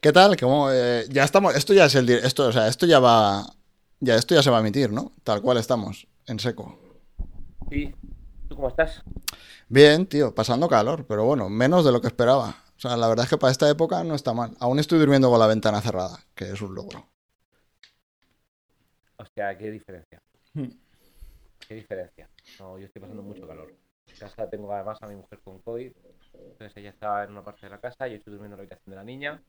¿Qué 0.00 0.12
tal? 0.12 0.36
¿Cómo, 0.36 0.70
eh, 0.70 1.04
ya 1.10 1.24
estamos. 1.24 1.54
Esto 1.54 1.72
ya 1.72 1.86
es 1.86 1.94
el. 1.94 2.08
Esto, 2.10 2.48
o 2.48 2.52
sea, 2.52 2.68
esto 2.68 2.86
ya 2.86 3.00
va. 3.00 3.46
Ya, 4.00 4.16
esto 4.16 4.34
ya 4.34 4.42
se 4.42 4.50
va 4.50 4.58
a 4.58 4.60
emitir, 4.60 4.92
¿no? 4.92 5.12
Tal 5.24 5.40
cual 5.40 5.56
estamos, 5.56 6.06
en 6.26 6.38
seco. 6.38 6.78
Sí. 7.70 7.94
¿Tú 8.48 8.56
cómo 8.56 8.68
estás? 8.68 9.02
Bien, 9.68 10.06
tío, 10.06 10.34
pasando 10.34 10.68
calor, 10.68 11.06
pero 11.06 11.24
bueno, 11.24 11.48
menos 11.48 11.84
de 11.84 11.92
lo 11.92 12.00
que 12.00 12.08
esperaba. 12.08 12.62
O 12.76 12.80
sea, 12.80 12.96
la 12.96 13.08
verdad 13.08 13.24
es 13.24 13.30
que 13.30 13.38
para 13.38 13.50
esta 13.50 13.68
época 13.70 14.04
no 14.04 14.14
está 14.14 14.34
mal. 14.34 14.54
Aún 14.60 14.78
estoy 14.78 14.98
durmiendo 14.98 15.30
con 15.30 15.40
la 15.40 15.46
ventana 15.46 15.80
cerrada, 15.80 16.18
que 16.34 16.52
es 16.52 16.60
un 16.60 16.74
logro. 16.74 17.08
Hostia, 19.16 19.56
qué 19.56 19.70
diferencia. 19.70 20.22
Hmm. 20.52 20.68
Qué 21.66 21.74
diferencia. 21.74 22.28
No, 22.60 22.78
yo 22.78 22.86
estoy 22.86 23.00
pasando 23.00 23.22
mucho 23.22 23.46
calor. 23.46 23.74
En 24.06 24.16
casa 24.18 24.48
tengo 24.48 24.72
además 24.72 24.98
a 25.00 25.08
mi 25.08 25.16
mujer 25.16 25.40
con 25.42 25.58
COVID. 25.60 25.90
Entonces 26.34 26.76
ella 26.76 26.90
está 26.90 27.24
en 27.24 27.30
una 27.30 27.42
parte 27.42 27.66
de 27.66 27.70
la 27.70 27.80
casa, 27.80 28.06
yo 28.06 28.16
estoy 28.16 28.32
durmiendo 28.32 28.54
en 28.54 28.58
la 28.58 28.62
habitación 28.62 28.90
de 28.90 28.96
la 28.96 29.04
niña, 29.04 29.42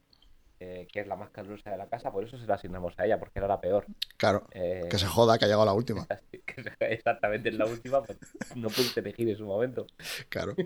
eh, 0.60 0.88
que 0.92 1.02
es 1.02 1.08
la 1.08 1.16
más 1.16 1.30
calurosa 1.30 1.70
de 1.72 1.78
la 1.78 1.88
casa, 1.88 2.12
por 2.12 2.24
eso 2.24 2.38
se 2.38 2.48
la 2.48 2.56
asignamos 2.56 2.94
a 2.98 3.06
ella, 3.06 3.20
porque 3.20 3.40
era 3.40 3.48
la 3.48 3.60
peor. 3.62 3.86
Claro, 4.18 4.44
Eh, 4.52 4.88
que 4.90 4.98
se 4.98 5.06
joda, 5.06 5.38
que 5.38 5.46
ha 5.46 5.48
llegado 5.48 5.66
la 5.66 5.74
última. 5.74 6.06
que 6.46 6.64
se- 6.64 6.74
Exactamente, 6.80 7.50
es 7.50 7.56
la 7.56 7.66
última, 7.66 8.02
pues 8.02 8.18
no 8.56 8.70
pude 8.70 8.90
elegir 8.96 9.30
en 9.30 9.38
su 9.38 9.46
momento. 9.46 9.86
Claro. 10.30 10.56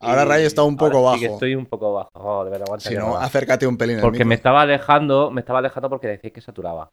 Ahora 0.00 0.24
Ray 0.24 0.44
está 0.46 0.64
un 0.64 0.76
poco 0.76 0.96
ahora 0.98 1.14
sí 1.14 1.20
que 1.20 1.26
bajo. 1.26 1.34
estoy 1.36 1.54
un 1.54 1.66
poco 1.66 1.92
bajo. 1.94 2.10
Oh, 2.14 2.44
de 2.44 2.50
verdad, 2.50 2.66
aguanta 2.66 2.88
Si 2.88 2.96
no, 2.96 3.16
acércate 3.16 3.68
un 3.68 3.76
pelín. 3.78 4.00
Porque 4.00 4.24
me 4.24 4.34
estaba 4.34 4.62
alejando, 4.62 5.30
me 5.30 5.40
estaba 5.42 5.60
alejando 5.60 5.88
porque 5.88 6.08
decís 6.08 6.32
que 6.32 6.40
saturaba. 6.40 6.90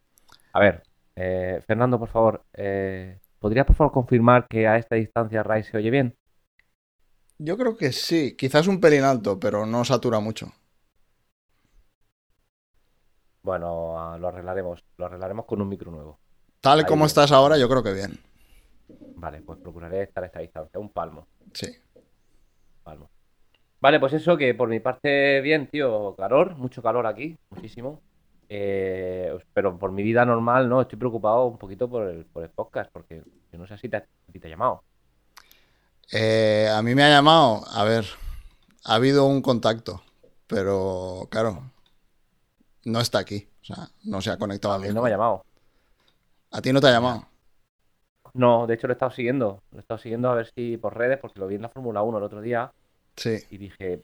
A 0.54 0.60
ver, 0.60 0.84
eh, 1.16 1.60
Fernando, 1.66 1.98
por 1.98 2.10
favor, 2.10 2.44
eh, 2.54 3.18
¿podrías 3.40 3.66
por 3.66 3.76
favor 3.76 3.92
confirmar 3.94 4.48
que 4.48 4.68
a 4.68 4.78
esta 4.78 4.96
distancia 4.96 5.42
Ray 5.42 5.64
se 5.64 5.78
oye 5.78 5.90
bien? 5.90 6.16
Yo 7.40 7.58
creo 7.58 7.76
que 7.78 7.92
sí, 7.94 8.36
quizás 8.38 8.68
un 8.68 8.80
pelín 8.80 9.04
alto, 9.04 9.40
pero 9.40 9.66
no 9.66 9.84
satura 9.86 10.20
mucho. 10.20 10.52
Bueno, 13.42 14.00
ah, 14.00 14.18
lo 14.18 14.28
arreglaremos, 14.28 14.84
lo 14.98 15.06
arreglaremos 15.06 15.46
con 15.46 15.62
un 15.62 15.70
micro 15.70 15.92
nuevo. 15.92 16.20
Tal 16.62 16.80
Ahí 16.80 16.86
como 16.86 17.02
bien. 17.02 17.08
estás 17.08 17.32
ahora, 17.32 17.58
yo 17.58 17.70
creo 17.70 17.84
que 17.84 17.94
bien. 17.94 18.20
Vale, 19.16 19.42
pues 19.42 19.60
procuraré 19.60 20.04
estar 20.04 20.24
a 20.24 20.28
esta 20.28 20.40
distancia, 20.40 20.80
un 20.80 20.90
palmo, 20.90 21.28
Sí. 21.54 21.68
palmo. 22.84 23.10
Vale, 23.82 24.00
pues 24.00 24.14
eso, 24.14 24.36
que 24.36 24.54
por 24.54 24.68
mi 24.68 24.80
parte 24.82 25.40
bien, 25.42 25.68
tío, 25.68 26.16
calor, 26.18 26.56
mucho 26.58 26.82
calor 26.82 27.06
aquí, 27.08 27.38
muchísimo. 27.50 28.02
Eh, 28.50 29.38
pero 29.54 29.78
por 29.78 29.92
mi 29.92 30.02
vida 30.04 30.26
normal, 30.26 30.68
no, 30.68 30.82
estoy 30.82 30.98
preocupado 30.98 31.46
un 31.46 31.58
poquito 31.58 31.88
por 31.88 32.08
el, 32.08 32.26
por 32.26 32.44
el 32.44 32.50
podcast, 32.50 32.92
porque 32.92 33.22
yo 33.54 33.60
no 33.60 33.68
sé 33.68 33.78
si 33.78 33.88
ha- 33.88 34.02
te 34.02 34.48
ha 34.48 34.50
llamado. 34.50 34.84
Eh, 36.12 36.68
a 36.74 36.82
mí 36.82 36.96
me 36.96 37.04
ha 37.04 37.10
llamado, 37.10 37.62
a 37.72 37.84
ver, 37.84 38.06
ha 38.86 38.96
habido 38.96 39.26
un 39.28 39.42
contacto, 39.44 40.02
pero 40.48 41.28
claro, 41.30 41.62
no 42.90 43.00
está 43.00 43.20
aquí. 43.20 43.48
O 43.62 43.66
sea, 43.66 43.88
no 44.06 44.22
se 44.22 44.32
ha 44.32 44.38
conectado 44.38 44.74
A 44.74 44.80
mí 44.80 44.88
no 44.90 45.02
me 45.02 45.08
ha 45.10 45.12
llamado. 45.12 45.46
A 46.52 46.62
ti 46.62 46.74
no 46.74 46.82
te 46.82 46.88
ha 46.88 46.92
llamado. 46.92 47.26
No, 48.34 48.68
de 48.68 48.76
hecho 48.76 48.88
lo 48.88 48.94
he 48.94 48.96
estado 48.96 49.12
siguiendo. 49.12 49.62
Lo 49.72 49.78
he 49.78 49.82
estado 49.82 49.98
siguiendo 49.98 50.30
a 50.30 50.36
ver 50.36 50.52
si 50.56 50.78
por 50.78 50.98
redes, 50.98 51.20
porque 51.20 51.40
lo 51.40 51.48
vi 51.48 51.56
en 51.56 51.62
la 51.64 51.70
Fórmula 51.70 52.02
1 52.02 52.18
el 52.18 52.24
otro 52.24 52.42
día 52.42 52.72
Sí. 53.16 53.38
y 53.50 53.58
dije, 53.58 54.02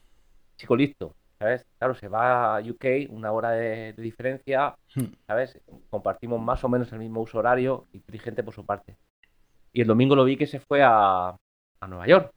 chico 0.57 0.75
listo, 0.75 1.15
¿sabes? 1.39 1.65
Claro, 1.77 1.95
se 1.95 2.07
va 2.07 2.57
a 2.57 2.59
UK, 2.61 3.09
una 3.09 3.31
hora 3.31 3.51
de, 3.51 3.93
de 3.93 4.03
diferencia, 4.03 4.75
Hmm. 4.95 5.13
¿sabes? 5.27 5.59
Compartimos 5.89 6.41
más 6.41 6.63
o 6.63 6.69
menos 6.69 6.91
el 6.93 6.99
mismo 6.99 7.21
uso 7.21 7.37
horario, 7.39 7.85
inteligente 7.93 8.43
por 8.43 8.53
su 8.53 8.65
parte. 8.65 8.97
Y 9.73 9.81
el 9.81 9.87
domingo 9.87 10.15
lo 10.15 10.23
vi 10.23 10.37
que 10.37 10.47
se 10.47 10.59
fue 10.59 10.81
a, 10.83 11.29
a 11.79 11.87
Nueva 11.87 12.07
York. 12.07 12.31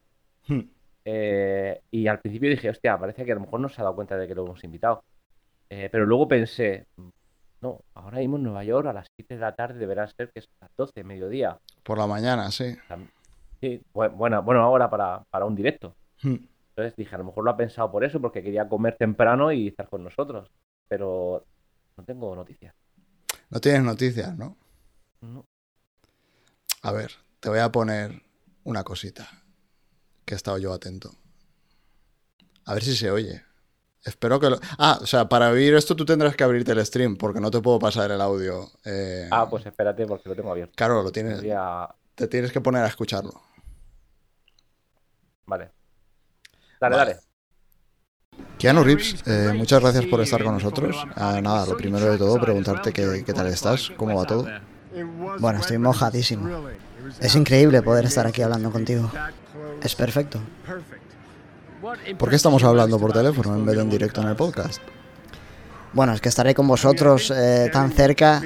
Hmm. 0.46 0.60
Eh, 1.04 1.80
y 1.90 2.06
al 2.06 2.20
principio 2.20 2.50
dije, 2.50 2.68
hostia, 2.68 2.98
parece 2.98 3.24
que 3.24 3.32
a 3.32 3.36
lo 3.36 3.40
mejor 3.40 3.60
no 3.60 3.68
se 3.68 3.80
ha 3.80 3.84
dado 3.84 3.94
cuenta 3.96 4.16
de 4.16 4.26
que 4.28 4.34
lo 4.34 4.44
hemos 4.44 4.62
invitado. 4.64 5.02
Eh, 5.70 5.88
pero 5.92 6.06
luego 6.06 6.26
pensé, 6.28 6.86
no, 7.60 7.80
ahora 7.94 8.18
mismo 8.18 8.36
en 8.36 8.44
Nueva 8.44 8.64
York 8.64 8.86
a 8.86 8.92
las 8.92 9.06
7 9.16 9.34
de 9.34 9.40
la 9.40 9.54
tarde 9.54 9.78
deberá 9.78 10.06
ser 10.08 10.30
que 10.32 10.40
es 10.40 10.46
a 10.60 10.64
las 10.66 10.70
12, 10.76 11.04
mediodía. 11.04 11.58
Por 11.82 11.98
la 11.98 12.06
mañana, 12.06 12.50
sí. 12.50 12.76
Sí, 13.60 13.82
bu- 13.92 14.14
buena, 14.16 14.40
buena 14.40 14.66
hora 14.68 14.88
para, 14.88 15.24
para 15.30 15.44
un 15.44 15.54
directo. 15.54 15.94
Hmm. 16.22 16.36
Entonces 16.70 16.94
dije, 16.96 17.14
a 17.14 17.18
lo 17.18 17.24
mejor 17.24 17.44
lo 17.44 17.50
ha 17.50 17.56
pensado 17.56 17.90
por 17.90 18.04
eso, 18.04 18.20
porque 18.20 18.42
quería 18.42 18.68
comer 18.68 18.96
temprano 18.96 19.50
y 19.52 19.68
estar 19.68 19.88
con 19.88 20.04
nosotros. 20.04 20.48
Pero 20.88 21.44
no 21.96 22.04
tengo 22.04 22.34
noticias. 22.36 22.72
No 23.50 23.60
tienes 23.60 23.82
noticias, 23.82 24.36
¿no? 24.38 24.56
No. 25.20 25.44
A 26.82 26.92
ver, 26.92 27.10
te 27.40 27.48
voy 27.48 27.58
a 27.58 27.72
poner 27.72 28.22
una 28.64 28.84
cosita 28.84 29.28
que 30.24 30.34
he 30.34 30.36
estado 30.36 30.58
yo 30.58 30.72
atento. 30.72 31.10
A 32.64 32.74
ver 32.74 32.84
si 32.84 32.94
se 32.94 33.10
oye. 33.10 33.42
Espero 34.08 34.40
que 34.40 34.50
lo... 34.50 34.58
Ah, 34.78 34.98
o 35.00 35.06
sea, 35.06 35.28
para 35.28 35.50
oír 35.50 35.74
esto 35.74 35.94
tú 35.94 36.04
tendrás 36.04 36.34
que 36.34 36.44
abrirte 36.44 36.72
el 36.72 36.84
stream 36.84 37.16
porque 37.16 37.40
no 37.40 37.50
te 37.50 37.60
puedo 37.60 37.78
pasar 37.78 38.10
el 38.10 38.20
audio. 38.20 38.68
eh, 38.84 39.28
Ah, 39.30 39.48
pues 39.48 39.64
espérate 39.66 40.06
porque 40.06 40.28
lo 40.28 40.34
tengo 40.34 40.50
abierto. 40.50 40.72
Claro, 40.76 41.02
lo 41.02 41.12
tienes... 41.12 41.42
Te 42.14 42.26
tienes 42.26 42.50
que 42.50 42.60
poner 42.60 42.82
a 42.82 42.88
escucharlo. 42.88 43.40
Vale. 45.46 45.70
Dale, 46.80 46.96
Vale. 46.96 47.12
dale. 47.12 47.20
Keanu 48.58 48.82
Reeves, 48.82 49.14
eh, 49.26 49.52
muchas 49.54 49.80
gracias 49.80 50.06
por 50.06 50.20
estar 50.20 50.42
con 50.42 50.54
nosotros. 50.54 50.96
Ah, 51.14 51.40
nada, 51.40 51.64
lo 51.66 51.76
primero 51.76 52.10
de 52.10 52.18
todo, 52.18 52.40
preguntarte 52.40 52.92
qué, 52.92 53.22
qué 53.24 53.32
tal 53.32 53.46
estás, 53.46 53.90
cómo 53.96 54.16
va 54.16 54.24
todo. 54.26 54.46
Bueno, 55.38 55.60
estoy 55.60 55.78
mojadísimo. 55.78 56.66
Es 57.20 57.34
increíble 57.36 57.82
poder 57.82 58.04
estar 58.06 58.26
aquí 58.26 58.42
hablando 58.42 58.70
contigo. 58.72 59.10
Es 59.82 59.94
perfecto. 59.94 60.40
¿Por 62.18 62.30
qué 62.30 62.36
estamos 62.36 62.64
hablando 62.64 62.98
por 62.98 63.12
teléfono 63.12 63.54
en 63.54 63.64
vez 63.64 63.76
de 63.76 63.82
en 63.82 63.90
directo 63.90 64.20
en 64.20 64.28
el 64.28 64.36
podcast? 64.36 64.80
Bueno, 65.92 66.12
es 66.12 66.20
que 66.20 66.28
estaré 66.28 66.54
con 66.54 66.66
vosotros 66.66 67.32
eh, 67.34 67.70
tan 67.72 67.92
cerca, 67.92 68.42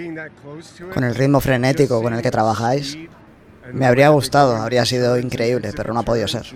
con 0.92 1.04
el 1.04 1.14
ritmo 1.14 1.40
frenético 1.40 2.02
con 2.02 2.14
el 2.14 2.22
que 2.22 2.30
trabajáis. 2.30 2.96
Me 3.72 3.86
habría 3.86 4.10
gustado, 4.10 4.56
habría 4.56 4.84
sido 4.84 5.18
increíble, 5.18 5.72
pero 5.74 5.92
no 5.92 6.00
ha 6.00 6.02
podido 6.04 6.28
ser. 6.28 6.46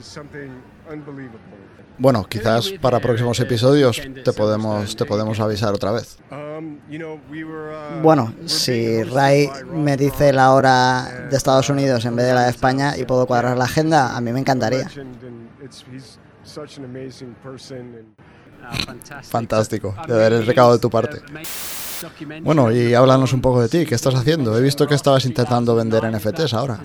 Bueno, 1.98 2.26
quizás 2.28 2.72
para 2.80 3.00
próximos 3.00 3.40
episodios 3.40 4.02
te 4.24 4.32
podemos, 4.32 4.94
te 4.96 5.06
podemos 5.06 5.40
avisar 5.40 5.72
otra 5.72 5.92
vez. 5.92 6.18
Bueno, 8.02 8.34
si 8.44 9.02
Ray 9.02 9.48
me 9.72 9.96
dice 9.96 10.32
la 10.32 10.52
hora 10.52 11.26
de 11.30 11.36
Estados 11.36 11.70
Unidos 11.70 12.04
en 12.04 12.16
vez 12.16 12.26
de 12.26 12.34
la 12.34 12.44
de 12.44 12.50
España 12.50 12.96
y 12.98 13.04
puedo 13.04 13.26
cuadrar 13.26 13.56
la 13.56 13.64
agenda, 13.64 14.14
a 14.14 14.20
mí 14.20 14.30
me 14.32 14.40
encantaría. 14.40 14.88
Fantástico, 19.22 19.94
de 20.06 20.14
ver 20.14 20.32
el 20.32 20.46
recado 20.46 20.72
de 20.72 20.78
tu 20.78 20.90
parte. 20.90 21.20
Bueno, 22.42 22.70
y 22.70 22.94
háblanos 22.94 23.32
un 23.32 23.40
poco 23.40 23.62
de 23.62 23.68
ti, 23.68 23.86
¿qué 23.86 23.94
estás 23.94 24.14
haciendo? 24.14 24.56
He 24.56 24.60
visto 24.60 24.86
que 24.86 24.94
estabas 24.94 25.24
intentando 25.24 25.74
vender 25.74 26.10
NFTs 26.10 26.54
ahora. 26.54 26.80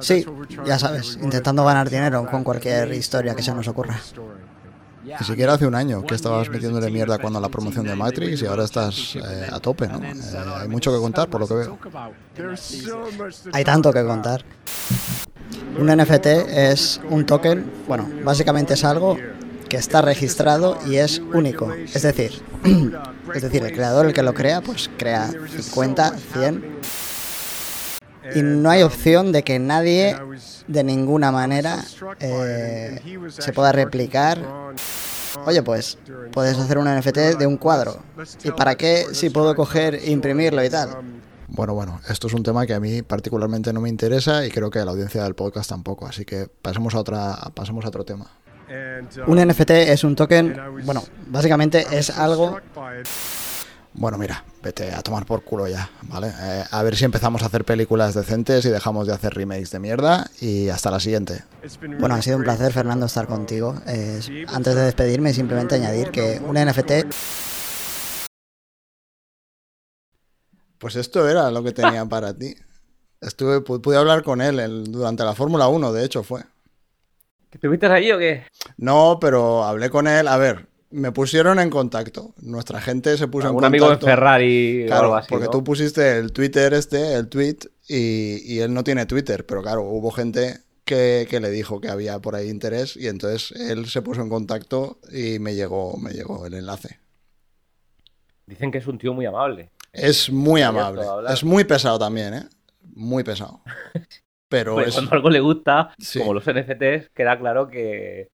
Sí, 0.00 0.24
ya 0.64 0.78
sabes, 0.78 1.18
intentando 1.20 1.64
ganar 1.64 1.90
dinero 1.90 2.26
con 2.30 2.44
cualquier 2.44 2.92
historia 2.92 3.34
que 3.34 3.42
se 3.42 3.54
nos 3.54 3.66
ocurra. 3.68 3.98
Ni 5.04 5.26
siquiera 5.26 5.52
hace 5.52 5.66
un 5.66 5.74
año 5.74 6.02
que 6.02 6.14
estabas 6.14 6.48
metiéndole 6.48 6.90
mierda 6.90 7.18
cuando 7.18 7.38
la 7.38 7.50
promoción 7.50 7.84
de 7.84 7.94
Matrix 7.94 8.40
y 8.40 8.46
ahora 8.46 8.64
estás 8.64 9.16
eh, 9.16 9.48
a 9.52 9.60
tope, 9.60 9.86
¿no? 9.86 10.02
Eh, 10.02 10.14
hay 10.56 10.68
mucho 10.68 10.90
que 10.92 10.98
contar 10.98 11.28
por 11.28 11.42
lo 11.42 11.48
que 11.48 11.54
veo. 11.54 11.78
Hay 13.52 13.64
tanto 13.64 13.92
que 13.92 14.02
contar. 14.04 14.44
Un 15.78 15.88
NFT 15.88 16.26
es 16.26 17.00
un 17.10 17.26
token, 17.26 17.70
bueno, 17.88 18.08
básicamente 18.24 18.74
es 18.74 18.84
algo 18.84 19.16
que 19.68 19.76
está 19.76 20.02
registrado 20.02 20.78
y 20.86 20.96
es 20.96 21.20
único. 21.32 21.72
Es 21.72 22.02
decir, 22.02 22.32
es 23.34 23.42
decir, 23.42 23.64
el 23.64 23.72
creador, 23.72 24.06
el 24.06 24.12
que 24.12 24.22
lo 24.22 24.34
crea, 24.34 24.60
pues 24.60 24.90
crea 24.96 25.30
50, 25.60 26.14
100 26.32 26.74
y 28.34 28.42
no 28.42 28.70
hay 28.70 28.82
opción 28.82 29.32
de 29.32 29.42
que 29.42 29.58
nadie 29.58 30.16
de 30.66 30.84
ninguna 30.84 31.30
manera 31.30 31.84
eh, 32.20 33.00
se 33.28 33.52
pueda 33.52 33.72
replicar. 33.72 34.38
Oye, 35.46 35.62
pues 35.62 35.98
puedes 36.32 36.56
hacer 36.56 36.78
un 36.78 36.86
NFT 36.86 37.38
de 37.38 37.46
un 37.46 37.56
cuadro. 37.56 38.02
¿Y 38.44 38.50
para 38.52 38.76
qué 38.76 39.06
si 39.12 39.30
puedo 39.30 39.54
coger 39.54 39.96
e 39.96 40.10
imprimirlo 40.10 40.64
y 40.64 40.70
tal? 40.70 40.90
Bueno, 41.54 41.72
bueno, 41.72 42.00
esto 42.08 42.26
es 42.26 42.34
un 42.34 42.42
tema 42.42 42.66
que 42.66 42.74
a 42.74 42.80
mí 42.80 43.02
particularmente 43.02 43.72
no 43.72 43.80
me 43.80 43.88
interesa 43.88 44.44
y 44.44 44.50
creo 44.50 44.70
que 44.70 44.80
a 44.80 44.84
la 44.84 44.90
audiencia 44.90 45.22
del 45.22 45.36
podcast 45.36 45.70
tampoco, 45.70 46.04
así 46.04 46.24
que 46.24 46.48
pasemos 46.48 46.96
a 46.96 46.98
otra, 46.98 47.36
pasemos 47.54 47.84
a 47.84 47.88
otro 47.88 48.04
tema. 48.04 48.26
Un 49.28 49.38
NFT 49.38 49.70
es 49.70 50.02
un 50.02 50.16
token, 50.16 50.56
bueno, 50.84 51.04
básicamente 51.28 51.86
es 51.92 52.10
algo 52.10 52.58
Bueno, 53.92 54.18
mira, 54.18 54.42
vete 54.64 54.90
a 54.90 55.00
tomar 55.02 55.26
por 55.26 55.44
culo 55.44 55.68
ya, 55.68 55.88
¿vale? 56.02 56.32
Eh, 56.40 56.64
a 56.68 56.82
ver 56.82 56.96
si 56.96 57.04
empezamos 57.04 57.44
a 57.44 57.46
hacer 57.46 57.64
películas 57.64 58.14
decentes 58.14 58.64
y 58.64 58.70
dejamos 58.70 59.06
de 59.06 59.12
hacer 59.12 59.32
remakes 59.34 59.70
de 59.70 59.78
mierda 59.78 60.28
y 60.40 60.70
hasta 60.70 60.90
la 60.90 60.98
siguiente. 60.98 61.44
Bueno, 62.00 62.16
ha 62.16 62.22
sido 62.22 62.36
un 62.36 62.42
placer, 62.42 62.72
Fernando, 62.72 63.06
estar 63.06 63.28
contigo. 63.28 63.76
Eh, 63.86 64.20
antes 64.48 64.74
de 64.74 64.80
despedirme, 64.82 65.32
simplemente 65.32 65.76
añadir 65.76 66.10
que 66.10 66.42
un 66.44 66.56
NFT 66.56 67.06
Pues 70.84 70.96
esto 70.96 71.26
era 71.26 71.50
lo 71.50 71.62
que 71.64 71.72
tenía 71.72 72.04
para 72.04 72.36
ti. 72.36 72.54
Estuve, 73.22 73.64
pu- 73.64 73.80
pude 73.80 73.96
hablar 73.96 74.22
con 74.22 74.42
él 74.42 74.60
el- 74.60 74.84
durante 74.92 75.24
la 75.24 75.34
Fórmula 75.34 75.66
1, 75.66 75.94
de 75.94 76.04
hecho 76.04 76.22
fue. 76.22 76.42
¿Que 77.48 77.56
¿Estuviste 77.56 77.86
ahí 77.86 78.12
o 78.12 78.18
qué? 78.18 78.44
No, 78.76 79.16
pero 79.18 79.64
hablé 79.64 79.88
con 79.88 80.06
él. 80.06 80.28
A 80.28 80.36
ver, 80.36 80.66
me 80.90 81.10
pusieron 81.10 81.58
en 81.58 81.70
contacto. 81.70 82.34
Nuestra 82.42 82.82
gente 82.82 83.16
se 83.16 83.28
puso 83.28 83.46
en 83.48 83.54
Un 83.54 83.62
contacto. 83.62 83.86
amigo 83.86 83.92
en 83.94 83.98
Ferrari 83.98 84.82
o 84.82 84.86
Claro, 84.88 85.02
algo 85.04 85.16
así. 85.16 85.28
porque 85.30 85.46
¿no? 85.46 85.50
tú 85.52 85.64
pusiste 85.64 86.18
el 86.18 86.32
Twitter 86.32 86.74
este, 86.74 87.14
el 87.14 87.28
tweet, 87.30 87.56
y, 87.88 88.42
y 88.54 88.58
él 88.60 88.74
no 88.74 88.84
tiene 88.84 89.06
Twitter, 89.06 89.46
pero 89.46 89.62
claro, 89.62 89.84
hubo 89.84 90.10
gente 90.10 90.58
que, 90.84 91.26
que 91.30 91.40
le 91.40 91.48
dijo 91.48 91.80
que 91.80 91.88
había 91.88 92.18
por 92.18 92.34
ahí 92.34 92.50
interés 92.50 92.94
y 92.98 93.08
entonces 93.08 93.58
él 93.58 93.86
se 93.86 94.02
puso 94.02 94.20
en 94.20 94.28
contacto 94.28 94.98
y 95.10 95.38
me 95.38 95.54
llegó, 95.54 95.96
me 95.96 96.10
llegó 96.10 96.44
el 96.44 96.52
enlace. 96.52 96.98
Dicen 98.46 98.70
que 98.70 98.76
es 98.76 98.86
un 98.86 98.98
tío 98.98 99.14
muy 99.14 99.24
amable. 99.24 99.70
Es 99.94 100.30
muy 100.30 100.62
amable, 100.62 101.02
es 101.28 101.44
muy 101.44 101.64
pesado 101.64 101.98
también, 101.98 102.34
¿eh? 102.34 102.42
Muy 102.94 103.24
pesado. 103.24 103.60
Pero 104.48 104.74
Pues 104.74 104.88
es... 104.88 104.94
cuando 104.94 105.12
algo 105.14 105.30
le 105.30 105.40
gusta, 105.40 105.94
Sí. 105.98 106.18
como 106.18 106.34
los 106.34 106.44
NFTs, 106.44 107.10
queda 107.14 107.38
claro 107.38 107.66
que. 107.68 108.28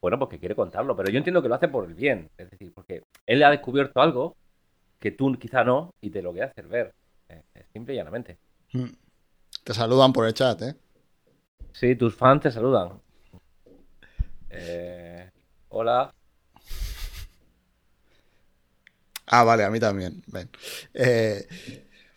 Bueno, 0.00 0.18
pues 0.18 0.30
que 0.30 0.38
quiere 0.38 0.54
contarlo. 0.54 0.96
Pero 0.96 1.10
yo 1.10 1.18
entiendo 1.18 1.42
que 1.42 1.48
lo 1.48 1.54
hace 1.54 1.68
por 1.68 1.84
el 1.86 1.94
bien. 1.94 2.28
Es 2.38 2.50
decir, 2.50 2.72
porque 2.74 3.02
él 3.26 3.42
ha 3.42 3.50
descubierto 3.50 4.00
algo 4.00 4.36
que 4.98 5.10
tú 5.10 5.32
quizá 5.38 5.64
no 5.64 5.92
y 6.00 6.10
te 6.10 6.22
lo 6.22 6.32
quiere 6.32 6.48
hacer 6.48 6.66
ver. 6.66 6.94
Eh, 7.28 7.42
eh, 7.54 7.64
simple 7.72 7.94
y 7.94 7.96
llanamente. 7.96 8.38
Mm. 8.72 8.84
Te 9.64 9.74
saludan 9.74 10.12
por 10.12 10.26
el 10.26 10.34
chat, 10.34 10.60
¿eh? 10.62 10.74
Sí, 11.72 11.96
tus 11.96 12.14
fans 12.14 12.42
te 12.42 12.50
saludan. 12.50 13.00
Eh, 14.50 15.30
hola. 15.68 16.12
Ah, 19.32 19.44
vale, 19.44 19.64
a 19.64 19.70
mí 19.70 19.78
también. 19.78 20.22
Ven. 20.26 20.50
Eh, 20.94 21.46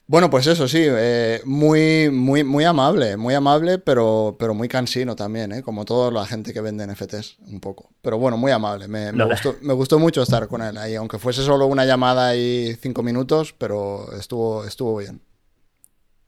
bueno, 0.08 0.30
pues 0.30 0.48
eso 0.48 0.68
sí, 0.68 0.80
eh, 0.86 1.42
muy, 1.46 2.10
muy, 2.12 2.44
muy 2.44 2.66
amable, 2.66 3.18
muy 3.18 3.34
amable, 3.36 3.80
pero, 3.80 4.36
pero 4.40 4.54
muy 4.54 4.68
cansino 4.68 5.16
también, 5.16 5.52
¿eh? 5.54 5.64
Como 5.64 5.86
toda 5.86 6.12
la 6.12 6.26
gente 6.26 6.54
que 6.54 6.62
vende 6.62 6.84
NFTs, 6.86 7.38
un 7.48 7.60
poco. 7.62 7.92
Pero 8.02 8.18
bueno, 8.20 8.38
muy 8.38 8.52
amable. 8.52 8.88
Me, 8.88 9.12
me 9.14 9.24
No. 9.24 9.26
gustó, 9.26 9.58
me 9.62 9.74
gustó 9.74 10.00
mucho 10.00 10.24
estar 10.24 10.48
con 10.48 10.62
él 10.64 10.78
ahí, 10.78 10.96
aunque 10.96 11.20
fuese 11.20 11.44
solo 11.44 11.68
una 11.68 11.86
llamada 11.86 12.36
y 12.36 12.76
cinco 12.82 13.04
minutos, 13.04 13.54
pero 13.58 14.12
estuvo, 14.18 14.66
estuvo 14.66 14.98
bien. 14.98 15.22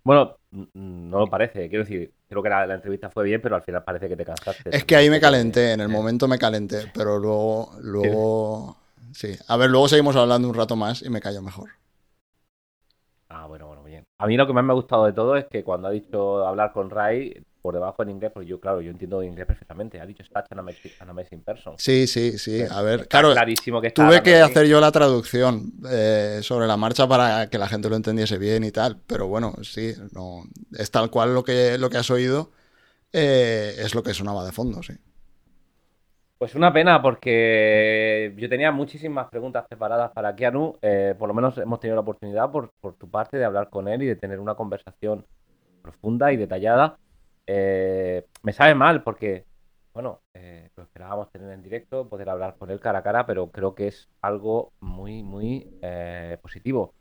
Bueno, 0.04 0.38
no 0.74 1.20
lo 1.20 1.30
parece. 1.30 1.68
Quiero 1.70 1.84
decir, 1.84 2.14
creo 2.28 2.44
que 2.44 2.50
la, 2.50 2.66
la 2.68 2.76
entrevista 2.76 3.10
fue 3.10 3.24
bien, 3.24 3.42
pero 3.42 3.56
al 3.56 3.64
final 3.64 3.84
parece 3.84 4.08
que 4.08 4.16
te 4.16 4.26
cansaste. 4.26 4.70
Es 4.70 4.86
que 4.86 4.96
ahí 4.96 5.10
me 5.10 5.20
calenté, 5.20 5.72
en 5.74 5.82
el 5.82 5.90
Eh, 5.90 5.90
momento 5.90 6.28
me 6.28 6.38
calenté, 6.38 6.88
pero 6.88 7.18
luego, 7.20 7.72
luego, 7.82 8.78
sí. 9.14 9.36
A 9.48 9.58
ver, 9.58 9.70
luego 9.70 9.88
seguimos 9.88 10.16
hablando 10.16 10.48
un 10.48 10.56
rato 10.56 10.76
más 10.76 11.02
y 11.02 11.10
me 11.10 11.22
cayó 11.22 11.42
mejor. 11.42 11.70
Ah, 13.30 13.48
bueno, 13.48 13.68
bueno, 13.68 13.84
bien. 13.84 14.06
A 14.18 14.28
mí 14.28 14.38
lo 14.38 14.48
que 14.48 14.54
más 14.54 14.64
me 14.64 14.72
ha 14.72 14.76
gustado 14.76 15.06
de 15.06 15.14
todo 15.14 15.36
es 15.36 15.46
que 15.46 15.64
cuando 15.64 15.88
ha 15.88 15.92
dicho 15.92 16.46
hablar 16.46 16.72
con 16.72 16.90
Ray, 16.90 17.44
por 17.66 17.74
debajo 17.74 18.04
en 18.04 18.12
inglés, 18.12 18.32
pues 18.32 18.48
yo, 18.48 18.60
claro, 18.60 18.80
yo 18.80 18.92
entiendo 18.92 19.24
inglés 19.24 19.48
perfectamente. 19.48 20.00
Ha 20.00 20.06
dicho 20.06 20.24
such 20.24 20.46
an 20.52 20.60
amazing, 21.10 21.42
person. 21.42 21.74
Sí, 21.78 22.06
sí, 22.06 22.38
sí. 22.38 22.62
A 22.70 22.84
ver, 22.84 23.02
Está 23.02 23.10
claro, 23.10 23.34
clarísimo 23.34 23.82
que 23.82 23.90
Tuve 23.90 24.22
que 24.22 24.40
hacer 24.40 24.68
yo 24.68 24.80
la 24.80 24.92
traducción 24.92 25.74
eh, 25.90 26.42
sobre 26.44 26.68
la 26.68 26.78
marcha 26.78 27.08
para 27.08 27.50
que 27.50 27.58
la 27.58 27.68
gente 27.68 27.90
lo 27.90 27.96
entendiese 27.96 28.38
bien 28.38 28.64
y 28.64 28.72
tal, 28.72 29.02
pero 29.08 29.28
bueno, 29.28 29.56
sí, 29.64 29.96
no, 30.12 30.44
es 30.78 30.92
tal 30.92 31.10
cual 31.10 31.34
lo 31.34 31.44
que, 31.44 31.80
lo 31.80 31.90
que 31.90 31.98
has 31.98 32.12
oído, 32.12 32.52
eh, 33.12 33.76
es 33.80 33.96
lo 33.96 34.04
que 34.04 34.14
sonaba 34.14 34.46
de 34.46 34.52
fondo, 34.52 34.84
sí. 34.84 34.94
Pues 36.38 36.54
una 36.54 36.74
pena 36.74 37.02
porque 37.02 38.34
yo 38.38 38.50
tenía 38.50 38.72
muchísimas 38.72 39.30
preguntas 39.30 39.66
preparadas 39.70 40.12
para 40.12 40.36
Keanu. 40.36 40.78
eh, 40.82 41.16
por 41.18 41.30
lo 41.30 41.34
menos 41.34 41.58
hemos 41.58 41.80
tenido 41.80 41.96
la 41.96 42.02
oportunidad 42.02 42.52
por, 42.52 42.72
por 42.82 42.96
tu 42.96 43.10
parte 43.10 43.38
de 43.38 43.46
hablar 43.46 43.70
con 43.70 43.88
él 43.88 44.04
y 44.04 44.08
de 44.08 44.18
tener 44.18 44.40
una 44.42 44.56
conversación 44.56 45.26
profunda 45.82 46.34
y 46.34 46.38
detallada. 46.38 46.98
Eh, 47.48 48.26
me 48.44 48.52
sabe 48.52 48.76
mal 48.76 49.02
porque, 49.04 49.46
bueno, 49.94 50.20
eh, 50.34 50.70
lo 50.76 50.84
esperábamos 50.84 51.32
tener 51.32 51.52
en 51.52 51.64
directo, 51.64 52.10
poder 52.10 52.30
hablar 52.30 52.56
con 52.58 52.70
él 52.70 52.82
cara 52.82 53.00
a 53.00 53.04
cara, 53.04 53.26
pero 53.26 53.50
creo 53.52 53.74
que 53.74 53.88
es 53.88 54.10
algo 54.22 54.74
muy, 54.82 55.24
muy 55.24 55.70
eh, 55.82 56.38
positivo. 56.42 56.94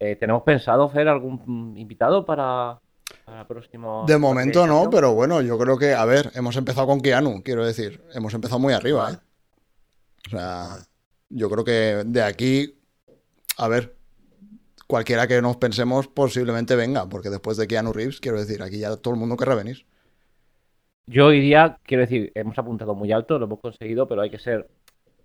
Eh, 0.00 0.16
¿Tenemos 0.16 0.42
pensado, 0.42 0.88
Fer, 0.88 1.06
algún 1.08 1.74
invitado 1.76 2.24
para, 2.24 2.80
para 3.24 3.40
el 3.40 3.46
próximo? 3.46 4.04
De 4.06 4.18
momento 4.18 4.66
no, 4.66 4.88
pero 4.90 5.14
bueno, 5.14 5.40
yo 5.42 5.58
creo 5.58 5.78
que, 5.78 5.94
a 5.94 6.04
ver, 6.04 6.30
hemos 6.34 6.56
empezado 6.56 6.86
con 6.86 7.00
Keanu, 7.00 7.42
quiero 7.42 7.64
decir, 7.64 8.02
hemos 8.14 8.34
empezado 8.34 8.58
muy 8.58 8.72
arriba, 8.72 9.12
¿eh? 9.12 9.16
O 10.26 10.30
sea, 10.30 10.68
yo 11.28 11.50
creo 11.50 11.64
que 11.64 12.02
de 12.06 12.22
aquí, 12.22 12.78
a 13.58 13.68
ver, 13.68 13.96
cualquiera 14.86 15.26
que 15.26 15.42
nos 15.42 15.56
pensemos 15.56 16.08
posiblemente 16.08 16.76
venga, 16.76 17.08
porque 17.08 17.30
después 17.30 17.56
de 17.56 17.66
Keanu 17.66 17.92
Reeves, 17.92 18.20
quiero 18.20 18.38
decir, 18.38 18.62
aquí 18.62 18.78
ya 18.78 18.96
todo 18.96 19.14
el 19.14 19.20
mundo 19.20 19.36
querrá 19.36 19.54
venir. 19.54 19.86
Yo 21.06 21.32
iría, 21.32 21.78
quiero 21.82 22.02
decir, 22.02 22.32
hemos 22.34 22.58
apuntado 22.58 22.94
muy 22.94 23.12
alto, 23.12 23.38
lo 23.38 23.44
hemos 23.44 23.60
conseguido, 23.60 24.08
pero 24.08 24.22
hay 24.22 24.30
que 24.30 24.38
ser, 24.38 24.70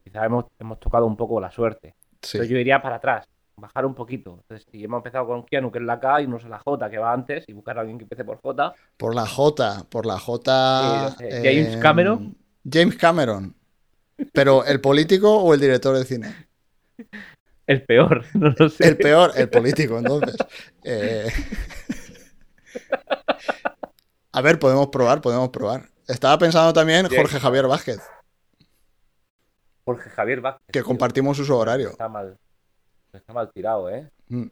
quizás 0.03 0.25
hemos, 0.25 0.45
hemos 0.59 0.79
tocado 0.79 1.05
un 1.05 1.15
poco 1.15 1.39
la 1.39 1.51
suerte. 1.51 1.95
Sí. 2.21 2.37
Entonces 2.37 2.49
yo 2.49 2.57
iría 2.57 2.81
para 2.81 2.97
atrás, 2.97 3.27
bajar 3.59 3.85
un 3.85 3.93
poquito. 3.95 4.39
Entonces, 4.41 4.67
si 4.71 4.83
hemos 4.83 4.99
empezado 4.99 5.27
con 5.27 5.45
Keanu, 5.45 5.71
que 5.71 5.79
es 5.79 5.85
la 5.85 5.99
K, 5.99 6.21
y 6.21 6.27
no 6.27 6.37
es 6.37 6.43
la 6.45 6.59
J, 6.59 6.89
que 6.89 6.97
va 6.97 7.13
antes, 7.13 7.43
y 7.47 7.53
buscar 7.53 7.77
a 7.77 7.81
alguien 7.81 7.97
que 7.97 8.03
empiece 8.05 8.23
por 8.23 8.39
J, 8.41 8.73
Por 8.97 9.15
la 9.15 9.25
J, 9.25 9.85
por 9.89 10.05
la 10.05 10.19
J. 10.19 11.15
Sí, 11.17 11.17
sé. 11.17 11.29
James 11.31 11.75
eh, 11.75 11.79
Cameron. 11.81 12.37
James 12.69 12.95
Cameron. 12.95 13.55
Pero, 14.33 14.65
¿el 14.65 14.81
político 14.81 15.37
o 15.37 15.53
el 15.53 15.59
director 15.59 15.97
de 15.97 16.05
cine? 16.05 16.47
el 17.67 17.83
peor, 17.83 18.25
no 18.33 18.53
lo 18.57 18.69
sé. 18.69 18.87
El 18.87 18.97
peor, 18.97 19.31
el 19.35 19.49
político, 19.49 19.97
entonces. 19.97 20.35
Eh, 20.83 21.27
A 24.31 24.41
ver, 24.41 24.59
podemos 24.59 24.87
probar, 24.87 25.21
podemos 25.21 25.49
probar. 25.49 25.89
Estaba 26.07 26.37
pensando 26.37 26.73
también. 26.73 27.07
Jorge 27.07 27.39
Javier 27.39 27.67
Vázquez, 27.67 27.99
Jorge 29.85 30.09
Javier 30.09 30.41
Vázquez. 30.41 30.67
que 30.71 30.83
compartimos 30.83 31.39
uso 31.39 31.57
horario. 31.57 31.89
Está 31.89 32.07
mal. 32.07 32.37
No 33.13 33.19
está 33.19 33.33
mal 33.33 33.51
tirado, 33.51 33.89
¿eh? 33.89 34.09
Mm. 34.29 34.45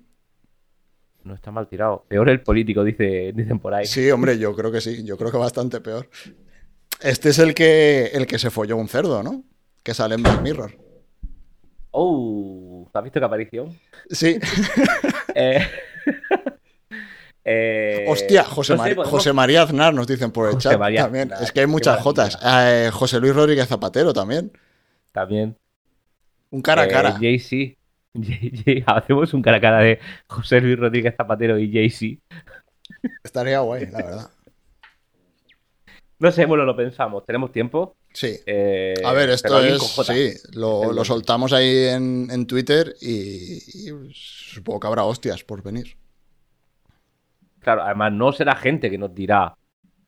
No 1.24 1.34
está 1.36 1.52
mal 1.52 1.68
tirado. 1.68 2.06
Peor 2.08 2.30
el 2.30 2.42
político, 2.42 2.84
dice, 2.84 3.32
dicen 3.36 3.60
por 3.60 3.74
ahí. 3.74 3.86
Sí, 3.86 4.10
hombre, 4.12 4.38
yo 4.40 4.56
creo 4.56 4.72
que 4.72 4.82
sí, 4.82 5.04
yo 5.04 5.18
creo 5.18 5.32
que 5.32 5.38
bastante 5.38 5.82
peor. 5.82 6.10
Este 7.02 7.30
es 7.30 7.40
el 7.40 7.54
que, 7.54 8.06
el 8.14 8.26
que 8.26 8.40
se 8.40 8.50
folló 8.50 8.78
un 8.78 8.88
cerdo, 8.88 9.22
¿no? 9.24 9.44
Que 9.84 9.94
sale 9.94 10.16
en 10.16 10.24
Black 10.24 10.42
Mirror. 10.42 10.78
Oh, 11.92 12.90
¿has 12.94 13.04
visto 13.04 13.20
qué 13.20 13.26
aparición? 13.26 13.78
Sí. 14.10 14.40
Eh, 15.40 15.60
eh, 17.46 18.06
Hostia, 18.08 18.44
José, 18.44 18.74
no 18.74 18.78
sé, 18.78 18.84
Mari- 18.90 18.96
podemos- 18.96 19.12
José 19.12 19.34
María 19.34 19.62
Aznar 19.62 19.94
nos 19.94 20.08
dicen 20.08 20.32
por 20.32 20.48
el 20.48 20.56
José 20.56 20.70
chat 20.70 20.80
María 20.80 21.04
también. 21.04 21.32
Aznar, 21.32 21.44
Es 21.44 21.52
que 21.52 21.60
hay 21.60 21.68
muchas 21.68 22.02
jotas. 22.02 22.40
Eh, 22.44 22.90
José 22.92 23.20
Luis 23.20 23.36
Rodríguez 23.36 23.68
Zapatero 23.68 24.14
también. 24.14 24.52
También. 25.12 25.56
Un 26.50 26.62
cara 26.64 26.84
a 26.84 26.88
cara. 26.88 27.12
Jay-Z. 27.20 27.77
Jay- 28.24 28.84
Hacemos 28.86 29.34
un 29.34 29.42
cara 29.42 29.58
a 29.58 29.62
cara 29.62 29.80
de 29.80 30.00
José 30.28 30.62
Luis 30.62 30.78
Rodríguez 30.78 31.16
Zapatero 31.16 31.58
y 31.60 31.72
Jay-Z. 31.72 32.22
Estaría 33.24 33.60
guay, 33.60 33.86
la 33.88 33.98
verdad. 33.98 34.30
No 36.20 36.32
sé, 36.32 36.46
bueno, 36.46 36.66
lo 36.66 36.76
pensamos. 36.76 37.26
¿Tenemos 37.26 37.52
tiempo? 37.52 37.96
Sí. 38.12 38.40
Eh, 38.48 38.96
A 39.06 39.14
ver, 39.14 39.30
esto 39.30 39.62
es. 39.64 39.78
J. 39.80 40.14
Sí, 40.14 40.34
lo, 40.54 40.92
lo 40.92 41.06
soltamos 41.06 41.54
ahí 41.54 41.86
en, 41.90 42.28
en 42.32 42.48
Twitter 42.48 42.96
y, 43.02 43.58
y 43.58 44.12
supongo 44.14 44.80
que 44.80 44.88
habrá 44.88 45.04
hostias 45.04 45.44
por 45.44 45.62
venir. 45.62 45.96
Claro, 47.60 47.84
además 47.84 48.14
no 48.14 48.32
será 48.32 48.56
gente 48.56 48.90
que 48.90 48.98
nos 48.98 49.14
dirá 49.14 49.56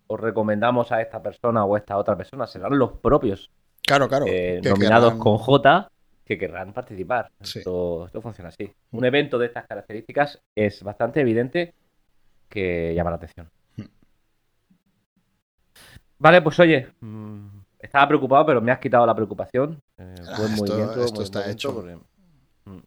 os 0.07 0.19
recomendamos 0.19 0.91
a 0.91 1.01
esta 1.01 1.21
persona 1.21 1.63
o 1.65 1.75
a 1.75 1.77
esta 1.77 1.95
otra 1.97 2.17
persona, 2.17 2.47
serán 2.47 2.79
los 2.79 2.93
propios 2.93 3.51
Claro, 3.83 4.07
claro. 4.07 4.25
eh, 4.27 4.59
que 4.63 4.69
nominados 4.69 5.11
querrán- 5.13 5.19
con 5.19 5.37
J 5.37 5.91
que 6.29 6.37
querrán 6.37 6.73
participar. 6.73 7.31
Sí. 7.41 7.57
Esto, 7.59 8.05
esto 8.05 8.21
funciona 8.21 8.49
así. 8.49 8.71
Un 8.91 9.03
evento 9.03 9.39
de 9.39 9.47
estas 9.47 9.65
características 9.65 10.39
es 10.55 10.83
bastante 10.83 11.21
evidente 11.21 11.73
que 12.47 12.93
llama 12.93 13.09
la 13.09 13.15
atención. 13.15 13.49
Hmm. 13.77 13.85
Vale, 16.19 16.41
pues 16.43 16.59
oye, 16.59 16.87
mm, 16.99 17.47
estaba 17.79 18.07
preocupado, 18.09 18.45
pero 18.45 18.61
me 18.61 18.71
has 18.71 18.77
quitado 18.79 19.07
la 19.07 19.15
preocupación. 19.15 19.81
Eh, 19.97 20.15
Ah, 20.27 20.33
esto- 20.33 20.47
movimiento, 20.49 21.03
esto 21.03 21.13
buen 21.15 21.23
está 21.23 21.49
hecho. 21.49 21.73
porque, 21.73 21.95
mm. 22.65 22.79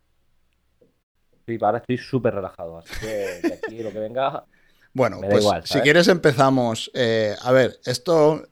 Sí, 1.47 1.59
ahora 1.61 1.79
estoy 1.79 1.99
súper 1.99 2.35
relajado, 2.35 2.79
así 2.79 2.95
que 3.01 3.07
de 3.49 3.55
aquí 3.55 3.83
lo 3.83 3.91
que 3.91 3.99
venga. 3.99 4.45
Bueno, 4.95 5.19
pues 5.21 5.43
igual, 5.43 5.67
si 5.67 5.81
quieres 5.81 6.07
empezamos. 6.07 6.93
eh, 6.95 7.35
a 7.43 7.51
ver, 7.51 7.81
esto 7.87 8.45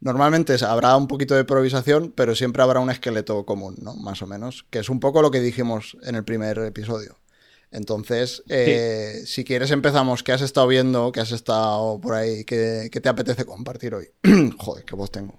normalmente 0.00 0.56
habrá 0.66 0.96
un 0.96 1.06
poquito 1.06 1.34
de 1.34 1.40
improvisación, 1.40 2.12
pero 2.14 2.34
siempre 2.34 2.62
habrá 2.62 2.80
un 2.80 2.90
esqueleto 2.90 3.44
común, 3.44 3.76
¿no? 3.80 3.94
Más 3.94 4.22
o 4.22 4.26
menos, 4.26 4.66
que 4.70 4.80
es 4.80 4.88
un 4.88 5.00
poco 5.00 5.22
lo 5.22 5.30
que 5.30 5.40
dijimos 5.40 5.96
en 6.02 6.14
el 6.14 6.24
primer 6.24 6.58
episodio. 6.58 7.16
Entonces, 7.72 8.42
eh, 8.48 9.22
si 9.26 9.44
quieres 9.44 9.70
empezamos, 9.70 10.24
¿qué 10.24 10.32
has 10.32 10.42
estado 10.42 10.66
viendo? 10.66 11.12
¿Qué 11.12 11.20
has 11.20 11.30
estado 11.30 12.00
por 12.00 12.14
ahí? 12.14 12.44
¿Qué, 12.44 12.88
qué 12.90 13.00
te 13.00 13.08
apetece 13.08 13.44
compartir 13.44 13.94
hoy? 13.94 14.08
Joder, 14.58 14.84
qué 14.84 14.96
voz 14.96 15.10
tengo. 15.10 15.38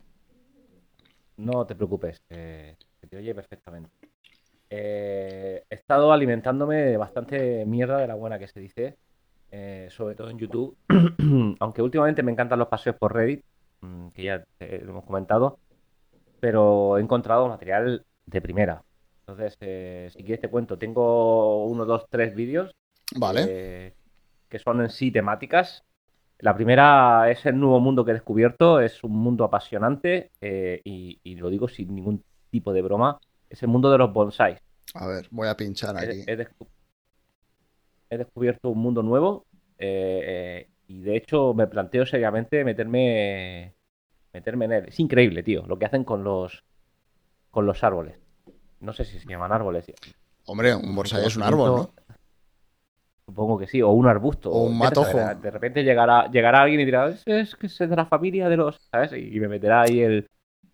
No 1.38 1.66
te 1.66 1.76
preocupes, 1.76 2.22
eh, 2.30 2.76
se 3.00 3.08
te 3.08 3.18
oye 3.18 3.34
perfectamente. 3.34 3.90
Eh, 4.70 5.64
he 5.70 5.76
estado 5.76 6.14
alimentándome 6.14 6.78
de 6.78 6.98
bastante 6.98 7.66
mierda 7.66 7.98
de 7.98 8.08
la 8.08 8.16
buena 8.16 8.40
que 8.40 8.48
se 8.48 8.60
dice, 8.60 8.98
eh, 9.52 9.88
sobre 9.90 10.16
todo 10.16 10.30
en 10.30 10.38
YouTube. 10.38 10.78
Aunque 11.60 11.82
últimamente 11.82 12.24
me 12.24 12.32
encantan 12.32 12.60
los 12.60 12.68
paseos 12.68 12.96
por 12.96 13.14
Reddit, 13.14 13.44
que 14.14 14.24
ya 14.24 14.44
lo 14.60 14.90
hemos 14.92 15.06
comentado, 15.06 15.60
pero 16.40 16.98
he 16.98 17.02
encontrado 17.02 17.48
material 17.48 18.06
de 18.26 18.42
primera. 18.42 18.84
Entonces, 19.22 19.58
eh, 19.62 20.10
si 20.12 20.24
quieres 20.24 20.42
te 20.42 20.50
cuento, 20.50 20.78
tengo 20.78 21.66
uno, 21.66 21.86
dos, 21.86 22.06
tres 22.10 22.36
vídeos. 22.36 22.72
Vale. 23.16 23.46
eh, 23.48 23.94
que 24.50 24.60
son 24.60 24.82
en 24.82 24.90
sí 24.90 25.12
temáticas. 25.12 25.84
La 26.40 26.56
primera 26.56 27.30
es 27.30 27.46
el 27.46 27.60
nuevo 27.60 27.80
mundo 27.80 28.04
que 28.04 28.12
he 28.12 28.14
descubierto, 28.16 28.80
es 28.82 29.04
un 29.04 29.12
mundo 29.14 29.44
apasionante 29.44 30.32
eh, 30.42 30.82
y, 30.84 31.20
y 31.24 31.36
lo 31.36 31.50
digo 31.50 31.68
sin 31.68 31.94
ningún 31.94 32.24
tipo 32.50 32.74
de 32.74 32.82
broma, 32.82 33.20
es 33.50 33.62
el 33.64 33.70
mundo 33.70 33.92
de 33.92 33.98
los 33.98 34.12
bonsáis. 34.12 34.58
A 34.96 35.08
ver, 35.08 35.28
voy 35.32 35.48
a 35.48 35.56
pinchar 35.56 35.96
He, 36.04 36.10
aquí. 36.10 36.24
he 36.28 36.38
descu- 36.38 36.68
he 38.10 38.18
descubierto 38.18 38.70
un 38.70 38.80
mundo 38.80 39.04
nuevo 39.04 39.46
eh, 39.78 40.66
eh, 40.68 40.70
y 40.92 41.02
de 41.02 41.16
hecho 41.16 41.54
me 41.54 41.68
planteo 41.68 42.06
seriamente 42.06 42.64
meterme 42.66 43.74
meterme 44.34 44.66
en 44.66 44.72
él. 44.74 44.86
Es 44.90 45.00
increíble, 45.00 45.42
tío, 45.44 45.66
lo 45.66 45.80
que 45.80 45.86
hacen 45.86 46.04
con 46.04 46.24
los 46.24 46.64
con 47.50 47.66
los 47.66 47.84
árboles. 47.84 48.16
No 48.80 48.94
sé 48.94 49.06
si 49.06 49.20
se 49.20 49.28
llaman 49.28 49.52
árboles. 49.52 49.92
Hombre, 50.46 50.76
un 50.76 50.96
bonsai 50.96 51.26
es 51.26 51.36
un 51.36 51.44
árbol, 51.44 51.76
¿no? 51.76 51.90
Supongo 53.26 53.58
que 53.58 53.68
sí, 53.68 53.82
o 53.82 53.90
un 53.90 54.08
arbusto. 54.08 54.50
O 54.52 54.64
un 54.64 54.78
matojo. 54.78 55.18
De 55.18 55.52
repente 55.52 55.84
llegará, 55.84 56.30
llegará 56.30 56.64
alguien 56.64 56.82
y 56.82 56.86
dirá, 56.86 57.10
es, 57.10 57.24
es 57.26 57.56
que 57.56 57.68
es 57.68 57.78
de 57.78 57.96
la 57.96 58.06
familia 58.06 58.50
de 58.50 58.58
los, 58.58 58.78
¿sabes? 58.92 59.14
Y 59.14 59.40
me 59.40 59.48
meterá 59.48 59.84
ahí 59.84 60.02
el... 60.02 60.28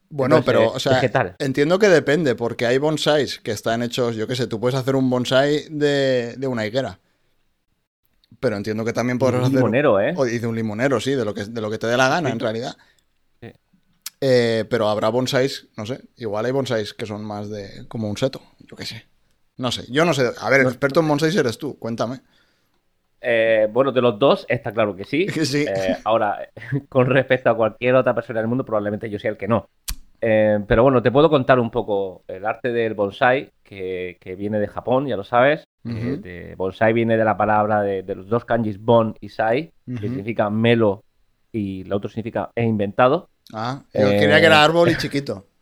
Bueno, 0.09 0.37
Entonces, 0.37 0.61
pero, 0.61 0.71
o 0.73 0.79
sea, 0.79 0.93
vegetal. 0.93 1.35
entiendo 1.37 1.77
que 1.77 1.89
depende, 1.89 2.33
porque 2.33 2.65
hay 2.65 2.77
bonsais 2.77 3.39
que 3.39 3.51
están 3.51 3.83
hechos, 3.83 4.15
yo 4.15 4.25
qué 4.25 4.35
sé, 4.35 4.47
tú 4.47 4.59
puedes 4.59 4.79
hacer 4.79 4.95
un 4.95 5.09
bonsai 5.09 5.67
de, 5.69 6.35
de 6.37 6.47
una 6.47 6.65
higuera. 6.65 6.99
Pero 8.39 8.55
entiendo 8.55 8.85
que 8.85 8.93
también 8.93 9.17
podrás 9.17 9.39
un 9.39 9.45
hacer. 9.45 9.55
limonero, 9.57 9.99
¿eh? 9.99 10.13
O 10.15 10.25
y 10.27 10.37
de 10.39 10.47
un 10.47 10.55
limonero, 10.55 10.99
sí, 10.99 11.11
de 11.15 11.25
lo 11.25 11.33
que, 11.33 11.45
de 11.45 11.61
lo 11.61 11.69
que 11.71 11.77
te 11.77 11.87
dé 11.87 11.97
la 11.97 12.07
gana, 12.09 12.29
Sí. 12.29 12.33
en 12.33 12.39
realidad. 12.39 12.77
Sí. 13.41 13.51
Eh, 14.21 14.65
pero 14.69 14.89
habrá 14.89 15.09
bonsais, 15.09 15.67
no 15.75 15.85
sé, 15.85 16.01
igual 16.17 16.45
hay 16.45 16.51
bonsais 16.51 16.93
que 16.93 17.05
son 17.05 17.23
más 17.25 17.49
de. 17.49 17.87
como 17.87 18.09
un 18.09 18.17
seto, 18.17 18.41
yo 18.59 18.75
qué 18.75 18.85
sé. 18.85 19.05
No 19.57 19.71
sé, 19.71 19.85
yo 19.91 20.05
no 20.05 20.13
sé. 20.13 20.29
A 20.39 20.49
ver, 20.51 20.61
el 20.61 20.67
experto 20.67 20.99
en 20.99 21.07
bonsais 21.07 21.35
eres 21.35 21.57
tú, 21.57 21.77
cuéntame. 21.79 22.21
Eh, 23.19 23.67
bueno, 23.71 23.91
de 23.91 24.01
los 24.01 24.19
dos 24.19 24.45
está 24.47 24.71
claro 24.71 24.95
que 24.95 25.03
sí. 25.03 25.25
Sí. 25.45 25.65
Eh, 25.67 25.97
ahora, 26.03 26.37
con 26.89 27.07
respecto 27.07 27.49
a 27.49 27.57
cualquier 27.57 27.95
otra 27.95 28.13
persona 28.13 28.39
del 28.39 28.47
mundo, 28.47 28.63
probablemente 28.63 29.09
yo 29.09 29.17
sea 29.17 29.31
el 29.31 29.37
que 29.37 29.47
no. 29.47 29.67
Eh, 30.19 30.59
pero 30.67 30.83
bueno, 30.83 31.01
te 31.01 31.11
puedo 31.11 31.29
contar 31.29 31.59
un 31.59 31.69
poco 31.69 32.23
el 32.27 32.45
arte 32.45 32.71
del 32.71 32.93
bonsai, 32.95 33.51
que, 33.63 34.17
que 34.19 34.35
viene 34.35 34.59
de 34.59 34.67
Japón, 34.67 35.07
ya 35.07 35.15
lo 35.17 35.23
sabes. 35.23 35.63
De- 35.83 36.53
bonsai 36.57 36.91
viene 36.91 37.15
de 37.15 37.23
la 37.23 37.37
palabra 37.37 37.81
de, 37.81 38.03
de 38.03 38.15
los 38.15 38.27
dos 38.27 38.43
kanjis 38.43 38.77
bon 38.77 39.15
y 39.21 39.29
sai, 39.29 39.71
que 39.85 40.01
significa 40.01 40.49
melo 40.49 41.03
y 41.53 41.81
el 41.81 41.93
otro 41.93 42.09
significa 42.09 42.51
he 42.55 42.63
inventado. 42.65 43.29
Ah, 43.53 43.83
yo 43.93 44.01
Eh, 44.09 44.17
creía 44.19 44.39
que 44.41 44.45
era 44.47 44.63
árbol 44.63 44.89
y 44.89 44.97
chiquito. 44.97 45.45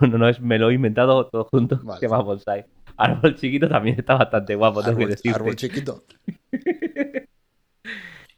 No, 0.00 0.06
no, 0.08 0.18
no 0.18 0.28
es 0.28 0.40
melo 0.40 0.70
inventado 0.70 1.26
todo 1.28 1.44
junto, 1.50 1.80
Vale. 1.82 2.00
se 2.00 2.06
llama 2.06 2.22
bonsai. 2.22 2.64
Árbol 2.96 3.34
chiquito 3.34 3.68
también 3.68 3.96
está 3.98 4.14
bastante 4.14 4.54
guapo, 4.54 4.80
tengo 4.82 4.96
que 4.96 5.02
Árbol, 5.04 5.10
decirte. 5.10 5.36
árbol 5.36 5.56
chiquito. 5.56 6.04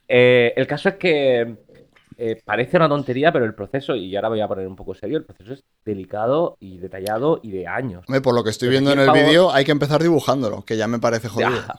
Eh, 0.09 0.53
el 0.57 0.67
caso 0.69 0.89
es 0.91 0.95
que 0.97 1.57
eh, 2.19 2.41
parece 2.45 2.77
una 2.79 2.89
tontería, 2.89 3.33
pero 3.33 3.45
el 3.45 3.55
proceso, 3.55 3.95
y 3.95 4.15
ahora 4.17 4.29
voy 4.29 4.41
a 4.41 4.49
poner 4.49 4.67
un 4.67 4.77
poco 4.77 4.95
serio, 4.95 5.19
el 5.19 5.25
proceso 5.25 5.53
es 5.53 5.65
delicado 5.85 6.57
y 6.61 6.79
detallado 6.79 7.41
y 7.43 7.51
de 7.51 7.67
años. 7.67 8.05
Hombre, 8.09 8.23
por 8.23 8.35
lo 8.35 8.43
que 8.43 8.51
estoy 8.51 8.69
Pues 8.69 8.81
viendo 8.81 8.93
en 8.93 9.01
el 9.01 9.13
vídeo, 9.13 9.51
hay 9.53 9.65
que 9.65 9.73
empezar 9.73 10.03
dibujándolo, 10.03 10.65
que 10.65 10.77
ya 10.77 10.87
me 10.87 10.99
parece 10.99 11.29
jodido. 11.29 11.51
Ya. 11.51 11.75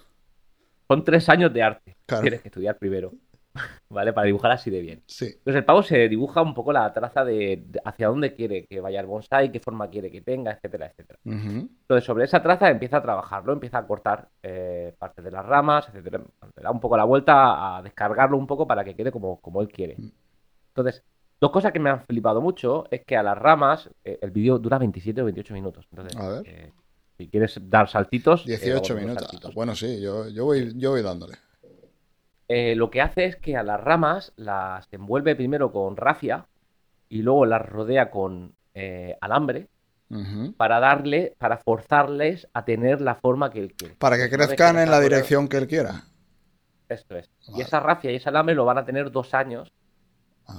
Son 0.87 1.03
tres 1.03 1.27
años 1.29 1.51
de 1.53 1.63
arte. 1.63 1.97
Claro. 2.05 2.21
Tienes 2.21 2.41
que 2.41 2.47
estudiar 2.49 2.77
primero, 2.77 3.13
¿vale? 3.89 4.13
Para 4.13 4.27
dibujar 4.27 4.51
así 4.51 4.69
de 4.69 4.81
bien. 4.81 5.03
Sí. 5.07 5.25
Entonces 5.25 5.55
el 5.55 5.65
pavo 5.65 5.81
se 5.81 6.07
dibuja 6.07 6.41
un 6.41 6.53
poco 6.53 6.71
la 6.71 6.93
traza 6.93 7.25
de, 7.25 7.65
hacia 7.83 8.07
dónde 8.07 8.35
quiere 8.35 8.65
que 8.67 8.79
vaya 8.79 8.99
el 8.99 9.07
bonsai, 9.07 9.51
qué 9.51 9.59
forma 9.59 9.89
quiere 9.89 10.11
que 10.11 10.21
tenga, 10.21 10.51
etcétera, 10.51 10.85
etcétera. 10.85 11.19
Entonces, 11.25 12.05
sobre 12.05 12.25
esa 12.25 12.43
traza 12.43 12.69
empieza 12.69 12.97
a 12.97 13.01
trabajarlo, 13.01 13.53
empieza 13.53 13.79
a 13.79 13.87
cortar 13.87 14.29
eh, 14.43 14.93
partes 14.97 15.25
de 15.25 15.31
las 15.31 15.45
ramas, 15.45 15.87
etcétera. 15.89 16.21
Le 16.55 16.63
da 16.63 16.71
un 16.71 16.79
poco 16.79 16.95
la 16.95 17.05
vuelta 17.05 17.77
a 17.77 17.81
descargarlo 17.81 18.37
un 18.37 18.47
poco 18.47 18.67
para 18.67 18.83
que 18.83 18.95
quede 18.95 19.11
como, 19.11 19.41
como 19.41 19.61
él 19.61 19.67
quiere. 19.67 19.97
Entonces, 20.77 21.03
dos 21.41 21.51
cosas 21.51 21.71
que 21.71 21.79
me 21.79 21.89
han 21.89 22.01
flipado 22.05 22.39
mucho 22.39 22.85
es 22.91 23.03
que 23.03 23.17
a 23.17 23.23
las 23.23 23.37
ramas, 23.37 23.89
eh, 24.03 24.19
el 24.21 24.31
vídeo 24.31 24.59
dura 24.59 24.77
27 24.77 25.21
o 25.21 25.25
28 25.25 25.53
minutos. 25.53 25.87
Entonces, 25.91 26.15
A 26.15 26.29
ver. 26.29 26.43
eh, 26.45 26.71
si 27.17 27.27
quieres 27.27 27.59
dar 27.63 27.89
saltitos, 27.89 28.41
eh, 28.45 28.57
18 28.57 28.73
vamos 28.73 28.89
a 28.89 28.93
dar 28.93 29.01
minutos. 29.03 29.23
saltitos. 29.23 29.55
Bueno, 29.55 29.75
sí, 29.75 29.99
yo, 29.99 30.27
yo, 30.29 30.45
voy, 30.45 30.71
yo 30.75 30.91
voy 30.91 31.01
dándole. 31.01 31.35
Eh, 32.47 32.75
lo 32.75 32.89
que 32.91 33.01
hace 33.01 33.25
es 33.25 33.35
que 33.35 33.57
a 33.57 33.63
las 33.63 33.81
ramas 33.81 34.31
las 34.37 34.87
envuelve 34.93 35.35
primero 35.35 35.71
con 35.71 35.97
rafia 35.97 36.45
y 37.09 37.21
luego 37.21 37.45
las 37.45 37.65
rodea 37.65 38.09
con 38.09 38.53
eh, 38.73 39.17
alambre 39.19 39.67
para 40.55 40.79
darle, 40.79 41.33
para 41.37 41.57
forzarles 41.57 42.47
a 42.53 42.63
tener 42.63 43.01
la 43.01 43.15
forma 43.15 43.49
que 43.51 43.59
él 43.59 43.73
quiere. 43.73 43.95
Para 43.95 44.15
que 44.15 44.29
crezcan 44.29 44.77
en 44.79 44.89
la 44.89 45.01
dirección 45.01 45.49
que 45.49 45.57
él 45.57 45.67
quiera. 45.67 46.03
Esto 46.87 47.17
es. 47.17 47.29
Y 47.53 47.61
esa 47.61 47.81
rafia 47.81 48.11
y 48.11 48.15
ese 48.15 48.29
alambre 48.29 48.55
lo 48.55 48.63
van 48.63 48.77
a 48.77 48.85
tener 48.85 49.11
dos 49.11 49.33
años. 49.33 49.69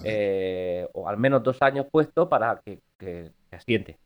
Eh, 0.05 0.89
o 0.95 1.09
al 1.09 1.17
menos 1.17 1.43
dos 1.43 1.57
años 1.61 1.87
puesto 1.91 2.29
para 2.29 2.61
que, 2.65 2.81
que 2.99 3.31
se 3.51 3.57
asiente. 3.57 3.99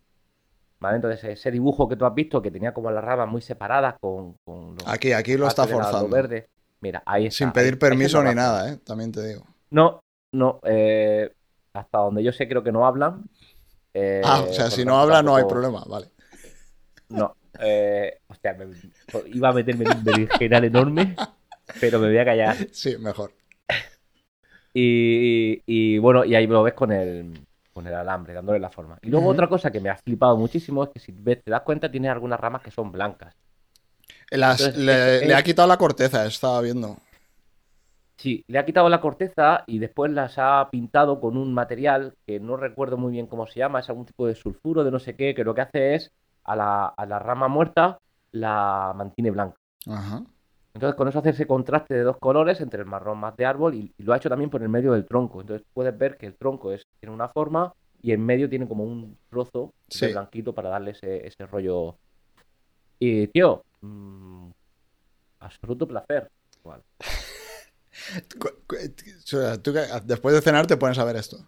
¿Vale? 0.80 0.96
Entonces, 0.96 1.22
ese 1.24 1.50
dibujo 1.50 1.88
que 1.88 1.94
tú 1.96 2.04
has 2.04 2.14
visto, 2.14 2.42
que 2.42 2.50
tenía 2.50 2.74
como 2.74 2.90
las 2.90 3.04
ramas 3.04 3.28
muy 3.28 3.40
separadas 3.40 3.94
con, 4.00 4.34
con 4.44 4.74
los 4.74 4.86
Aquí, 4.88 5.12
aquí 5.12 5.36
lo 5.36 5.46
está 5.46 5.66
forzando. 5.66 6.08
verde. 6.08 6.48
Mira, 6.80 7.02
ahí 7.06 7.26
está. 7.26 7.36
Sin 7.36 7.52
pedir 7.52 7.78
permiso 7.78 8.22
ni 8.22 8.34
nada, 8.34 8.72
¿eh? 8.72 8.78
También 8.84 9.12
te 9.12 9.24
digo. 9.26 9.46
No, 9.70 10.00
no. 10.32 10.58
eh, 10.64 11.32
hasta 11.72 11.98
donde 11.98 12.24
yo 12.24 12.32
sé, 12.32 12.48
creo 12.48 12.64
que 12.64 12.72
no 12.72 12.84
hablan. 12.84 13.22
Eh, 13.94 14.22
Ah, 14.24 14.40
o 14.42 14.52
sea, 14.52 14.70
si 14.70 14.84
no 14.84 14.92
tanto, 14.92 14.98
habla 15.02 15.22
no 15.22 15.36
hay 15.36 15.44
problema, 15.44 15.84
vale. 15.86 16.08
No. 17.10 17.36
Eh, 17.60 18.18
hostia, 18.26 18.54
me- 18.54 18.66
iba 19.30 19.50
a 19.50 19.52
meterme 19.52 19.84
en 19.84 19.96
un 19.96 20.04
berenjenal 20.04 20.64
enorme, 20.64 21.14
pero 21.80 22.00
me 22.00 22.08
voy 22.08 22.18
a 22.18 22.24
callar. 22.24 22.56
Sí, 22.72 22.96
mejor. 22.98 23.32
Y, 24.74 25.62
y, 25.66 25.98
bueno, 25.98 26.24
y 26.24 26.34
ahí 26.34 26.46
lo 26.46 26.62
ves 26.62 26.74
con 26.74 26.92
el, 26.92 27.46
con 27.72 27.86
el 27.86 27.94
alambre, 27.94 28.34
dándole 28.34 28.58
la 28.60 28.70
forma. 28.70 28.98
Y 29.02 29.10
luego 29.10 29.28
otra 29.28 29.48
cosa 29.48 29.70
que 29.70 29.80
me 29.80 29.90
ha 29.90 29.96
flipado 29.96 30.36
muchísimo 30.36 30.84
es 30.84 30.90
que 30.90 31.00
si 31.00 31.12
ves, 31.12 31.42
te 31.44 31.50
das 31.50 31.62
cuenta, 31.62 31.90
tiene 31.90 32.08
algunas 32.08 32.40
ramas 32.40 32.62
que 32.62 32.70
son 32.70 32.90
blancas. 32.92 33.34
Las- 34.40 34.74
Entonces, 34.74 34.76
le, 34.76 35.22
es- 35.22 35.24
le 35.26 35.34
ha 35.34 35.42
quitado 35.42 35.68
la 35.68 35.76
corteza, 35.78 36.26
estaba 36.26 36.60
viendo. 36.60 36.96
Sí, 38.16 38.44
le 38.46 38.58
ha 38.58 38.64
quitado 38.64 38.88
la 38.88 39.00
corteza 39.00 39.64
y 39.66 39.78
después 39.80 40.12
las 40.12 40.34
ha 40.38 40.68
pintado 40.70 41.20
con 41.20 41.36
un 41.36 41.52
material 41.52 42.14
que 42.26 42.38
no 42.38 42.56
recuerdo 42.56 42.96
muy 42.96 43.12
bien 43.12 43.26
cómo 43.26 43.46
se 43.46 43.58
llama, 43.58 43.80
es 43.80 43.88
algún 43.88 44.06
tipo 44.06 44.26
de 44.26 44.34
sulfuro 44.36 44.84
de 44.84 44.90
no 44.92 45.00
sé 45.00 45.16
qué, 45.16 45.34
que 45.34 45.42
lo 45.44 45.54
que 45.54 45.62
hace 45.62 45.94
es 45.96 46.12
a 46.44 46.54
la, 46.54 46.86
a 46.86 47.06
la 47.06 47.18
rama 47.18 47.48
muerta 47.48 47.98
la 48.30 48.92
mantiene 48.96 49.30
blanca. 49.32 49.56
Ajá. 49.86 50.24
Entonces 50.74 50.96
con 50.96 51.08
eso 51.08 51.18
hace 51.18 51.30
ese 51.30 51.46
contraste 51.46 51.94
de 51.94 52.02
dos 52.02 52.16
colores 52.18 52.60
entre 52.60 52.80
el 52.80 52.86
marrón 52.86 53.18
más 53.18 53.36
de 53.36 53.44
árbol 53.44 53.74
y, 53.74 53.92
y 53.98 54.02
lo 54.02 54.12
ha 54.12 54.16
hecho 54.16 54.30
también 54.30 54.50
por 54.50 54.62
el 54.62 54.68
medio 54.68 54.92
del 54.92 55.06
tronco. 55.06 55.40
Entonces 55.40 55.66
puedes 55.74 55.96
ver 55.96 56.16
que 56.16 56.26
el 56.26 56.34
tronco 56.36 56.72
es, 56.72 56.82
tiene 57.00 57.14
una 57.14 57.28
forma 57.28 57.72
y 58.00 58.12
en 58.12 58.24
medio 58.24 58.48
tiene 58.48 58.66
como 58.66 58.84
un 58.84 59.16
trozo 59.30 59.72
Sí. 59.88 60.06
de 60.06 60.12
blanquito 60.12 60.54
para 60.54 60.70
darle 60.70 60.92
ese, 60.92 61.26
ese 61.26 61.46
rollo. 61.46 61.96
Y 62.98 63.26
tío, 63.28 63.62
mm, 63.82 64.48
absoluto 65.40 65.86
placer. 65.86 66.28
Tú 69.62 69.72
después 70.04 70.34
de 70.34 70.40
cenar 70.40 70.66
te 70.66 70.76
pones 70.76 70.98
a 70.98 71.04
ver 71.04 71.16
esto. 71.16 71.38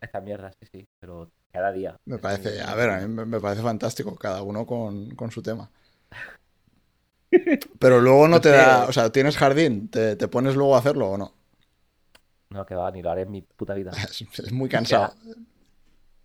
Esta 0.00 0.20
mierda, 0.20 0.52
sí, 0.60 0.68
sí, 0.72 0.84
pero 1.00 1.30
cada 1.52 1.72
día. 1.72 1.96
Me 2.04 2.18
parece, 2.18 2.60
a 2.60 2.74
ver, 2.74 2.90
a 2.90 3.00
mí 3.00 3.08
me 3.08 3.24
me 3.24 3.40
parece 3.40 3.62
fantástico, 3.62 4.14
cada 4.16 4.42
uno 4.42 4.66
con, 4.66 5.14
con 5.14 5.30
su 5.30 5.42
tema. 5.42 5.70
Pero 7.78 8.00
luego 8.00 8.28
no 8.28 8.40
te 8.40 8.50
da, 8.50 8.86
o 8.88 8.92
sea, 8.92 9.10
¿tienes 9.10 9.36
jardín? 9.36 9.88
¿Te, 9.88 10.16
te 10.16 10.28
pones 10.28 10.54
luego 10.56 10.74
a 10.76 10.78
hacerlo 10.78 11.10
o 11.10 11.18
no? 11.18 11.32
No, 12.50 12.64
que 12.64 12.74
va, 12.74 12.90
ni 12.90 13.02
lo 13.02 13.10
haré 13.10 13.22
en 13.22 13.30
mi 13.30 13.42
puta 13.42 13.74
vida. 13.74 13.90
Es, 14.04 14.22
es 14.38 14.52
muy 14.52 14.68
cansado. 14.68 15.12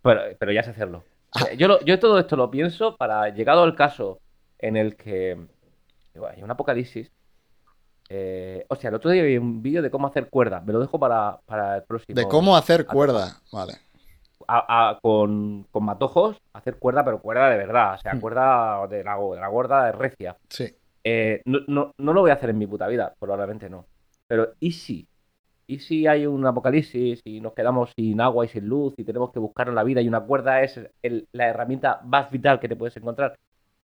Pero, 0.02 0.20
pero 0.38 0.52
ya 0.52 0.62
sé 0.62 0.70
hacerlo. 0.70 1.04
Ah. 1.34 1.46
Eh, 1.50 1.56
Yo, 1.56 1.68
lo- 1.68 1.80
yo 1.84 1.98
todo 1.98 2.18
esto 2.18 2.36
lo 2.36 2.50
pienso 2.50 2.96
para, 2.96 3.28
llegado 3.30 3.62
al 3.62 3.74
caso 3.74 4.20
en 4.58 4.76
el 4.76 4.96
que 4.96 5.36
digo, 6.14 6.26
hay 6.28 6.42
un 6.42 6.50
apocalipsis. 6.50 7.10
Eh, 8.08 8.64
o 8.68 8.76
sea, 8.76 8.88
el 8.90 8.94
otro 8.96 9.10
día 9.10 9.22
vi 9.22 9.38
un 9.38 9.62
vídeo 9.62 9.80
de 9.82 9.90
cómo 9.90 10.06
hacer 10.06 10.28
cuerda. 10.28 10.60
Me 10.60 10.72
lo 10.72 10.80
dejo 10.80 10.98
para, 10.98 11.40
para 11.46 11.76
el 11.76 11.82
próximo. 11.84 12.14
De 12.14 12.28
cómo 12.28 12.56
hacer 12.56 12.86
cuerda. 12.86 13.40
Vale. 13.52 13.74
A- 14.48 14.90
a- 14.90 15.00
con, 15.00 15.66
con 15.70 15.84
matojos, 15.84 16.36
hacer 16.52 16.78
cuerda, 16.78 17.04
pero 17.04 17.20
cuerda 17.20 17.48
de 17.48 17.56
verdad. 17.56 17.94
O 17.94 17.98
sea, 17.98 18.14
Hmm. 18.14 18.20
cuerda 18.20 18.86
de 18.88 19.02
la, 19.04 19.16
de 19.16 19.36
la 19.40 19.48
gorda 19.48 19.84
de 19.86 19.92
recia. 19.92 20.36
Sí. 20.48 20.74
Eh, 21.04 21.42
no, 21.46 21.60
no, 21.68 21.92
no 21.98 22.12
lo 22.12 22.20
voy 22.20 22.30
a 22.30 22.34
hacer 22.34 22.50
en 22.50 22.58
mi 22.58 22.66
puta 22.66 22.86
vida, 22.88 23.14
probablemente 23.18 23.68
no. 23.68 23.86
Pero 24.26 24.54
¿y 24.60 24.72
si? 24.72 25.06
¿Y 25.66 25.78
si 25.80 26.06
hay 26.06 26.26
un 26.26 26.44
apocalipsis 26.46 27.20
y 27.24 27.40
nos 27.40 27.54
quedamos 27.54 27.92
sin 27.96 28.20
agua 28.20 28.44
y 28.44 28.48
sin 28.48 28.66
luz 28.68 28.94
y 28.98 29.04
tenemos 29.04 29.32
que 29.32 29.38
buscar 29.38 29.68
la 29.72 29.84
vida 29.84 30.00
y 30.00 30.08
una 30.08 30.20
cuerda 30.20 30.62
es 30.62 30.80
el- 31.02 31.26
la 31.32 31.48
herramienta 31.48 32.00
más 32.04 32.30
vital 32.30 32.60
que 32.60 32.68
te 32.68 32.76
puedes 32.76 32.96
encontrar? 32.96 33.36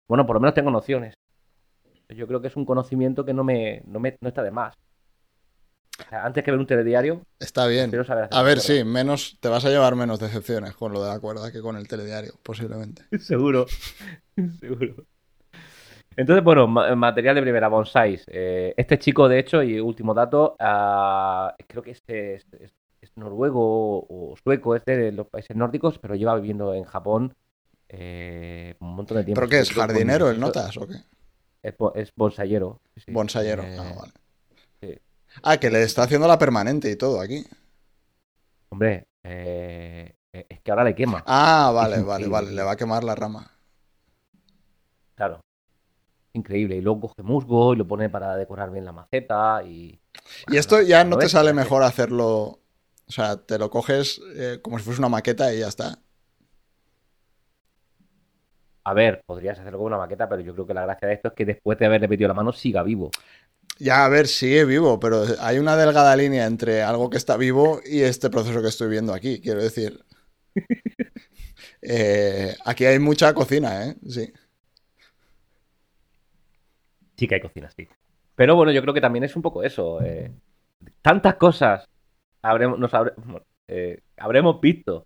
Bueno, 0.07 0.25
por 0.25 0.35
lo 0.35 0.39
menos 0.41 0.53
tengo 0.53 0.71
nociones. 0.71 1.15
Yo 2.09 2.27
creo 2.27 2.41
que 2.41 2.47
es 2.49 2.55
un 2.55 2.65
conocimiento 2.65 3.25
que 3.25 3.33
no 3.33 3.43
me, 3.43 3.81
no 3.85 3.99
me 3.99 4.17
no 4.21 4.27
está 4.27 4.43
de 4.43 4.51
más. 4.51 4.75
O 5.99 6.09
sea, 6.09 6.25
antes 6.25 6.43
que 6.43 6.51
ver 6.51 6.59
un 6.59 6.67
telediario, 6.67 7.21
Está 7.39 7.67
bien. 7.67 7.91
Saber 8.05 8.27
A 8.31 8.41
ver, 8.43 8.59
sí, 8.59 8.83
menos, 8.83 9.37
te 9.39 9.49
vas 9.49 9.65
a 9.65 9.69
llevar 9.69 9.95
menos 9.95 10.19
decepciones 10.19 10.75
con 10.75 10.93
lo 10.93 11.03
de 11.03 11.09
la 11.09 11.19
cuerda 11.19 11.51
que 11.51 11.61
con 11.61 11.75
el 11.75 11.87
telediario, 11.87 12.33
posiblemente. 12.43 13.03
seguro. 13.19 13.65
seguro. 14.59 15.05
Entonces, 16.17 16.43
bueno, 16.43 16.67
ma- 16.67 16.93
material 16.95 17.35
de 17.35 17.41
primera, 17.41 17.67
bonsáis. 17.69 18.23
Eh, 18.27 18.73
este 18.77 18.99
chico, 18.99 19.27
de 19.29 19.39
hecho, 19.39 19.63
y 19.63 19.79
último 19.79 20.13
dato, 20.13 20.55
ah, 20.59 21.55
creo 21.67 21.81
que 21.81 21.91
este 21.91 22.35
es, 22.35 22.45
es- 22.59 22.73
es 23.01 23.11
noruego 23.17 23.99
o 24.07 24.35
sueco, 24.43 24.75
es 24.75 24.85
de 24.85 25.11
los 25.11 25.27
países 25.27 25.55
nórdicos, 25.55 25.97
pero 25.99 26.13
lleva 26.15 26.35
viviendo 26.35 26.73
en 26.73 26.83
Japón 26.83 27.33
eh, 27.89 28.75
un 28.79 28.95
montón 28.95 29.17
de 29.17 29.23
tiempo. 29.23 29.39
¿Pero 29.39 29.49
qué 29.49 29.59
es? 29.59 29.71
¿Jardinero 29.71 30.29
el 30.29 30.39
notas 30.39 30.77
o 30.77 30.87
qué? 30.87 30.95
Es, 31.63 31.75
es 31.95 32.11
bonsayero. 32.15 32.79
sí, 32.95 33.01
sí. 33.05 33.11
Bonsayero. 33.13 33.63
Eh, 33.63 33.77
Ah, 33.79 33.93
vale. 33.99 34.13
sí. 34.81 34.95
Ah, 35.43 35.57
que 35.57 35.69
le 35.69 35.83
está 35.83 36.03
haciendo 36.03 36.27
la 36.27 36.37
permanente 36.37 36.89
y 36.91 36.95
todo 36.95 37.19
aquí. 37.21 37.45
Hombre, 38.69 39.05
es 39.23 40.61
que 40.61 40.71
ahora 40.71 40.83
le 40.83 40.95
quema, 40.95 41.23
Ah, 41.25 41.71
vale, 41.73 42.01
vale, 42.01 42.27
vale. 42.27 42.51
Le 42.51 42.63
va 42.63 42.71
a 42.73 42.75
quemar 42.77 43.03
la 43.03 43.15
rama. 43.15 43.49
claro. 45.15 45.41
Increíble. 46.33 46.75
Y 46.75 46.81
luego 46.81 47.01
coge 47.01 47.23
musgo 47.23 47.73
y 47.73 47.77
lo 47.77 47.87
pone 47.87 48.09
para 48.09 48.35
decorar 48.35 48.71
bien 48.71 48.85
la 48.85 48.91
maceta 48.91 49.63
y... 49.63 49.99
Y 50.47 50.57
esto 50.57 50.81
ya 50.81 51.03
no 51.03 51.17
te 51.17 51.25
ves, 51.25 51.31
sale 51.31 51.53
mejor 51.53 51.83
hacerlo. 51.83 52.59
O 53.07 53.11
sea, 53.11 53.37
te 53.37 53.57
lo 53.57 53.69
coges 53.69 54.21
eh, 54.35 54.59
como 54.61 54.77
si 54.77 54.85
fuese 54.85 55.01
una 55.01 55.09
maqueta 55.09 55.53
y 55.53 55.59
ya 55.59 55.67
está. 55.67 55.99
A 58.83 58.93
ver, 58.93 59.21
podrías 59.25 59.59
hacerlo 59.59 59.77
con 59.77 59.87
una 59.87 59.97
maqueta, 59.97 60.27
pero 60.27 60.41
yo 60.41 60.53
creo 60.53 60.65
que 60.65 60.73
la 60.73 60.83
gracia 60.83 61.07
de 61.07 61.13
esto 61.15 61.27
es 61.27 61.33
que 61.35 61.45
después 61.45 61.77
de 61.77 61.85
haberle 61.85 62.07
metido 62.07 62.27
la 62.27 62.33
mano 62.33 62.51
siga 62.51 62.81
vivo. 62.81 63.11
Ya, 63.77 64.05
a 64.05 64.09
ver, 64.09 64.27
sigue 64.27 64.65
vivo, 64.65 64.99
pero 64.99 65.23
hay 65.39 65.59
una 65.59 65.75
delgada 65.75 66.15
línea 66.15 66.45
entre 66.45 66.81
algo 66.81 67.09
que 67.09 67.17
está 67.17 67.37
vivo 67.37 67.81
y 67.85 68.01
este 68.01 68.29
proceso 68.29 68.61
que 68.61 68.69
estoy 68.69 68.89
viendo 68.89 69.13
aquí. 69.13 69.41
Quiero 69.41 69.61
decir. 69.61 70.03
Eh, 71.83 72.55
aquí 72.65 72.85
hay 72.85 72.99
mucha 72.99 73.33
cocina, 73.33 73.87
¿eh? 73.87 73.95
Sí. 74.07 74.31
Sí 77.21 77.27
que 77.27 77.35
hay 77.35 77.41
cocina, 77.41 77.69
sí. 77.69 77.87
Pero 78.33 78.55
bueno, 78.55 78.71
yo 78.71 78.81
creo 78.81 78.95
que 78.95 79.01
también 79.01 79.23
es 79.23 79.35
un 79.35 79.43
poco 79.43 79.61
eso. 79.61 80.01
eh, 80.01 80.31
tantas 81.03 81.35
cosas 81.35 81.87
habremos, 82.41 82.79
nos 82.79 82.91
habre- 82.95 83.13
eh, 83.67 84.01
habremos 84.17 84.59
visto 84.59 85.05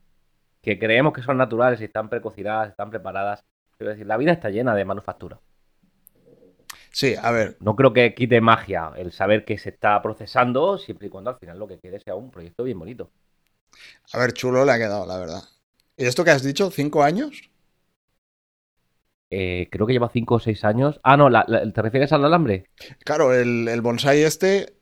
que 0.61 0.79
creemos 0.79 1.11
que 1.11 1.21
son 1.23 1.37
naturales 1.37 1.81
y 1.81 1.85
están 1.85 2.07
precocinadas, 2.09 2.69
están 2.69 2.89
preparadas. 2.89 3.43
Quiero 3.77 3.91
decir, 3.91 4.07
la 4.07 4.15
vida 4.15 4.31
está 4.31 4.49
llena 4.49 4.73
de 4.75 4.85
manufactura. 4.85 5.41
Sí, 6.93 7.15
a 7.21 7.31
ver. 7.31 7.57
No 7.59 7.75
creo 7.75 7.91
que 7.91 8.15
quite 8.15 8.39
magia 8.39 8.93
el 8.95 9.11
saber 9.11 9.43
que 9.43 9.57
se 9.57 9.71
está 9.71 10.01
procesando, 10.01 10.77
siempre 10.77 11.07
y 11.07 11.09
cuando 11.09 11.31
al 11.31 11.37
final 11.37 11.59
lo 11.59 11.67
que 11.67 11.79
quede 11.79 11.99
sea 11.99 12.15
un 12.15 12.31
proyecto 12.31 12.63
bien 12.63 12.79
bonito. 12.79 13.11
A 14.13 14.17
ver, 14.19 14.33
chulo 14.33 14.65
le 14.65 14.71
ha 14.71 14.77
quedado, 14.77 15.05
la 15.05 15.17
verdad. 15.17 15.43
¿Y 15.97 16.05
esto 16.05 16.23
que 16.23 16.31
has 16.31 16.43
dicho? 16.43 16.71
¿Cinco 16.71 17.03
años? 17.03 17.49
Eh, 19.31 19.67
creo 19.71 19.87
que 19.87 19.93
lleva 19.93 20.09
5 20.09 20.35
o 20.35 20.39
6 20.39 20.63
años. 20.63 20.99
Ah, 21.03 21.17
no, 21.17 21.29
la- 21.29 21.45
la- 21.47 21.71
¿te 21.71 21.81
refieres 21.81 22.11
al 22.13 22.25
alambre? 22.25 22.65
Claro, 23.03 23.33
el, 23.33 23.67
el 23.67 23.81
bonsai 23.81 24.21
este. 24.21 24.73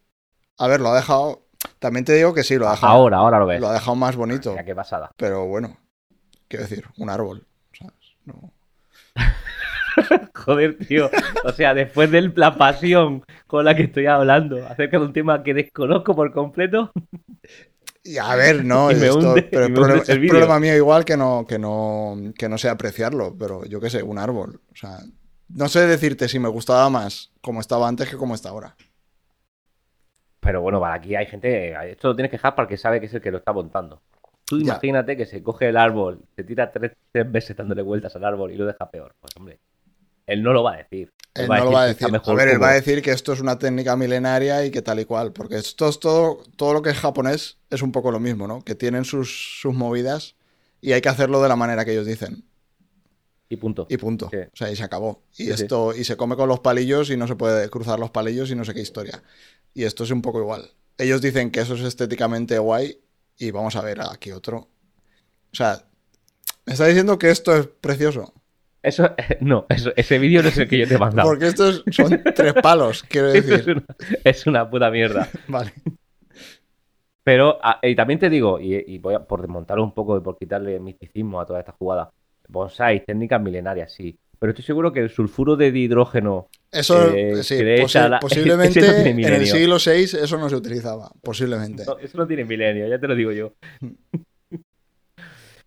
A 0.58 0.68
ver, 0.68 0.82
lo 0.82 0.90
ha 0.90 0.96
dejado. 0.96 1.48
También 1.80 2.04
te 2.06 2.14
digo 2.14 2.34
que 2.34 2.44
sí, 2.44 2.58
lo 2.58 2.68
ha 2.68 2.72
dejado. 2.72 2.94
Ahora, 2.94 3.18
ahora 3.18 3.40
lo 3.40 3.46
ves. 3.48 3.62
Lo 3.62 3.70
ha 3.70 3.74
dejado 3.74 3.96
más 3.96 4.16
bonito. 4.16 4.52
Mira 4.52 4.66
qué 4.66 4.76
pasada. 4.76 5.12
Pero 5.18 5.46
bueno, 5.48 5.78
quiero 6.48 6.64
decir, 6.68 6.84
un 6.98 7.10
árbol. 7.10 7.46
¿sabes? 7.78 7.94
No. 8.26 8.52
Joder, 10.36 10.78
tío. 10.78 11.10
O 11.46 11.52
sea, 11.52 11.74
después 11.74 12.12
de 12.12 12.32
la 12.36 12.56
pasión 12.58 13.24
con 13.48 13.64
la 13.66 13.76
que 13.76 13.84
estoy 13.84 14.08
hablando 14.08 14.66
acerca 14.68 15.00
de 15.00 15.06
un 15.06 15.14
tema 15.14 15.44
que 15.44 15.54
desconozco 15.54 16.16
por 16.16 16.34
completo, 16.34 16.92
Y 18.04 18.18
a 18.18 18.36
ver, 18.36 18.66
no, 18.66 18.92
Y 18.92 18.96
me 18.96 19.08
esto- 19.08 19.20
hunde- 19.20 19.50
pero 19.52 19.66
y 19.66 19.68
es, 19.68 19.70
me 19.70 19.76
problema, 19.76 20.04
el 20.08 20.20
es 20.24 20.30
problema 20.30 20.60
mío 20.60 20.76
igual 20.76 21.06
que 21.06 21.16
no, 21.18 21.46
que 21.48 21.58
no, 21.60 22.16
que 22.38 22.50
no 22.50 22.58
sé 22.58 22.70
apreciarlo, 22.70 23.36
pero 23.38 23.64
yo 23.66 23.80
qué 23.80 23.90
sé, 23.90 24.04
un 24.04 24.18
árbol. 24.20 24.62
O 24.72 24.76
sea, 24.76 25.00
no 25.50 25.70
sé 25.70 25.88
decirte 25.88 26.28
si 26.28 26.40
me 26.40 26.50
gustaba 26.50 26.90
más 26.90 27.32
como 27.42 27.62
estaba 27.62 27.88
antes 27.88 28.10
que 28.10 28.18
como 28.18 28.36
está 28.36 28.50
ahora. 28.50 28.76
Pero 30.40 30.62
bueno, 30.62 30.80
para 30.80 30.96
aquí 30.96 31.16
hay 31.16 31.26
gente. 31.26 31.74
Esto 31.92 32.10
lo 32.10 32.16
tienes 32.16 32.30
que 32.30 32.38
dejar 32.38 32.56
para 32.56 32.68
que 32.68 32.78
sabe 32.78 33.00
que 33.00 33.06
es 33.06 33.14
el 33.14 33.22
que 33.22 33.32
lo 33.32 33.38
está 33.38 33.54
montando. 33.54 34.02
Tú 34.46 34.58
Ya. 34.58 34.64
imagínate 34.64 35.16
que 35.16 35.26
se 35.26 35.42
coge 35.42 35.70
el 35.70 35.78
árbol, 35.78 36.20
se 36.36 36.44
tira 36.44 36.70
tres, 36.72 36.92
tres 37.14 37.32
veces 37.32 37.56
dándole 37.56 37.82
vueltas 37.82 38.14
al 38.18 38.26
árbol 38.26 38.52
y 38.52 38.58
lo 38.58 38.66
deja 38.66 38.90
peor. 38.92 39.16
Pues 39.22 39.36
hombre, 39.38 39.60
él 40.28 40.44
no 40.44 40.54
lo 40.54 40.64
va 40.64 40.74
a 40.74 40.78
decir. 40.78 41.12
Él 41.36 41.48
no 41.48 41.66
lo 41.66 41.72
va 41.72 41.84
a 41.84 41.88
decir. 41.88 42.08
A 42.14 42.34
ver, 42.34 42.48
él 42.50 42.62
va 42.62 42.70
a 42.70 42.74
decir 42.74 43.02
que 43.02 43.12
esto 43.12 43.34
es 43.34 43.40
una 43.40 43.58
técnica 43.58 43.96
milenaria 43.96 44.66
y 44.66 44.72
que 44.72 44.82
tal 44.82 45.00
y 45.00 45.06
cual, 45.06 45.34
porque 45.34 45.56
esto 45.58 45.88
es 45.90 46.00
todo, 46.00 46.44
todo 46.56 46.74
lo 46.74 46.82
que 46.82 46.92
es 46.92 46.98
japonés 46.98 47.58
es 47.70 47.82
un 47.82 47.92
poco 47.92 48.12
lo 48.12 48.20
mismo, 48.20 48.48
¿no? 48.48 48.64
Que 48.64 48.76
tienen 48.76 49.04
sus, 49.06 49.60
sus 49.62 49.74
movidas 49.74 50.36
y 50.82 50.92
hay 50.94 51.02
que 51.02 51.10
hacerlo 51.10 51.42
de 51.42 51.50
la 51.50 51.56
manera 51.56 51.86
que 51.86 51.92
ellos 51.94 52.06
dicen. 52.06 52.46
Y 53.50 53.58
punto. 53.58 53.86
Y 53.90 53.98
punto. 53.98 54.30
Sí. 54.32 54.38
O 54.38 54.56
sea, 54.56 54.72
y 54.72 54.76
se 54.76 54.84
acabó. 54.84 55.24
Y 55.38 55.46
Sí, 55.46 55.54
sí. 55.58 55.64
esto, 55.64 55.94
y 55.96 56.04
se 56.04 56.18
come 56.18 56.36
con 56.36 56.50
los 56.50 56.60
palillos 56.62 57.10
y 57.10 57.18
no 57.18 57.28
se 57.28 57.36
puede 57.36 57.70
cruzar 57.70 58.00
los 58.00 58.12
palillos 58.12 58.50
y 58.52 58.56
no 58.56 58.66
sé 58.66 58.74
qué 58.74 58.82
historia. 58.82 59.24
Y 59.74 59.84
esto 59.84 60.04
es 60.04 60.12
un 60.12 60.22
poco 60.22 60.40
igual. 60.40 60.72
Ellos 60.98 61.22
dicen 61.22 61.52
que 61.52 61.62
eso 61.62 61.76
es 61.76 61.82
estéticamente 61.82 62.58
guay 62.60 63.00
y 63.38 63.52
vamos 63.52 63.76
a 63.76 63.82
ver 63.82 64.02
aquí 64.02 64.32
otro. 64.32 64.58
O 65.52 65.56
sea, 65.56 65.86
me 66.66 66.74
está 66.74 66.86
diciendo 66.88 67.18
que 67.20 67.30
esto 67.32 67.56
es 67.56 67.68
precioso. 67.68 68.34
Eso, 68.84 69.16
no, 69.40 69.66
eso, 69.70 69.94
ese 69.96 70.20
vídeo 70.20 70.44
no 70.44 70.50
es 70.50 70.58
el 70.58 70.68
que 70.68 70.78
yo 70.80 70.88
te 70.88 70.96
he 70.96 70.98
mandado. 70.98 71.30
Porque 71.30 71.48
estos 71.48 71.84
son 71.92 72.22
tres 72.36 72.54
palos, 72.62 73.04
quiero 73.04 73.30
es, 73.30 73.48
decir. 73.48 73.78
una, 73.78 73.86
es 74.26 74.46
una 74.46 74.70
puta 74.70 74.92
mierda. 74.92 75.28
Vale. 75.48 75.72
Pero 77.24 77.58
ah, 77.64 77.80
y 77.82 77.96
también 77.96 78.20
te 78.20 78.30
digo, 78.30 78.60
y, 78.60 78.76
y 78.86 78.98
voy 78.98 79.14
a 79.16 79.20
por 79.24 79.42
desmontar 79.42 79.80
un 79.80 79.94
poco 79.94 80.18
y 80.18 80.22
por 80.22 80.38
quitarle 80.38 80.80
misticismo 80.80 81.40
a 81.40 81.46
toda 81.46 81.60
esta 81.62 81.72
jugada. 81.72 82.12
Bonsai, 82.50 83.06
técnicas 83.06 83.42
milenarias, 83.42 83.94
sí. 83.94 84.18
Pero 84.38 84.52
estoy 84.52 84.66
seguro 84.66 84.92
que 84.92 85.00
el 85.00 85.10
sulfuro 85.10 85.56
de 85.56 85.72
dihidrógeno. 85.72 86.50
Eso, 86.70 87.14
Eh, 87.16 87.42
sí, 87.44 87.56
posi- 87.56 88.10
la- 88.10 88.20
posiblemente 88.20 88.82
no 88.82 88.88
en 88.92 89.20
el 89.34 89.46
siglo 89.48 89.78
VI 89.78 90.04
eso 90.22 90.38
no 90.38 90.50
se 90.50 90.58
utilizaba. 90.58 91.10
Posiblemente. 91.22 91.86
no, 91.86 91.98
eso 92.00 92.18
no 92.18 92.28
tiene 92.28 92.44
milenio, 92.44 92.86
ya 92.90 93.00
te 93.00 93.08
lo 93.08 93.16
digo 93.16 93.32
yo. 93.32 93.54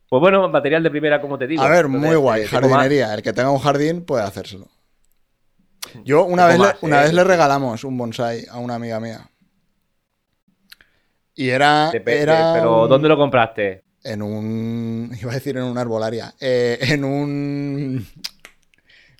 Pues 0.09 0.21
bueno, 0.21 0.49
material 0.49 0.83
de 0.83 0.90
primera, 0.90 1.21
como 1.21 1.37
te 1.38 1.47
digo. 1.47 1.62
A 1.62 1.69
ver, 1.69 1.87
Entonces, 1.87 2.09
muy 2.09 2.16
guay. 2.16 2.42
eh, 2.42 2.45
más- 2.45 2.51
Jardinería. 2.53 3.14
El 3.14 3.23
que 3.23 3.33
tenga 3.33 3.51
un 3.51 3.59
jardín 3.59 4.05
puede 4.05 4.23
hacérselo. 4.25 4.69
Yo 6.05 6.25
una 6.25 6.47
vez, 6.47 6.59
le, 6.59 6.66
una 6.83 7.01
eh, 7.01 7.05
vez 7.05 7.12
le 7.12 7.23
sí. 7.23 7.29
regalamos 7.29 7.85
un 7.85 7.97
bonsai 7.99 8.45
a 8.51 8.59
una 8.59 8.75
amiga 8.77 9.01
mía. 9.01 9.31
Y 11.35 11.49
era, 11.51 11.90
Dep- 11.92 12.05
de- 12.05 12.21
era 12.21 12.53
pero 12.55 12.85
un- 12.85 12.88
¿dónde 12.88 13.09
lo 13.09 13.16
compraste? 13.16 13.83
en 14.05 14.23
un... 14.23 15.11
Iba 15.21 15.33
a 15.33 15.35
decir 15.35 15.57
en 15.57 15.64
una 15.64 15.81
arbolaria. 15.81 16.33
Eh, 16.40 16.79
en 16.81 17.05
un... 17.05 18.07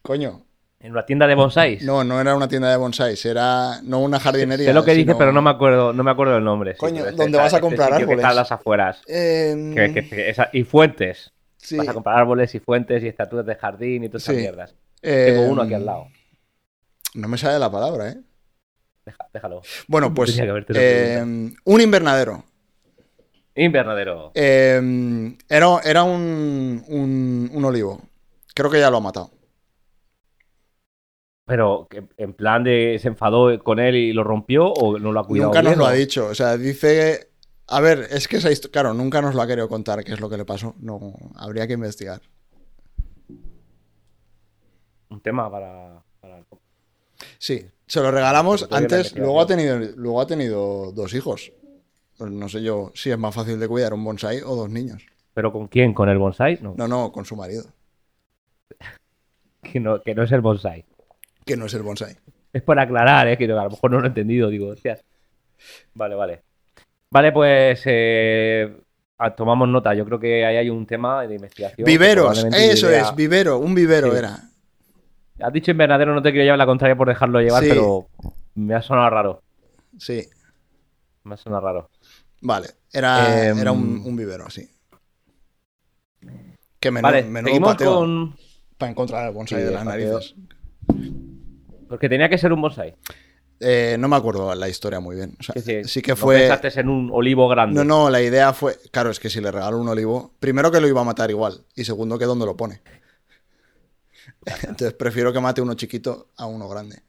Coño. 0.03 0.46
¿En 0.87 0.93
una 0.93 1.05
tienda 1.05 1.27
de 1.27 1.35
bonsáis? 1.35 1.83
No, 1.83 2.05
no 2.05 2.21
era 2.21 2.37
una 2.37 2.47
tienda 2.47 2.71
de 2.71 2.77
bonsais. 2.77 3.25
Era 3.27 3.81
no 3.83 3.99
una 3.99 4.21
jardinería. 4.21 4.67
Sé 4.69 4.73
lo 4.73 4.85
que 4.85 4.93
dice, 4.93 5.03
sino- 5.07 5.19
pero 5.19 5.33
no 5.33 5.43
me 5.43 5.51
acuerdo, 5.51 5.93
no 5.93 6.05
me 6.05 6.13
acuerdo 6.13 6.35
del 6.35 6.45
nombre. 6.45 6.75
sí, 6.75 6.79
Coño, 6.79 6.99
pero 6.99 7.09
es 7.11 7.17
¿dónde 7.17 7.39
vas 7.39 7.53
a 7.53 7.57
este 7.57 7.61
comprar 7.61 7.89
que 7.89 7.95
árboles? 7.97 8.19
está 8.19 8.29
a 8.29 8.35
las 8.35 8.53
afueras. 8.53 9.03
Em, 9.09 9.75
Que- 9.75 9.93
que- 9.93 10.09
que 10.09 10.31
esa- 10.31 10.49
y 10.53 10.63
fuentes. 10.63 11.33
sí, 11.57 11.77
Vas 11.77 11.89
a 11.89 11.93
comprar 11.93 12.17
árboles 12.19 12.55
y 12.55 12.61
fuentes 12.61 13.03
y 13.03 13.09
estatuas 13.09 13.45
de 13.45 13.57
jardín 13.57 14.05
y 14.05 14.09
todas 14.09 14.23
esas 14.23 14.37
Sí. 14.37 14.41
mierdas. 14.43 14.77
Tengo 15.01 15.43
uno 15.49 15.63
aquí 15.63 15.73
em, 15.75 15.81
al 15.81 15.87
lado. 15.87 16.07
No 17.15 17.27
me 17.27 17.37
sale 17.37 17.59
la 17.59 17.71
palabra, 17.71 18.11
¿eh? 18.11 18.17
Deja- 19.05 19.27
déjalo. 19.35 19.63
Bueno, 19.89 20.15
pues 20.15 20.31
Tenía 20.31 20.45
que 20.45 20.51
habértelo 20.51 20.81
em, 20.81 21.53
un 21.65 21.81
invernadero. 21.81 22.45
Invernadero. 23.57 24.31
Eh, 24.35 25.35
era 25.49 25.67
era 25.85 26.03
un, 26.05 26.85
un, 26.87 27.51
un 27.53 27.65
olivo. 27.65 28.03
Creo 28.55 28.71
que 28.71 28.79
ya 28.79 28.89
lo 28.91 28.99
ha 28.99 29.01
matado. 29.01 29.31
Pero, 31.47 31.87
¿en 32.17 32.33
plan 32.35 32.65
de 32.65 32.99
se 33.01 33.07
enfadó 33.09 33.57
con 33.63 33.79
él 33.79 33.95
y 33.95 34.13
lo 34.13 34.25
rompió 34.25 34.67
o 34.73 34.99
no 34.99 35.13
lo 35.13 35.21
ha 35.21 35.27
cuidado 35.27 35.51
nunca 35.51 35.63
nos 35.63 35.71
bien, 35.71 35.79
lo 35.79 35.85
o- 35.85 35.89
ha 35.89 35.93
dicho. 35.93 36.27
O 36.27 36.35
sea, 36.35 36.57
dice. 36.57 37.31
A 37.69 37.81
ver, 37.81 38.07
es 38.11 38.27
que 38.29 38.37
esa 38.39 38.51
historia. 38.51 38.73
Claro, 38.73 38.95
nunca 38.95 39.23
nos 39.23 39.35
lo 39.35 39.43
ha 39.43 39.47
querido 39.47 39.69
contar 39.69 40.03
qué 40.05 40.13
es 40.13 40.21
lo 40.21 40.29
que 40.29 40.37
le 40.37 40.45
pasó. 40.45 40.75
No, 40.81 41.15
habría 41.37 41.67
que 41.67 41.75
investigar. 41.75 42.21
Un 45.09 45.21
tema 45.21 45.51
para... 45.51 46.03
Sí, 47.39 47.65
se 47.87 48.01
lo 48.01 48.11
regalamos 48.11 48.67
antes. 48.71 49.17
Luego 49.17 49.41
ha, 49.41 49.47
tenido, 49.47 49.79
luego 49.79 50.21
ha 50.21 50.27
tenido 50.27 50.93
dos 50.93 51.15
hijos. 51.15 51.53
Pues 52.19 52.31
no 52.31 52.49
sé 52.49 52.63
yo 52.63 52.91
si 52.95 53.11
es 53.11 53.19
más 53.19 53.35
fácil 53.35 53.59
de 53.61 53.69
cuidar 53.69 53.95
un 53.95 54.05
bonsai 54.05 54.41
o 54.43 54.55
dos 54.57 54.69
niños. 54.71 55.07
¿Pero 55.35 55.53
con 55.53 55.69
quién? 55.69 55.95
¿Con 55.95 56.09
el 56.09 56.19
bonsai? 56.19 56.59
No, 56.61 56.75
No, 56.77 56.89
no, 56.89 57.13
con 57.13 57.25
su 57.25 57.37
marido. 57.37 57.65
que 59.63 59.79
no, 59.81 60.01
que 60.03 60.15
no 60.15 60.25
es 60.25 60.33
el 60.33 60.41
bonsai. 60.41 60.85
Que 61.47 61.57
no 61.57 61.67
es 61.67 61.75
el 61.75 61.83
bonsai. 61.83 62.17
Es 62.53 62.63
por 62.63 62.79
aclarar, 62.79 63.29
¿eh? 63.29 63.39
que 63.39 63.45
a 63.45 63.49
lo 63.65 63.71
mejor 63.71 63.91
no 63.91 64.01
lo 64.01 64.05
he 64.07 64.09
entendido, 64.09 64.49
digo, 64.51 64.69
hostias. 64.69 65.03
Vale, 65.95 66.15
vale. 66.15 66.43
Vale, 67.11 67.33
pues 67.33 67.83
eh, 67.87 68.77
tomamos 69.37 69.69
nota. 69.69 69.95
Yo 69.95 70.05
creo 70.05 70.19
que 70.19 70.45
ahí 70.45 70.57
hay 70.57 70.69
un 70.71 70.85
tema 70.87 71.27
de 71.27 71.37
investigación. 71.37 71.87
Viveros, 71.87 72.45
eso 72.53 72.91
es, 72.91 73.15
vivero, 73.15 73.59
un 73.59 73.75
vivero 73.75 74.11
Sí. 74.13 74.19
era. 74.19 74.39
Has 75.41 75.53
dicho 75.53 75.71
invernadero, 75.71 76.15
no 76.15 76.23
te 76.23 76.31
quiero 76.31 76.45
llevar 76.45 76.59
la 76.59 76.67
contraria 76.67 76.97
por 76.97 77.09
dejarlo 77.09 77.41
llevar, 77.41 77.63
Sí. 77.63 77.69
pero 77.69 78.09
me 78.55 78.75
ha 78.75 78.83
sonado 78.83 79.11
raro. 79.11 79.43
Sí. 79.99 80.27
Me 81.25 81.37
suena 81.37 81.61
raro. 81.61 81.91
Vale, 82.41 82.69
era, 82.93 83.49
Em, 83.49 83.59
era 83.59 83.73
un, 83.73 84.03
un 84.05 84.17
vivero, 84.17 84.49
sí. 84.51 84.69
Que 86.81 86.91
menudo, 86.91 87.13
vale, 87.13 87.23
menudo 87.25 87.61
pateo 87.61 87.95
con... 87.95 88.37
para 88.79 88.91
encontrar 88.91 89.29
el 89.29 89.35
bonsai 89.35 89.61
Sí, 89.61 89.67
de 89.67 89.71
las 89.73 89.85
pateo. 89.85 90.21
Porque 91.89 92.09
tenía 92.09 92.29
que 92.29 92.39
ser 92.39 92.53
un 92.53 92.61
bonsai. 92.63 92.95
Eh, 93.61 93.97
no 93.99 94.09
me 94.09 94.17
acuerdo 94.17 94.55
la 94.55 94.69
historia 94.69 95.01
muy 95.01 95.17
bien. 95.17 95.35
O 95.41 95.43
sea, 95.43 95.55
Sí, 95.55 95.61
sí. 95.83 95.85
sí 95.89 96.03
que 96.03 96.13
No 96.13 96.17
fue. 96.17 96.41
pensaste 96.41 96.81
en 96.81 96.89
un 96.89 97.11
olivo 97.13 97.49
grande. 97.49 97.75
No, 97.77 97.85
no, 97.85 98.11
la 98.11 98.21
idea 98.21 98.53
fue. 98.53 98.77
Claro, 98.91 99.11
es 99.11 99.19
que 99.21 99.31
si 99.31 99.41
le 99.41 99.51
regalo 99.51 99.79
un 99.79 99.89
olivo, 99.89 100.35
primero 100.41 100.71
que 100.71 100.81
lo 100.81 100.89
iba 100.89 101.01
a 101.01 101.05
matar 101.05 101.31
igual, 101.31 101.65
y 101.75 101.85
segundo 101.85 102.19
que 102.19 102.27
dónde 102.27 102.45
lo 102.47 102.57
pone. 102.57 102.83
Entonces 104.63 104.93
prefiero 104.93 105.33
que 105.33 105.41
mate 105.41 105.63
uno 105.63 105.75
chiquito 105.75 106.29
a 106.37 106.47
uno 106.47 106.69
grande. 106.69 107.03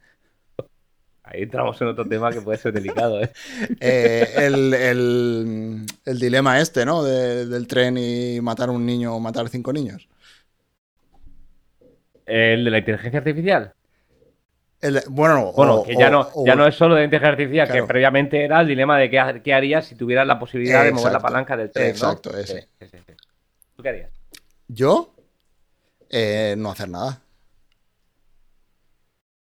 Ahí 1.24 1.42
entramos 1.44 1.80
en 1.82 1.88
otro 1.90 2.08
tema 2.08 2.32
que 2.32 2.40
puede 2.40 2.58
ser 2.58 2.72
delicado, 2.72 3.22
¿eh? 3.22 3.30
Eh, 3.82 4.28
el, 4.38 4.74
el- 4.74 5.86
el 6.06 6.20
dilema 6.20 6.62
este, 6.62 6.86
¿no? 6.86 7.04
De- 7.04 7.46
del 7.48 7.68
tren 7.68 7.98
y 7.98 8.40
matar 8.40 8.70
un 8.70 8.86
niño 8.86 9.13
o 9.13 9.20
matar 9.20 9.50
cinco 9.50 9.74
niños. 9.74 10.08
El 12.26 12.63
de 12.66 12.72
la 12.72 12.78
inteligencia 12.80 13.20
artificial. 13.20 13.74
El- 14.80 15.02
bueno, 15.10 15.52
Bueno, 15.54 15.76
o- 15.78 15.84
que 15.84 15.96
ya, 15.96 16.08
o- 16.08 16.12
no, 16.12 16.22
o- 16.36 16.46
ya 16.46 16.56
no 16.56 16.68
es 16.68 16.76
solo 16.76 16.94
de 16.96 17.04
inteligencia 17.06 17.32
artificial, 17.32 17.68
Claro. 17.68 17.84
que 17.84 17.88
previamente 17.88 18.44
era 18.44 18.62
el 18.62 18.68
dilema 18.68 18.98
de 19.00 19.10
qué, 19.10 19.20
ha- 19.20 19.42
qué 19.42 19.54
harías 19.54 19.86
si 19.86 19.96
tuvieras 19.96 20.28
la 20.28 20.38
posibilidad 20.38 20.84
de 20.84 20.92
mover 20.92 21.13
la 21.13 21.20
palanca 21.20 21.58
del 21.58 21.72
tren, 21.72 21.88
¿no? 21.88 21.92
Exacto, 21.92 22.38
ese. 22.38 22.62
Sí, 22.62 22.68
sí, 22.80 22.88
sí, 22.92 22.98
sí. 23.08 23.13
¿Tú 23.76 23.82
qué 23.84 23.90
harías? 23.90 24.12
Yo, 24.68 25.16
eh, 26.10 26.56
no 26.58 26.72
hacer 26.72 26.90
nada. 26.90 27.22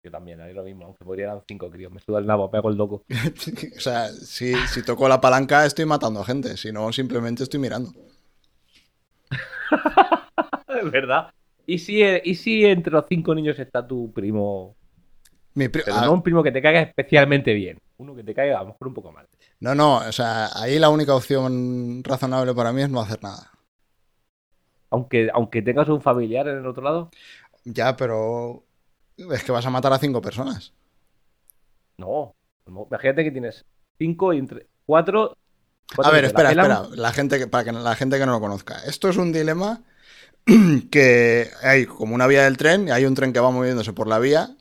Yo 0.04 0.10
también, 0.12 0.42
haría 0.42 0.56
lo 0.56 0.64
mismo, 0.64 0.86
aunque 0.86 1.06
murieran 1.06 1.42
cinco 1.48 1.70
críos. 1.70 1.92
Me 1.94 2.00
suda 2.00 2.20
el 2.20 2.26
nabo, 2.26 2.50
pego 2.50 2.70
el 2.70 2.76
loco. 2.76 3.04
o 3.78 3.80
sea, 3.80 4.10
si, 4.10 4.54
si 4.68 4.84
toco 4.84 5.08
la 5.08 5.22
palanca 5.22 5.64
estoy 5.66 5.86
matando 5.86 6.22
a 6.22 6.26
gente, 6.26 6.58
si 6.58 6.72
no, 6.72 6.92
simplemente 6.92 7.44
estoy 7.44 7.60
mirando. 7.60 7.92
Es 10.68 10.90
verdad. 10.92 11.30
¿Y 11.66 11.78
si, 11.80 12.02
¿Y 12.24 12.36
si 12.36 12.66
entre 12.66 12.92
los 12.94 13.06
cinco 13.08 13.36
niños 13.36 13.60
está 13.60 13.86
tu 13.86 14.12
primo? 14.12 14.76
Mi 15.54 15.68
Pero 15.68 15.86
ah, 15.94 16.06
no 16.06 16.14
un 16.14 16.24
primo 16.24 16.44
que 16.44 16.52
te 16.52 16.62
caiga 16.62 16.82
especialmente 16.82 17.54
bien. 17.54 17.78
Uno 17.98 18.16
que 18.16 18.24
te 18.24 18.34
caiga 18.34 18.60
a 18.60 18.64
lo 18.64 18.70
mejor 18.70 18.88
un 18.88 18.94
poco 18.94 19.12
mal. 19.12 19.28
No, 19.60 19.76
no, 19.76 19.98
o 19.98 20.12
sea, 20.12 20.50
ahí 20.56 20.80
la 20.80 20.90
única 20.90 21.16
opción 21.16 22.04
razonable 22.04 22.54
para 22.54 22.72
mí 22.74 22.82
es 22.82 22.90
no 22.90 23.02
hacer 23.02 23.22
nada. 23.22 23.52
Aunque, 24.90 25.30
aunque 25.34 25.62
tengas 25.62 25.88
un 25.90 26.02
familiar 26.02 26.48
en 26.48 26.58
el 26.58 26.66
otro 26.66 26.84
lado. 26.84 27.12
Ya, 27.64 27.96
pero 27.96 28.64
es 29.18 29.44
que 29.44 29.52
vas 29.52 29.66
a 29.66 29.70
matar 29.70 29.94
a 29.94 30.00
cinco 30.00 30.22
personas. 30.22 30.74
No. 31.98 32.34
No, 32.66 32.88
Imagínate 32.90 33.24
que 33.24 33.32
tienes 33.32 33.66
cinco 33.98 34.34
y 34.34 34.40
entre 34.40 34.68
cuatro. 34.86 35.38
A 36.02 36.12
ver, 36.12 36.22
la 36.22 36.28
espera, 36.28 36.50
pelan. 36.50 36.72
espera, 36.72 36.96
la 36.96 37.12
gente 37.12 37.38
que, 37.38 37.48
para 37.48 37.66
que 37.66 37.72
la 37.72 37.96
gente 37.96 38.18
que 38.18 38.26
no 38.26 38.32
lo 38.32 38.40
conozca. 38.40 38.78
Esto 38.86 39.10
es 39.10 39.18
un 39.18 39.32
dilema 39.34 39.82
que 40.92 41.50
hay 41.62 41.86
como 41.86 42.16
una 42.16 42.28
vía 42.28 42.44
del 42.46 42.58
tren, 42.58 42.88
y 42.88 42.92
hay 42.92 43.06
un 43.06 43.16
tren 43.16 43.34
que 43.34 43.40
va 43.40 43.52
moviéndose 43.52 43.94
por 43.94 44.08
la 44.08 44.20
vía 44.20 44.56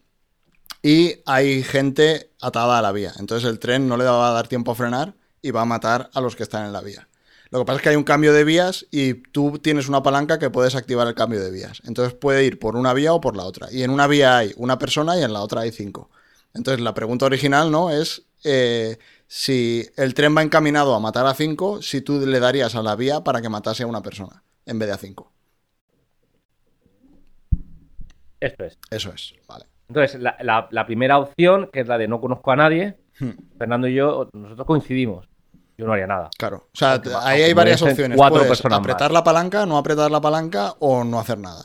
y 0.82 1.20
hay 1.26 1.62
gente 1.62 2.30
atada 2.40 2.78
a 2.78 2.82
la 2.82 2.92
vía. 2.92 3.12
Entonces 3.18 3.48
el 3.48 3.58
tren 3.58 3.88
no 3.88 3.96
le 3.96 4.04
va 4.04 4.30
a 4.30 4.32
dar 4.32 4.48
tiempo 4.48 4.72
a 4.72 4.74
frenar 4.74 5.14
y 5.42 5.50
va 5.50 5.62
a 5.62 5.66
matar 5.66 6.10
a 6.14 6.20
los 6.20 6.36
que 6.36 6.42
están 6.42 6.66
en 6.66 6.72
la 6.72 6.80
vía. 6.80 7.08
Lo 7.50 7.58
que 7.58 7.64
pasa 7.64 7.76
es 7.78 7.82
que 7.82 7.88
hay 7.88 7.96
un 7.96 8.04
cambio 8.04 8.32
de 8.32 8.44
vías 8.44 8.86
y 8.92 9.14
tú 9.14 9.58
tienes 9.58 9.88
una 9.88 10.02
palanca 10.02 10.38
que 10.38 10.50
puedes 10.50 10.76
activar 10.76 11.08
el 11.08 11.14
cambio 11.14 11.40
de 11.40 11.50
vías. 11.50 11.82
Entonces 11.84 12.14
puede 12.14 12.44
ir 12.44 12.60
por 12.60 12.76
una 12.76 12.94
vía 12.94 13.12
o 13.12 13.20
por 13.20 13.36
la 13.36 13.44
otra. 13.44 13.72
Y 13.72 13.82
en 13.82 13.90
una 13.90 14.06
vía 14.06 14.38
hay 14.38 14.54
una 14.56 14.78
persona 14.78 15.18
y 15.18 15.22
en 15.22 15.32
la 15.32 15.40
otra 15.40 15.62
hay 15.62 15.72
cinco. 15.72 16.10
Entonces 16.54 16.80
la 16.80 16.94
pregunta 16.94 17.26
original, 17.26 17.70
¿no? 17.72 17.90
Es 17.90 18.22
eh, 18.44 18.98
si 19.26 19.84
el 19.96 20.14
tren 20.14 20.36
va 20.36 20.42
encaminado 20.42 20.94
a 20.94 21.00
matar 21.00 21.26
a 21.26 21.34
cinco, 21.34 21.82
si 21.82 22.02
tú 22.02 22.24
le 22.24 22.38
darías 22.38 22.76
a 22.76 22.82
la 22.82 22.94
vía 22.94 23.24
para 23.24 23.42
que 23.42 23.48
matase 23.48 23.82
a 23.82 23.88
una 23.88 24.02
persona 24.02 24.44
en 24.64 24.78
vez 24.78 24.88
de 24.88 24.94
a 24.94 24.98
cinco. 24.98 25.32
Esto 28.38 28.64
es. 28.64 28.78
Eso 28.90 29.12
es, 29.12 29.34
vale. 29.48 29.66
Entonces, 29.90 30.20
la, 30.20 30.37
la- 30.40 30.68
la 30.70 30.87
primera 30.87 31.18
opción, 31.18 31.68
que 31.72 31.81
es 31.81 31.88
la 31.88 31.98
de 31.98 32.07
no 32.09 32.20
conozco 32.20 32.50
a 32.53 32.57
nadie, 32.57 32.96
Hmm, 33.18 33.33
Fernando 33.59 33.87
y 33.87 33.94
yo, 33.94 34.31
nosotros 34.33 34.66
coincidimos. 34.66 35.29
Yo 35.76 35.85
no 35.87 35.92
haría 35.92 36.07
nada. 36.07 36.31
Claro. 36.38 36.68
O 36.72 36.76
sea, 36.76 37.00
ahí 37.22 37.42
hay 37.42 37.53
varias 37.53 37.83
opciones. 37.83 38.16
cuatro 38.16 38.37
Puedes 38.38 38.48
personas 38.48 38.79
apretar 38.79 39.11
más. 39.11 39.12
la 39.12 39.24
palanca, 39.24 39.66
no 39.66 39.76
apretar 39.76 40.11
la 40.11 40.20
palanca 40.22 40.74
o 40.79 41.05
no 41.05 41.18
hacer 41.20 41.37
nada. 41.38 41.64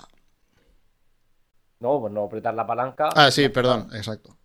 No, 1.80 2.00
pues 2.02 2.12
no 2.12 2.26
apretar 2.26 2.54
la 2.56 2.66
palanca. 2.68 3.10
Ah, 3.16 3.32
sí, 3.32 3.48
perdón, 3.50 3.88
exacto. 3.94 4.36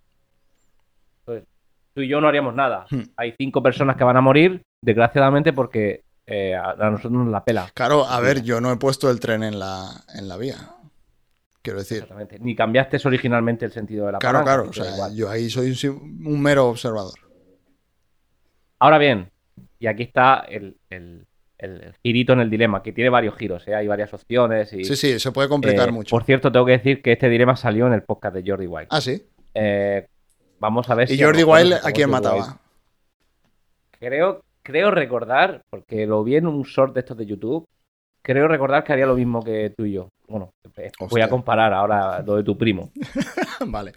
Tú 1.93 2.03
y 2.03 2.09
yo 2.09 2.21
no 2.21 2.29
haríamos 2.29 2.55
nada. 2.55 2.87
Hmm. 2.91 3.03
Hay 3.17 3.35
cinco 3.37 3.61
personas 3.63 3.97
que 3.97 4.05
van 4.05 4.17
a 4.17 4.21
morir, 4.21 4.63
desgraciadamente, 4.81 5.53
porque 5.53 6.05
eh, 6.27 6.55
a, 6.55 6.71
a 6.71 6.91
nosotros 6.91 7.13
nos 7.13 7.29
la 7.29 7.43
pela. 7.43 7.69
Claro, 7.75 8.05
a 8.07 8.21
ver, 8.21 8.43
yo 8.43 8.61
no 8.61 8.71
he 8.71 8.77
puesto 8.77 9.11
el 9.11 9.19
tren 9.19 9.43
en 9.43 9.59
la, 9.59 9.91
en 10.15 10.29
la 10.29 10.37
vía. 10.37 10.59
Quiero 11.63 11.79
decir. 11.79 11.99
Exactamente. 11.99 12.39
Ni 12.39 12.55
cambiaste 12.57 12.99
originalmente 13.05 13.65
el 13.67 13.73
sentido 13.73 14.07
de 14.07 14.13
la 14.13 14.19
Claro, 14.19 14.45
palanca. 14.45 14.63
claro. 14.63 14.71
O 14.71 14.73
sea, 14.73 14.95
igual. 14.95 15.15
yo 15.15 15.29
ahí 15.29 15.51
soy 15.51 15.75
un, 15.89 16.41
mero 16.41 16.69
observador. 16.69 17.19
Ahora 18.79 18.99
bien, 18.99 19.31
y 19.79 19.87
aquí 19.87 20.05
está 20.05 20.41
el, 20.49 20.77
el- 20.89 21.27
el- 21.59 21.83
el 21.83 21.95
girito 22.03 22.33
en 22.33 22.41
el 22.41 22.49
dilema, 22.49 22.83
que 22.83 22.93
tiene 22.93 23.11
varios 23.11 23.37
giros, 23.37 23.69
¿eh? 23.69 23.75
hay 23.75 23.87
varias 23.87 24.15
opciones. 24.15 24.73
Y, 24.73 24.85
Sí, 24.85 24.97
sí, 24.97 25.19
se 25.21 25.31
puede 25.33 25.49
complicar 25.51 25.91
eh, 25.91 25.93
mucho. 25.93 26.09
Por 26.17 26.25
cierto, 26.25 26.51
tengo 26.51 26.65
que 26.65 26.73
decir 26.73 27.03
que 27.03 27.13
este 27.13 27.29
dilema 27.29 27.55
salió 27.57 27.87
en 27.87 27.93
el 27.93 28.03
podcast 28.03 28.35
de 28.35 28.51
Jordi 28.51 28.67
Wild. 28.67 28.87
Ah, 28.91 29.01
sí. 29.03 29.23
Eh, 29.53 30.07
vamos 30.59 30.89
a 30.89 30.95
ver 30.95 31.11
¿Y 31.11 31.17
si 31.17 31.21
lo 31.21 31.27
Jordi 31.27 31.45
Wild 31.45 31.73
a 31.75 31.93
quién 31.93 32.09
Wild. 32.09 32.23
mataba? 32.23 32.61
Creo, 33.99 34.43
creo 34.63 34.91
recordar, 34.91 35.63
porque 35.69 36.07
lo 36.07 36.25
vi 36.25 36.37
en 36.37 36.47
un 36.47 36.63
short 36.63 36.95
de 36.95 37.01
estos 37.01 37.19
de 37.19 37.27
YouTube, 37.27 37.67
creo 38.23 38.49
recordar 38.49 38.85
que 38.85 38.93
haría 38.93 39.07
lo 39.07 39.17
mismo 39.17 39.43
que 39.43 39.73
tú 39.77 39.85
y 39.85 39.93
yo. 39.93 40.09
Bueno, 40.29 40.51
eh, 40.77 40.91
voy 41.09 41.21
a 41.21 41.29
comparar 41.29 41.73
ahora 41.73 42.23
lo 42.23 42.37
de 42.37 42.45
tu 42.45 42.57
primo. 42.57 42.91
vale, 43.67 43.93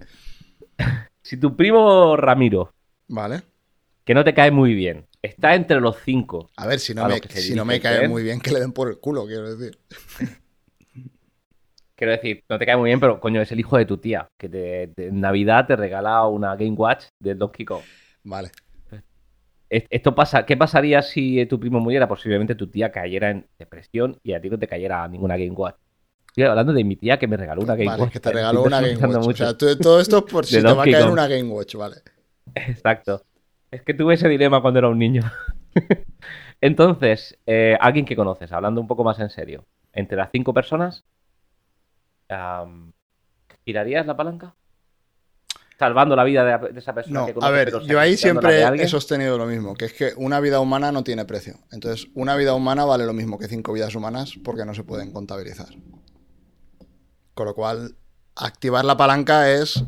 Si 1.21 1.37
tu 1.37 1.55
primo 1.55 2.15
Ramiro, 2.17 2.71
vale. 3.07 3.43
que 4.03 4.13
no 4.13 4.23
te 4.23 4.33
cae 4.33 4.51
muy 4.51 4.73
bien, 4.73 5.05
está 5.21 5.55
entre 5.55 5.79
los 5.79 5.97
cinco, 6.03 6.49
A 6.57 6.67
ver, 6.67 6.79
si 6.79 6.93
no 6.93 7.07
me, 7.07 7.21
si 7.29 7.55
no 7.55 7.65
cae 7.81 8.07
muy 8.07 8.23
bien 8.23 8.39
que 8.39 8.51
le 8.51 8.59
den 8.59 8.73
por 8.73 8.89
el 8.89 8.99
culo, 8.99 9.25
quiero 9.25 9.55
decir. 9.55 9.77
quiero 11.95 12.11
decir, 12.11 12.43
no 12.49 12.57
te 12.59 12.65
cae 12.65 12.77
muy 12.77 12.89
bien, 12.89 12.99
pero 12.99 13.19
coño, 13.19 13.41
es 13.41 13.51
el 13.51 13.59
hijo 13.59 13.77
de 13.77 13.85
tu 13.85 13.97
tía, 13.97 14.27
que 14.37 14.49
te, 14.49 14.87
te- 14.89 15.07
en 15.07 15.21
Navidad 15.21 15.65
te 15.67 15.75
regala 15.75 16.25
una 16.27 16.55
Game 16.55 16.71
Watch 16.73 17.05
de 17.21 17.35
Donkey 17.35 17.65
Kong. 17.65 17.83
Vale. 18.23 18.51
Es- 19.73 19.85
Esto 19.89 20.13
pasa, 20.13 20.45
¿qué 20.45 20.55
pasaría 20.55 21.01
si 21.01 21.45
tu 21.47 21.59
primo 21.59 21.79
muriera? 21.79 22.07
Posiblemente 22.07 22.53
tu 22.53 22.67
tía 22.67 22.91
cayera 22.91 23.31
en 23.31 23.47
depresión 23.57 24.19
y 24.23 24.33
a 24.33 24.39
ti 24.41 24.49
no 24.49 24.59
te 24.59 24.67
cayera 24.67 25.07
ninguna 25.07 25.35
Game 25.35 25.51
Watch. 25.51 25.75
Estoy 26.27 26.43
hablando 26.43 26.73
de 26.73 26.83
mi 26.83 26.95
tía 26.95 27.17
que 27.17 27.27
me 27.27 27.37
regaló 27.37 27.61
una 27.63 27.75
Game 27.75 27.87
Vale, 27.89 28.01
Watch. 28.03 28.13
que 28.13 28.19
te 28.19 28.31
regaló 28.31 28.63
una 28.63 28.81
Game 28.81 28.95
Watch. 28.97 29.15
O 29.15 29.21
mucho. 29.21 29.43
sea, 29.45 29.57
tú- 29.57 29.75
todo 29.77 29.99
esto 29.99 30.25
por 30.25 30.45
si 30.45 30.57
te 30.57 30.61
va 30.73 30.83
a 30.83 30.85
caer 30.85 31.07
una 31.09 31.27
Game 31.27 31.49
Watch, 31.49 31.75
vale. 31.75 31.95
Exacto. 32.53 33.23
Es 33.71 33.81
que 33.81 33.93
tuve 33.95 34.13
ese 34.13 34.29
dilema 34.29 34.61
cuando 34.61 34.77
era 34.79 34.89
un 34.89 34.99
niño. 34.99 35.23
Entonces, 36.61 37.37
eh, 37.47 37.75
alguien 37.79 38.05
que 38.05 38.15
conoces, 38.15 38.51
hablando 38.51 38.79
un 38.79 38.87
poco 38.87 39.03
más 39.03 39.19
en 39.19 39.29
serio, 39.31 39.65
entre 39.91 40.17
las 40.17 40.29
cinco 40.31 40.53
personas, 40.53 41.03
am, 42.29 42.93
¿girarías 43.65 44.05
la 44.05 44.15
palanca? 44.15 44.55
Salvando 45.79 46.15
la 46.15 46.23
vida 46.23 46.43
de, 46.59 46.71
de 46.73 46.79
esa 46.79 46.93
persona 46.93 47.19
No, 47.19 47.25
que 47.25 47.33
a 47.33 47.35
conoces, 47.35 47.65
ver, 47.65 47.69
yo 47.87 47.99
ahí 47.99 48.15
siempre 48.17 48.61
he 48.83 48.87
sostenido 48.87 49.37
lo 49.37 49.45
mismo, 49.45 49.73
que 49.73 49.85
es 49.85 49.93
que 49.93 50.13
una 50.15 50.39
vida 50.39 50.59
humana 50.59 50.91
no 50.91 51.03
tiene 51.03 51.25
precio. 51.25 51.55
Entonces, 51.71 52.07
una 52.15 52.35
vida 52.35 52.53
humana 52.53 52.85
vale 52.85 53.05
lo 53.05 53.13
mismo 53.13 53.37
que 53.37 53.47
cinco 53.47 53.73
vidas 53.73 53.95
humanas 53.95 54.33
porque 54.43 54.65
no 54.65 54.73
se 54.73 54.83
pueden 54.83 55.11
contabilizar. 55.11 55.67
Con 57.33 57.47
lo 57.47 57.55
cual, 57.55 57.95
activar 58.35 58.85
la 58.85 58.97
palanca 58.97 59.49
es 59.51 59.83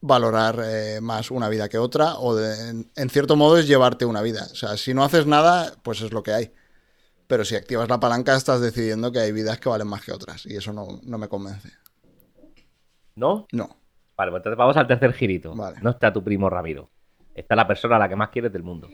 valorar 0.00 0.60
eh, 0.64 1.00
más 1.00 1.30
una 1.30 1.48
vida 1.48 1.68
que 1.68 1.78
otra 1.78 2.16
o 2.18 2.34
de- 2.34 2.68
en, 2.70 2.90
en 2.96 3.10
cierto 3.10 3.36
modo 3.36 3.56
es 3.58 3.66
llevarte 3.66 4.04
una 4.04 4.20
vida. 4.22 4.46
O 4.50 4.54
sea, 4.54 4.76
si 4.76 4.92
no 4.94 5.04
haces 5.04 5.26
nada, 5.26 5.74
pues 5.82 6.00
es 6.02 6.12
lo 6.12 6.22
que 6.22 6.32
hay. 6.32 6.52
Pero 7.28 7.44
si 7.44 7.56
activas 7.56 7.88
la 7.88 8.00
palanca 8.00 8.36
estás 8.36 8.60
decidiendo 8.60 9.12
que 9.12 9.20
hay 9.20 9.32
vidas 9.32 9.60
que 9.60 9.68
valen 9.70 9.88
más 9.88 10.02
que 10.02 10.12
otras 10.12 10.46
y 10.46 10.56
eso 10.56 10.72
no, 10.72 11.00
no 11.02 11.18
me 11.18 11.28
convence. 11.28 11.70
¿No? 13.14 13.46
No. 13.52 13.76
Vale, 14.16 14.30
pues 14.30 14.40
entonces 14.40 14.58
vamos 14.58 14.76
al 14.76 14.86
tercer 14.86 15.12
girito. 15.12 15.54
Vale. 15.54 15.78
No 15.82 15.90
está 15.90 16.12
tu 16.12 16.22
primo 16.22 16.50
Ramiro. 16.50 16.90
Está 17.34 17.56
la 17.56 17.66
persona 17.66 17.96
a 17.96 17.98
la 17.98 18.08
que 18.08 18.16
más 18.16 18.28
quieres 18.28 18.52
del 18.52 18.62
mundo. 18.62 18.88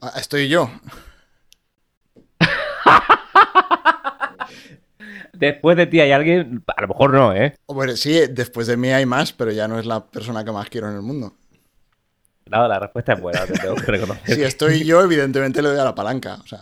Ah, 0.00 0.12
Estoy 0.16 0.48
yo. 0.48 0.68
Después 5.32 5.76
de 5.76 5.86
ti 5.86 6.00
hay 6.00 6.12
alguien, 6.12 6.62
a 6.76 6.82
lo 6.82 6.88
mejor 6.88 7.12
no, 7.12 7.34
¿eh? 7.34 7.56
Hombre, 7.66 7.96
sí, 7.96 8.20
después 8.30 8.66
de 8.66 8.76
mí 8.76 8.90
hay 8.90 9.06
más, 9.06 9.32
pero 9.32 9.50
ya 9.50 9.66
no 9.66 9.78
es 9.78 9.86
la 9.86 10.06
persona 10.06 10.44
que 10.44 10.52
más 10.52 10.68
quiero 10.68 10.88
en 10.88 10.96
el 10.96 11.02
mundo. 11.02 11.34
Claro, 12.44 12.68
la 12.68 12.78
respuesta 12.78 13.14
es 13.14 13.20
buena, 13.20 13.46
te 13.46 13.54
tengo 13.54 13.74
que 13.74 13.82
reconocer. 13.86 14.36
Si 14.36 14.44
estoy 14.44 14.84
yo, 14.84 15.02
evidentemente 15.02 15.62
le 15.62 15.70
doy 15.70 15.78
a 15.78 15.84
la 15.84 15.94
palanca. 15.94 16.34
O 16.34 16.46
sea, 16.46 16.60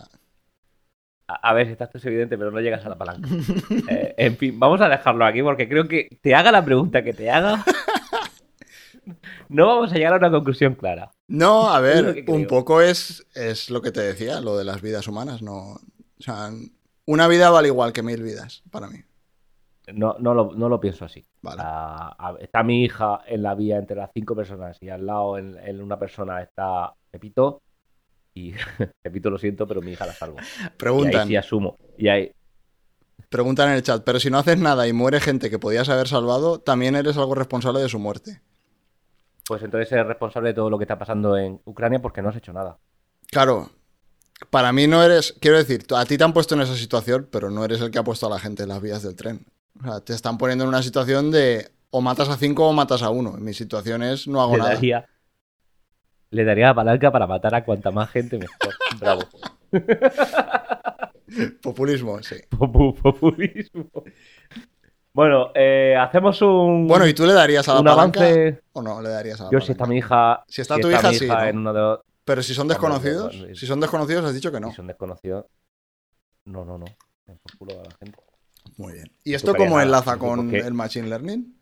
A, 1.33 1.53
ver, 1.53 1.67
si 1.67 1.73
estás 1.73 1.89
tú 1.89 1.97
es 1.97 2.05
evidente, 2.05 2.37
pero 2.37 2.51
no 2.51 2.59
llegas 2.59 2.85
a 2.85 2.89
la 2.89 2.97
palanca. 2.97 3.29
Eh, 3.89 4.13
en 4.17 4.37
fin, 4.37 4.59
vamos 4.59 4.79
a 4.81 4.89
dejarlo 4.89 5.25
aquí 5.25 5.41
porque 5.41 5.67
creo 5.67 5.87
que 5.87 6.07
te 6.21 6.35
haga 6.35 6.51
la 6.51 6.63
pregunta 6.63 7.03
que 7.03 7.13
te 7.13 7.29
haga. 7.29 7.63
No 9.49 9.67
vamos 9.67 9.91
a 9.91 9.95
llegar 9.95 10.13
a 10.13 10.17
una 10.17 10.31
conclusión 10.31 10.75
clara. 10.75 11.11
No, 11.27 11.69
a 11.69 11.79
ver, 11.81 12.23
un 12.27 12.47
poco 12.47 12.81
es, 12.81 13.25
es 13.33 13.69
lo 13.69 13.81
que 13.81 13.91
te 13.91 14.01
decía, 14.01 14.39
lo 14.39 14.57
de 14.57 14.63
las 14.63 14.81
vidas 14.81 15.07
humanas. 15.07 15.41
No, 15.41 15.73
o 15.73 15.79
sea, 16.19 16.51
una 17.05 17.27
vida 17.27 17.49
vale 17.49 17.67
igual 17.67 17.91
que 17.91 18.03
mil 18.03 18.21
vidas 18.21 18.63
para 18.71 18.87
mí. 18.87 18.99
No, 19.93 20.15
no, 20.19 20.33
lo, 20.33 20.53
no 20.55 20.69
lo 20.69 20.79
pienso 20.79 21.05
así. 21.05 21.25
Vale. 21.41 21.61
Ah, 21.65 22.35
está 22.39 22.63
mi 22.63 22.83
hija 22.83 23.21
en 23.25 23.41
la 23.41 23.55
vía 23.55 23.77
entre 23.77 23.97
las 23.97 24.11
cinco 24.13 24.35
personas 24.35 24.77
y 24.81 24.89
al 24.89 25.05
lado 25.05 25.37
en, 25.37 25.57
en 25.57 25.81
una 25.81 25.97
persona 25.97 26.41
está 26.41 26.93
Pepito. 27.09 27.61
Y 28.33 28.53
Pepito 29.01 29.29
lo 29.29 29.37
siento, 29.37 29.67
pero 29.67 29.81
mi 29.81 29.91
hija 29.91 30.05
la 30.05 30.13
salvo. 30.13 30.37
Y 30.39 30.63
ahí 30.63 30.69
Preguntan, 30.77 31.27
sí 31.27 31.35
asumo. 31.35 31.77
Y 31.97 32.07
ahí, 32.07 32.31
preguntan 33.29 33.69
en 33.69 33.75
el 33.75 33.83
chat, 33.83 34.03
pero 34.03 34.19
si 34.19 34.29
no 34.29 34.37
haces 34.37 34.57
nada 34.57 34.87
y 34.87 34.93
muere 34.93 35.19
gente 35.19 35.49
que 35.49 35.59
podías 35.59 35.87
haber 35.89 36.07
salvado, 36.07 36.59
también 36.59 36.95
eres 36.95 37.17
algo 37.17 37.33
responsable 37.33 37.81
de 37.81 37.89
su 37.89 37.97
muerte. 37.97 38.41
pues 39.47 39.63
entonces 39.63 39.91
eres 39.91 40.05
responsable 40.05 40.49
de 40.49 40.55
todo 40.55 40.69
lo 40.69 40.77
que 40.77 40.83
está 40.83 40.97
pasando 40.97 41.37
en 41.37 41.59
Ucrania 41.65 42.01
porque 42.01 42.21
no 42.21 42.29
has 42.29 42.35
hecho 42.35 42.53
nada. 42.53 42.77
Claro, 43.31 43.69
para 44.49 44.73
mí 44.73 44.87
no 44.87 45.03
eres, 45.03 45.33
quiero 45.39 45.57
decir, 45.57 45.85
a 45.95 46.05
ti 46.05 46.17
te 46.17 46.23
han 46.23 46.33
puesto 46.33 46.55
en 46.55 46.61
esa 46.61 46.75
situación, 46.75 47.27
pero 47.31 47.49
no 47.49 47.63
eres 47.63 47.79
el 47.81 47.91
que 47.91 47.99
ha 47.99 48.03
puesto 48.03 48.27
a 48.27 48.29
la 48.29 48.39
gente 48.39 48.63
en 48.63 48.69
las 48.69 48.81
vías 48.81 49.03
del 49.03 49.15
tren. 49.15 49.45
O 49.79 49.83
sea, 49.83 49.99
te 50.01 50.13
están 50.13 50.37
poniendo 50.37 50.65
en 50.65 50.69
una 50.69 50.83
situación 50.83 51.31
de 51.31 51.69
o 51.89 52.01
matas 52.01 52.29
a 52.29 52.37
cinco 52.37 52.67
o 52.67 52.73
matas 52.73 53.01
a 53.01 53.09
uno. 53.09 53.35
En 53.37 53.43
mi 53.43 53.53
situación 53.53 54.03
es 54.03 54.27
no 54.27 54.41
hago 54.41 54.57
Le 54.57 54.63
nada. 54.63 55.05
Le 56.31 56.43
daría 56.43 56.67
la 56.67 56.73
palanca 56.75 57.11
para 57.11 57.27
matar 57.27 57.53
a 57.55 57.63
cuanta 57.63 57.91
más 57.91 58.09
gente 58.09 58.37
mejor. 58.37 58.73
Bravo. 58.99 59.21
Populismo, 61.61 62.21
sí. 62.23 62.35
Popu- 62.49 62.95
Populismo. 63.01 63.89
Bueno, 65.13 65.51
eh, 65.55 65.95
hacemos 65.99 66.41
un, 66.41 66.87
Bueno, 66.87 67.05
¿y 67.07 67.13
tú 67.13 67.25
le 67.25 67.33
darías 67.33 67.67
a 67.69 67.75
la 67.75 67.83
palanca 67.83 68.21
avance. 68.21 68.61
o 68.73 68.81
no 68.81 69.01
le 69.01 69.09
darías 69.09 69.39
a 69.41 69.43
la 69.45 69.49
Yo, 69.49 69.59
palanca? 69.59 69.65
si 69.65 69.71
está 69.73 69.85
mi 69.85 69.97
hija. 69.97 70.43
Si 70.47 70.61
está 70.61 70.77
tu 70.79 70.89
hija, 70.89 71.09
mi 71.09 71.15
sí, 71.15 71.27
¿no? 71.27 71.43
en 71.43 71.57
uno 71.57 71.73
de 71.73 71.79
los. 71.81 71.99
Pero 72.23 72.41
si 72.43 72.53
son 72.53 72.67
desconocidos, 72.67 73.35
si 73.53 73.65
son 73.65 73.79
desconocidos 73.79 74.23
has 74.25 74.33
dicho 74.33 74.51
que 74.51 74.59
no. 74.59 74.69
Si 74.69 74.75
son 74.77 74.87
desconocidos. 74.87 75.45
No, 76.45 76.63
no, 76.65 76.77
no. 76.77 76.85
Den 77.25 77.37
por 77.39 77.57
culo 77.57 77.79
a 77.79 77.83
la 77.83 77.95
gente. 77.99 78.17
Muy 78.77 78.93
bien. 78.93 79.11
¿Y 79.23 79.33
esto 79.33 79.53
cómo 79.55 79.81
enlaza 79.81 80.17
con 80.17 80.47
porque- 80.49 80.59
el 80.59 80.73
Machine 80.73 81.07
Learning? 81.09 81.57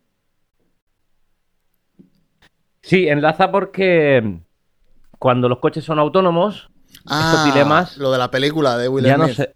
Sí, 2.82 3.08
enlaza 3.08 3.50
porque 3.50 4.40
cuando 5.20 5.48
los 5.48 5.60
coches 5.60 5.84
son 5.84 6.00
autónomos, 6.00 6.68
Ah, 7.06 7.44
dilemas 7.46 7.96
lo 7.98 8.10
de 8.10 8.18
la 8.18 8.30
película 8.32 8.76
de 8.76 8.88
Will 8.88 9.04
ya 9.04 9.16
no 9.16 9.24
Smith. 9.26 9.36
sé. 9.36 9.54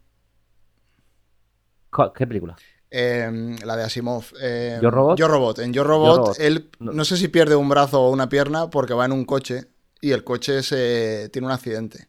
Co- 1.91 2.13
¿Qué 2.13 2.27
película? 2.27 2.57
Eh, 2.91 3.57
la 3.65 3.77
de 3.77 3.83
Asimov. 3.85 4.25
eh, 4.41 4.79
¿Yo, 4.81 4.91
Robot? 4.91 5.19
Yo 5.19 5.27
Robot. 5.29 5.59
En 5.61 5.73
Yo 5.73 5.83
Robot, 5.85 6.17
Robot. 6.19 6.37
él 6.39 6.71
no. 6.79 6.93
No. 6.93 7.05
sé 7.05 7.17
si 7.17 7.29
pierde 7.29 7.57
un 7.57 7.69
brazo 7.69 8.01
o 8.03 8.11
una 8.11 8.29
pierna 8.29 8.71
porque 8.71 8.95
va 8.95 9.05
en 9.05 9.13
un 9.13 9.25
coche 9.25 9.67
y 10.01 10.13
el 10.13 10.23
coche 10.23 10.63
se 10.63 11.29
tiene 11.33 11.47
un 11.47 11.53
accidente. 11.53 12.07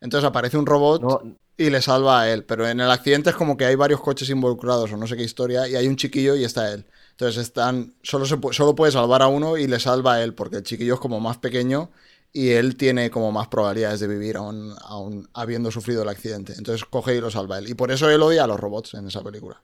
Entonces 0.00 0.26
aparece 0.26 0.56
un 0.56 0.64
robot 0.64 1.02
No, 1.02 1.20
y 1.58 1.68
le 1.68 1.82
salva 1.82 2.22
a 2.22 2.30
él. 2.32 2.44
Pero 2.44 2.66
en 2.66 2.80
el 2.80 2.90
accidente 2.90 3.30
es 3.30 3.36
como 3.36 3.56
que 3.58 3.66
hay 3.66 3.74
varios 3.74 4.00
coches 4.00 4.30
involucrados 4.30 4.90
o 4.92 4.96
no 4.96 5.06
sé 5.06 5.16
qué 5.16 5.22
historia 5.24 5.68
y 5.68 5.76
hay 5.76 5.86
un 5.86 5.96
chiquillo 5.96 6.34
y 6.36 6.44
está 6.44 6.72
él. 6.72 6.86
Entonces 7.10 7.42
están 7.42 7.92
solo, 8.02 8.24
se, 8.24 8.38
solo 8.52 8.74
puede 8.74 8.92
salvar 8.92 9.20
a 9.20 9.26
uno 9.28 9.58
y 9.58 9.66
le 9.66 9.78
salva 9.80 10.14
a 10.14 10.22
él 10.22 10.32
porque 10.32 10.56
el 10.56 10.62
chiquillo 10.62 10.94
es 10.94 11.00
como 11.00 11.20
más 11.20 11.36
pequeño 11.36 11.90
y 12.32 12.50
él 12.50 12.76
tiene 12.76 13.10
como 13.10 13.32
más 13.32 13.48
probabilidades 13.48 14.00
de 14.00 14.06
vivir 14.08 14.36
aún, 14.36 14.72
aún 14.84 15.28
habiendo 15.34 15.70
sufrido 15.70 16.02
el 16.02 16.08
accidente. 16.08 16.54
Entonces 16.56 16.84
coge 16.84 17.16
y 17.16 17.20
lo 17.20 17.30
salva 17.30 17.58
él. 17.58 17.68
Y 17.68 17.74
por 17.74 17.90
eso 17.90 18.08
él 18.10 18.22
odia 18.22 18.44
a 18.44 18.46
los 18.46 18.58
robots 18.60 18.94
en 18.94 19.06
esa 19.08 19.22
película. 19.22 19.60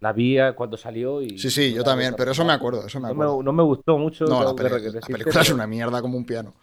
la 0.00 0.12
vi 0.12 0.38
eh, 0.38 0.52
cuando 0.54 0.76
salió 0.76 1.22
y. 1.22 1.38
Sí, 1.38 1.50
sí, 1.50 1.72
yo 1.72 1.82
también, 1.82 2.14
pero 2.16 2.30
eso 2.32 2.44
me 2.44 2.52
acuerdo, 2.52 2.86
eso 2.86 3.00
me 3.00 3.08
No 3.08 3.14
me, 3.14 3.44
no 3.44 3.52
me 3.52 3.62
gustó 3.62 3.96
mucho. 3.98 4.24
No, 4.26 4.44
la, 4.44 4.50
que 4.54 4.62
peli- 4.62 4.92
la 4.92 5.00
película 5.00 5.40
es 5.40 5.50
una 5.50 5.66
mierda 5.66 6.00
como 6.02 6.16
un 6.18 6.26
piano. 6.26 6.54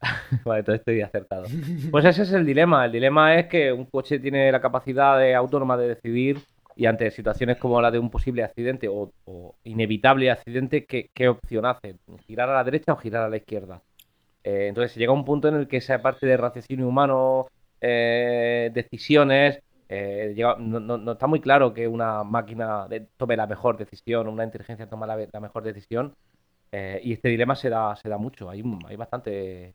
Vale, 0.44 0.60
entonces 0.60 0.80
estoy 0.80 1.00
acertado. 1.00 1.46
Pues 1.90 2.04
ese 2.04 2.22
es 2.22 2.32
el 2.32 2.46
dilema. 2.46 2.84
El 2.84 2.92
dilema 2.92 3.34
es 3.36 3.46
que 3.48 3.72
un 3.72 3.86
coche 3.86 4.18
tiene 4.20 4.52
la 4.52 4.60
capacidad 4.60 5.18
de- 5.18 5.34
autónoma 5.34 5.76
de 5.76 5.88
decidir 5.88 6.40
y 6.78 6.86
ante 6.86 7.10
situaciones 7.10 7.58
como 7.58 7.80
la 7.82 7.90
de 7.90 7.98
un 7.98 8.08
posible 8.08 8.44
accidente 8.44 8.86
o, 8.88 9.12
inevitable 9.64 10.30
accidente, 10.30 10.86
¿qué, 10.86 11.28
opción 11.28 11.66
hace? 11.66 11.96
¿Girar 12.24 12.48
a 12.50 12.54
la 12.54 12.62
derecha 12.62 12.92
o 12.92 12.96
girar 12.96 13.24
a 13.24 13.28
la 13.28 13.36
izquierda? 13.36 13.82
Eh, 14.44 14.68
entonces 14.68 14.96
llega 14.96 15.12
un 15.12 15.24
punto 15.24 15.48
en 15.48 15.56
el 15.56 15.66
que 15.66 15.78
esa 15.78 16.00
parte 16.00 16.24
de 16.26 16.36
raciocinio 16.36 16.86
humano, 16.86 17.48
eh, 17.80 18.70
decisiones, 18.72 19.58
eh, 19.88 20.32
no, 20.58 20.78
no- 20.78 20.98
no 20.98 21.12
está 21.12 21.26
muy 21.26 21.40
claro 21.40 21.74
que 21.74 21.88
una 21.88 22.22
máquina 22.22 22.86
tome 23.16 23.36
la 23.36 23.48
mejor 23.48 23.76
decisión, 23.76 24.28
una 24.28 24.44
inteligencia 24.44 24.88
toma 24.88 25.06
la, 25.08 25.16
la 25.32 25.40
mejor 25.40 25.64
decisión. 25.64 26.14
y 27.02 27.12
este 27.12 27.28
dilema 27.28 27.56
se 27.56 27.70
da, 27.70 27.96
se 27.96 28.08
da 28.08 28.18
mucho. 28.18 28.50
Hay, 28.50 28.62
hay 28.88 28.96
bastante 28.96 29.74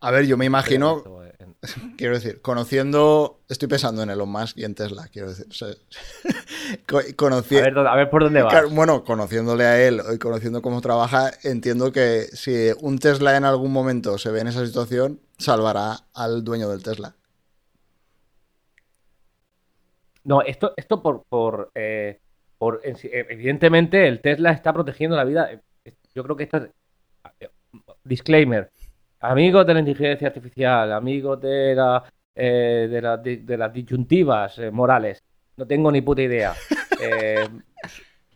A 0.00 0.10
ver, 0.10 0.26
yo 0.26 0.36
me 0.36 0.44
imagino, 0.46 1.04
quiero 1.96 2.14
decir, 2.14 2.40
conociendo, 2.42 3.40
estoy 3.48 3.68
pensando 3.68 4.02
en 4.02 4.10
Elon 4.10 4.28
Musk 4.28 4.58
y 4.58 4.64
en 4.64 4.74
Tesla, 4.74 5.06
quiero 5.12 5.28
decir. 5.28 5.46
o 5.48 5.52
sea, 5.52 5.68
co- 6.88 7.00
conoci- 7.16 7.58
A 7.58 7.62
ver, 7.62 7.74
dónde- 7.74 7.90
a 7.90 7.94
ver 7.94 8.10
por 8.10 8.24
dónde. 8.24 8.40
Claro, 8.40 8.70
bueno, 8.70 9.04
conociéndole 9.04 9.64
a 9.64 9.80
él 9.80 10.02
y 10.12 10.18
conociendo 10.18 10.60
cómo 10.62 10.80
trabaja, 10.80 11.30
entiendo 11.44 11.92
que 11.92 12.22
si 12.32 12.70
un 12.80 12.98
Tesla 12.98 13.36
en 13.36 13.44
algún 13.44 13.72
momento 13.72 14.18
se 14.18 14.30
ve 14.32 14.40
en 14.40 14.48
esa 14.48 14.66
situación, 14.66 15.20
salvará 15.38 15.98
al 16.14 16.42
dueño 16.42 16.68
del 16.68 16.82
Tesla. 16.82 17.14
No, 20.24 20.42
esto, 20.42 20.72
esto 20.76 21.02
por, 21.02 21.24
por, 21.28 21.70
eh, 21.74 22.20
por 22.58 22.80
evidentemente 22.84 24.06
el 24.06 24.20
Tesla 24.20 24.52
está 24.52 24.72
protegiendo 24.72 25.16
la 25.16 25.24
vida. 25.24 25.50
Eh, 25.84 25.94
Yo 26.14 26.22
creo 26.22 26.36
que 26.36 26.44
esto 26.44 26.58
es 26.58 26.70
eh, 27.40 27.48
disclaimer. 28.04 28.70
Amigos 29.22 29.66
de 29.66 29.74
la 29.74 29.80
inteligencia 29.80 30.28
artificial, 30.28 30.92
amigos 30.92 31.40
de 31.40 31.74
la 31.74 32.04
eh, 32.34 32.88
de, 32.90 33.00
la- 33.02 33.16
de- 33.18 33.36
de 33.38 33.56
las 33.56 33.72
disyuntivas 33.72 34.58
eh, 34.58 34.70
morales. 34.70 35.22
No 35.56 35.66
tengo 35.66 35.90
ni 35.92 36.00
puta 36.02 36.22
idea. 36.22 36.52
Eh, 37.04 37.48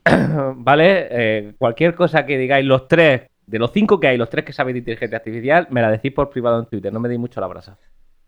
¿Vale? 0.57 1.55
Cualquier 1.57 1.94
cosa 1.94 2.27
que 2.27 2.37
digáis 2.37 2.64
los 2.66 2.88
tres, 2.88 3.22
de 3.46 3.59
los 3.61 3.70
cinco 3.72 4.01
que 4.01 4.09
hay, 4.09 4.16
los 4.16 4.29
tres 4.29 4.44
que 4.44 4.53
sabéis 4.53 4.75
de 4.75 4.79
inteligencia 4.81 5.18
artificial, 5.18 5.68
me 5.70 5.83
la 5.83 5.90
decís 5.92 6.12
por 6.12 6.31
privado 6.31 6.59
en 6.59 6.66
Twitter, 6.66 6.92
no 6.92 6.99
me 6.99 7.09
deis 7.09 7.20
mucho 7.20 7.40
la 7.40 7.46
brasa. 7.46 7.79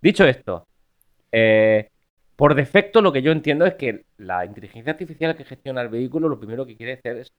Dicho 0.00 0.24
esto, 0.24 0.68
por 2.36 2.54
defecto 2.54 3.02
lo 3.02 3.12
que 3.12 3.20
yo 3.22 3.32
entiendo 3.32 3.66
es 3.66 3.74
que 3.74 4.04
la 4.18 4.44
inteligencia 4.44 4.92
artificial 4.92 5.36
que 5.36 5.42
gestiona 5.44 5.80
el 5.82 5.88
vehículo 5.88 6.28
lo 6.28 6.38
primero 6.38 6.64
que 6.64 6.76
quiere 6.76 6.92
hacer 6.92 7.16
es 7.16 7.32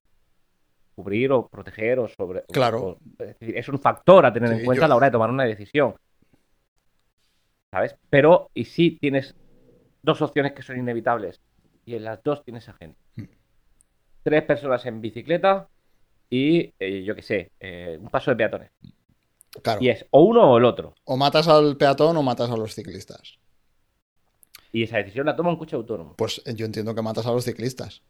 cubrir 1.03 1.31
o 1.31 1.47
proteger 1.47 1.99
o 1.99 2.07
sobre... 2.07 2.43
Claro. 2.51 2.81
o- 2.83 2.99
es, 3.19 3.39
decir, 3.39 3.57
es 3.57 3.69
un 3.69 3.79
factor 3.79 4.25
a 4.25 4.33
tener 4.33 4.49
Sí, 4.49 4.55
en 4.59 4.65
cuenta 4.65 4.81
yo- 4.81 4.85
a 4.85 4.87
la 4.89 4.95
hora 4.95 5.07
de 5.07 5.11
tomar 5.11 5.29
una 5.29 5.45
decisión. 5.45 5.95
¿Sabes? 7.71 7.95
Pero, 8.09 8.49
¿y 8.53 8.65
si 8.65 8.91
tienes 8.97 9.35
dos 10.01 10.21
opciones 10.21 10.53
que 10.53 10.63
son 10.63 10.77
inevitables? 10.77 11.39
Y 11.85 11.95
en 11.95 12.03
las 12.03 12.21
dos 12.23 12.43
tienes 12.43 12.67
a 12.67 12.73
gente. 12.73 12.97
Hmm. 13.15 13.23
Tres 14.23 14.43
personas 14.43 14.85
en 14.85 15.01
bicicleta 15.01 15.69
y, 16.29 16.73
eh, 16.79 17.03
yo 17.03 17.15
qué 17.15 17.21
sé, 17.21 17.51
eh, 17.59 17.97
un 17.99 18.09
paso 18.09 18.31
de 18.31 18.37
peatones. 18.37 18.71
Claro. 19.63 19.81
Y 19.81 19.89
es 19.89 20.05
o 20.11 20.23
uno 20.23 20.51
o 20.51 20.57
el 20.57 20.65
otro. 20.65 20.93
O 21.05 21.17
matas 21.17 21.47
al 21.47 21.77
peatón 21.77 22.15
o 22.17 22.23
matas 22.23 22.49
a 22.51 22.57
los 22.57 22.75
ciclistas. 22.75 23.39
Y 24.71 24.83
esa 24.83 24.97
decisión 24.97 25.25
la 25.25 25.35
toma 25.35 25.49
un 25.49 25.57
coche 25.57 25.75
autónomo. 25.75 26.15
Pues 26.15 26.41
eh, 26.45 26.53
yo 26.55 26.65
entiendo 26.65 26.93
que 26.93 27.01
matas 27.01 27.25
a 27.25 27.31
los 27.31 27.43
ciclistas. 27.45 28.03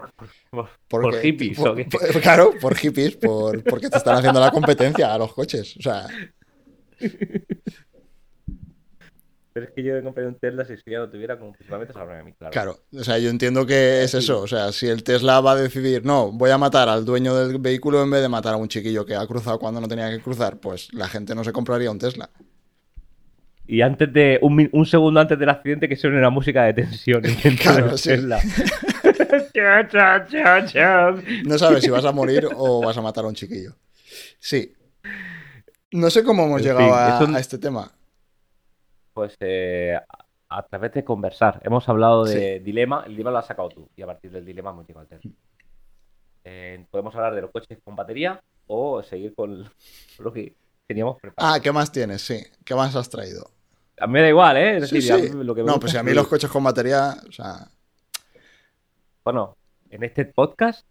Por, 0.00 0.12
por- 0.12 0.28
por- 0.50 0.68
Porque- 0.88 1.06
por 1.16 1.20
hippies. 1.22 1.58
por- 1.58 1.68
¿o 1.68 1.74
qué? 1.74 1.84
por- 1.84 2.20
claro, 2.20 2.50
por 2.60 2.74
hippies, 2.76 3.16
por, 3.16 3.62
porque 3.64 3.88
te 3.90 3.98
están 3.98 4.16
haciendo 4.18 4.40
la 4.40 4.50
competencia 4.50 5.12
a 5.14 5.18
los 5.18 5.32
coches. 5.32 5.76
O 5.78 5.82
sea, 5.82 6.06
Pero 9.52 9.66
es 9.66 9.72
que 9.72 9.84
yo 9.84 9.94
me 9.94 10.02
compré 10.02 10.26
un 10.26 10.34
Tesla 10.34 10.64
si 10.64 10.74
ya 10.84 10.98
lo 10.98 11.08
tuviera 11.08 11.38
como 11.38 11.52
principalmente 11.52 11.96
a 11.96 12.24
mí, 12.24 12.32
claro. 12.32 12.50
claro. 12.52 12.80
O 12.92 13.04
sea, 13.04 13.18
yo 13.18 13.30
entiendo 13.30 13.64
que 13.64 14.02
es 14.02 14.12
eso. 14.14 14.40
O 14.40 14.48
sea, 14.48 14.72
si 14.72 14.88
el 14.88 15.04
Tesla 15.04 15.40
va 15.40 15.52
a 15.52 15.56
decidir, 15.56 16.04
no, 16.04 16.32
voy 16.32 16.50
a 16.50 16.58
matar 16.58 16.88
al 16.88 17.04
dueño 17.04 17.36
del 17.36 17.58
vehículo 17.60 18.02
en 18.02 18.10
vez 18.10 18.20
de 18.20 18.28
matar 18.28 18.54
a 18.54 18.56
un 18.56 18.66
chiquillo 18.66 19.06
que 19.06 19.14
ha 19.14 19.24
cruzado 19.28 19.60
cuando 19.60 19.80
no 19.80 19.86
tenía 19.86 20.10
que 20.10 20.20
cruzar, 20.20 20.58
pues 20.58 20.92
la 20.92 21.06
gente 21.08 21.36
no 21.36 21.44
se 21.44 21.52
compraría 21.52 21.88
un 21.88 22.00
Tesla. 22.00 22.30
Y 23.66 23.80
antes 23.80 24.12
de, 24.12 24.40
un, 24.42 24.86
segundo 24.86 25.20
antes 25.20 25.38
del 25.38 25.48
accidente 25.48 25.88
que 25.88 25.94
suene 25.96 26.20
la 26.20 26.30
música 26.30 26.64
de 26.64 26.74
tensión 26.74 27.22
dentro 27.22 27.50
Claro, 27.62 27.88
del 27.90 27.98
sí. 27.98 28.08
Tesla. 28.08 28.40
No 31.44 31.58
sabes 31.58 31.82
si 31.82 31.90
vas 31.90 32.04
a 32.04 32.12
morir 32.12 32.48
o 32.54 32.84
vas 32.84 32.96
a 32.96 33.02
matar 33.02 33.24
a 33.24 33.28
un 33.28 33.34
chiquillo. 33.34 33.74
Sí. 34.38 34.74
No 35.92 36.10
sé 36.10 36.24
cómo 36.24 36.44
hemos 36.44 36.60
En 36.60 36.66
llegado 36.66 36.86
fin, 36.86 36.94
a, 36.94 37.16
es 37.20 37.28
un- 37.28 37.36
a 37.36 37.40
este 37.40 37.58
tema. 37.58 37.90
Pues 39.12 39.36
eh, 39.40 39.96
a, 40.48 40.62
través 40.66 40.92
de 40.92 41.04
conversar. 41.04 41.60
Hemos 41.64 41.88
hablado 41.88 42.24
de 42.24 42.60
dilema. 42.60 43.04
El 43.06 43.12
dilema 43.12 43.30
lo 43.30 43.38
has 43.38 43.46
sacado 43.46 43.68
tú. 43.68 43.88
Y 43.96 44.02
a 44.02 44.06
partir 44.06 44.30
del 44.32 44.44
dilema 44.44 44.70
hemos 44.70 44.86
llegado 44.86 45.02
al 45.02 45.08
Tesla. 45.08 45.30
Eh, 46.44 46.84
podemos 46.90 47.14
hablar 47.14 47.34
de 47.34 47.42
los 47.42 47.50
coches 47.50 47.78
con 47.82 47.96
batería 47.96 48.40
o 48.66 49.02
seguir 49.02 49.34
con 49.34 49.70
lo 50.18 50.32
que 50.32 50.56
teníamos 50.86 51.20
preparado. 51.20 51.54
Ah, 51.54 51.60
¿qué 51.60 51.72
más 51.72 51.90
tienes? 51.92 52.22
Sí. 52.22 52.42
¿Qué 52.64 52.74
más 52.74 52.94
has 52.96 53.08
traído? 53.08 53.50
A 54.00 54.08
mí 54.08 54.14
me 54.14 54.22
da 54.22 54.28
igual, 54.28 54.56
¿eh? 54.56 54.76
Es 54.78 54.88
Sí, 54.88 54.96
decir, 54.96 55.12
a 55.12 55.16
sí. 55.18 55.30
mí 55.30 55.44
lo 55.44 55.54
que 55.54 55.62
me 55.62 55.68
No, 55.68 55.78
pues 55.78 55.92
si 55.92 55.98
a 55.98 56.02
mí 56.02 56.06
fluir. 56.10 56.16
los 56.16 56.26
coches 56.26 56.50
con 56.50 56.64
batería, 56.64 57.14
o 57.28 57.32
sea, 57.32 57.68
Bueno, 59.24 59.56
en 59.90 60.04
este 60.04 60.24
podcast 60.26 60.86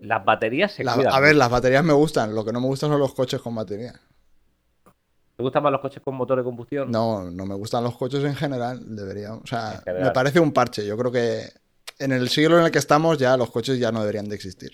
Las 0.00 0.24
baterías 0.24 0.72
se 0.72 0.84
La- 0.84 0.94
cuidan. 0.94 1.12
a 1.12 1.20
ver, 1.20 1.34
las 1.34 1.50
baterías 1.50 1.82
me 1.84 1.92
gustan. 1.92 2.32
Lo 2.34 2.44
que 2.44 2.52
no 2.52 2.60
me 2.60 2.66
gustan 2.68 2.90
son 2.90 3.00
los 3.00 3.12
coches 3.12 3.40
con 3.40 3.54
batería. 3.56 3.92
¿Te 5.36 5.42
gustan 5.42 5.62
más 5.64 5.72
los 5.72 5.80
coches 5.80 6.00
con 6.02 6.14
motor 6.14 6.38
de 6.38 6.44
combustión? 6.44 6.90
No, 6.90 7.28
no 7.30 7.44
me 7.46 7.54
gustan 7.56 7.82
los 7.82 7.96
coches 7.96 8.22
en 8.22 8.36
general. 8.36 8.94
Debería, 8.94 9.34
o 9.34 9.44
sea, 9.46 9.80
general. 9.84 10.04
me 10.04 10.10
parece 10.12 10.38
un 10.38 10.52
parche. 10.52 10.86
Yo 10.86 10.96
creo 10.96 11.10
que 11.10 11.42
en 11.98 12.12
el 12.12 12.28
siglo 12.28 12.58
en 12.58 12.66
el 12.66 12.70
que 12.70 12.78
estamos 12.78 13.18
ya 13.18 13.36
los 13.36 13.50
coches 13.50 13.78
ya 13.80 13.90
no 13.90 14.00
deberían 14.00 14.28
de 14.28 14.36
existir. 14.36 14.70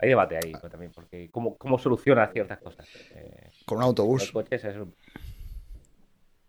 Hay 0.00 0.10
debate 0.10 0.36
ahí 0.36 0.52
también, 0.70 0.92
porque 0.92 1.28
cómo, 1.30 1.56
cómo 1.56 1.78
soluciona 1.78 2.26
ciertas 2.30 2.58
cosas. 2.58 2.86
Eh, 3.12 3.50
Con 3.64 3.78
un 3.78 3.80
los 3.82 3.88
autobús. 3.88 4.30
coches 4.32 4.62
es 4.64 4.76
un... 4.76 4.94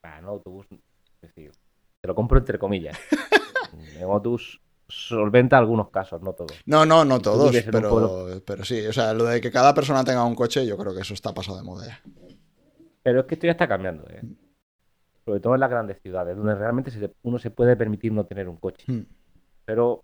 Ah, 0.04 0.20
no, 0.22 0.30
autobús... 0.30 0.68
es 0.72 1.22
decir, 1.22 1.52
te 2.02 2.08
lo 2.08 2.16
compro 2.16 2.40
entre 2.40 2.58
comillas. 2.60 2.98
Autobús 4.02 4.62
solventa 4.88 5.58
algunos 5.58 5.90
casos, 5.90 6.22
no 6.22 6.34
todos. 6.34 6.60
No, 6.66 6.86
no, 6.86 7.06
no 7.06 7.20
todos, 7.20 7.56
pero, 7.72 8.42
pero 8.46 8.66
sí. 8.66 8.86
O 8.88 8.94
sea, 8.94 9.14
lo 9.14 9.26
de 9.26 9.40
que 9.40 9.52
cada 9.52 9.74
persona 9.74 10.04
tenga 10.04 10.26
un 10.26 10.36
coche, 10.36 10.66
yo 10.66 10.78
creo 10.78 10.94
que 10.94 11.02
eso 11.02 11.14
está 11.14 11.34
pasado 11.34 11.58
de 11.58 11.64
moda 11.64 11.86
ya. 11.88 12.02
Pero 13.04 13.22
es 13.22 13.26
que 13.28 13.36
esto 13.36 13.46
ya 13.46 13.52
está 13.52 13.68
cambiando, 13.68 14.08
¿eh? 14.10 14.22
Sobre 15.26 15.40
todo 15.40 15.54
en 15.54 15.60
las 15.60 15.70
grandes 15.70 16.02
ciudades, 16.02 16.36
donde 16.36 16.56
realmente 16.56 16.92
uno 17.22 17.38
se 17.38 17.52
puede 17.52 17.76
permitir 17.76 18.12
no 18.12 18.26
tener 18.26 18.50
un 18.50 18.58
coche. 18.58 18.84
Hmm. 18.92 19.06
Pero, 19.66 20.04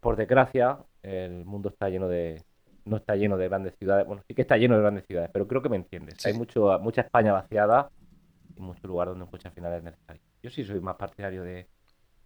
por 0.00 0.16
desgracia, 0.16 0.78
el 1.02 1.44
mundo 1.44 1.70
está 1.70 1.88
lleno 1.88 2.08
de... 2.08 2.42
No 2.84 2.98
está 2.98 3.16
lleno 3.16 3.36
de 3.36 3.48
grandes 3.48 3.74
ciudades. 3.78 4.06
Bueno, 4.06 4.22
sí 4.28 4.34
que 4.34 4.42
está 4.42 4.56
lleno 4.58 4.76
de 4.76 4.82
grandes 4.82 5.06
ciudades, 5.06 5.30
pero 5.32 5.48
creo 5.48 5.62
que 5.62 5.68
me 5.68 5.76
entiendes. 5.76 6.16
Sí. 6.18 6.28
Hay 6.28 6.34
mucho, 6.34 6.78
mucha 6.80 7.00
España 7.00 7.32
vaciada 7.32 7.90
y 8.54 8.60
muchos 8.60 8.84
lugares 8.84 9.12
donde 9.12 9.24
un 9.24 9.30
coche 9.30 9.48
al 9.48 9.54
final 9.54 9.72
es 9.72 9.82
necesario. 9.82 10.22
Yo 10.42 10.50
sí 10.50 10.64
soy 10.64 10.80
más 10.80 10.96
partidario 10.96 11.42
de... 11.42 11.66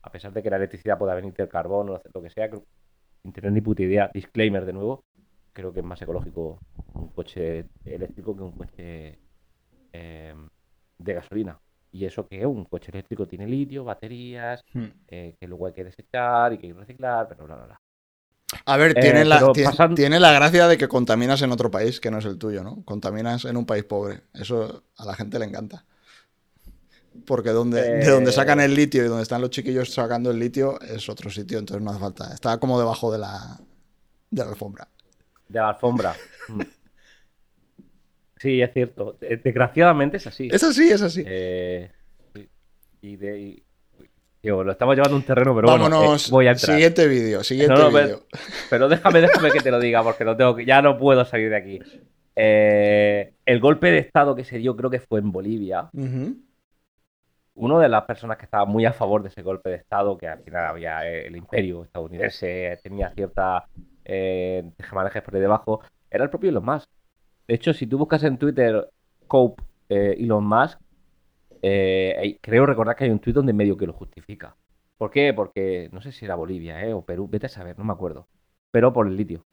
A 0.02 0.10
pesar 0.10 0.32
de 0.32 0.42
que 0.42 0.50
la 0.50 0.56
electricidad 0.56 0.98
pueda 0.98 1.14
venir 1.14 1.34
del 1.34 1.48
carbón 1.48 1.90
o 1.90 2.00
lo 2.14 2.22
que 2.22 2.30
sea, 2.30 2.48
creo- 2.48 2.64
sin 3.22 3.32
tener 3.32 3.52
ni 3.52 3.60
puta 3.60 3.82
idea, 3.82 4.10
disclaimer 4.12 4.64
de 4.64 4.72
nuevo, 4.72 5.04
creo 5.52 5.72
que 5.72 5.80
es 5.80 5.86
más 5.86 6.00
ecológico 6.00 6.58
un 6.94 7.08
coche 7.08 7.66
eléctrico 7.84 8.34
que 8.36 8.42
un 8.42 8.52
coche 8.52 9.18
eh, 9.92 10.34
de 10.98 11.14
gasolina. 11.14 11.58
Y 11.92 12.04
eso 12.04 12.26
que 12.26 12.46
un 12.46 12.64
coche 12.64 12.90
eléctrico 12.92 13.26
tiene 13.26 13.46
litio, 13.46 13.84
baterías, 13.84 14.62
Hmm. 14.72 14.86
eh, 15.08 15.34
que 15.38 15.48
luego 15.48 15.66
hay 15.66 15.72
que 15.72 15.84
desechar 15.84 16.52
y 16.52 16.58
que 16.58 16.66
hay 16.68 16.72
que 16.72 16.78
reciclar, 16.80 17.28
pero 17.28 17.44
bla, 17.44 17.56
bla, 17.56 17.66
bla. 17.66 17.76
A 18.66 18.76
ver, 18.76 18.92
Eh, 18.96 19.00
tiene, 19.00 19.24
la, 19.24 19.40
pasan- 19.52 19.94
tiene 19.94 20.18
la 20.20 20.32
gracia 20.32 20.66
de 20.68 20.76
que 20.78 20.88
contaminas 20.88 21.42
en 21.42 21.52
otro 21.52 21.70
país 21.70 22.00
que 22.00 22.10
no 22.10 22.18
es 22.18 22.24
el 22.24 22.38
tuyo, 22.38 22.62
¿no? 22.64 22.84
Contaminas 22.84 23.44
en 23.44 23.56
un 23.56 23.66
país 23.66 23.84
pobre. 23.84 24.22
Eso 24.34 24.84
a 24.96 25.04
la 25.04 25.14
gente 25.14 25.38
le 25.38 25.44
encanta. 25.46 25.84
Porque 27.26 27.50
donde, 27.50 27.82
de 27.82 28.02
Eh. 28.02 28.08
donde 28.08 28.32
sacan 28.32 28.60
el 28.60 28.74
litio 28.74 29.04
y 29.04 29.08
donde 29.08 29.22
están 29.22 29.40
los 29.40 29.50
chiquillos 29.50 29.92
sacando 29.92 30.30
el 30.30 30.38
litio 30.38 30.80
es 30.80 31.08
otro 31.08 31.28
sitio, 31.30 31.58
entonces 31.58 31.82
no 31.84 31.90
hace 31.90 32.00
falta. 32.00 32.32
Está 32.32 32.58
como 32.58 32.78
debajo 32.78 33.10
de 33.12 33.18
la, 33.18 33.58
de 34.30 34.44
la 34.44 34.50
alfombra. 34.50 34.88
De 35.48 35.58
la 35.58 35.70
alfombra. 35.70 36.14
Sí, 38.38 38.62
es 38.62 38.72
cierto. 38.72 39.16
Eh, 39.20 39.38
Desgraciadamente 39.42 40.16
es 40.16 40.26
así. 40.26 40.48
Es 40.50 40.62
así, 40.64 40.90
es 40.90 41.02
así. 41.02 41.22
Eh, 41.26 41.90
y 43.02 43.16
de. 43.16 43.38
y- 43.38 43.62
digo, 44.42 44.64
lo 44.64 44.72
estamos 44.72 44.94
llevando 44.96 45.16
a 45.16 45.18
un 45.18 45.26
terreno, 45.26 45.54
pero 45.54 45.68
bueno, 45.68 45.90
Vámonos. 45.90 46.28
eh, 46.28 46.30
voy 46.30 46.46
a 46.46 46.52
entrar. 46.52 46.74
Siguiente 46.74 47.06
vídeo, 47.06 47.44
siguiente 47.44 47.74
No, 47.74 47.82
no, 47.84 47.92
pero- 47.92 48.06
vídeo. 48.06 48.22
Pero 48.70 48.88
déjame, 48.88 49.20
déjame 49.20 49.50
que 49.50 49.60
te 49.60 49.70
lo 49.70 49.78
diga, 49.78 50.02
porque 50.02 50.24
lo 50.24 50.36
tengo 50.38 50.56
que, 50.56 50.64
ya 50.64 50.80
no 50.80 50.96
puedo 50.96 51.22
salir 51.26 51.50
de 51.50 51.56
aquí. 51.56 51.80
Eh, 52.36 53.34
el 53.44 53.60
golpe 53.60 53.90
de 53.90 53.98
estado 53.98 54.34
que 54.34 54.44
se 54.44 54.56
dio, 54.56 54.74
creo 54.74 54.88
que 54.88 55.00
fue 55.00 55.18
en 55.20 55.32
Bolivia. 55.32 55.90
Ujú. 55.92 56.36
Una 57.60 57.78
de 57.78 57.88
las 57.88 58.04
personas 58.04 58.36
que 58.38 58.44
estaba 58.46 58.64
muy 58.64 58.84
a 58.86 58.92
favor 58.92 59.22
de 59.22 59.28
ese 59.28 59.42
golpe 59.42 59.68
de 59.70 59.76
estado, 59.76 60.16
que 60.16 60.26
al 60.26 60.42
final 60.42 60.66
había 60.66 61.06
eh, 61.06 61.26
el 61.26 61.36
imperio 61.36 61.84
estadounidense, 61.84 62.78
tenía 62.82 63.10
cierta 63.14 63.66
eh, 64.04 64.70
tejemanejes 64.76 65.22
por 65.22 65.34
ahí 65.34 65.40
debajo, 65.42 65.80
era 66.10 66.24
el 66.24 66.30
propio 66.30 66.50
Elon 66.50 66.64
Musk. 66.64 66.88
De 67.46 67.54
hecho, 67.54 67.72
si 67.74 67.86
tú 67.86 67.98
buscas 67.98 68.24
en 68.24 68.38
Twitter 68.38 68.88
Cope 69.26 69.62
eh, 69.88 70.16
Elon 70.18 70.44
Musk, 70.46 70.78
eh, 71.62 72.38
creo 72.40 72.64
recordar 72.64 72.96
que 72.96 73.04
hay 73.04 73.10
un 73.10 73.18
tweet 73.18 73.34
donde 73.34 73.52
medio 73.52 73.76
que 73.76 73.86
lo 73.86 73.92
justifica. 73.92 74.56
¿Por 74.96 75.10
qué? 75.10 75.32
Porque 75.34 75.88
no 75.92 76.00
sé 76.00 76.12
si 76.12 76.24
era 76.24 76.34
Bolivia 76.36 76.82
eh, 76.84 76.94
o 76.94 77.04
Perú, 77.04 77.28
vete 77.30 77.46
a 77.46 77.50
saber, 77.50 77.78
no 77.78 77.84
me 77.84 77.92
acuerdo. 77.92 78.26
Pero 78.70 78.92
por 78.92 79.06
el 79.06 79.16
litio. 79.16 79.44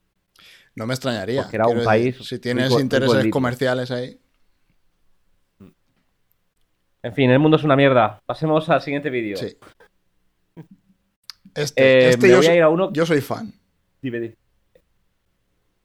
No 0.76 0.86
me 0.86 0.94
extrañaría. 0.94 1.42
Porque 1.42 1.56
era 1.56 1.66
un 1.66 1.84
país 1.84 2.16
Si 2.26 2.38
tienes 2.38 2.68
rico- 2.68 2.80
intereses 2.80 3.30
comerciales 3.30 3.90
ahí. 3.90 4.18
En 7.02 7.14
fin, 7.14 7.30
el 7.30 7.38
mundo 7.38 7.56
es 7.56 7.64
una 7.64 7.76
mierda. 7.76 8.20
Pasemos 8.26 8.68
al 8.70 8.82
siguiente 8.82 9.10
vídeo. 9.10 9.36
Sí. 9.36 9.56
Este, 11.54 11.82
Eh, 11.82 12.08
este 12.10 12.22
me 12.26 12.28
yo, 12.30 12.36
voy 12.36 12.46
a 12.46 12.48
soy- 12.48 12.56
ir 12.56 12.62
a 12.62 12.68
uno. 12.68 12.92
yo 12.92 13.06
soy 13.06 13.20
fan. 13.20 13.52
Dime, 14.02 14.20
dime. 14.20 14.36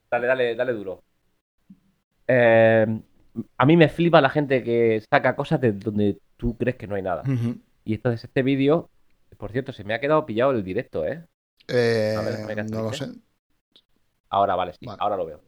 Dale, 0.10 0.28
dale, 0.28 0.56
dale 0.56 0.74
duro. 0.74 1.04
Eh, 2.28 2.86
a 3.58 3.66
mí 3.66 3.78
me 3.78 3.90
flipa 3.90 4.22
la 4.22 4.30
gente 4.30 4.64
que 4.64 5.04
saca 5.10 5.36
cosas 5.36 5.60
de 5.62 5.72
donde 5.74 6.20
tú 6.38 6.56
crees 6.58 6.76
que 6.78 6.88
no 6.88 6.96
hay 6.96 7.02
nada. 7.02 7.24
Y 7.86 7.96
entonces 7.96 8.24
este 8.24 8.44
vídeo, 8.44 8.90
por 9.38 9.52
cierto, 9.52 9.74
se 9.74 9.84
me 9.84 9.94
ha 9.94 10.00
quedado 10.00 10.26
pillado 10.26 10.52
el 10.52 10.64
directo, 10.64 11.06
¿eh? 11.06 11.24
Eh, 11.68 12.16
A 12.18 12.22
ver, 12.46 12.70
no 12.70 12.84
lo 12.84 12.94
sé. 12.94 13.08
Ahora, 14.30 14.56
vale, 14.56 14.74
sí, 14.74 14.86
Vale. 14.86 14.98
ahora 15.02 15.18
lo 15.18 15.26
veo. 15.26 15.42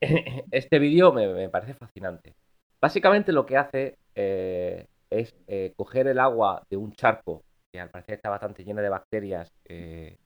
Este 0.50 0.78
vídeo 0.78 1.12
me, 1.12 1.26
me 1.28 1.48
parece 1.48 1.74
fascinante. 1.74 2.34
Básicamente 2.80 3.32
lo 3.32 3.44
que 3.44 3.56
hace 3.56 3.96
eh, 4.14 4.86
es 5.10 5.34
eh, 5.46 5.72
coger 5.76 6.06
el 6.06 6.18
agua 6.18 6.62
de 6.70 6.76
un 6.76 6.92
charco, 6.92 7.42
que 7.72 7.80
al 7.80 7.90
parecer 7.90 8.16
está 8.16 8.30
bastante 8.30 8.64
llena 8.64 8.82
de 8.82 8.88
bacterias, 8.88 9.50
eh, 9.68 10.16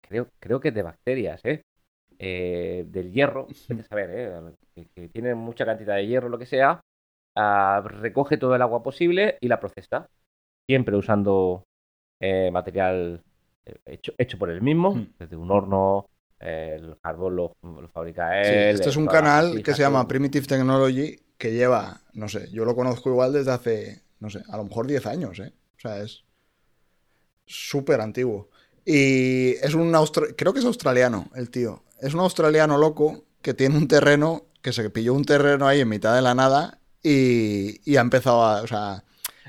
creo, 0.00 0.28
creo 0.40 0.60
que 0.60 0.68
es 0.68 0.74
de 0.74 0.82
bacterias, 0.82 1.40
¿eh? 1.44 1.62
Del 2.18 3.12
hierro, 3.12 3.46
a 3.80 3.82
saber, 3.82 4.10
¿eh? 4.12 4.52
que, 4.74 4.86
que 4.94 5.08
tiene 5.08 5.34
mucha 5.34 5.64
cantidad 5.64 5.96
de 5.96 6.06
hierro, 6.06 6.28
lo 6.28 6.38
que 6.38 6.46
sea, 6.46 6.80
ah, 7.36 7.82
recoge 7.84 8.36
todo 8.36 8.54
el 8.54 8.62
agua 8.62 8.82
posible 8.82 9.38
y 9.40 9.48
la 9.48 9.58
procesa, 9.58 10.06
siempre 10.68 10.96
usando 10.96 11.64
material 12.52 13.20
hecho, 13.84 14.12
hecho 14.18 14.38
por 14.38 14.50
él 14.50 14.62
mismo, 14.62 14.94
Hmm. 14.94 15.06
desde 15.18 15.36
un 15.36 15.50
horno, 15.50 16.06
el 16.38 16.96
carbón 17.02 17.36
lo, 17.36 17.52
lo 17.62 17.88
fabrica 17.88 18.42
Sí, 18.44 18.50
él. 18.50 18.74
este 18.76 18.90
es 18.90 18.96
un 18.96 19.06
canal 19.06 19.62
que 19.62 19.74
se 19.74 19.82
llama. 19.82 20.06
Primitive 20.06 20.46
Technology 20.46 21.16
que 21.42 21.52
lleva, 21.52 22.00
no 22.12 22.28
sé, 22.28 22.48
yo 22.52 22.64
lo 22.64 22.76
conozco 22.76 23.10
igual 23.10 23.32
desde 23.32 23.50
hace, 23.50 24.02
no 24.20 24.30
sé, 24.30 24.44
a 24.48 24.56
lo 24.56 24.62
mejor 24.62 24.86
10 24.86 25.06
años, 25.06 25.40
¿eh? 25.40 25.52
O 25.76 25.80
sea, 25.80 26.00
es 26.00 26.22
súper 27.46 28.00
antiguo. 28.00 28.48
Y 28.84 29.54
es 29.56 29.74
un 29.74 29.92
creo 30.36 30.52
que 30.52 30.60
es 30.60 30.64
australiano 30.64 31.32
el 31.34 31.50
tío. 31.50 31.82
Es 32.00 32.14
un 32.14 32.20
australiano 32.20 32.78
loco 32.78 33.24
que 33.42 33.54
tiene 33.54 33.76
un 33.76 33.88
terreno, 33.88 34.44
que 34.62 34.72
se 34.72 34.88
pilló 34.90 35.14
un 35.14 35.24
terreno 35.24 35.66
ahí 35.66 35.80
en 35.80 35.88
mitad 35.88 36.14
de 36.14 36.22
la 36.22 36.36
nada 36.36 36.78
y, 37.02 37.80
y 37.90 37.96
ha 37.96 38.02
empezado 38.02 38.44
a, 38.44 38.62
o 38.62 38.68
sea, 38.68 39.02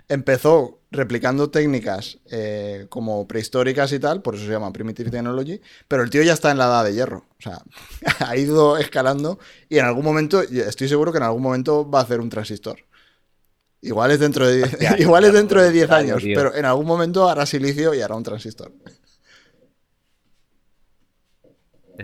empezó 0.09 0.79
replicando 0.93 1.49
técnicas 1.49 2.19
eh, 2.31 2.85
como 2.87 3.27
prehistóricas 3.27 3.91
y 3.91 3.99
tal, 3.99 4.21
por 4.21 4.35
eso 4.35 4.45
se 4.45 4.51
llama 4.51 4.71
Primitive 4.71 5.09
Technology, 5.09 5.59
pero 5.87 6.03
el 6.03 6.09
tío 6.09 6.21
ya 6.21 6.33
está 6.33 6.51
en 6.51 6.59
la 6.59 6.65
edad 6.65 6.85
de 6.85 6.93
hierro. 6.93 7.25
O 7.39 7.41
sea, 7.41 7.61
ha 8.25 8.37
ido 8.37 8.77
escalando 8.77 9.39
y 9.69 9.79
en 9.79 9.85
algún 9.85 10.05
momento, 10.05 10.41
estoy 10.41 10.87
seguro 10.87 11.11
que 11.11 11.17
en 11.17 11.23
algún 11.25 11.41
momento 11.41 11.89
va 11.89 11.99
a 11.99 12.03
hacer 12.03 12.21
un 12.21 12.29
transistor. 12.29 12.77
Igual 13.81 14.11
es 14.11 14.19
dentro 14.19 14.47
de, 14.47 14.63
Hostia, 14.63 14.95
igual 14.99 15.25
es 15.25 15.33
dentro 15.33 15.61
de 15.61 15.71
10 15.71 15.87
tío, 15.87 15.95
años, 15.95 16.23
tío. 16.23 16.35
pero 16.37 16.55
en 16.55 16.65
algún 16.65 16.85
momento 16.85 17.27
hará 17.27 17.45
silicio 17.45 17.93
y 17.93 18.01
hará 18.01 18.15
un 18.15 18.23
transistor. 18.23 18.71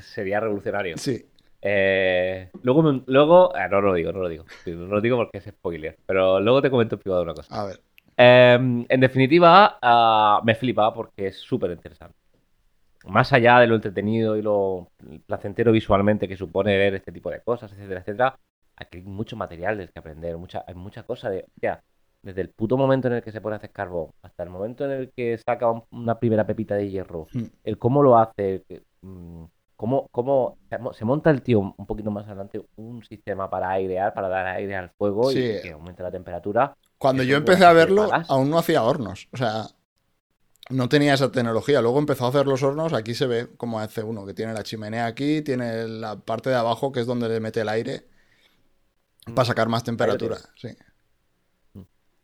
Sería 0.01 0.39
revolucionario. 0.39 0.97
Sí. 0.97 1.25
Eh, 1.61 2.49
luego, 2.63 3.03
luego 3.05 3.55
ah, 3.55 3.67
no 3.67 3.81
lo 3.81 3.93
digo, 3.93 4.11
no 4.11 4.19
lo 4.19 4.29
digo. 4.29 4.45
No 4.65 4.87
lo 4.87 5.01
digo 5.01 5.17
porque 5.17 5.37
es 5.37 5.45
spoiler. 5.45 5.97
Pero 6.05 6.39
luego 6.39 6.61
te 6.61 6.69
comento 6.69 6.95
en 6.95 7.01
privado 7.01 7.23
una 7.23 7.33
cosa. 7.33 7.59
A 7.59 7.65
ver. 7.65 7.81
Eh, 8.21 8.55
en 8.89 8.99
definitiva, 8.99 9.79
ah, 9.81 10.41
me 10.43 10.53
flipa 10.53 10.93
porque 10.93 11.27
es 11.27 11.37
súper 11.37 11.71
interesante. 11.71 12.17
Más 13.05 13.31
allá 13.31 13.59
de 13.59 13.67
lo 13.67 13.75
entretenido 13.75 14.35
y 14.35 14.41
lo 14.41 14.89
placentero 15.25 15.71
visualmente 15.71 16.27
que 16.27 16.35
supone 16.35 16.77
ver 16.77 16.95
este 16.95 17.13
tipo 17.13 17.29
de 17.29 17.41
cosas, 17.41 17.71
etcétera, 17.71 18.01
etcétera, 18.01 18.35
aquí 18.75 18.97
hay 18.97 19.03
mucho 19.03 19.37
material 19.37 19.77
del 19.77 19.89
que 19.89 19.99
aprender, 19.99 20.35
mucha, 20.37 20.65
hay 20.67 20.75
mucha 20.75 21.03
cosa 21.03 21.29
de. 21.29 21.45
hostia, 21.47 21.81
desde 22.21 22.41
el 22.41 22.49
puto 22.49 22.75
momento 22.75 23.07
en 23.07 23.13
el 23.13 23.23
que 23.23 23.31
se 23.31 23.39
pone 23.39 23.55
a 23.55 23.57
hacer 23.57 23.71
carbón 23.71 24.09
hasta 24.21 24.43
el 24.43 24.49
momento 24.49 24.83
en 24.83 24.91
el 24.91 25.11
que 25.15 25.37
saca 25.37 25.71
un- 25.71 25.83
una 25.91 26.19
primera 26.19 26.45
pepita 26.45 26.75
de 26.75 26.89
hierro, 26.89 27.27
Hmm. 27.33 27.45
el 27.63 27.77
cómo 27.77 28.03
lo 28.03 28.17
hace, 28.17 28.65
mm, 29.01 29.45
cómo, 29.77 30.09
cómo 30.11 30.57
se 30.69 30.77
mo- 30.77 30.91
se 30.91 31.05
monta 31.05 31.29
el 31.29 31.41
tío 31.41 31.59
un 31.61 31.85
poquito 31.85 32.11
más 32.11 32.27
adelante 32.27 32.61
un 32.75 33.01
sistema 33.05 33.49
para 33.49 33.69
airear, 33.69 34.13
para 34.13 34.27
dar 34.27 34.45
aire 34.47 34.75
al 34.75 34.89
fuego 34.89 35.29
Sí. 35.31 35.39
y 35.39 35.61
que 35.61 35.71
aumente 35.71 36.03
la 36.03 36.11
temperatura. 36.11 36.75
Cuando 36.99 37.23
yo 37.23 37.37
empecé 37.37 37.65
a 37.65 37.73
verlo, 37.73 38.09
aún 38.27 38.49
no 38.51 38.59
hacía 38.59 38.83
hornos. 38.83 39.27
O 39.31 39.37
sea, 39.37 39.63
no 40.69 40.87
tenía 40.89 41.15
esa 41.15 41.31
tecnología. 41.31 41.81
Luego 41.81 41.97
empezó 41.97 42.25
a 42.25 42.29
hacer 42.29 42.45
los 42.45 42.61
hornos. 42.61 42.93
Aquí 42.93 43.15
se 43.15 43.25
ve 43.25 43.47
como 43.57 43.79
hace 43.79 44.03
uno, 44.03 44.25
que 44.25 44.33
tiene 44.35 44.53
la 44.53 44.61
chimenea 44.63 45.07
aquí, 45.07 45.41
tiene 45.41 45.87
la 45.87 46.17
parte 46.17 46.49
de 46.51 46.57
abajo 46.57 46.91
que 46.91 46.99
es 46.99 47.07
donde 47.07 47.27
le 47.29 47.39
mete 47.39 47.61
el 47.61 47.69
aire 47.69 48.03
para 49.33 49.45
sacar 49.45 49.67
más 49.69 49.83
temperatura. 49.83 50.37
Sí. 50.55 50.69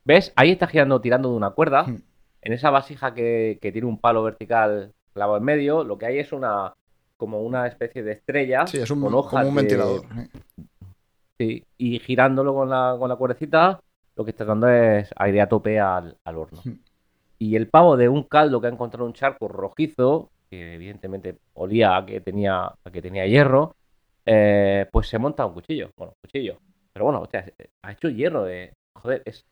¿Ves? 0.03 0.31
Ahí 0.35 0.51
está 0.51 0.67
girando, 0.67 1.01
tirando 1.01 1.29
de 1.29 1.35
una 1.35 1.51
cuerda. 1.51 1.83
Hmm. 1.83 2.01
En 2.41 2.53
esa 2.53 2.69
vasija 2.69 3.13
que, 3.15 3.57
que 3.61 3.71
tiene 3.71 3.87
un 3.87 3.97
palo 3.97 4.21
vertical 4.23 4.93
clavado 5.13 5.37
en 5.37 5.43
medio, 5.43 5.83
lo 5.83 5.97
que 5.97 6.05
hay 6.05 6.19
es 6.19 6.31
una 6.31 6.73
como 7.17 7.41
una 7.41 7.65
especie 7.65 8.03
de 8.03 8.11
estrella 8.11 8.67
Sí, 8.67 8.77
es 8.77 8.91
un, 8.91 8.99
con 8.99 9.07
como 9.11 9.19
hojas 9.19 9.45
un 9.47 9.55
de- 9.55 9.61
ventilador. 9.61 10.01
Sí, 11.39 11.63
y 11.77 11.99
girándolo 11.99 12.53
con 12.53 12.69
la, 12.69 12.95
con 12.99 13.09
la 13.09 13.15
cuerdecita, 13.15 13.79
lo 14.15 14.23
que 14.25 14.31
está 14.31 14.45
dando 14.45 14.69
es 14.69 15.09
aire 15.15 15.41
a 15.41 15.49
tope 15.49 15.79
al, 15.79 16.17
al 16.23 16.37
horno. 16.37 16.61
Hmm. 16.63 16.79
Y 17.37 17.55
el 17.55 17.67
pavo 17.67 17.97
de 17.97 18.07
un 18.07 18.23
caldo 18.23 18.61
que 18.61 18.67
ha 18.67 18.71
encontrado 18.71 19.05
en 19.05 19.09
un 19.09 19.13
charco 19.13 19.47
rojizo, 19.47 20.31
que 20.49 20.75
evidentemente 20.75 21.37
olía 21.53 21.97
a 21.97 22.05
que 22.05 22.21
tenía, 22.21 22.65
a 22.65 22.91
que 22.91 23.01
tenía 23.01 23.25
hierro, 23.27 23.75
eh, 24.25 24.87
pues 24.91 25.07
se 25.09 25.19
monta 25.19 25.45
un 25.45 25.53
cuchillo. 25.53 25.91
Bueno, 25.97 26.13
cuchillo. 26.21 26.59
Pero 26.93 27.05
bueno, 27.05 27.21
hostia, 27.21 27.45
ha 27.83 27.91
hecho 27.91 28.09
hierro 28.09 28.43
de. 28.45 28.73
Joder, 29.01 29.21
es. 29.25 29.45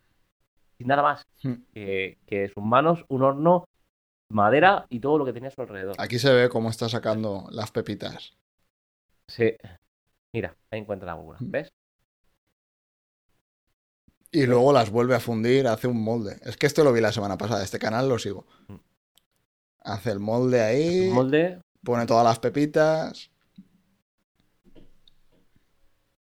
Sin 0.78 0.88
nada 0.88 1.04
más 1.04 1.24
Hmm. 1.44 1.56
que, 1.74 2.18
que 2.26 2.48
sus 2.48 2.64
manos, 2.64 3.04
un 3.10 3.22
horno, 3.24 3.66
madera 4.32 4.86
y 4.90 5.00
todo 5.02 5.18
lo 5.18 5.26
que 5.26 5.34
tenía 5.34 5.50
a 5.50 5.52
su 5.52 5.62
alrededor. 5.62 5.96
Aquí 6.00 6.18
se 6.20 6.34
ve 6.34 6.48
cómo 6.48 6.70
está 6.70 6.88
sacando 6.88 7.48
las 7.52 7.70
pepitas. 7.72 8.34
Sí. 9.28 9.54
Mira, 10.34 10.56
ahí 10.72 10.80
encuentra 10.80 11.12
alguna. 11.12 11.38
Hmm. 11.40 11.52
¿Ves? 11.52 11.70
Y 14.34 14.48
luego 14.48 14.74
las 14.74 14.90
vuelve 14.90 15.14
a 15.14 15.20
fundir, 15.20 15.68
hace 15.68 15.88
un 15.88 16.04
molde. 16.04 16.38
Es 16.44 16.58
que 16.58 16.66
esto 16.66 16.84
lo 16.84 16.92
vi 16.92 17.00
la 17.02 17.12
semana 17.12 17.38
pasada, 17.38 17.64
este 17.64 17.78
canal 17.78 18.10
lo 18.10 18.18
sigo. 18.18 18.48
Mm. 18.68 18.76
Hace 19.82 20.10
el 20.10 20.20
molde 20.20 20.60
ahí, 20.60 21.12
molde. 21.12 21.62
pone 21.84 22.08
todas 22.08 22.26
las 22.26 22.40
pepitas. 22.40 23.30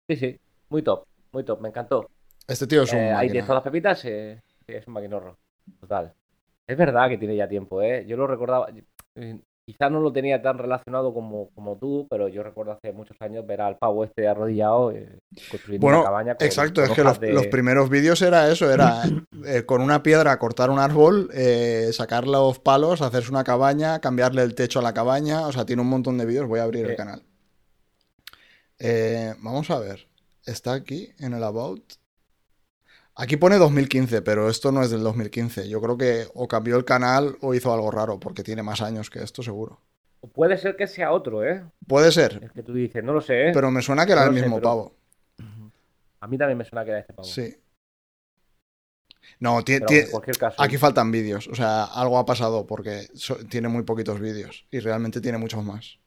Sí, 0.08 0.16
sí. 0.16 0.38
Muy 0.68 0.82
top. 0.82 1.04
Muy 1.32 1.42
top. 1.44 1.60
Me 1.60 1.68
encantó. 1.70 2.08
Este 2.46 2.68
tío 2.68 2.82
es 2.82 2.92
un 2.92 2.98
Eh, 3.00 3.12
ahí 3.12 3.28
tienes 3.28 3.44
todas 3.44 3.64
las 3.64 3.72
pepitas, 3.72 4.04
eh, 4.04 4.40
sí, 4.64 4.74
es 4.74 4.86
un 4.86 4.92
maquinorro. 4.92 5.36
Total. 5.80 6.14
Es 6.64 6.76
verdad 6.78 7.08
que 7.08 7.18
tiene 7.18 7.34
ya 7.34 7.48
tiempo, 7.48 7.82
¿eh? 7.82 8.06
Yo 8.06 8.16
lo 8.16 8.28
recordaba. 8.28 8.68
Quizás 9.66 9.90
no 9.90 9.98
lo 10.00 10.12
tenía 10.12 10.40
tan 10.40 10.58
relacionado 10.58 11.12
como, 11.12 11.50
como 11.50 11.76
tú, 11.76 12.06
pero 12.08 12.28
yo 12.28 12.44
recuerdo 12.44 12.70
hace 12.70 12.92
muchos 12.92 13.16
años 13.20 13.44
ver 13.44 13.60
al 13.60 13.76
pavo 13.78 14.04
este 14.04 14.28
arrodillado 14.28 14.92
eh, 14.92 15.18
construyendo 15.50 15.84
Bueno, 15.84 15.98
una 16.02 16.06
cabaña 16.06 16.34
con, 16.36 16.46
Exacto, 16.46 16.80
con 16.82 16.90
es 16.90 16.96
que 16.96 17.02
los, 17.02 17.18
de- 17.18 17.32
los 17.32 17.46
primeros 17.48 17.90
vídeos 17.90 18.22
era 18.22 18.48
eso, 18.48 18.72
era 18.72 19.02
eh, 19.44 19.64
con 19.66 19.82
una 19.82 20.04
piedra 20.04 20.38
cortar 20.38 20.70
un 20.70 20.78
árbol, 20.78 21.30
eh, 21.34 21.88
sacar 21.92 22.28
los 22.28 22.60
palos, 22.60 23.02
hacerse 23.02 23.30
una 23.30 23.42
cabaña, 23.42 23.98
cambiarle 24.00 24.42
el 24.42 24.54
techo 24.54 24.78
a 24.78 24.82
la 24.82 24.94
cabaña, 24.94 25.48
o 25.48 25.52
sea, 25.52 25.66
tiene 25.66 25.82
un 25.82 25.88
montón 25.88 26.16
de 26.16 26.26
vídeos, 26.26 26.46
voy 26.46 26.60
a 26.60 26.62
abrir 26.62 26.86
el 26.86 26.94
canal. 26.94 27.24
Eh, 28.78 29.34
vamos 29.40 29.68
a 29.70 29.78
ver, 29.80 30.06
está 30.44 30.74
aquí 30.74 31.10
en 31.18 31.32
el 31.32 31.42
About. 31.42 31.82
Aquí 33.18 33.36
pone 33.38 33.56
2015, 33.56 34.20
pero 34.22 34.48
esto 34.50 34.70
no 34.72 34.82
es 34.82 34.90
del 34.90 35.02
2015. 35.02 35.68
Yo 35.68 35.80
creo 35.80 35.96
que 35.96 36.26
o 36.34 36.46
cambió 36.46 36.76
el 36.76 36.84
canal 36.84 37.36
o 37.40 37.54
hizo 37.54 37.72
algo 37.72 37.90
raro, 37.90 38.20
porque 38.20 38.42
tiene 38.42 38.62
más 38.62 38.82
años 38.82 39.08
que 39.08 39.20
esto, 39.22 39.42
seguro. 39.42 39.80
Puede 40.34 40.58
ser 40.58 40.76
que 40.76 40.86
sea 40.86 41.12
otro, 41.12 41.42
¿eh? 41.44 41.64
Puede 41.86 42.12
ser, 42.12 42.40
Es 42.44 42.52
que 42.52 42.62
tú 42.62 42.74
dices, 42.74 43.02
no 43.02 43.12
lo 43.14 43.20
sé, 43.20 43.48
¿eh? 43.48 43.50
pero 43.54 43.70
me 43.70 43.80
suena 43.80 44.04
que 44.04 44.12
era 44.12 44.22
No 44.24 44.30
el 44.30 44.34
sé, 44.36 44.42
mismo 44.42 44.56
pero- 44.56 44.68
pavo. 44.68 44.96
A 46.20 46.26
mí 46.26 46.36
también 46.38 46.58
me 46.58 46.64
suena 46.64 46.84
que 46.84 46.90
era 46.90 47.00
este 47.00 47.12
pavo. 47.12 47.28
Sí. 47.28 47.54
No, 49.40 49.62
ti- 49.62 49.74
Pero 49.74 49.86
ti- 49.86 49.94
en 49.96 50.10
cualquier 50.10 50.38
caso. 50.38 50.60
Aquí 50.62 50.76
faltan 50.76 51.10
vídeos, 51.12 51.46
o 51.48 51.54
sea, 51.54 51.84
algo 51.84 52.18
ha 52.18 52.24
pasado 52.26 52.66
porque 52.66 53.08
so- 53.14 53.36
tiene 53.46 53.68
muy 53.68 53.82
poquitos 53.84 54.20
vídeos 54.20 54.66
y 54.70 54.80
realmente 54.80 55.20
tiene 55.20 55.38
muchos 55.38 55.62
más. 55.64 55.98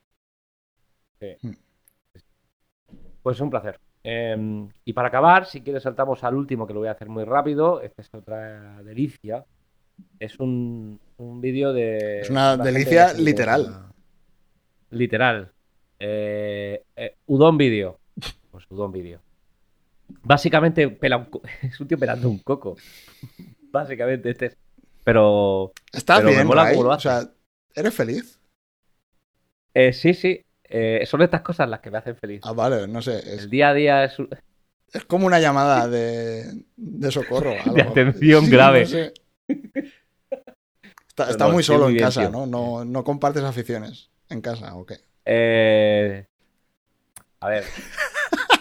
Pues 3.24 3.39
un 3.39 3.49
placer. 3.49 3.80
Eh, 4.04 4.68
y 4.86 4.93
para 4.93 5.10
acabar, 5.10 5.45
si 5.45 5.62
quieres 5.62 5.84
saltamos 5.84 6.24
al 6.24 6.36
último, 6.36 6.66
que 6.66 6.74
lo 6.74 6.80
voy 6.80 6.89
a 6.89 6.93
hacer 6.93 7.10
muy 7.10 7.24
rápido. 7.24 7.82
Esta 7.82 8.02
es 8.02 8.14
otra 8.14 8.82
delicia. 8.84 9.45
Es 10.20 10.39
un, 10.39 11.00
un 11.18 11.41
vídeo 11.41 11.74
de... 11.74 12.22
Es 12.22 12.30
una 12.30 12.56
delicia 12.58 13.14
literal. 13.14 13.91
Literal. 14.91 15.52
Eh, 16.00 16.84
eh, 16.95 17.16
Udon 17.28 17.58
Video. 17.58 18.00
Pues 18.52 18.66
Udon 18.70 18.91
Video. 18.91 19.20
Básicamente 20.24 20.88
pela 20.89 21.18
un 21.18 21.30
es 21.62 21.80
un 21.80 21.88
tío 21.88 22.00
pelando 22.00 22.30
un 22.30 22.39
coco. 22.39 22.78
Básicamente 23.72 24.30
este 24.30 24.45
es... 24.47 24.58
Pero... 25.04 25.74
Estás 25.91 26.20
Pero 26.20 26.30
me 26.30 26.36
bien, 26.36 26.47
mola 26.47 26.64
Ray? 26.66 26.82
lo 26.82 26.89
O 26.89 27.00
sea, 27.00 27.22
¿eres 27.76 27.93
feliz? 27.93 28.39
eh, 29.74 29.93
sí, 29.93 30.14
sí. 30.14 30.45
Eh, 30.70 31.03
son 31.05 31.22
estas 31.24 31.41
cosas 31.41 31.67
las 31.70 31.80
que 31.80 31.91
me 31.91 31.97
hacen 31.97 32.15
feliz. 32.15 32.41
Ah, 32.43 32.53
vale, 32.53 32.88
no 32.88 33.01
sé. 33.01 33.17
Es, 33.20 33.43
El 33.43 33.49
día 33.49 33.70
a 33.70 33.74
día 33.74 34.03
es... 34.05 34.17
un- 34.20 34.30
es 34.91 35.05
como 35.05 35.26
una 35.28 35.39
llamada 35.39 35.88
de, 35.89 36.45
de 36.76 37.11
socorro. 37.11 37.51
algo. 37.51 37.74
De 37.76 37.82
atención 37.82 38.45
Sí, 38.45 38.51
grave. 38.51 38.82
no 38.82 38.88
sé. 38.88 39.13
Está, 41.07 41.26
No, 41.26 41.32
está 41.32 41.47
no, 41.47 41.53
muy 41.53 41.63
solo 41.63 41.80
muy 41.86 41.89
en 41.89 41.93
bien, 41.95 42.05
casa. 42.05 42.30
¿no? 42.30 42.45
¿no? 42.45 42.86
No 42.86 43.03
compartes 43.03 43.43
aficiones 43.43 44.09
en 44.30 44.41
casa, 44.41 44.76
¿o 44.76 44.86
qué? 44.86 44.95
Eh, 45.26 46.26
A 47.41 47.49
ver. 47.49 47.63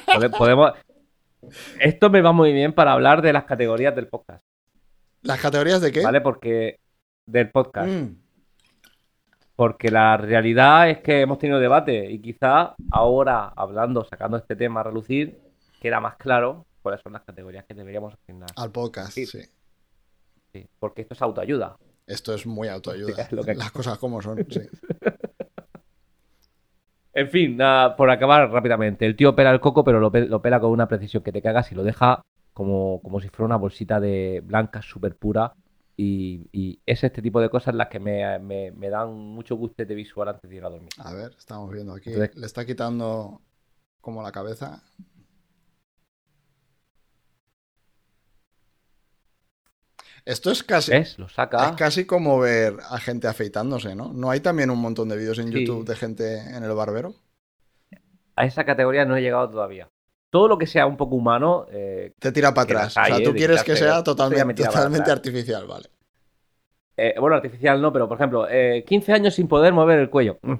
pode- 0.06 0.30
Podemos. 0.36 0.72
Esto 1.80 2.10
me 2.10 2.20
va 2.20 2.32
muy 2.32 2.52
bien 2.52 2.72
para 2.72 2.92
hablar 2.92 3.22
de 3.22 3.32
las 3.32 3.44
categorías 3.44 3.94
del 3.94 4.08
podcast, 4.08 4.42
¿Las 5.22 5.40
categorías 5.40 5.80
de 5.80 5.92
qué? 5.92 6.02
¿vale? 6.02 6.20
Porque. 6.20 6.78
Del 7.26 7.50
podcast. 7.50 7.88
Mm, 7.88 8.16
Porque 9.58 9.90
la 9.90 10.16
realidad 10.16 10.88
es 10.88 10.98
que 11.00 11.20
hemos 11.20 11.36
tenido 11.40 11.58
debate 11.58 12.08
y 12.12 12.20
quizá 12.20 12.76
ahora, 12.92 13.52
hablando, 13.56 14.04
sacando 14.04 14.36
este 14.36 14.54
tema 14.54 14.80
a 14.80 14.84
relucir, 14.84 15.36
queda 15.80 15.98
más 15.98 16.14
claro 16.14 16.64
cuáles 16.80 17.00
son 17.02 17.12
las 17.12 17.22
categorías 17.22 17.64
que 17.64 17.74
deberíamos 17.74 18.14
asignar. 18.14 18.48
al 18.54 18.70
podcast, 18.70 19.10
Sí. 19.14 19.26
sí. 19.26 19.40
Sí, 20.52 20.64
porque 20.78 21.02
esto 21.02 21.14
es 21.14 21.22
autoayuda. 21.22 21.76
Esto 22.06 22.32
es 22.34 22.46
muy 22.46 22.68
autoayuda. 22.68 23.20
Es 23.20 23.32
lo 23.32 23.42
que- 23.42 23.56
Las 23.56 23.72
cosas 23.72 23.98
como 23.98 24.22
son, 24.22 24.46
sí. 24.48 24.60
En 27.14 27.28
fin, 27.28 27.56
nada, 27.56 27.96
por 27.96 28.10
acabar 28.10 28.48
rápidamente. 28.52 29.04
El 29.06 29.16
tío 29.16 29.34
pela 29.34 29.50
el 29.50 29.58
coco, 29.60 29.82
pero 29.82 29.98
lo, 29.98 30.12
pe- 30.12 30.26
lo 30.26 30.40
pela 30.40 30.60
con 30.60 30.70
una 30.70 30.86
precisión 30.86 31.24
que 31.24 31.32
te 31.32 31.42
cagas 31.42 31.72
y 31.72 31.74
lo 31.74 31.82
deja 31.82 32.22
como, 32.52 33.00
como 33.02 33.20
si 33.20 33.28
fuera 33.28 33.46
una 33.46 33.56
bolsita 33.56 33.98
de 33.98 34.40
blanca 34.44 34.82
súper 34.82 35.16
pura. 35.16 35.52
Y, 36.00 36.48
y 36.52 36.80
es 36.86 37.02
este 37.02 37.20
tipo 37.20 37.40
de 37.40 37.50
cosas 37.50 37.74
las 37.74 37.88
que 37.88 37.98
me, 37.98 38.38
me- 38.38 38.70
me 38.70 38.88
dan 38.88 39.12
mucho 39.12 39.56
gusto 39.56 39.84
de 39.84 39.94
visual 39.96 40.28
antes 40.28 40.48
de 40.48 40.56
ir 40.56 40.64
a 40.64 40.68
dormir. 40.70 40.90
A 40.98 41.12
ver, 41.12 41.34
estamos 41.36 41.72
viendo 41.72 41.92
aquí. 41.92 42.10
Entonces- 42.12 42.36
Le 42.36 42.46
está 42.46 42.64
quitando 42.64 43.42
como 44.00 44.22
la 44.22 44.30
cabeza. 44.30 44.80
Esto 50.24 50.50
es 50.50 50.62
casi, 50.62 50.90
¿Ves? 50.92 51.18
Lo 51.18 51.28
saca. 51.28 51.70
es 51.70 51.76
casi 51.76 52.04
como 52.04 52.38
ver 52.38 52.74
a 52.88 52.98
gente 52.98 53.28
afeitándose, 53.28 53.94
¿no? 53.94 54.12
¿No 54.12 54.30
hay 54.30 54.40
también 54.40 54.70
un 54.70 54.78
montón 54.78 55.08
de 55.08 55.16
vídeos 55.16 55.38
en 55.38 55.50
Sí. 55.52 55.64
YouTube 55.64 55.86
de 55.86 55.96
gente 55.96 56.38
en 56.54 56.62
el 56.64 56.72
barbero? 56.74 57.14
A 58.36 58.44
esa 58.44 58.64
categoría 58.64 59.04
no 59.04 59.16
he 59.16 59.22
llegado 59.22 59.48
todavía. 59.50 59.88
Todo 60.30 60.48
lo 60.48 60.58
que 60.58 60.66
sea 60.66 60.86
un 60.86 60.96
poco 60.96 61.16
humano, 61.16 61.66
eh, 61.70 62.12
Te 62.18 62.32
tira 62.32 62.52
para 62.54 62.64
atrás. 62.64 62.98
O 62.98 63.04
sea, 63.04 63.20
tú 63.22 63.30
¿eh? 63.30 63.34
quieres 63.34 63.64
que 63.64 63.76
sea 63.76 64.02
totalmente, 64.02 64.54
totalmente 64.54 65.10
artificial, 65.10 65.66
vale. 65.66 65.88
eh, 66.96 67.14
bueno, 67.20 67.36
artificial 67.36 67.80
no, 67.80 67.92
pero 67.92 68.08
por 68.08 68.16
ejemplo, 68.18 68.48
eh, 68.48 68.84
15 68.86 69.12
años 69.12 69.34
sin 69.34 69.48
poder 69.48 69.72
mover 69.72 69.98
el 70.00 70.10
cuello. 70.10 70.38
Mm. 70.42 70.54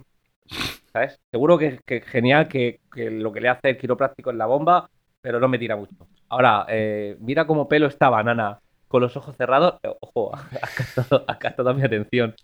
¿Sabes? 0.93 1.21
Seguro 1.31 1.59
que 1.59 1.81
que 1.87 2.01
genial 2.01 2.49
que, 2.49 2.81
que 2.93 3.11
lo 3.11 3.33
que 3.33 3.41
le 3.41 3.49
hace 3.49 3.71
el 3.71 3.79
quiropráctico 3.79 4.31
es 4.31 4.37
la 4.37 4.47
bomba, 4.47 4.91
pero 5.21 5.39
no 5.41 5.49
me 5.49 5.59
tira 5.59 5.77
mucho. 5.77 5.95
Ahora, 6.29 6.67
eh, 6.69 7.17
mira 7.21 7.47
cómo 7.47 7.69
pelo 7.69 7.87
esta 7.87 8.09
banana 8.11 8.61
con 8.89 9.03
los 9.03 9.17
ojos 9.17 9.37
cerrados. 9.37 9.79
Eh, 9.83 9.95
Ojo, 10.01 10.35
ha 10.63 10.69
captado, 10.77 11.25
ha 11.29 11.39
captado 11.39 11.75
mi 11.75 11.83
atención. 11.85 12.35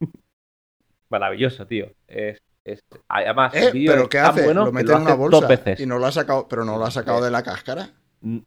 Maravilloso, 1.10 1.66
tío. 1.66 1.86
Es, 2.06 2.40
es- 2.72 2.84
además, 3.08 3.54
Eh, 3.54 3.70
el 3.74 3.84
pero 3.86 4.08
¿qué 4.08 4.18
hace? 4.18 4.44
bueno 4.44 4.64
lo 4.66 4.72
mete 4.72 4.92
en 4.92 5.00
una 5.02 5.14
bolsa 5.14 5.40
dos 5.40 5.48
veces. 5.48 5.80
y 5.80 5.86
no 5.86 5.98
lo 5.98 6.06
ha 6.06 6.12
sacado, 6.12 6.46
pero 6.48 6.64
no 6.64 6.78
lo 6.78 6.84
ha 6.84 6.90
sacado 6.90 7.22
de 7.22 7.30
la 7.30 7.42
cáscara. 7.42 7.90
Mm, 8.20 8.38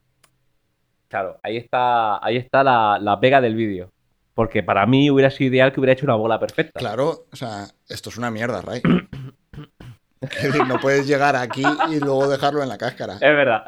Claro, 1.07 1.39
ahí 1.43 1.57
está, 1.57 2.26
ahí 2.26 2.38
está 2.38 2.63
la, 2.63 2.97
la 3.01 3.19
pega 3.19 3.41
del 3.41 3.53
vídeo. 3.55 3.91
Porque 4.34 4.63
para 4.63 4.86
mí 4.86 5.11
hubiera 5.11 5.30
sido 5.30 5.49
ideal 5.53 5.74
que 5.74 5.82
hubiera 5.82 5.91
hecho 5.91 6.05
una 6.05 6.15
bola 6.15 6.39
perfecta. 6.39 6.80
Claro, 6.80 7.26
o 7.30 7.36
sea, 7.36 7.65
esto 7.89 8.09
es 8.09 8.17
una 8.17 8.32
mierda, 8.32 8.61
Ray. 8.61 8.82
No 10.67 10.80
puedes 10.80 11.07
llegar 11.07 11.36
aquí 11.36 11.63
y 11.89 11.99
luego 11.99 12.30
dejarlo 12.30 12.61
en 12.61 12.69
la 12.69 12.78
cáscara. 12.78 13.15
Es 13.15 13.19
verdad. 13.22 13.63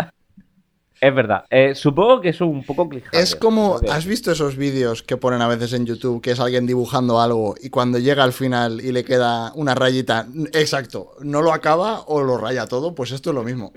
Es 1.04 1.14
verdad. 1.14 1.44
Eh, 1.50 1.76
supongo 1.76 2.22
que 2.22 2.30
es 2.30 2.40
un 2.40 2.64
poco 2.64 2.88
cliché. 2.88 3.10
Es 3.12 3.36
como, 3.36 3.78
¿has 3.92 4.06
visto 4.06 4.32
esos 4.32 4.56
vídeos 4.56 5.04
que 5.04 5.18
ponen 5.18 5.42
a 5.42 5.50
veces 5.50 5.74
en 5.74 5.86
YouTube 5.86 6.22
que 6.22 6.32
es 6.32 6.40
alguien 6.40 6.66
dibujando 6.66 7.20
algo 7.20 7.56
y 7.62 7.70
cuando 7.70 8.00
llega 8.00 8.24
al 8.24 8.32
final 8.32 8.80
y 8.80 8.94
le 8.94 9.04
queda 9.04 9.52
una 9.56 9.76
rayita, 9.76 10.28
exacto, 10.54 11.18
no 11.20 11.42
lo 11.42 11.52
acaba 11.52 12.04
o 12.08 12.24
lo 12.24 12.38
raya 12.38 12.68
todo? 12.68 12.96
Pues 12.96 13.12
esto 13.12 13.32
es 13.32 13.36
lo 13.36 13.44
mismo. 13.44 13.74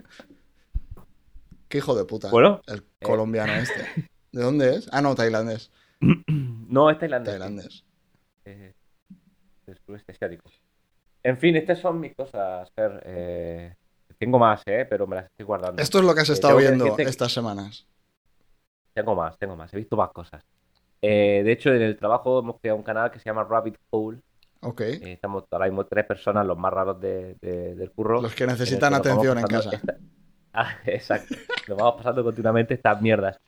Qué 1.69 1.79
hijo 1.79 1.97
de 1.97 2.05
puta. 2.05 2.31
Bueno, 2.31 2.61
el 2.69 2.85
colombiano 3.03 3.55
este. 3.55 4.09
¿De 4.31 4.43
dónde 4.43 4.77
es? 4.77 4.89
Ah, 4.93 5.03
no, 5.03 5.17
tailandés. 5.17 5.73
no 6.29 6.91
es 6.91 6.99
tailandés. 7.01 7.33
Tailandés. 7.33 7.85
Eh, 8.45 8.73
del 9.67 9.79
sureste 9.85 10.13
asiático. 10.13 10.49
En 11.25 11.39
fin, 11.39 11.57
estas 11.57 11.81
son 11.81 11.99
mis 11.99 12.15
cosas, 12.15 12.71
Fer. 12.71 13.03
Eh, 13.05 13.75
tengo 14.19 14.39
más, 14.39 14.63
¿eh? 14.67 14.87
Pero 14.89 15.07
me 15.07 15.17
las 15.17 15.27
estoy 15.27 15.45
guardando. 15.47 15.83
Esto 15.83 15.99
es 15.99 16.05
lo 16.05 16.15
que 16.15 16.21
has 16.21 16.31
Eh, 16.31 16.33
estado 16.35 16.57
viendo 16.57 16.97
que- 16.97 17.03
estas 17.03 17.33
semanas. 17.33 17.87
Tengo 18.95 19.15
más, 19.15 19.39
tengo 19.39 19.57
más. 19.57 19.73
He 19.75 19.77
visto 19.77 19.97
más 19.97 20.11
cosas. 20.11 20.43
Eh, 21.03 21.43
de 21.45 21.53
hecho, 21.53 21.73
en 21.75 21.83
el 21.83 21.97
trabajo 21.97 22.39
hemos 22.39 22.59
creado 22.61 22.79
un 22.79 22.83
canal 22.83 23.11
que 23.11 23.19
se 23.19 23.27
llama 23.27 23.45
Rabbit 23.45 23.77
Hole. 23.91 24.19
Ok. 24.63 24.81
Eh, 24.81 25.01
estamos 25.13 25.45
ahora 25.51 25.67
mismo 25.67 25.85
tres 25.85 26.07
personas, 26.07 26.47
los 26.47 26.57
más 26.59 26.73
raros 26.73 27.01
de- 27.01 27.37
de- 27.41 27.75
del 27.75 27.91
curro. 27.93 28.23
Los 28.23 28.35
que 28.35 28.47
necesitan 28.47 28.95
atención 28.95 29.39
en 29.39 29.47
casa. 29.47 29.71
esta- 29.75 29.97
Ah, 30.59 30.79
exacto. 30.87 31.35
Nos 31.69 31.77
vamos 31.77 31.97
pasando 31.97 32.25
continuamente 32.25 32.73
estas 32.73 33.01
mierdas. 33.03 33.39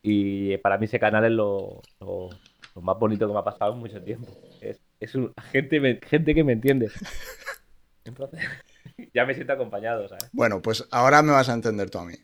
Y 0.00 0.56
para 0.58 0.78
mí 0.78 0.84
ese 0.84 1.00
canal 1.00 1.24
es 1.24 1.32
lo, 1.32 1.82
lo- 2.00 2.28
lo 2.74 2.80
más 2.82 2.96
bonito 2.98 3.26
que 3.26 3.32
me 3.32 3.38
ha 3.40 3.44
pasado 3.44 3.72
en 3.72 3.80
mucho 3.80 4.00
tiempo. 4.00 4.28
Es, 4.60 4.78
es 5.00 5.14
un- 5.16 5.32
gente, 5.50 5.98
gente 6.06 6.34
que 6.34 6.44
me 6.44 6.52
entiende. 6.52 6.88
Entonces, 8.04 8.40
ya 9.14 9.24
me 9.24 9.34
siento 9.34 9.52
acompañado, 9.52 10.08
¿sabes? 10.08 10.28
Bueno, 10.32 10.60
pues 10.62 10.86
ahora 10.90 11.22
me 11.22 11.32
vas 11.32 11.48
a 11.48 11.54
entender 11.54 11.90
tú 11.90 11.98
a 11.98 12.04
mí. 12.04 12.14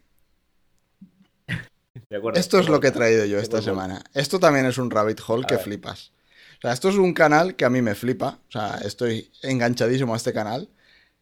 De 2.08 2.16
acuerdo. 2.16 2.38
Esto 2.38 2.58
es 2.58 2.68
lo 2.68 2.80
que 2.80 2.88
he 2.88 2.92
traído 2.92 3.24
yo 3.24 3.38
esta 3.38 3.60
semana. 3.60 4.02
Esto 4.14 4.38
también 4.38 4.66
es 4.66 4.78
un 4.78 4.90
rabbit 4.90 5.20
hole 5.26 5.44
A 5.44 5.46
que 5.46 5.56
ver. 5.56 5.64
flipas. 5.64 6.12
O 6.58 6.60
sea, 6.62 6.72
esto 6.72 6.88
es 6.88 6.96
un 6.96 7.12
canal 7.12 7.54
que 7.54 7.64
a 7.64 7.70
mí 7.70 7.82
me 7.82 7.94
flipa. 7.94 8.38
O 8.48 8.50
sea, 8.50 8.78
estoy 8.84 9.30
enganchadísimo 9.42 10.14
a 10.14 10.16
este 10.16 10.32
canal. 10.32 10.68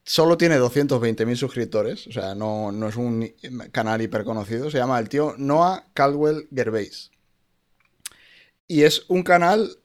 Solo 0.05 0.39
tiene 0.39 0.59
220.000 0.59 1.37
suscriptores. 1.37 2.07
O 2.07 2.13
sea, 2.13 2.35
no, 2.35 2.73
no 2.73 2.89
es 2.89 2.97
un 2.97 3.35
canal 3.73 4.01
hiper 4.01 4.25
conocido. 4.25 4.71
Se 4.71 4.79
llama 4.79 4.99
el 4.99 5.09
tío 5.09 5.35
Noah 5.37 5.87
Caldwell 5.95 6.49
Gervais. 6.55 7.11
Y 8.69 8.83
es 8.83 9.05
un 9.09 9.23
canal. 9.23 9.79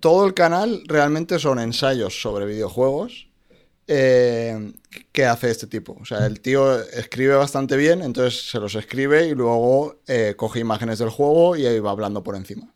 Todo 0.00 0.26
el 0.26 0.34
canal 0.34 0.82
realmente 0.86 1.38
son 1.38 1.58
ensayos 1.58 2.20
sobre 2.20 2.46
videojuegos. 2.46 3.25
Eh, 3.88 4.72
que 5.12 5.26
hace 5.26 5.50
este 5.50 5.66
tipo. 5.66 5.96
O 6.00 6.04
sea, 6.04 6.26
el 6.26 6.40
tío 6.40 6.80
escribe 6.80 7.34
bastante 7.34 7.76
bien, 7.76 8.02
entonces 8.02 8.50
se 8.50 8.58
los 8.58 8.74
escribe 8.74 9.26
y 9.28 9.34
luego 9.34 10.00
eh, 10.06 10.34
coge 10.36 10.60
imágenes 10.60 10.98
del 10.98 11.10
juego 11.10 11.56
y 11.56 11.66
ahí 11.66 11.78
va 11.78 11.90
hablando 11.90 12.22
por 12.22 12.36
encima. 12.36 12.72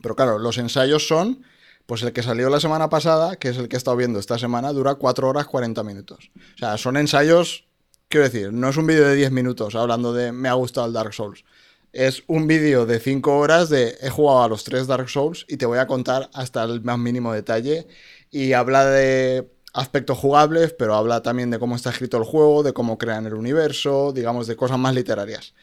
Pero 0.00 0.14
claro, 0.14 0.38
los 0.38 0.58
ensayos 0.58 1.08
son, 1.08 1.42
pues 1.86 2.02
el 2.02 2.12
que 2.12 2.22
salió 2.22 2.50
la 2.50 2.60
semana 2.60 2.88
pasada, 2.88 3.36
que 3.36 3.48
es 3.48 3.56
el 3.56 3.68
que 3.68 3.76
he 3.76 3.78
estado 3.78 3.96
viendo 3.96 4.18
esta 4.20 4.38
semana, 4.38 4.72
dura 4.72 4.94
4 4.94 5.28
horas 5.28 5.46
40 5.46 5.82
minutos. 5.82 6.30
O 6.54 6.58
sea, 6.58 6.78
son 6.78 6.96
ensayos, 6.96 7.66
quiero 8.08 8.24
decir, 8.24 8.52
no 8.52 8.68
es 8.68 8.76
un 8.76 8.86
vídeo 8.86 9.08
de 9.08 9.16
10 9.16 9.32
minutos 9.32 9.74
hablando 9.74 10.12
de 10.12 10.30
me 10.30 10.48
ha 10.48 10.54
gustado 10.54 10.86
el 10.86 10.92
Dark 10.92 11.14
Souls. 11.14 11.44
Es 11.92 12.22
un 12.26 12.46
vídeo 12.46 12.86
de 12.86 13.00
5 13.00 13.38
horas 13.38 13.70
de 13.70 13.96
he 14.02 14.10
jugado 14.10 14.42
a 14.42 14.48
los 14.48 14.62
3 14.62 14.86
Dark 14.86 15.08
Souls 15.08 15.46
y 15.48 15.56
te 15.56 15.66
voy 15.66 15.78
a 15.78 15.86
contar 15.86 16.30
hasta 16.34 16.62
el 16.62 16.82
más 16.82 16.98
mínimo 16.98 17.32
detalle. 17.32 17.88
Y 18.30 18.52
habla 18.52 18.84
de 18.84 19.50
aspectos 19.78 20.18
jugables, 20.18 20.74
pero 20.78 20.94
habla 20.94 21.22
también 21.22 21.50
de 21.50 21.58
cómo 21.58 21.76
está 21.76 21.90
escrito 21.90 22.16
el 22.18 22.24
juego, 22.24 22.62
de 22.62 22.72
cómo 22.72 22.98
crean 22.98 23.26
el 23.26 23.34
universo, 23.34 24.12
digamos, 24.12 24.46
de 24.46 24.56
cosas 24.56 24.78
más 24.78 24.94
literarias. 24.94 25.54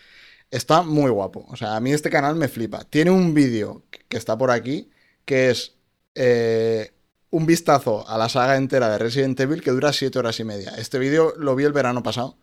Está 0.51 0.81
muy 0.83 1.11
guapo. 1.11 1.45
O 1.49 1.55
sea, 1.55 1.75
a 1.75 1.79
mí 1.79 1.91
este 1.91 2.09
canal 2.09 2.35
me 2.35 2.47
flipa. 2.47 2.83
Tiene 2.85 3.11
un 3.11 3.33
vídeo 3.33 3.83
que 4.07 4.17
está 4.17 4.37
por 4.37 4.51
aquí, 4.51 4.89
que 5.25 5.49
es 5.49 5.75
eh, 6.15 6.93
un 7.29 7.45
vistazo 7.45 8.07
a 8.07 8.17
la 8.17 8.29
saga 8.29 8.55
entera 8.55 8.89
de 8.89 8.97
Resident 8.97 9.39
Evil 9.39 9.61
que 9.61 9.71
dura 9.71 9.91
7 9.91 10.17
horas 10.17 10.39
y 10.39 10.43
media. 10.43 10.73
Este 10.77 10.99
vídeo 10.99 11.33
lo 11.37 11.55
vi 11.55 11.65
el 11.65 11.73
verano 11.73 12.03
pasado. 12.03 12.37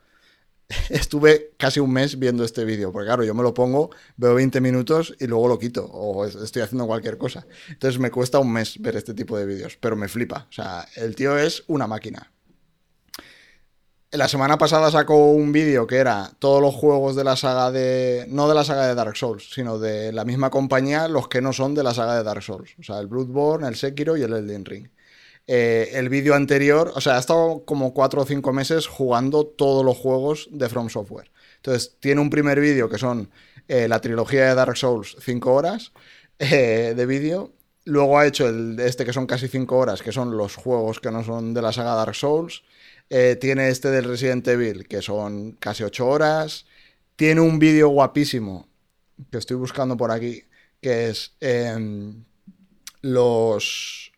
Estuve 0.90 1.52
casi 1.58 1.80
un 1.80 1.92
mes 1.92 2.18
viendo 2.18 2.44
este 2.44 2.64
vídeo, 2.64 2.92
porque 2.92 3.06
claro, 3.06 3.24
yo 3.24 3.34
me 3.34 3.42
lo 3.42 3.54
pongo, 3.54 3.90
veo 4.16 4.34
20 4.34 4.60
minutos 4.60 5.14
y 5.20 5.26
luego 5.26 5.48
lo 5.48 5.58
quito, 5.58 5.84
o 5.86 6.24
es- 6.24 6.34
estoy 6.36 6.62
haciendo 6.62 6.86
cualquier 6.86 7.18
cosa. 7.18 7.46
Entonces 7.68 8.00
me 8.00 8.10
cuesta 8.10 8.38
un 8.38 8.52
mes 8.52 8.80
ver 8.80 8.96
este 8.96 9.14
tipo 9.14 9.36
de 9.38 9.46
vídeos, 9.46 9.76
pero 9.80 9.96
me 9.96 10.08
flipa. 10.08 10.46
O 10.50 10.52
sea, 10.52 10.86
el 10.96 11.14
tío 11.14 11.38
es 11.38 11.64
una 11.68 11.86
máquina. 11.86 12.30
La 14.10 14.28
semana 14.28 14.58
pasada 14.58 14.90
sacó 14.90 15.30
un 15.30 15.52
vídeo 15.52 15.86
que 15.86 15.96
era 15.96 16.30
todos 16.38 16.60
los 16.60 16.74
juegos 16.74 17.16
de 17.16 17.24
la 17.24 17.34
saga 17.34 17.70
de. 17.70 18.26
No 18.28 18.46
de 18.46 18.54
la 18.54 18.62
saga 18.62 18.86
de 18.86 18.94
Dark 18.94 19.16
Souls, 19.16 19.48
sino 19.54 19.78
de 19.78 20.12
la 20.12 20.26
misma 20.26 20.50
compañía, 20.50 21.08
los 21.08 21.28
que 21.28 21.40
no 21.40 21.54
son 21.54 21.74
de 21.74 21.82
la 21.82 21.94
saga 21.94 22.16
de 22.16 22.22
Dark 22.22 22.42
Souls. 22.42 22.74
O 22.78 22.82
sea, 22.82 22.98
el 22.98 23.06
Bloodborne, 23.06 23.66
el 23.66 23.74
Sekiro 23.74 24.18
y 24.18 24.22
el 24.22 24.34
Elden 24.34 24.66
Ring. 24.66 24.88
Eh, 25.46 25.90
el 25.94 26.08
vídeo 26.08 26.34
anterior, 26.34 26.92
o 26.94 27.00
sea, 27.00 27.16
ha 27.16 27.18
estado 27.18 27.64
como 27.64 27.92
cuatro 27.92 28.22
o 28.22 28.24
cinco 28.24 28.52
meses 28.52 28.86
jugando 28.86 29.44
todos 29.44 29.84
los 29.84 29.96
juegos 29.96 30.48
de 30.52 30.68
From 30.68 30.88
Software. 30.88 31.30
Entonces, 31.56 31.96
tiene 32.00 32.20
un 32.20 32.30
primer 32.30 32.60
vídeo 32.60 32.88
que 32.88 32.98
son 32.98 33.30
eh, 33.68 33.88
la 33.88 34.00
trilogía 34.00 34.48
de 34.48 34.54
Dark 34.54 34.76
Souls, 34.76 35.16
5 35.20 35.52
horas 35.52 35.92
eh, 36.38 36.94
de 36.96 37.06
vídeo. 37.06 37.52
Luego 37.84 38.18
ha 38.18 38.26
hecho 38.26 38.48
el, 38.48 38.78
este 38.78 39.04
que 39.04 39.12
son 39.12 39.26
casi 39.26 39.48
5 39.48 39.76
horas, 39.76 40.02
que 40.02 40.12
son 40.12 40.36
los 40.36 40.54
juegos 40.54 41.00
que 41.00 41.10
no 41.10 41.24
son 41.24 41.54
de 41.54 41.62
la 41.62 41.72
saga 41.72 41.94
Dark 41.94 42.14
Souls. 42.14 42.62
Tiene 43.40 43.68
este 43.68 43.90
del 43.90 44.04
Resident 44.04 44.48
Evil, 44.48 44.88
que 44.88 45.02
son 45.02 45.52
casi 45.52 45.82
8 45.82 46.06
horas. 46.06 46.64
Tiene 47.16 47.42
un 47.42 47.58
vídeo 47.58 47.88
guapísimo, 47.88 48.68
que 49.30 49.36
estoy 49.38 49.56
buscando 49.56 49.98
por 49.98 50.10
aquí, 50.10 50.44
que 50.80 51.10
es 51.10 51.36
em, 51.40 52.24
los, 53.02 54.11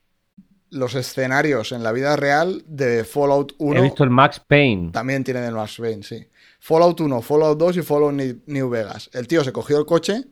los 0.75 0.95
escenarios 0.95 1.72
en 1.72 1.83
la 1.83 1.93
vida 1.93 2.16
real 2.16 2.62
de 2.66 3.05
Fallout 3.05 3.55
1. 3.59 3.79
He 3.79 3.83
visto 3.83 4.05
el 4.05 4.11
Max 4.11 4.41
Payne. 4.47 4.91
También 4.93 5.25
tienen 5.25 5.45
el 5.45 5.55
Max 5.55 5.77
Payne, 5.79 6.03
sí. 6.03 6.29
Fallout 6.59 7.01
1, 7.01 7.22
Fallout 7.22 7.59
2 7.59 7.77
y 7.77 7.83
Fallout 7.83 8.14
New 8.47 8.68
Vegas. 8.68 9.09
El 9.12 9.29
tío 9.29 9.45
se 9.45 9.53
cogió 9.53 9.79
el 9.79 9.87
coche 9.87 10.25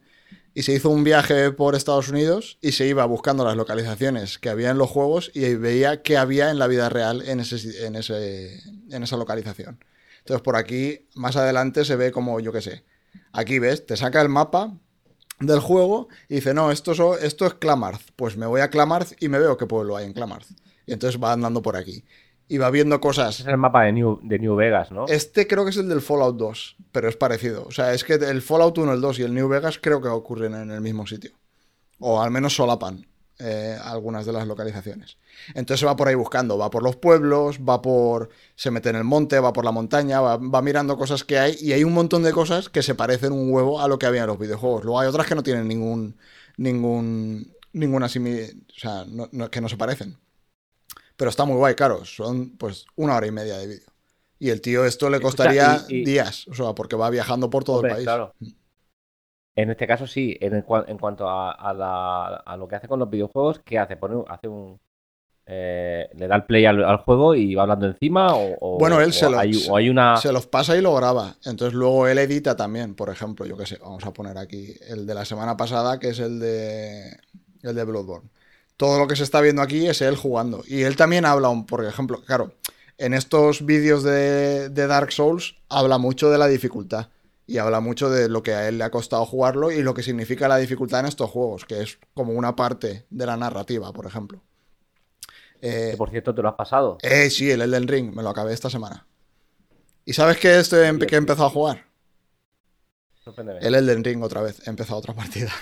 y 0.54 0.62
se 0.62 0.72
hizo 0.72 0.90
un 0.90 1.04
viaje 1.04 1.52
por 1.52 1.74
Estados 1.74 2.08
Unidos 2.08 2.58
y 2.60 2.72
se 2.72 2.86
iba 2.86 3.04
buscando 3.04 3.44
las 3.44 3.56
localizaciones 3.56 4.38
que 4.38 4.48
había 4.48 4.70
en 4.70 4.78
los 4.78 4.90
juegos 4.90 5.30
y 5.34 5.54
veía 5.54 6.02
qué 6.02 6.16
había 6.16 6.50
en 6.50 6.58
la 6.58 6.66
vida 6.66 6.88
real 6.88 7.22
en, 7.26 7.40
ese, 7.40 7.86
en, 7.86 7.96
ese, 7.96 8.60
en 8.90 9.02
esa 9.02 9.16
localización. 9.16 9.78
Entonces 10.18 10.42
por 10.42 10.56
aquí, 10.56 11.06
más 11.14 11.36
adelante, 11.36 11.84
se 11.84 11.96
ve 11.96 12.10
como, 12.10 12.40
yo 12.40 12.52
qué 12.52 12.62
sé, 12.62 12.84
aquí 13.32 13.58
ves, 13.58 13.86
te 13.86 13.96
saca 13.96 14.20
el 14.20 14.28
mapa 14.28 14.76
del 15.46 15.60
juego 15.60 16.08
y 16.28 16.36
dice, 16.36 16.54
no, 16.54 16.70
esto, 16.70 16.94
so- 16.94 17.18
esto 17.18 17.46
es 17.46 17.54
Clamarth. 17.54 18.10
Pues 18.16 18.36
me 18.36 18.46
voy 18.46 18.60
a 18.60 18.70
Clamarth 18.70 19.12
y 19.22 19.28
me 19.28 19.38
veo 19.38 19.56
qué 19.56 19.66
pueblo 19.66 19.96
hay 19.96 20.06
en 20.06 20.12
Clamarth. 20.12 20.48
Y 20.86 20.92
entonces 20.92 21.20
va 21.22 21.32
andando 21.32 21.62
por 21.62 21.76
aquí. 21.76 22.04
Y 22.48 22.58
va 22.58 22.70
viendo 22.70 23.00
cosas 23.00 23.40
es 23.40 23.46
el 23.46 23.56
mapa 23.56 23.84
de 23.84 23.92
New, 23.92 24.18
de 24.22 24.38
New 24.38 24.54
Vegas, 24.56 24.90
¿no? 24.92 25.06
este 25.06 25.46
creo 25.46 25.64
que 25.64 25.70
es 25.70 25.76
el 25.78 25.88
del 25.88 26.02
Fallout 26.02 26.36
2, 26.36 26.76
pero 26.90 27.08
es 27.08 27.16
parecido. 27.16 27.64
O 27.66 27.70
sea, 27.70 27.94
es 27.94 28.04
que 28.04 28.14
el 28.14 28.42
Fallout 28.42 28.76
1, 28.76 28.92
el 28.92 29.00
2 29.00 29.20
y 29.20 29.22
el 29.22 29.32
New 29.32 29.48
Vegas 29.48 29.78
creo 29.80 30.02
que 30.02 30.08
ocurren 30.08 30.54
en 30.54 30.70
el 30.70 30.80
mismo 30.80 31.06
sitio. 31.06 31.30
O 31.98 32.20
al 32.20 32.30
menos 32.30 32.54
solapan 32.54 33.06
eh, 33.42 33.76
algunas 33.82 34.24
de 34.26 34.32
las 34.32 34.46
localizaciones. 34.46 35.18
Entonces 35.54 35.86
va 35.86 35.96
por 35.96 36.08
ahí 36.08 36.14
buscando, 36.14 36.56
va 36.58 36.70
por 36.70 36.82
los 36.82 36.96
pueblos, 36.96 37.58
va 37.60 37.82
por... 37.82 38.30
se 38.56 38.70
mete 38.70 38.90
en 38.90 38.96
el 38.96 39.04
monte, 39.04 39.40
va 39.40 39.52
por 39.52 39.64
la 39.64 39.72
montaña, 39.72 40.20
va, 40.20 40.36
va 40.38 40.62
mirando 40.62 40.96
cosas 40.96 41.24
que 41.24 41.38
hay 41.38 41.56
y 41.60 41.72
hay 41.72 41.84
un 41.84 41.92
montón 41.92 42.22
de 42.22 42.32
cosas 42.32 42.68
que 42.68 42.82
se 42.82 42.94
parecen 42.94 43.32
un 43.32 43.52
huevo 43.52 43.80
a 43.80 43.88
lo 43.88 43.98
que 43.98 44.06
había 44.06 44.22
en 44.22 44.28
los 44.28 44.38
videojuegos. 44.38 44.84
Luego 44.84 45.00
hay 45.00 45.08
otras 45.08 45.26
que 45.26 45.34
no 45.34 45.42
tienen 45.42 45.68
ningún... 45.68 46.16
ningún 46.56 47.52
ninguna 47.74 48.08
simi... 48.08 48.40
o 48.42 48.78
sea, 48.78 49.04
no- 49.06 49.28
no- 49.32 49.50
que 49.50 49.60
no 49.60 49.68
se 49.68 49.76
parecen. 49.76 50.18
Pero 51.16 51.30
está 51.30 51.44
muy 51.44 51.56
guay, 51.56 51.74
claro. 51.74 52.04
Son 52.04 52.56
pues 52.56 52.86
una 52.96 53.16
hora 53.16 53.26
y 53.26 53.30
media 53.30 53.58
de 53.58 53.66
vídeo. 53.66 53.86
Y 54.38 54.50
el 54.50 54.60
tío 54.60 54.84
esto 54.84 55.08
le 55.08 55.20
costaría 55.20 55.84
y- 55.88 55.98
y- 56.00 56.04
días, 56.04 56.48
o 56.48 56.54
sea, 56.54 56.74
porque 56.74 56.96
va 56.96 57.10
viajando 57.10 57.48
por 57.48 57.64
todo 57.64 57.76
Hombre, 57.76 57.90
el 57.90 57.96
país. 57.96 58.06
claro. 58.06 58.34
En 59.54 59.70
este 59.70 59.86
caso 59.86 60.06
sí, 60.06 60.36
en, 60.40 60.54
el 60.54 60.64
cua- 60.64 60.84
en 60.88 60.98
cuanto 60.98 61.28
a, 61.28 61.52
a 61.52 61.74
la- 61.74 62.36
a 62.36 62.56
lo 62.56 62.66
que 62.68 62.76
hace 62.76 62.88
con 62.88 62.98
los 62.98 63.10
videojuegos, 63.10 63.60
¿qué 63.64 63.78
hace? 63.78 63.96
Pone, 63.96 64.22
hace 64.28 64.48
un... 64.48 64.80
eh, 65.46 66.08
¿Le 66.14 66.26
da 66.28 66.36
el 66.36 66.44
play 66.44 66.64
al, 66.66 66.84
al 66.84 66.98
juego 66.98 67.34
y 67.34 67.54
va 67.54 67.62
hablando 67.62 67.86
encima? 67.86 68.34
O, 68.34 68.54
o- 68.60 68.78
Bueno, 68.78 69.00
él 69.00 69.10
o 69.10 69.12
se 69.12 69.28
lo- 69.28 69.38
hay, 69.38 69.52
o 69.68 69.76
hay 69.76 69.88
una... 69.90 70.16
Se 70.16 70.32
los 70.32 70.46
pasa 70.46 70.76
y 70.76 70.80
lo 70.80 70.94
graba. 70.94 71.36
Entonces 71.44 71.74
luego 71.74 72.06
él 72.08 72.18
edita 72.18 72.56
también, 72.56 72.94
por 72.94 73.10
ejemplo, 73.10 73.44
yo 73.46 73.56
qué 73.56 73.66
sé, 73.66 73.78
vamos 73.82 74.04
a 74.06 74.12
poner 74.12 74.38
aquí 74.38 74.74
el 74.88 75.06
de 75.06 75.14
la 75.14 75.24
semana 75.24 75.56
pasada, 75.56 75.98
que 75.98 76.08
es 76.10 76.18
el 76.20 76.38
de 76.40 77.16
el 77.62 77.74
de 77.74 77.84
Bloodborne. 77.84 78.28
Todo 78.76 78.98
lo 78.98 79.06
que 79.06 79.16
se 79.16 79.22
está 79.22 79.40
viendo 79.40 79.62
aquí 79.62 79.86
es 79.86 80.00
él 80.02 80.16
jugando. 80.16 80.62
Y 80.66 80.82
él 80.82 80.96
también 80.96 81.24
habla, 81.26 81.48
un- 81.50 81.66
por 81.66 81.84
ejemplo, 81.84 82.22
claro, 82.24 82.52
en 82.98 83.14
estos 83.14 83.64
vídeos 83.66 84.02
de, 84.02 84.68
de 84.70 84.86
Dark 84.86 85.12
Souls 85.12 85.56
habla 85.68 85.98
mucho 85.98 86.30
de 86.30 86.38
la 86.38 86.46
dificultad. 86.48 87.08
Y 87.46 87.58
habla 87.58 87.80
mucho 87.80 88.08
de 88.08 88.28
lo 88.28 88.42
que 88.42 88.52
a 88.54 88.68
él 88.68 88.78
le 88.78 88.84
ha 88.84 88.90
costado 88.90 89.26
jugarlo 89.26 89.70
y 89.70 89.82
lo 89.82 89.94
que 89.94 90.02
significa 90.02 90.48
la 90.48 90.56
dificultad 90.58 91.00
en 91.00 91.06
estos 91.06 91.28
juegos, 91.30 91.64
que 91.64 91.82
es 91.82 91.98
como 92.14 92.32
una 92.32 92.54
parte 92.56 93.04
de 93.10 93.26
la 93.26 93.36
narrativa, 93.36 93.92
por 93.92 94.06
ejemplo. 94.06 94.42
Eh, 95.60 95.88
Que 95.92 95.96
por 95.96 96.10
cierto, 96.10 96.34
te 96.34 96.42
lo 96.42 96.48
has 96.48 96.54
pasado. 96.54 96.98
eh, 97.02 97.30
sí, 97.30 97.50
el 97.50 97.62
Elden 97.62 97.88
Ring, 97.88 98.14
me 98.14 98.22
lo 98.22 98.28
acabé 98.30 98.52
esta 98.52 98.70
semana. 98.70 99.06
¿Y 100.04 100.12
sabes 100.14 100.38
qué 100.38 100.58
este 100.58 100.88
empe- 100.90 101.06
que 101.06 101.14
he 101.14 101.18
empezado 101.18 101.46
a 101.46 101.50
jugar? 101.50 101.86
El 103.60 103.74
Elden 103.76 104.02
Ring 104.02 104.22
otra 104.22 104.42
vez, 104.42 104.66
he 104.66 104.70
empezado 104.70 104.98
otra 104.98 105.14
partida. 105.14 105.52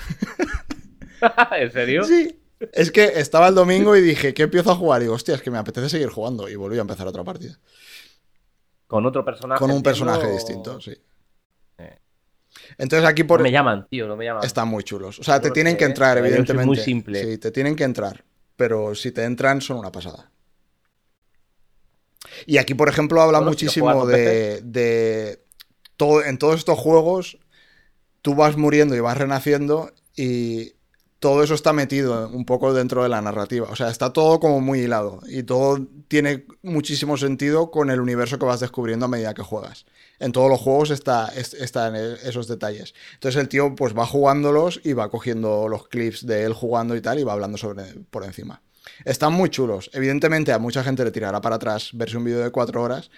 ¿En 1.58 1.70
serio? 1.72 2.04
Sí. 2.04 2.36
Es 2.72 2.90
que 2.90 3.04
estaba 3.20 3.48
el 3.48 3.54
domingo 3.54 3.96
y 3.96 4.00
dije, 4.02 4.32
¿qué 4.34 4.42
empiezo 4.44 4.70
a 4.70 4.76
jugar? 4.76 5.00
Y 5.00 5.04
digo, 5.04 5.14
hostia, 5.14 5.34
es 5.34 5.42
que 5.42 5.50
me 5.50 5.58
apetece 5.58 5.88
seguir 5.88 6.08
jugando. 6.08 6.48
Y 6.48 6.56
volví 6.56 6.78
a 6.78 6.82
empezar 6.82 7.06
otra 7.06 7.24
partida. 7.24 7.58
Con 8.86 9.04
otro 9.06 9.24
personaje. 9.24 9.58
Con 9.58 9.70
un 9.70 9.82
personaje 9.82 10.26
o- 10.26 10.32
distinto, 10.32 10.80
sí. 10.80 10.94
Eh. 12.56 12.74
Entonces 12.78 13.08
aquí 13.08 13.22
No 13.22 13.28
por... 13.28 13.42
me 13.42 13.50
llaman, 13.52 13.86
tío, 13.88 14.06
no 14.06 14.16
me 14.16 14.24
llaman. 14.24 14.44
Están 14.44 14.68
muy 14.68 14.82
chulos. 14.84 15.18
O 15.18 15.22
sea, 15.22 15.40
te 15.40 15.50
tienen 15.50 15.74
que 15.74 15.78
que 15.78 15.84
entrar, 15.84 16.16
versión 16.20 16.26
es 16.26 16.30
evidentemente. 16.50 16.66
muy 16.66 16.76
simple. 16.76 17.22
Sí, 17.24 17.38
te 17.38 17.50
tienen 17.50 17.76
que 17.76 17.84
entrar. 17.84 18.24
Pero 18.56 18.94
si 18.94 19.12
te 19.12 19.24
entran, 19.24 19.60
son 19.60 19.78
una 19.78 19.90
pasada. 19.92 20.30
Y 22.46 22.58
aquí, 22.58 22.74
por 22.74 22.88
ejemplo, 22.88 23.20
habla 23.22 23.38
Bueno, 23.38 23.50
muchísimo 23.50 24.06
de, 24.06 24.60
de 24.62 25.42
todo, 25.96 26.24
en 26.24 26.38
todos 26.38 26.56
estos 26.58 26.78
juegos, 26.78 27.38
tú 28.22 28.34
vas 28.34 28.56
muriendo 28.56 28.94
y 28.96 29.00
vas 29.00 29.16
renaciendo 29.16 29.92
y 30.16 30.74
todo 31.20 31.44
eso 31.44 31.54
está 31.54 31.74
metido 31.74 32.28
un 32.30 32.46
poco 32.46 32.72
dentro 32.72 33.02
de 33.02 33.10
la 33.10 33.20
narrativa. 33.20 33.68
O 33.70 33.76
sea, 33.76 33.90
está 33.90 34.12
todo 34.12 34.40
como 34.40 34.60
muy 34.60 34.80
hilado 34.80 35.20
y 35.28 35.42
todo 35.42 35.86
tiene 36.08 36.46
muchísimo 36.62 37.18
sentido 37.18 37.70
con 37.70 37.90
el 37.90 38.00
universo 38.00 38.38
que 38.38 38.46
vas 38.46 38.60
descubriendo 38.60 39.04
a 39.04 39.08
medida 39.08 39.34
que 39.34 39.42
juegas. 39.42 39.84
En 40.18 40.32
todos 40.32 40.48
los 40.48 40.60
juegos 40.60 40.90
está, 40.90 41.28
están 41.28 41.94
esos 41.94 42.48
detalles. 42.48 42.94
Entonces 43.14 43.40
el 43.40 43.48
tío 43.48 43.74
pues 43.74 43.96
va 43.96 44.06
jugándolos 44.06 44.80
y 44.82 44.94
va 44.94 45.10
cogiendo 45.10 45.68
los 45.68 45.88
clips 45.88 46.26
de 46.26 46.44
él 46.44 46.54
jugando 46.54 46.96
y 46.96 47.02
tal 47.02 47.18
y 47.18 47.24
va 47.24 47.34
hablando 47.34 47.58
sobre 47.58 47.84
por 48.10 48.24
encima. 48.24 48.62
Están 49.04 49.34
muy 49.34 49.50
chulos. 49.50 49.90
Evidentemente 49.92 50.52
a 50.52 50.58
mucha 50.58 50.82
gente 50.82 51.04
le 51.04 51.10
tirará 51.10 51.42
para 51.42 51.56
atrás 51.56 51.90
verse 51.92 52.16
un 52.16 52.24
vídeo 52.24 52.40
de 52.40 52.50
cuatro 52.50 52.82
horas, 52.82 53.10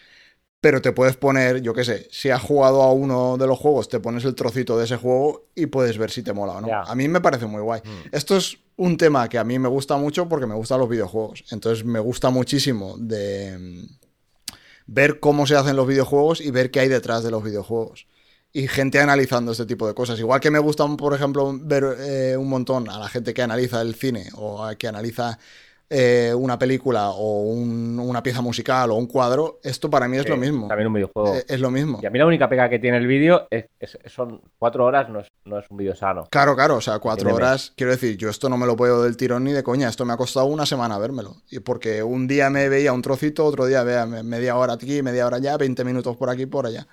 pero 0.63 0.81
te 0.81 0.93
puedes 0.93 1.17
poner, 1.17 1.61
yo 1.61 1.75
qué 1.75 1.83
sé, 1.83 2.07
si 2.13 2.31
has 2.31 2.41
jugado 2.41 2.83
a 2.83 2.93
uno 2.93 3.37
de 3.37 3.49
los 3.49 3.59
juegos, 3.59 3.89
te 3.89 3.99
pones 3.99 4.25
el 4.25 4.37
trocito 4.37 4.79
de 4.79 4.85
ese 4.85 4.97
juego 4.97 5.49
y 5.57 5.67
puedes 5.67 5.99
ver 5.99 6.13
si 6.13 6.23
te 6.23 6.33
mola 6.33 6.53
o 6.53 6.61
no. 6.61 6.69
A 6.73 6.95
mí 6.95 7.09
me 7.09 7.21
parece 7.21 7.47
muy 7.47 7.61
guay. 7.61 7.81
Mm. 7.85 8.15
Esto 8.15 8.37
es 8.37 8.59
un 8.77 8.97
tema 8.97 9.29
que 9.29 9.39
a 9.39 9.45
mí 9.45 9.59
me 9.59 9.69
gusta 9.69 9.97
mucho 9.97 10.29
porque 10.29 10.47
me 10.47 10.55
gustan 10.55 10.79
los 10.79 10.89
videojuegos. 10.89 11.43
Entonces 11.51 11.85
me 11.85 11.99
gusta 11.99 12.31
muchísimo 12.31 12.95
de 12.97 13.59
mm, 13.59 14.55
ver 14.87 15.19
cómo 15.19 15.49
se 15.49 15.57
hacen 15.57 15.75
los 15.75 15.89
videojuegos 15.89 16.41
y 16.41 16.53
ver 16.53 16.71
qué 16.71 16.79
hay 16.79 16.89
detrás 16.89 17.25
de 17.25 17.33
los 17.33 17.43
videojuegos. 17.43 18.07
Y 18.53 18.69
gente 18.69 19.01
analizando 19.01 19.51
este 19.51 19.67
tipo 19.67 19.89
de 19.89 19.95
cosas. 19.95 20.21
Igual 20.21 20.39
que 20.39 20.53
me 20.53 20.61
gusta, 20.61 20.87
por 20.97 21.13
ejemplo, 21.13 21.59
ver 21.61 21.97
eh, 21.99 22.37
un 22.37 22.49
montón 22.49 22.89
a 22.89 23.01
la 23.01 23.09
gente 23.09 23.35
que 23.35 23.43
analiza 23.43 23.83
el 23.83 23.97
cine 23.97 24.29
o 24.37 24.71
que 24.79 24.87
analiza 24.87 25.41
eh, 25.89 26.33
una 26.35 26.59
película 26.59 27.11
o 27.11 27.43
una 27.43 28.23
pieza 28.23 28.41
musical 28.41 28.91
o 28.91 28.95
un 28.95 29.07
cuadro, 29.07 29.61
esto 29.63 29.91
para 29.91 30.09
mí 30.09 30.17
es 30.17 30.29
lo 30.29 30.37
mismo. 30.37 30.69
También 30.69 30.87
un 30.87 30.95
videojuego. 30.95 31.35
Eh, 31.35 31.45
es, 31.47 31.61
lo 31.61 31.71
mismo. 31.71 32.01
Y 32.03 32.07
a 32.07 32.11
mí 32.11 32.19
la 32.19 32.27
única 32.27 32.49
pega 32.49 32.69
que 32.69 32.79
tiene 32.79 32.97
el 32.97 33.07
vídeo 33.07 33.47
es, 33.51 33.67
son 34.07 34.41
cuatro 34.59 34.85
horas, 34.85 35.09
no 35.11 35.21
es, 35.21 35.71
un 35.71 35.77
vídeo 35.77 35.95
sano. 35.95 36.27
Claro, 36.31 36.55
claro, 36.55 36.77
o 36.77 36.81
sea, 36.81 36.99
cuatro 36.99 37.35
horas, 37.35 37.73
quiero 37.77 37.93
decir, 37.93 38.17
yo 38.17 38.31
esto 38.31 38.49
no 38.49 38.57
me 38.57 38.67
lo 38.67 38.75
puedo 38.75 39.03
del 39.03 39.17
tirón 39.17 39.45
ni 39.45 39.53
de 39.53 39.63
coña, 39.63 39.89
esto 39.89 40.05
me 40.05 40.15
ha 40.15 40.17
costado 40.17 40.47
una 40.47 40.65
semana 40.65 40.99
vérmelo. 40.99 41.37
Y 41.51 41.61
porque 41.61 42.03
un 42.03 42.27
día 42.27 42.49
me 42.49 42.69
veía 42.69 42.93
un 42.93 43.03
trocito, 43.03 43.45
otro 43.45 43.67
día 43.67 43.83
veía 43.83 44.07
media 44.07 44.57
hora 44.57 44.75
aquí, 44.75 45.03
media 45.03 45.27
hora 45.27 45.37
allá, 45.37 45.57
20 45.57 45.85
minutos 45.85 46.17
por 46.17 46.31
aquí, 46.31 46.47
por 46.47 46.67
allá. 46.67 46.87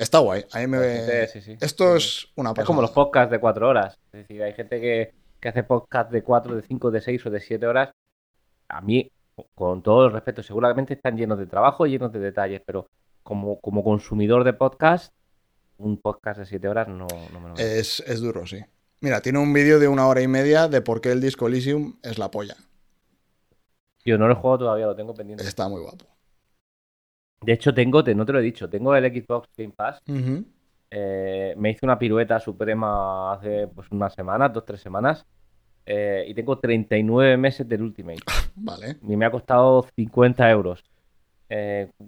Está 0.00 0.18
guay. 0.20 0.46
A 0.52 0.66
me... 0.66 1.24
Esto 1.60 1.94
es 1.94 2.28
una 2.34 2.54
Es 2.56 2.64
como 2.64 2.80
los 2.80 2.90
podcasts 2.90 3.30
de 3.30 3.38
cuatro 3.38 3.68
horas. 3.68 3.98
Es 4.12 4.20
decir, 4.20 4.42
hay 4.42 4.54
gente 4.54 4.80
que 4.80 5.12
que 5.40 5.48
hace 5.48 5.64
podcast 5.64 6.10
de 6.10 6.22
4, 6.22 6.56
de 6.56 6.62
5, 6.62 6.90
de 6.90 7.00
6 7.00 7.26
o 7.26 7.30
de 7.30 7.40
7 7.40 7.66
horas, 7.66 7.90
a 8.68 8.80
mí, 8.80 9.10
con 9.54 9.82
todo 9.82 10.06
el 10.06 10.12
respeto, 10.12 10.42
seguramente 10.42 10.94
están 10.94 11.16
llenos 11.16 11.38
de 11.38 11.46
trabajo, 11.46 11.86
llenos 11.86 12.12
de 12.12 12.20
detalles, 12.20 12.62
pero 12.64 12.88
como, 13.22 13.58
como 13.60 13.82
consumidor 13.82 14.44
de 14.44 14.52
podcast, 14.52 15.12
un 15.78 15.96
podcast 15.96 16.40
de 16.40 16.46
7 16.46 16.68
horas 16.68 16.88
no, 16.88 17.06
me 17.32 17.48
lo 17.48 17.54
es, 17.56 18.00
es 18.06 18.20
duro, 18.20 18.46
sí. 18.46 18.60
Mira, 19.00 19.22
tiene 19.22 19.38
un 19.38 19.52
vídeo 19.52 19.78
de 19.78 19.88
una 19.88 20.06
hora 20.06 20.20
y 20.20 20.28
media 20.28 20.68
de 20.68 20.82
por 20.82 21.00
qué 21.00 21.10
el 21.10 21.22
disco 21.22 21.48
Elysium 21.48 21.98
es 22.02 22.18
la 22.18 22.30
polla. 22.30 22.56
Yo 24.04 24.18
no 24.18 24.26
lo 24.26 24.34
he 24.34 24.36
jugado 24.36 24.58
todavía, 24.58 24.86
lo 24.86 24.96
tengo 24.96 25.14
pendiente. 25.14 25.44
Está 25.44 25.68
muy 25.68 25.80
guapo. 25.80 26.04
De 27.42 27.54
hecho, 27.54 27.72
tengo, 27.72 28.02
no 28.02 28.26
te 28.26 28.32
lo 28.32 28.38
he 28.38 28.42
dicho, 28.42 28.68
tengo 28.68 28.94
el 28.94 29.04
Xbox 29.04 29.48
Game 29.56 29.72
Pass. 29.72 30.02
Eh, 30.90 31.54
me 31.56 31.70
hice 31.70 31.86
una 31.86 31.98
pirueta 31.98 32.40
suprema 32.40 33.32
hace 33.32 33.68
pues 33.68 33.86
unas 33.90 34.12
semanas, 34.14 34.52
dos, 34.52 34.64
tres 34.64 34.80
semanas. 34.80 35.24
Eh, 35.86 36.24
y 36.28 36.34
tengo 36.34 36.58
39 36.58 37.36
meses 37.36 37.68
del 37.68 37.82
Ultimate. 37.82 38.20
Vale. 38.56 38.96
Y 39.02 39.16
me 39.16 39.26
ha 39.26 39.30
costado 39.30 39.86
50 39.96 40.50
euros. 40.50 40.84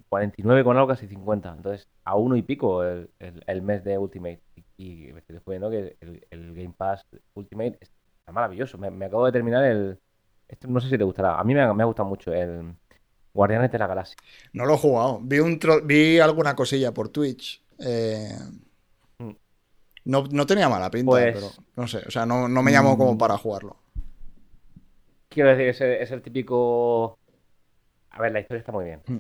49 0.09 0.61
eh, 0.61 0.65
con 0.65 0.77
algo, 0.77 0.89
casi 0.89 1.09
50. 1.09 1.55
Entonces, 1.57 1.89
a 2.05 2.17
uno 2.17 2.37
y 2.37 2.43
pico 2.43 2.85
el, 2.85 3.63
mes 3.63 3.83
de 3.85 3.99
Ultimate. 3.99 4.41
Y, 4.77 5.13
me 5.13 5.21
estoy 5.21 5.35
descubriendo 5.35 5.71
que 5.71 5.97
el, 6.01 6.55
Game 6.55 6.75
Pass 6.77 7.07
Ultimate 7.35 7.79
está 7.81 8.33
maravilloso. 8.33 8.79
Me, 8.79 9.05
acabo 9.05 9.27
de 9.27 9.33
terminar 9.33 9.65
el. 9.65 9.99
Este, 10.49 10.69
no 10.69 10.81
sé 10.81 10.89
si 10.89 10.99
te 10.99 11.05
gustará. 11.05 11.39
A 11.39 11.45
mí 11.45 11.55
me 11.55 11.63
ha, 11.63 11.85
gustado 11.85 12.09
mucho 12.09 12.33
el 12.33 12.75
Guardianes 13.35 13.73
de 13.73 13.79
la 13.79 13.87
Galaxia. 13.87 14.17
No 14.53 14.65
lo 14.65 14.75
he 14.75 14.79
jugado. 14.79 15.19
Vi, 15.23 15.41
un 15.41 15.59
vi 15.85 16.21
alguna 16.21 16.55
cosilla 16.55 16.93
por 16.93 17.09
Twitch. 17.09 17.65
Eh, 17.79 18.29
no, 20.05 20.47
tenía 20.47 20.69
mala 20.69 20.91
pinta, 20.91 21.11
pues 21.11 21.35
pero 21.35 21.49
no 21.77 21.87
sé, 21.87 21.99
o 22.07 22.11
sea, 22.11 22.27
no, 22.27 22.49
me 22.49 22.73
llamó 22.73 22.97
como 22.97 23.15
mm. 23.15 23.19
para 23.19 23.39
jugarlo. 23.39 23.77
Quiero 25.29 25.57
decir, 25.57 25.87
es 25.87 26.11
el, 26.11 26.23
típico. 26.23 27.19
A 28.11 28.21
ver, 28.21 28.33
la 28.33 28.41
historia 28.41 28.61
está 28.61 28.73
muy 28.73 28.85
bien. 28.85 29.01
Mm. 29.07 29.19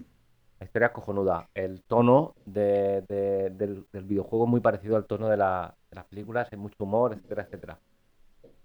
La 0.60 0.66
historia 0.66 0.86
es 0.86 0.92
cojonuda. 0.92 1.48
El 1.54 1.82
tono 1.82 2.34
del, 2.44 3.86
videojuego 3.92 4.44
es 4.44 4.50
muy 4.50 4.60
parecido 4.60 4.96
al 4.96 5.06
tono 5.06 5.28
de, 5.28 5.36
las 5.36 6.04
películas, 6.10 6.48
hay 6.52 6.58
mucho 6.58 6.76
humor, 6.80 7.14
etcétera, 7.14 7.42
etcétera. 7.42 7.78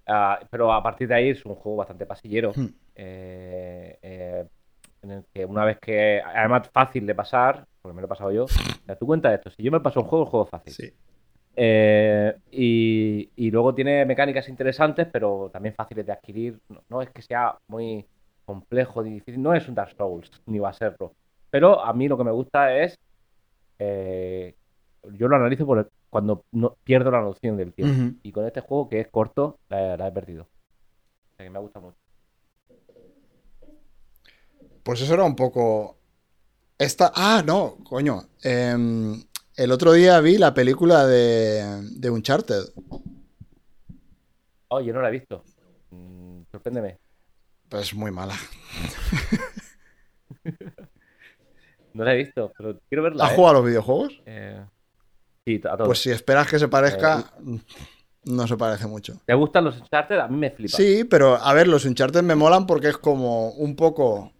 Ah, 0.05 0.39
pero 0.49 0.71
a 0.71 0.81
partir 0.81 1.07
de 1.07 1.15
ahí 1.15 1.29
es 1.29 1.45
un 1.45 1.55
juego 1.55 1.77
bastante 1.77 2.05
pasillero. 2.05 2.51
Mm. 2.55 2.67
Eh, 2.95 3.99
eh, 4.01 4.45
en 5.03 5.11
el 5.11 5.25
que 5.33 5.45
una 5.45 5.65
vez 5.65 5.79
que. 5.79 6.21
Además, 6.21 6.69
fácil 6.71 7.05
de 7.05 7.15
pasar, 7.15 7.65
porque 7.81 7.95
me 7.95 8.01
lo 8.01 8.07
he 8.07 8.09
pasado 8.09 8.31
yo. 8.31 8.45
O 8.45 8.95
tú 8.95 9.05
cuenta 9.05 9.33
esto: 9.33 9.49
si 9.51 9.63
yo 9.63 9.71
me 9.71 9.79
paso 9.79 10.01
un 10.01 10.07
juego, 10.07 10.25
el 10.25 10.29
juego 10.29 10.45
es 10.45 10.51
fácil. 10.51 10.73
Sí. 10.73 10.93
Eh, 11.59 12.35
y, 12.51 13.49
luego 13.49 13.73
tiene 13.73 14.05
mecánicas 14.05 14.47
interesantes, 14.47 15.07
pero 15.11 15.49
también 15.51 15.73
fáciles 15.73 16.05
de 16.05 16.11
adquirir. 16.11 16.59
No, 16.87 17.01
es 17.01 17.09
que 17.09 17.23
sea 17.23 17.57
muy 17.67 18.05
complejo, 18.45 19.01
difícil. 19.01 19.41
No 19.41 19.55
es 19.55 19.67
un 19.67 19.73
Dark 19.73 19.95
Souls, 19.97 20.29
ni 20.45 20.59
va 20.59 20.69
a 20.69 20.73
serlo. 20.73 21.13
Pero 21.49 21.83
a 21.83 21.91
mí 21.93 22.07
lo 22.07 22.17
que 22.17 22.23
me 22.23 22.31
gusta 22.31 22.77
es. 22.77 22.99
Eh, 23.79 24.53
yo 25.13 25.27
lo 25.27 25.35
analizo 25.35 25.65
por 25.65 25.89
cuando 26.09 26.43
no, 26.51 26.77
pierdo 26.83 27.09
la 27.09 27.21
noción 27.21 27.57
del 27.57 27.73
tiempo. 27.73 28.17
Y 28.21 28.31
con 28.31 28.45
este 28.45 28.61
juego, 28.61 28.87
que 28.87 28.99
es 28.99 29.07
corto, 29.07 29.57
la, 29.69 30.07
he 30.07 30.11
perdido. 30.11 30.43
O 30.43 31.35
sea 31.37 31.45
que 31.45 31.49
me 31.49 31.59
gusta 31.59 31.79
mucho. 31.79 31.97
Pues 34.83 35.01
eso 35.01 35.13
era 35.15 35.23
un 35.23 35.35
poco. 35.35 35.97
Esta. 36.77 37.11
Ah, 37.15 37.41
no, 37.43 37.77
coño. 37.83 38.21
Eh, 38.43 39.25
el 39.57 39.71
otro 39.71 39.91
día 39.91 40.21
vi 40.21 40.37
la 40.37 40.53
película 40.53 41.05
de, 41.05 41.81
de 41.97 42.09
Uncharted. 42.09 42.63
Oh, 44.69 44.79
yo 44.79 44.93
no 44.93 45.01
la 45.01 45.09
he 45.09 45.11
visto. 45.11 45.43
Mm, 45.89 46.41
sorpréndeme. 46.51 46.99
Pues 47.67 47.93
muy 47.93 48.11
mala. 48.11 48.35
no 51.93 52.03
la 52.03 52.13
he 52.13 52.17
visto, 52.17 52.53
pero 52.55 52.79
quiero 52.87 53.03
verla. 53.03 53.25
¿Has 53.25 53.31
¿eh? 53.31 53.35
jugado 53.35 53.55
a 53.55 53.59
los 53.59 53.67
videojuegos? 53.67 54.21
Eh, 54.25 54.63
sí, 55.43 55.55
a 55.65 55.75
todos. 55.75 55.87
Pues 55.87 55.99
si 55.99 56.11
esperas 56.11 56.47
que 56.47 56.59
se 56.59 56.67
parezca, 56.67 57.33
eh, 57.39 57.59
no 58.25 58.47
se 58.47 58.57
parece 58.57 58.85
mucho. 58.85 59.19
¿Te 59.25 59.33
gustan 59.33 59.65
los 59.65 59.79
Uncharted? 59.79 60.19
A 60.19 60.27
mí 60.27 60.37
me 60.37 60.51
flipa. 60.51 60.77
Sí, 60.77 61.03
pero 61.03 61.35
a 61.35 61.53
ver, 61.53 61.67
los 61.67 61.83
Uncharted 61.83 62.21
me 62.21 62.35
molan 62.35 62.67
porque 62.67 62.89
es 62.89 62.97
como 62.97 63.49
un 63.51 63.75
poco. 63.75 64.31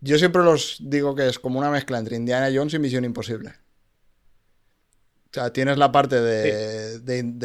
Yo 0.00 0.18
siempre 0.18 0.42
los 0.42 0.78
digo 0.80 1.14
que 1.14 1.28
es 1.28 1.38
como 1.38 1.60
una 1.60 1.70
mezcla 1.70 1.98
entre 1.98 2.16
Indiana 2.16 2.50
Jones 2.52 2.74
y 2.74 2.78
Misión 2.80 3.04
Imposible. 3.04 3.52
O 5.30 5.32
sea, 5.32 5.52
tienes 5.52 5.78
la 5.78 5.92
parte 5.92 6.20
de, 6.20 6.96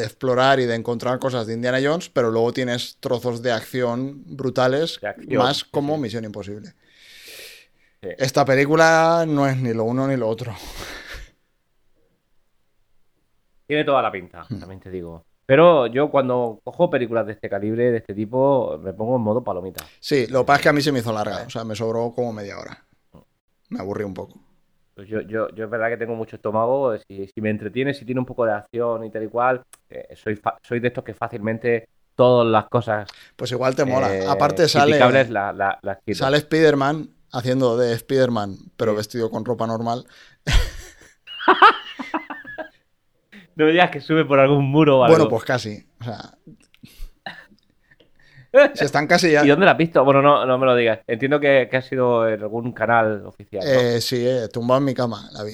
explorar 0.04 0.60
y 0.60 0.66
de 0.66 0.74
encontrar 0.74 1.20
cosas 1.20 1.46
de 1.46 1.54
Indiana 1.54 1.78
Jones, 1.84 2.10
pero 2.10 2.32
luego 2.32 2.52
tienes 2.52 2.98
trozos 3.00 3.44
de 3.44 3.52
acción 3.52 4.24
brutales, 4.26 5.00
más 5.30 5.64
como 5.64 5.96
Misión 6.00 6.26
Imposible. 6.26 6.74
Esta 8.02 8.44
película 8.44 9.26
no 9.28 9.48
es 9.48 9.58
ni 9.58 9.72
lo 9.74 9.84
uno 9.84 10.08
ni 10.08 10.18
lo 10.18 10.28
otro. 10.28 10.56
Tiene 13.68 13.84
toda 13.84 14.02
la 14.02 14.12
pinta, 14.12 14.46
hmm. 14.50 14.60
también 14.60 14.80
te 14.80 14.90
digo. 14.90 15.24
Pero 15.46 15.86
yo 15.86 16.10
cuando 16.10 16.62
cojo 16.64 16.90
películas 16.90 17.28
de 17.28 17.34
este 17.34 17.50
calibre, 17.50 17.92
de 17.92 17.98
este 17.98 18.16
tipo, 18.16 18.80
me 18.80 18.94
pongo 18.94 19.16
en 19.18 19.22
modo 19.22 19.44
palomita. 19.44 19.86
Sí, 20.00 20.26
lo 20.28 20.40
que 20.40 20.46
pasa 20.46 20.58
es 20.58 20.64
que 20.64 20.70
a 20.70 20.74
mí 20.74 20.82
se 20.82 20.92
me 20.92 21.00
hizo 21.00 21.14
larga, 21.14 21.44
o 21.46 21.50
sea, 21.52 21.64
me 21.64 21.76
sobró 21.76 22.12
como 22.14 22.34
media 22.34 22.58
hora. 22.58 22.84
Me 23.70 23.80
aburrí 23.80 24.04
un 24.04 24.16
poco. 24.16 24.45
Pues 24.96 25.10
yo, 25.10 25.20
yo, 25.22 25.50
yo 25.50 25.66
es 25.66 25.70
verdad 25.70 25.90
que 25.90 25.98
tengo 25.98 26.16
mucho 26.16 26.38
estómago, 26.38 26.98
si, 26.98 27.28
si 27.28 27.42
me 27.42 27.50
entretiene, 27.50 27.94
si 27.94 28.06
tiene 28.06 28.20
un 28.20 28.26
poco 28.26 28.46
de 28.46 28.54
acción 28.54 29.04
y 29.04 29.12
tal 29.12 29.24
y 29.24 29.28
cual, 29.28 29.62
eh, 29.90 30.16
soy, 30.16 30.40
soy 30.64 30.80
de 30.80 30.88
estos 30.88 31.04
que 31.04 31.14
fácilmente 31.14 31.90
todas 32.16 32.48
las 32.48 32.70
cosas... 32.70 33.10
Pues 33.36 33.52
igual 33.52 33.76
te 33.76 33.84
mola. 33.84 34.16
Eh, 34.16 34.26
Aparte 34.26 34.70
sale... 34.70 34.98
La, 34.98 35.52
la, 35.52 36.00
sale 36.14 36.38
Spider-Man 36.38 37.10
haciendo 37.34 37.78
de 37.78 37.94
Spider-Man, 37.94 38.56
pero 38.78 38.96
vestido 38.96 39.30
con 39.30 39.44
ropa 39.44 39.68
normal. 39.68 40.06
no 43.56 43.66
me 43.66 43.72
digas 43.72 43.92
que 43.92 44.00
sube 44.00 44.24
por 44.24 44.40
algún 44.40 44.64
muro 44.64 45.00
o 45.00 45.04
algo. 45.04 45.18
Bueno, 45.18 45.30
pues 45.30 45.44
casi. 45.44 45.86
O 46.00 46.06
sea, 46.06 46.38
se 48.74 48.86
están 48.86 49.08
casi 49.08 49.32
ya. 49.32 49.46
¿Y 49.46 49.50
dónde 49.50 49.66
la 49.66 49.74
has 49.74 49.78
visto? 49.78 50.04
Bueno, 50.04 50.22
no, 50.22 50.46
no 50.46 50.58
me 50.58 50.66
lo 50.66 50.76
digas. 50.76 51.00
Entiendo 51.08 51.40
que, 51.40 51.70
ha 51.72 51.82
sido 51.82 52.28
en 52.28 52.42
algún 52.42 52.72
canal 52.72 53.26
oficial. 53.26 53.64
Eh, 53.66 54.02
sí, 54.02 54.26
eh, 54.26 54.48
tumbado 54.52 54.80
en 54.80 54.86
mi 54.86 54.94
cama, 54.94 55.30
la 55.34 55.44
vi. 55.44 55.54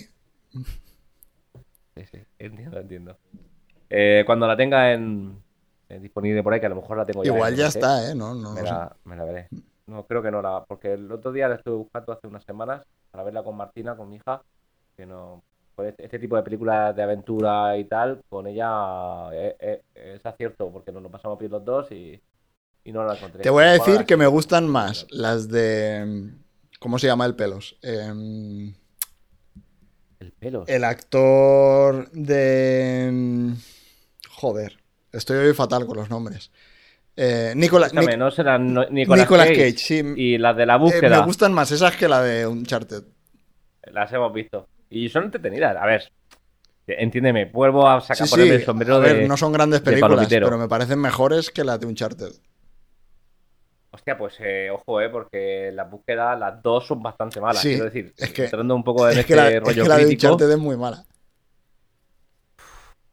Sí, 1.95 2.05
sí, 2.11 2.19
entiendo, 2.39 2.79
entiendo. 2.79 3.17
Eh, 3.89 4.23
cuando 4.25 4.47
la 4.47 4.55
tenga 4.55 4.93
en, 4.93 5.41
disponible 5.99 6.43
por 6.43 6.53
ahí, 6.53 6.59
que 6.59 6.67
a 6.67 6.69
lo 6.69 6.75
mejor 6.75 6.97
la 6.97 7.05
tengo 7.05 7.23
ya. 7.23 7.33
Igual 7.33 7.55
ya 7.55 7.67
está, 7.67 8.09
¿eh? 8.09 8.15
No, 8.15 8.33
no, 8.33 8.53
me, 8.53 8.61
la, 8.61 8.95
me 9.03 9.15
la 9.15 9.25
veré. 9.25 9.47
No, 9.87 10.05
creo 10.05 10.21
que 10.21 10.31
no 10.31 10.41
la. 10.41 10.63
Porque 10.65 10.93
el 10.93 11.11
otro 11.11 11.31
día 11.31 11.49
la 11.49 11.55
estuve 11.55 11.75
buscando 11.75 12.13
hace 12.13 12.27
unas 12.27 12.43
semanas 12.43 12.85
para 13.11 13.23
verla 13.23 13.43
con 13.43 13.57
Martina, 13.57 13.95
con 13.95 14.09
mi 14.09 14.17
hija, 14.17 14.41
que 14.95 15.05
no. 15.05 15.43
con 15.75 15.85
este, 15.87 16.05
este 16.05 16.19
tipo 16.19 16.35
de 16.35 16.43
películas 16.43 16.95
de 16.95 17.03
aventura 17.03 17.77
y 17.77 17.83
tal, 17.85 18.21
con 18.29 18.47
ella 18.47 19.29
eh, 19.33 19.57
eh, 19.59 19.81
es 19.95 20.25
acierto, 20.25 20.71
porque 20.71 20.91
nos 20.91 21.03
lo 21.03 21.09
pasamos 21.09 21.37
bien 21.37 21.51
los 21.51 21.65
dos 21.65 21.91
y, 21.91 22.21
y 22.83 22.91
no 22.91 23.03
la 23.05 23.15
encontré. 23.15 23.41
Te 23.41 23.49
voy 23.49 23.63
a 23.63 23.71
decir 23.71 24.05
que 24.05 24.17
me 24.17 24.27
gustan 24.27 24.67
más 24.67 25.05
las 25.09 25.49
de. 25.49 26.29
¿Cómo 26.79 26.97
se 26.99 27.07
llama 27.07 27.25
el 27.25 27.35
pelos? 27.35 27.77
Em, 27.81 28.73
El 30.19 30.31
pelo. 30.33 30.63
el 30.67 30.83
actor 30.83 32.09
de. 32.11 33.07
em, 33.07 33.55
Joder, 34.29 34.77
estoy 35.11 35.37
hoy 35.37 35.53
fatal 35.53 35.85
con 35.85 35.97
los 35.97 36.09
nombres. 36.09 36.51
Eh, 37.15 37.53
Nicola- 37.55 37.87
Escúchame, 37.87 38.13
Nic- 38.13 38.17
no 38.17 38.31
serán 38.31 38.73
no- 38.73 38.85
Nicolas, 38.89 39.19
Nicolas 39.25 39.47
Cage, 39.49 39.73
Cage, 39.73 39.77
sí. 39.77 40.03
Y 40.15 40.37
las 40.39 40.55
de 40.57 40.65
la 40.65 40.75
Eh, 40.75 40.79
búsqueda, 40.79 41.19
me 41.19 41.25
gustan 41.25 41.53
más 41.53 41.71
esas 41.71 41.95
que 41.95 42.07
la 42.07 42.21
de 42.23 42.47
Uncharted. 42.47 43.03
las 43.91 44.11
hemos 44.13 44.33
visto. 44.33 44.67
Y 44.89 45.09
son 45.09 45.25
entretenidas. 45.25 45.75
A 45.77 45.85
ver, 45.85 46.11
entiéndeme, 46.87 47.45
vuelvo 47.45 47.87
a 47.87 48.01
sacar 48.01 48.27
Sí, 48.27 48.33
sí, 48.35 48.49
el 48.49 48.65
sombrero 48.65 48.95
a 48.95 48.99
ver, 48.99 49.17
de... 49.17 49.27
no 49.27 49.37
son 49.37 49.51
grandes 49.53 49.81
de 49.83 49.91
películas, 49.91 50.27
pero 50.29 50.57
me 50.57 50.67
parecen 50.67 50.99
mejores 50.99 51.51
que 51.51 51.63
las 51.63 51.79
de 51.79 51.85
Uncharted. 51.85 52.31
Hostia, 53.93 54.17
pues 54.17 54.35
eh, 54.39 54.69
ojo, 54.71 55.01
eh, 55.01 55.09
porque 55.09 55.71
las 55.73 55.89
búsquedas, 55.91 56.39
las 56.39 56.61
dos 56.63 56.87
son 56.87 57.01
bastante 57.03 57.41
malas. 57.41 57.61
Sí, 57.61 57.69
quiero 57.69 57.85
decir, 57.85 58.13
es 58.17 58.31
que- 58.31 58.43
entrando 58.45 58.75
un 58.75 58.83
poco 58.83 59.05
en 59.05 59.11
Es 59.11 59.17
este 59.19 59.27
que 59.27 59.35
la, 59.35 59.49
es 59.49 59.59
rollo 59.61 59.83
que 59.83 59.89
la 59.89 59.97
de 59.97 60.05
crítico, 60.05 60.33
Uncharted 60.33 60.51
es 60.53 60.59
muy 60.59 60.77
mala. 60.77 61.03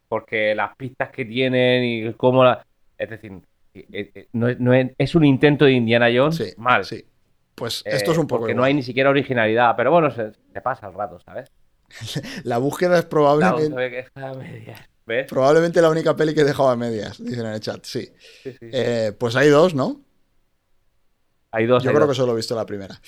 porque 0.08 0.54
las 0.54 0.74
pistas 0.76 1.10
que 1.10 1.24
tienen 1.24 1.84
y 1.84 2.12
cómo 2.14 2.44
la... 2.44 2.64
Es 2.96 3.10
decir, 3.10 3.32
eh, 3.74 4.10
eh, 4.14 4.28
no, 4.32 4.48
es- 4.48 4.58
no 4.58 4.72
es, 4.72 4.90
es 4.96 5.14
un 5.14 5.24
intento 5.24 5.64
de 5.66 5.72
Indiana 5.72 6.08
Jones 6.14 6.36
Sí, 6.36 6.52
mal. 6.56 6.84
sí. 6.84 7.04
Pues 7.54 7.82
Eh, 7.84 7.90
esto 7.96 8.12
es 8.12 8.18
un 8.18 8.26
poco 8.26 8.40
Porque 8.40 8.54
no 8.54 8.60
igual. 8.60 8.68
hay 8.68 8.74
ni 8.74 8.82
siquiera 8.82 9.10
originalidad, 9.10 9.74
pero 9.76 9.90
bueno, 9.90 10.10
se, 10.10 10.32
se 10.32 10.60
pasa 10.60 10.86
el 10.88 10.94
rato, 10.94 11.18
¿sabes? 11.20 11.50
La 12.44 12.58
búsqueda 12.58 12.98
es 12.98 13.04
Claro, 13.06 13.10
probablemente, 13.10 14.10
medias. 14.38 14.80
¿Ves? 15.06 15.26
probablemente 15.26 15.80
la 15.80 15.88
única 15.90 16.14
peli 16.14 16.34
que 16.34 16.42
he 16.42 16.44
dejado 16.44 16.68
a 16.68 16.76
medias, 16.76 17.22
dicen 17.22 17.46
en 17.46 17.52
el 17.54 17.60
chat. 17.60 17.84
Sí. 17.84 18.10
Sí, 18.42 18.52
sí, 18.52 18.58
sí. 18.60 18.68
Eh, 18.72 19.12
pues 19.18 19.36
hay 19.36 19.48
dos, 19.48 19.74
¿no? 19.74 20.02
Hay 21.50 21.66
dos. 21.66 21.82
Yo 21.82 21.90
hay 21.90 21.94
creo 21.96 22.06
dos. 22.06 22.16
que 22.16 22.20
solo 22.20 22.32
he 22.32 22.36
visto 22.36 22.54
la 22.54 22.66
primera. 22.66 23.00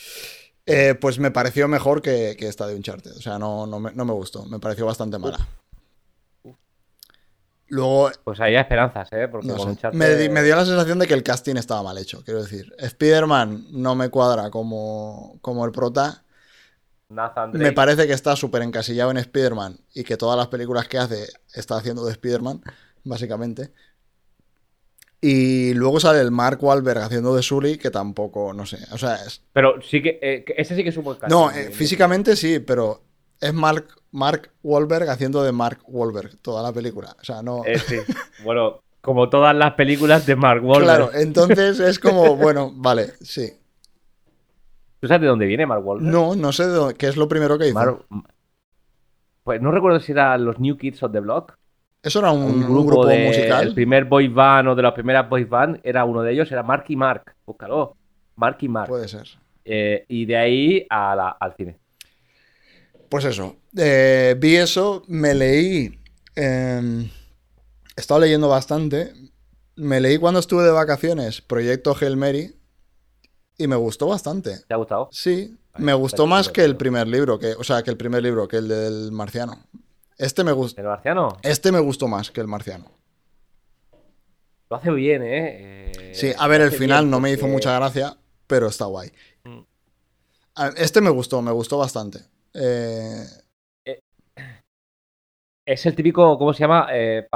Eh, 0.66 0.94
pues 1.00 1.18
me 1.18 1.30
pareció 1.30 1.66
mejor 1.68 2.00
que, 2.02 2.36
que 2.38 2.46
esta 2.48 2.66
de 2.66 2.74
Uncharted. 2.76 3.12
O 3.16 3.20
sea, 3.20 3.38
no, 3.38 3.66
no, 3.66 3.80
me, 3.80 3.92
no 3.92 4.04
me 4.04 4.12
gustó. 4.12 4.44
Me 4.46 4.58
pareció 4.60 4.86
bastante 4.86 5.18
mala. 5.18 5.48
Luego, 7.68 8.10
Pues 8.24 8.40
hay 8.40 8.56
esperanzas, 8.56 9.08
¿eh? 9.12 9.28
Porque 9.28 9.46
no 9.46 9.56
con 9.56 9.76
Uncharted- 9.76 9.92
me, 9.94 10.28
me 10.28 10.42
dio 10.42 10.56
la 10.56 10.64
sensación 10.64 10.98
de 10.98 11.06
que 11.06 11.14
el 11.14 11.22
casting 11.22 11.54
estaba 11.56 11.82
mal 11.84 11.98
hecho. 11.98 12.24
Quiero 12.24 12.42
decir, 12.42 12.74
Spider-Man 12.78 13.66
no 13.70 13.94
me 13.94 14.08
cuadra 14.08 14.50
como, 14.50 15.38
como 15.40 15.64
el 15.64 15.70
prota. 15.72 16.24
Me 17.52 17.72
parece 17.72 18.06
que 18.06 18.12
está 18.12 18.36
súper 18.36 18.62
encasillado 18.62 19.10
en 19.10 19.16
Spider-Man 19.18 19.78
y 19.94 20.04
que 20.04 20.16
todas 20.16 20.36
las 20.36 20.48
películas 20.48 20.86
que 20.88 20.98
hace 20.98 21.26
está 21.54 21.76
haciendo 21.76 22.04
de 22.04 22.12
Spider-Man, 22.12 22.60
básicamente. 23.04 23.72
Y 25.22 25.74
luego 25.74 26.00
sale 26.00 26.20
el 26.20 26.30
Mark 26.30 26.58
Wahlberg 26.62 27.00
haciendo 27.02 27.34
de 27.36 27.42
Sully, 27.42 27.76
que 27.76 27.90
tampoco, 27.90 28.52
no 28.54 28.64
sé. 28.64 28.78
O 28.92 28.96
sea, 28.98 29.16
es, 29.16 29.42
Pero 29.52 29.80
sí 29.82 30.02
que, 30.02 30.18
eh, 30.22 30.44
ese 30.56 30.74
sí 30.74 30.82
que 30.82 30.88
es 30.88 30.96
un 30.96 31.04
buen. 31.04 31.18
No, 31.28 31.50
eh, 31.50 31.64
de- 31.66 31.70
físicamente 31.72 32.36
sí, 32.36 32.58
pero 32.60 33.02
es 33.38 33.52
Mark, 33.52 33.88
Mark 34.12 34.50
Wahlberg 34.62 35.10
haciendo 35.10 35.42
de 35.42 35.52
Mark 35.52 35.80
Wahlberg 35.86 36.38
toda 36.38 36.62
la 36.62 36.72
película. 36.72 37.14
O 37.20 37.24
sea, 37.24 37.42
no. 37.42 37.62
Eh, 37.66 37.78
sí. 37.78 37.96
Bueno, 38.44 38.80
como 39.02 39.28
todas 39.28 39.54
las 39.54 39.74
películas 39.74 40.24
de 40.24 40.36
Mark 40.36 40.64
Wahlberg. 40.64 40.84
Claro, 40.84 41.10
entonces 41.14 41.80
es 41.80 41.98
como, 41.98 42.36
bueno, 42.36 42.72
vale, 42.74 43.12
sí. 43.20 43.52
¿Tú 45.00 45.08
sabes 45.08 45.22
de 45.22 45.28
dónde 45.28 45.46
viene 45.46 45.66
Mark 45.66 45.86
Wahlberg? 45.86 46.10
No, 46.10 46.34
no 46.34 46.52
sé 46.52 46.64
de 46.66 46.72
dónde- 46.72 46.94
qué 46.94 47.08
es 47.08 47.16
lo 47.18 47.28
primero 47.28 47.58
que 47.58 47.66
hizo. 47.66 47.74
Mar- 47.74 47.98
Pues 49.44 49.60
no 49.60 49.70
recuerdo 49.70 50.00
si 50.00 50.12
era 50.12 50.36
los 50.38 50.58
New 50.60 50.76
Kids 50.78 51.02
of 51.02 51.12
the 51.12 51.20
Block. 51.20 51.54
Eso 52.02 52.20
era 52.20 52.30
un, 52.32 52.42
Un 52.42 52.62
un 52.64 52.86
grupo, 52.86 53.06
de, 53.06 53.26
musical. 53.26 53.68
El 53.68 53.74
primer 53.74 54.04
boy 54.06 54.28
band 54.28 54.68
o 54.68 54.74
de 54.74 54.82
las 54.82 54.92
primeras 54.92 55.28
boy 55.28 55.44
band 55.44 55.80
era 55.82 56.04
uno 56.04 56.22
de 56.22 56.32
ellos, 56.32 56.50
era 56.50 56.62
Mark 56.62 56.84
y 56.88 56.96
Mark. 56.96 57.34
Búscalo. 57.44 57.96
Mark 58.36 58.56
y 58.60 58.68
Mark. 58.68 58.88
Puede 58.88 59.06
ser. 59.08 59.28
Eh, 59.64 60.04
y 60.08 60.24
de 60.24 60.36
ahí 60.36 60.86
a 60.88 61.14
la- 61.14 61.36
al 61.38 61.54
cine. 61.56 61.78
Pues 63.08 63.24
eso. 63.24 63.56
eh, 63.76 64.34
vi 64.38 64.56
eso, 64.56 65.02
me 65.08 65.34
leí. 65.34 65.98
eh, 66.36 67.10
he 67.96 68.00
estado 68.00 68.20
leyendo 68.20 68.48
bastante. 68.48 69.12
Me 69.76 70.00
leí 70.00 70.16
cuando 70.18 70.40
estuve 70.40 70.62
de 70.64 70.70
vacaciones 70.70 71.40
Proyecto 71.42 71.94
Hail 72.00 72.16
Mary 72.16 72.54
y 73.58 73.66
me 73.66 73.76
gustó 73.76 74.06
bastante. 74.08 74.60
¿Te 74.66 74.74
ha 74.74 74.76
gustado? 74.76 75.08
Sí, 75.12 75.56
me 75.78 75.92
gustó 75.92 76.26
más 76.26 76.48
que 76.48 76.64
el 76.64 76.76
primer 76.76 77.06
libro, 77.08 77.38
que, 77.38 77.52
o 77.58 77.64
sea, 77.64 77.82
que 77.82 77.90
el 77.90 77.96
primer 77.96 78.22
libro, 78.22 78.48
que 78.48 78.56
el 78.58 78.68
del 78.68 79.12
marciano. 79.12 79.58
Este 80.20 80.44
me 80.44 80.52
gustó. 80.52 80.80
¿El 80.80 80.86
marciano? 80.86 81.36
Este 81.42 81.72
me 81.72 81.80
gustó 81.80 82.06
más 82.06 82.30
que 82.30 82.40
el 82.40 82.46
marciano. 82.46 82.84
Lo 84.68 84.76
hace 84.76 84.90
bien, 84.90 85.22
¿eh? 85.22 85.92
Eh, 85.92 86.14
Sí, 86.14 86.32
a 86.38 86.46
ver, 86.46 86.60
el 86.60 86.70
final 86.72 87.08
no 87.08 87.20
me 87.20 87.32
hizo 87.32 87.46
mucha 87.48 87.74
gracia, 87.74 88.16
pero 88.46 88.66
está 88.68 88.84
guay. 88.84 89.10
Mm. 89.44 89.60
A- 90.56 90.68
Este 90.76 91.00
me 91.00 91.10
gustó, 91.10 91.40
me 91.42 91.50
gustó 91.52 91.78
bastante. 91.78 92.20
Eh, 92.54 93.24
Es 95.66 95.86
el 95.86 95.94
típico, 95.94 96.36
¿cómo 96.36 96.52
se 96.52 96.60
llama? 96.60 96.88
Eh, 96.92 97.28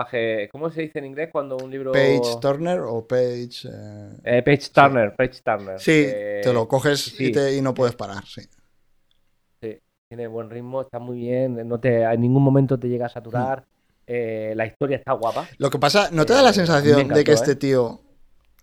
¿Cómo 0.50 0.68
se 0.70 0.82
dice 0.82 0.98
en 0.98 1.06
inglés 1.06 1.28
cuando 1.30 1.56
un 1.56 1.70
libro... 1.70 1.92
Page 1.92 2.38
Turner 2.40 2.80
o 2.80 3.06
Page. 3.06 3.68
eh, 3.68 4.10
Eh, 4.24 4.42
page 4.42 4.70
Turner, 4.72 5.14
Page 5.14 5.40
Turner. 5.44 5.78
Sí, 5.80 6.04
Eh, 6.06 6.40
te 6.42 6.52
lo 6.52 6.66
coges 6.66 7.00
sí. 7.00 7.26
y, 7.26 7.32
te- 7.32 7.54
y 7.56 7.60
no 7.60 7.74
puedes 7.74 7.94
parar, 7.94 8.24
sí. 8.26 8.42
Tiene 10.08 10.26
buen 10.26 10.50
ritmo, 10.50 10.82
está 10.82 10.98
muy 10.98 11.18
bien, 11.18 11.66
no 11.68 11.80
te, 11.80 12.02
en 12.04 12.20
ningún 12.20 12.42
momento 12.42 12.78
te 12.78 12.88
llega 12.88 13.06
a 13.06 13.08
saturar. 13.08 13.62
Mm. 13.62 13.64
eh, 14.06 14.52
la 14.56 14.66
historia 14.66 14.96
está 14.98 15.12
guapa. 15.12 15.50
Lo 15.58 15.70
que 15.70 15.78
pasa, 15.78 16.10
¿no 16.12 16.26
te 16.26 16.32
Eh, 16.32 16.36
da 16.36 16.42
la 16.42 16.52
me 16.52 16.52
sensación 16.52 17.12
de 17.12 17.24
que 17.24 17.32
este 17.32 17.52
¿eh? 17.52 17.56
tío... 17.56 18.00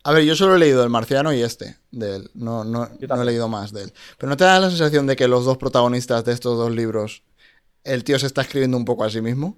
A 0.04 0.12
ver, 0.14 0.24
yo 0.24 0.36
solo 0.36 0.56
he 0.56 0.60
leído 0.60 0.84
El 0.84 0.90
Marciano 0.90 1.32
y 1.34 1.42
este, 1.42 1.78
de 1.92 2.16
él. 2.18 2.32
No, 2.34 2.64
no, 2.64 2.88
no 3.08 3.22
he 3.22 3.26
leído 3.26 3.48
más 3.48 3.72
de 3.72 3.84
él. 3.84 3.94
Pero 4.18 4.30
¿no 4.30 4.38
te 4.38 4.46
da 4.46 4.60
la 4.60 4.70
sensación 4.70 5.06
de 5.08 5.16
que 5.16 5.28
los 5.28 5.46
dos 5.46 5.58
protagonistas 5.58 6.26
de 6.26 6.34
estos 6.34 6.58
dos 6.58 6.72
libros, 6.72 7.24
el 7.84 8.04
tío 8.04 8.18
se 8.18 8.26
está 8.28 8.42
escribiendo 8.42 8.78
un 8.78 8.86
poco 8.86 9.04
a 9.04 9.12
sí 9.12 9.22
mismo? 9.22 9.58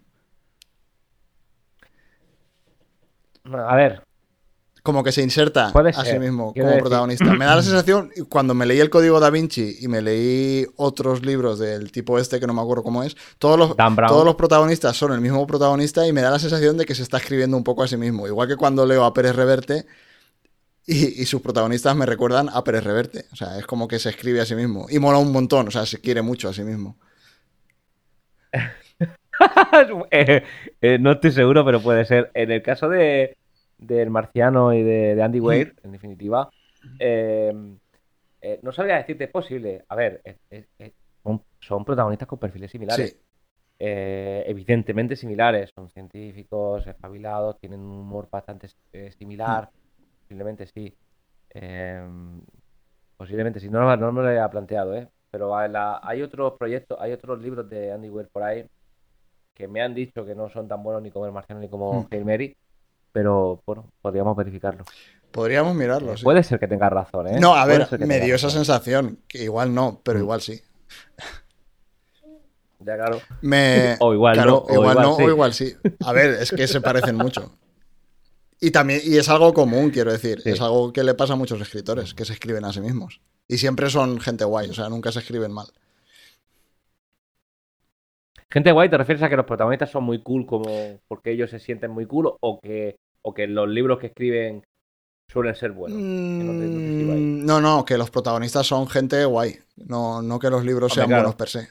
A 3.45 3.75
ver, 3.75 4.03
Como 4.83 5.01
que 5.01 5.13
se 5.13 5.21
inserta 5.21 5.71
a 5.73 6.05
sí 6.05 6.19
mismo 6.19 6.53
como 6.53 6.65
decir. 6.67 6.81
protagonista. 6.81 7.33
Me 7.33 7.45
da 7.45 7.55
la 7.55 7.63
sensación, 7.63 8.11
cuando 8.27 8.53
me 8.53 8.65
leí 8.65 8.81
el 8.81 8.89
Código 8.89 9.21
Da 9.21 9.29
Vinci 9.29 9.77
y 9.79 9.87
me 9.87 10.01
leí 10.01 10.67
otros 10.75 11.25
libros 11.25 11.57
del 11.57 11.89
tipo 11.93 12.19
este, 12.19 12.37
que 12.37 12.47
no 12.47 12.53
me 12.53 12.61
acuerdo 12.61 12.83
cómo 12.83 13.01
es, 13.01 13.15
todos 13.39 13.57
los, 13.57 13.77
todos 13.77 14.25
los 14.25 14.35
protagonistas 14.35 14.97
son 14.97 15.13
el 15.13 15.21
mismo 15.21 15.47
protagonista 15.47 16.05
y 16.05 16.11
me 16.11 16.19
da 16.19 16.31
la 16.31 16.39
sensación 16.39 16.77
de 16.77 16.85
que 16.85 16.95
se 16.95 17.03
está 17.03 17.15
escribiendo 17.15 17.55
un 17.55 17.63
poco 17.63 17.83
a 17.83 17.87
sí 17.87 17.95
mismo. 17.95 18.27
Igual 18.27 18.49
que 18.49 18.57
cuando 18.57 18.85
leo 18.85 19.05
a 19.05 19.13
Pérez 19.13 19.37
Reverte 19.37 19.85
y, 20.85 21.21
y 21.21 21.25
sus 21.25 21.41
protagonistas 21.41 21.95
me 21.95 22.05
recuerdan 22.05 22.49
a 22.49 22.61
Pérez 22.65 22.83
Reverte. 22.83 23.25
O 23.31 23.37
sea, 23.37 23.57
es 23.57 23.65
como 23.65 23.87
que 23.87 23.99
se 23.99 24.09
escribe 24.09 24.41
a 24.41 24.45
sí 24.45 24.55
mismo. 24.55 24.87
Y 24.89 24.99
mola 24.99 25.17
un 25.17 25.31
montón, 25.31 25.69
o 25.69 25.71
sea, 25.71 25.85
se 25.85 26.01
quiere 26.01 26.21
mucho 26.21 26.49
a 26.49 26.53
sí 26.53 26.63
mismo. 26.63 26.97
Eh, 30.11 30.43
eh, 30.79 30.97
no 30.99 31.13
estoy 31.13 31.31
seguro, 31.31 31.65
pero 31.65 31.81
puede 31.81 32.05
ser. 32.05 32.31
En 32.35 32.51
el 32.51 32.61
caso 32.61 32.87
de 32.87 33.35
del 33.77 34.09
marciano 34.09 34.73
y 34.73 34.81
de, 34.83 35.15
de 35.15 35.23
Andy 35.23 35.39
Mm. 35.41 35.45
Weir, 35.45 35.75
en 35.83 35.91
definitiva, 35.91 36.49
eh, 36.99 37.53
eh, 38.41 38.59
no 38.61 38.71
sabría 38.71 38.97
decirte, 38.97 39.25
es 39.25 39.29
posible. 39.31 39.83
A 39.87 39.95
ver, 39.95 40.21
es- 40.23 40.37
es- 40.49 40.67
es- 40.77 40.93
son, 41.23 41.41
son 41.59 41.85
protagonistas 41.85 42.27
con 42.27 42.39
perfiles 42.39 42.71
similares. 42.71 43.11
Sí. 43.11 43.19
eh, 43.79 44.43
evidentemente 44.47 45.15
similares. 45.15 45.71
Son 45.75 45.89
científicos, 45.89 46.85
espabilados, 46.87 47.59
tienen 47.59 47.81
un 47.81 47.97
humor 47.99 48.29
bastante 48.31 48.69
similar. 49.17 49.69
Posiblemente 50.21 50.67
sí. 50.67 50.95
Posiblemente 53.17 53.59
sí. 53.59 53.69
No, 53.69 53.95
no 53.97 54.11
me 54.11 54.21
lo 54.21 54.27
había 54.29 54.49
planteado, 54.49 54.95
¿eh? 54.95 55.07
Pero 55.31 55.55
hay, 55.55 55.69
la- 55.69 55.99
hay 56.03 56.21
otros 56.21 56.53
proyectos, 56.57 56.97
hay 57.01 57.11
otros 57.11 57.41
libros 57.41 57.69
de 57.69 57.91
Andy 57.91 58.09
Weir 58.09 58.29
por 58.29 58.43
ahí 58.43 58.65
que 59.53 59.67
me 59.67 59.81
han 59.81 59.93
dicho 59.93 60.25
que 60.25 60.35
no 60.35 60.49
son 60.49 60.67
tan 60.67 60.81
buenos 60.83 61.01
ni 61.01 61.11
como 61.11 61.25
el 61.25 61.31
marciano 61.31 61.59
ni 61.61 61.69
como 61.69 62.01
Hmm. 62.03 62.07
Hail 62.11 62.25
Mary. 62.25 62.55
Pero 63.13 63.61
bueno, 63.65 63.85
podríamos 64.01 64.35
verificarlo. 64.35 64.83
Podríamos 65.31 65.73
mirarlo, 65.75 66.13
Eh, 66.13 66.17
sí. 66.17 66.23
Puede 66.23 66.43
ser 66.43 66.59
que 66.59 66.67
tengas 66.67 66.91
razón, 66.91 67.27
¿eh? 67.27 67.39
No, 67.39 67.55
a 67.55 67.65
ver, 67.65 67.87
me 67.99 68.19
dio 68.19 68.35
esa 68.35 68.49
sensación, 68.49 69.19
que 69.27 69.43
igual 69.43 69.73
no, 69.73 70.01
pero 70.03 70.19
Mm. 70.19 70.21
igual 70.23 70.41
sí. 70.41 70.61
Ya, 72.79 72.95
claro. 72.97 73.21
Me... 73.41 73.95
O 73.99 74.13
igual 74.13 74.33
Claro, 74.33 74.51
no, 74.51 74.57
o 74.57 74.73
igual, 74.73 74.91
igual 74.97 75.05
no, 75.07 75.15
sí. 75.15 75.23
o 75.23 75.29
igual 75.29 75.53
sí. 75.53 75.73
A 76.03 76.11
ver, 76.11 76.31
es 76.41 76.51
que 76.51 76.67
se 76.67 76.81
parecen 76.81 77.15
mucho. 77.15 77.55
Y 78.59 78.71
también, 78.71 79.01
y 79.03 79.17
es 79.17 79.29
algo 79.29 79.53
común, 79.53 79.89
quiero 79.89 80.11
decir. 80.11 80.41
Sí. 80.41 80.49
Es 80.51 80.61
algo 80.61 80.91
que 80.93 81.03
le 81.03 81.13
pasa 81.13 81.33
a 81.33 81.35
muchos 81.37 81.59
escritores, 81.61 82.13
que 82.13 82.25
se 82.25 82.33
escriben 82.33 82.65
a 82.65 82.73
sí 82.73 82.81
mismos. 82.81 83.21
Y 83.47 83.57
siempre 83.57 83.89
son 83.89 84.19
gente 84.19 84.43
guay, 84.45 84.69
o 84.69 84.73
sea, 84.73 84.89
nunca 84.89 85.11
se 85.11 85.19
escriben 85.19 85.51
mal. 85.51 85.67
Gente 88.53 88.71
guay, 88.71 88.87
¿te 88.87 88.97
refieres 88.97 89.23
a 89.23 89.29
que 89.29 89.35
los 89.35 89.47
protagonistas 89.47 89.89
son 89.89 90.03
muy 90.03 90.21
cool 90.21 90.45
como 90.45 90.99
porque 91.07 91.31
ellos 91.31 91.49
se 91.49 91.57
sienten 91.59 91.89
muy 91.89 92.05
cool 92.05 92.31
o 92.39 92.59
que, 92.61 92.97
o 93.23 93.33
que 93.33 93.47
los 93.47 93.67
libros 93.67 93.97
que 93.99 94.07
escriben 94.07 94.63
suelen 95.31 95.55
ser 95.55 95.71
buenos? 95.71 95.99
No 95.99 96.51
te- 96.53 96.67
no. 96.69 97.15
Mm, 97.15 97.45
No, 97.45 97.59
no, 97.59 97.83
que 97.83 97.97
los 97.97 98.11
protagonistas 98.11 98.67
son 98.67 98.87
gente 98.87 99.25
guay. 99.25 99.57
No, 99.77 100.21
no 100.21 100.37
que 100.37 100.51
los 100.51 100.63
libros 100.63 100.91
Hombre, 100.91 100.95
sean 100.95 101.07
claro. 101.07 101.23
buenos 101.23 101.35
per 101.35 101.49
se. 101.49 101.67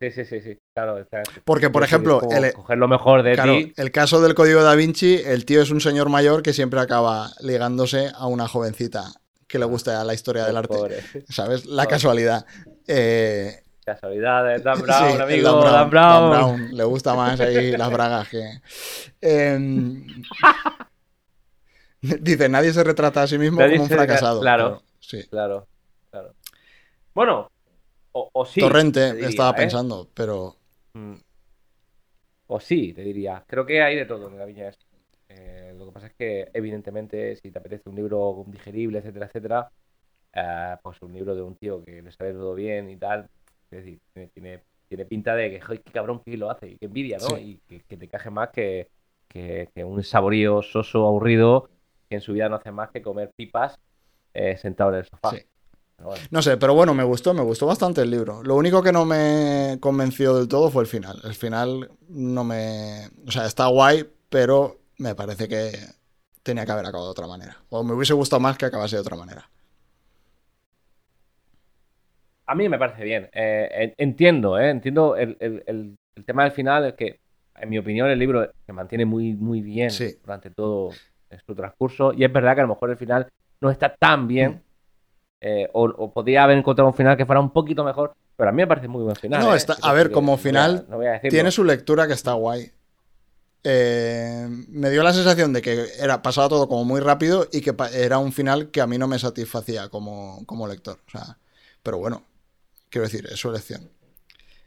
Sí, 0.00 0.10
sí, 0.10 0.24
sí, 0.24 0.40
sí. 0.40 0.58
Claro. 0.74 0.98
está- 0.98 1.22
Porque, 1.44 1.70
por 1.70 1.84
ejemplo, 1.84 2.20
el, 2.30 2.52
coger 2.52 2.78
lo 2.78 2.88
mejor 2.88 3.22
de 3.22 3.34
claro, 3.34 3.52
ti. 3.52 3.72
el 3.76 3.92
caso 3.92 4.20
del 4.20 4.34
código 4.34 4.62
da 4.62 4.74
Vinci, 4.74 5.20
el 5.24 5.44
tío 5.44 5.62
es 5.62 5.70
un 5.70 5.80
señor 5.80 6.08
mayor 6.08 6.42
que 6.42 6.52
siempre 6.54 6.80
acaba 6.80 7.30
ligándose 7.40 8.10
a 8.14 8.26
una 8.26 8.48
jovencita 8.48 9.12
que 9.46 9.58
le 9.58 9.66
gusta 9.66 10.02
la 10.04 10.14
historia 10.14 10.44
del 10.46 10.56
arte. 10.56 10.74
Pobre. 10.74 11.00
¿Sabes? 11.28 11.66
La 11.66 11.84
Pobre. 11.84 11.94
casualidad. 11.94 12.46
Eh, 12.88 13.62
Casualidades, 13.84 14.62
Dan 14.62 14.80
Brown, 14.82 15.20
amigo, 15.20 15.60
Dan 15.60 15.60
Brown, 15.60 15.72
Dan 15.72 15.90
Brown. 15.90 16.30
Dan 16.30 16.30
Brown. 16.30 16.76
Le 16.76 16.84
gusta 16.84 17.14
más 17.14 17.40
ahí 17.40 17.76
las 17.76 17.90
bragas 17.90 18.28
que. 18.28 18.60
Em, 19.20 20.04
dice, 22.00 22.48
nadie 22.48 22.72
se 22.72 22.84
retrata 22.84 23.22
a 23.22 23.26
sí 23.26 23.38
mismo 23.38 23.60
Nadie 23.60 23.76
como 23.76 23.84
un 23.84 23.90
fracasado. 23.90 24.40
claro. 24.40 24.82
Sí. 25.00 25.26
Claro, 25.28 25.66
claro. 26.10 26.34
Bueno, 27.14 27.50
o, 28.12 28.30
o 28.32 28.44
sí. 28.44 28.60
Torrente, 28.60 29.00
te 29.00 29.12
diría, 29.14 29.28
estaba 29.28 29.50
¿eh? 29.50 29.54
pensando, 29.56 30.08
pero. 30.14 30.56
Mm. 30.92 31.14
O 32.48 32.60
sí, 32.60 32.92
te 32.92 33.02
diría. 33.02 33.42
Creo 33.46 33.64
que 33.64 33.82
hay 33.82 33.96
de 33.96 34.06
todo 34.06 34.28
en 34.28 34.38
la 34.38 34.44
viña. 34.44 34.70
Eh, 35.28 35.74
lo 35.78 35.86
que 35.86 35.92
pasa 35.92 36.06
es 36.08 36.14
que, 36.14 36.50
evidentemente, 36.52 37.36
si 37.36 37.50
te 37.50 37.58
apetece 37.58 37.88
un 37.88 37.94
libro 37.96 38.44
digerible, 38.48 38.98
etcétera, 38.98 39.26
etcétera, 39.26 39.70
eh, 40.32 40.76
pues 40.82 41.00
un 41.02 41.12
libro 41.12 41.34
de 41.34 41.42
un 41.42 41.56
tío 41.56 41.84
que 41.84 42.02
le 42.02 42.10
sabe 42.12 42.32
todo 42.32 42.54
bien 42.54 42.90
y 42.90 42.96
tal, 42.96 43.28
es 43.70 43.84
decir, 43.84 44.00
tiene, 44.12 44.28
tiene, 44.28 44.62
tiene 44.88 45.04
pinta 45.04 45.34
de 45.34 45.50
que, 45.50 45.60
joder, 45.60 45.82
qué 45.82 45.92
cabrón 45.92 46.20
que 46.24 46.36
lo 46.36 46.50
hace 46.50 46.70
y 46.70 46.76
qué 46.76 46.86
envidia, 46.86 47.18
¿no? 47.18 47.28
Sí. 47.28 47.34
Y 47.36 47.56
que, 47.68 47.84
que 47.84 47.96
te 47.96 48.08
caje 48.08 48.30
más 48.30 48.50
que, 48.50 48.88
que, 49.28 49.68
que 49.74 49.84
un 49.84 50.02
saborío 50.02 50.62
soso, 50.62 51.06
aburrido, 51.06 51.68
que 52.08 52.16
en 52.16 52.20
su 52.20 52.32
vida 52.32 52.48
no 52.48 52.56
hace 52.56 52.72
más 52.72 52.90
que 52.90 53.02
comer 53.02 53.30
pipas 53.36 53.78
eh, 54.34 54.56
sentado 54.56 54.90
en 54.90 54.96
el 54.96 55.04
sofá. 55.04 55.30
Sí. 55.30 55.38
Pero 55.96 56.08
bueno. 56.08 56.24
No 56.30 56.42
sé, 56.42 56.56
pero 56.56 56.74
bueno, 56.74 56.94
me 56.94 57.04
gustó, 57.04 57.34
me 57.34 57.42
gustó 57.42 57.66
bastante 57.66 58.00
el 58.02 58.10
libro. 58.10 58.42
Lo 58.42 58.56
único 58.56 58.82
que 58.82 58.92
no 58.92 59.04
me 59.04 59.78
convenció 59.80 60.34
del 60.34 60.48
todo 60.48 60.70
fue 60.70 60.82
el 60.82 60.88
final. 60.88 61.20
El 61.24 61.34
final 61.34 61.90
no 62.08 62.42
me. 62.42 63.08
O 63.26 63.30
sea, 63.30 63.46
está 63.46 63.66
guay, 63.66 64.08
pero 64.28 64.78
me 64.98 65.14
parece 65.14 65.46
que 65.46 65.72
tenía 66.42 66.64
que 66.64 66.72
haber 66.72 66.86
acabado 66.86 67.08
de 67.08 67.12
otra 67.12 67.26
manera. 67.26 67.56
O 67.68 67.84
me 67.84 67.92
hubiese 67.92 68.14
gustado 68.14 68.40
más 68.40 68.56
que 68.56 68.66
acabase 68.66 68.96
de 68.96 69.02
otra 69.02 69.16
manera. 69.16 69.50
A 72.50 72.54
mí 72.56 72.68
me 72.68 72.78
parece 72.78 73.04
bien. 73.04 73.28
Eh, 73.32 73.68
en- 73.72 73.94
entiendo, 73.96 74.58
¿eh? 74.58 74.70
Entiendo 74.70 75.16
el, 75.16 75.36
el- 75.40 75.62
el- 75.66 75.96
el 76.16 76.24
tema 76.24 76.42
del 76.42 76.52
final, 76.52 76.84
es 76.86 76.94
que, 76.94 77.20
en 77.60 77.68
mi 77.68 77.78
opinión, 77.78 78.08
el 78.10 78.18
libro 78.18 78.50
se 78.66 78.72
mantiene 78.72 79.04
muy, 79.04 79.34
muy 79.34 79.60
bien 79.60 79.90
Sí. 79.90 80.16
durante 80.22 80.50
todo 80.50 80.90
su 81.46 81.54
transcurso. 81.54 82.12
Y 82.12 82.24
es 82.24 82.32
verdad 82.32 82.54
que 82.54 82.60
a 82.60 82.64
lo 82.64 82.70
mejor 82.74 82.90
el 82.90 82.96
final 82.96 83.28
no 83.60 83.70
está 83.70 83.94
tan 83.94 84.26
bien. 84.26 84.50
Mm. 84.50 84.60
eh, 85.42 85.70
o, 85.72 85.84
o 85.84 86.12
podría 86.12 86.44
haber 86.44 86.58
encontrado 86.58 86.88
un 86.88 86.94
final 86.94 87.16
que 87.16 87.24
fuera 87.24 87.40
un 87.40 87.50
poquito 87.50 87.82
mejor. 87.82 88.12
Pero 88.36 88.50
a 88.50 88.52
mí 88.52 88.56
me 88.58 88.66
parece 88.66 88.88
muy 88.88 89.02
buen 89.04 89.16
final. 89.16 89.40
No, 89.42 89.54
¿eh? 89.54 89.56
está- 89.56 89.76
a 89.80 89.92
ver, 89.94 90.10
como 90.10 90.36
final, 90.36 90.84
no 90.88 90.96
voy 90.98 91.06
a 91.06 91.12
decirlo. 91.12 91.30
Tiene 91.30 91.50
su 91.50 91.64
lectura 91.64 92.06
que 92.06 92.12
está 92.12 92.32
guay. 92.34 92.70
Eh, 93.62 94.46
me 94.68 94.90
dio 94.90 95.02
la 95.02 95.12
sensación 95.12 95.52
de 95.52 95.62
que 95.62 95.84
era 96.00 96.22
pasaba 96.22 96.48
todo 96.48 96.66
como 96.68 96.84
muy 96.84 97.00
rápido 97.00 97.46
y 97.52 97.60
que 97.60 97.74
era 97.94 98.18
un 98.18 98.32
final 98.32 98.70
que 98.70 98.80
a 98.80 98.86
mí 98.86 98.96
no 98.98 99.06
me 99.08 99.18
satisfacía 99.18 99.88
como, 99.88 100.44
como 100.46 100.66
lector. 100.66 100.98
O 101.06 101.10
sea, 101.10 101.36
pero 101.82 101.98
bueno, 101.98 102.22
quiero 102.90 103.06
decir, 103.06 103.26
es 103.30 103.38
su 103.38 103.48
elección. 103.48 103.90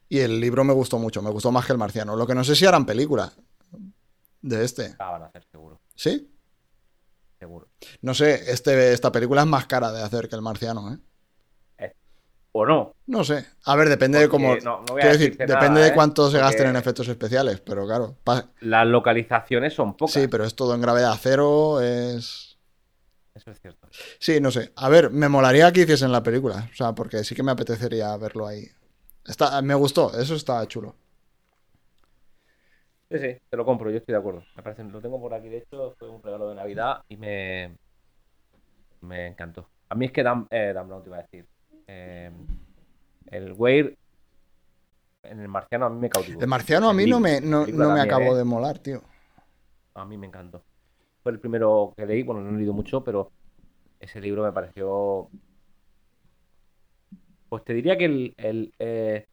Y 0.09 0.19
el 0.19 0.39
libro 0.39 0.63
me 0.63 0.73
gustó 0.73 0.97
mucho, 0.99 1.21
me 1.21 1.29
gustó 1.31 1.51
más 1.51 1.65
que 1.65 1.71
el 1.73 1.77
marciano. 1.77 2.15
Lo 2.15 2.25
que 2.27 2.35
no 2.35 2.43
sé 2.43 2.55
si 2.55 2.65
harán 2.65 2.85
película 2.85 3.31
de 4.41 4.63
este. 4.65 4.95
Ah, 4.99 5.11
van 5.11 5.23
a 5.23 5.25
hacer, 5.27 5.43
seguro. 5.51 5.79
¿Sí? 5.95 6.29
Seguro. 7.39 7.67
No 8.01 8.13
sé, 8.13 8.51
este, 8.51 8.93
esta 8.93 9.11
película 9.11 9.41
es 9.41 9.47
más 9.47 9.65
cara 9.65 9.91
de 9.91 10.01
hacer 10.01 10.29
que 10.29 10.35
el 10.35 10.41
marciano, 10.41 10.93
¿eh? 10.93 10.97
O 12.55 12.67
no. 12.67 12.93
No 13.07 13.23
sé. 13.23 13.47
A 13.65 13.75
ver, 13.75 13.89
depende 13.89 14.19
de 14.19 14.27
Porque 14.29 14.43
cómo. 14.45 14.55
no- 14.57 14.81
no 14.81 14.85
voy 14.93 15.01
a 15.01 15.05
quiero 15.05 15.17
decir, 15.17 15.31
depende 15.35 15.69
nada, 15.69 15.79
de 15.79 15.87
¿eh? 15.87 15.93
cuánto 15.95 16.27
se 16.29 16.37
Porque- 16.37 16.43
gasten 16.51 16.67
en 16.67 16.75
efectos 16.75 17.07
especiales, 17.07 17.59
pero 17.61 17.83
claro. 17.87 18.15
Las 18.59 18.85
localizaciones 18.85 19.73
son 19.73 19.97
pocas. 19.97 20.13
Sí, 20.13 20.27
pero 20.27 20.45
es 20.45 20.53
todo 20.53 20.75
en 20.75 20.81
gravedad 20.81 21.17
cero, 21.19 21.81
es... 21.81 22.59
Eso 23.33 23.49
es 23.49 23.59
cierto. 23.59 23.82
Sí, 24.19 24.39
no 24.41 24.51
sé. 24.51 24.71
A 24.75 24.89
ver, 24.89 25.09
me 25.11 25.29
molaría 25.29 25.71
que 25.71 25.81
hiciesen 25.81 26.11
la 26.11 26.23
película, 26.23 26.69
o 26.71 26.75
sea, 26.75 26.93
porque 26.93 27.23
sí 27.23 27.35
que 27.35 27.43
me 27.43 27.51
apetecería 27.51 28.15
verlo 28.17 28.47
ahí. 28.47 28.67
Está, 29.25 29.61
me 29.61 29.75
gustó, 29.75 30.17
eso 30.19 30.35
está 30.35 30.65
chulo. 30.67 30.95
Sí, 33.09 33.19
sí, 33.19 33.37
te 33.49 33.57
lo 33.57 33.63
compro, 33.63 33.91
yo 33.91 33.97
estoy 33.97 34.13
de 34.13 34.19
acuerdo. 34.19 34.43
Me 34.55 34.63
parece, 34.63 34.83
lo 34.83 34.99
tengo 34.99 35.19
por 35.21 35.33
aquí, 35.33 35.47
de 35.47 35.57
hecho, 35.57 35.95
fue 35.99 36.09
un 36.09 36.23
regalo 36.23 36.49
de 36.49 36.55
Navidad 36.55 37.03
y 37.07 37.17
me, 37.17 37.77
me 39.01 39.27
encantó. 39.27 39.69
A 39.89 39.95
mí 39.95 40.05
es 40.05 40.11
que 40.11 40.23
Dan, 40.23 40.47
eh, 40.49 40.71
Dan 40.73 40.87
Brown 40.87 41.03
te 41.03 41.09
iba 41.09 41.17
a 41.17 41.21
decir. 41.21 41.45
Eh, 41.85 42.31
el 43.27 43.53
Weir 43.53 43.95
en 45.23 45.39
el 45.39 45.47
marciano 45.47 45.85
a 45.85 45.89
mí 45.89 45.99
me 45.99 46.09
cautivó. 46.09 46.41
El 46.41 46.47
marciano 46.47 46.89
a 46.89 46.93
mí 46.93 47.05
no 47.05 47.19
me, 47.19 47.39
no, 47.39 47.65
no 47.67 47.93
me 47.93 48.01
acabó 48.01 48.33
¿eh? 48.33 48.37
de 48.39 48.43
molar, 48.43 48.79
tío. 48.79 49.01
A 49.93 50.05
mí 50.05 50.17
me 50.17 50.27
encantó. 50.27 50.63
Fue 51.21 51.31
el 51.31 51.39
primero 51.39 51.93
que 51.95 52.05
leí, 52.05 52.23
bueno, 52.23 52.41
no 52.41 52.49
he 52.49 52.57
leído 52.57 52.73
mucho, 52.73 53.03
pero 53.03 53.31
ese 54.03 54.21
libro 54.21 54.43
me 54.43 54.51
pareció. 54.51 55.29
Pues 57.49 57.63
te 57.63 57.73
diría 57.73 57.97
que 57.97 58.05
el, 58.05 58.33
el, 58.37 58.73
eh, 58.79 59.27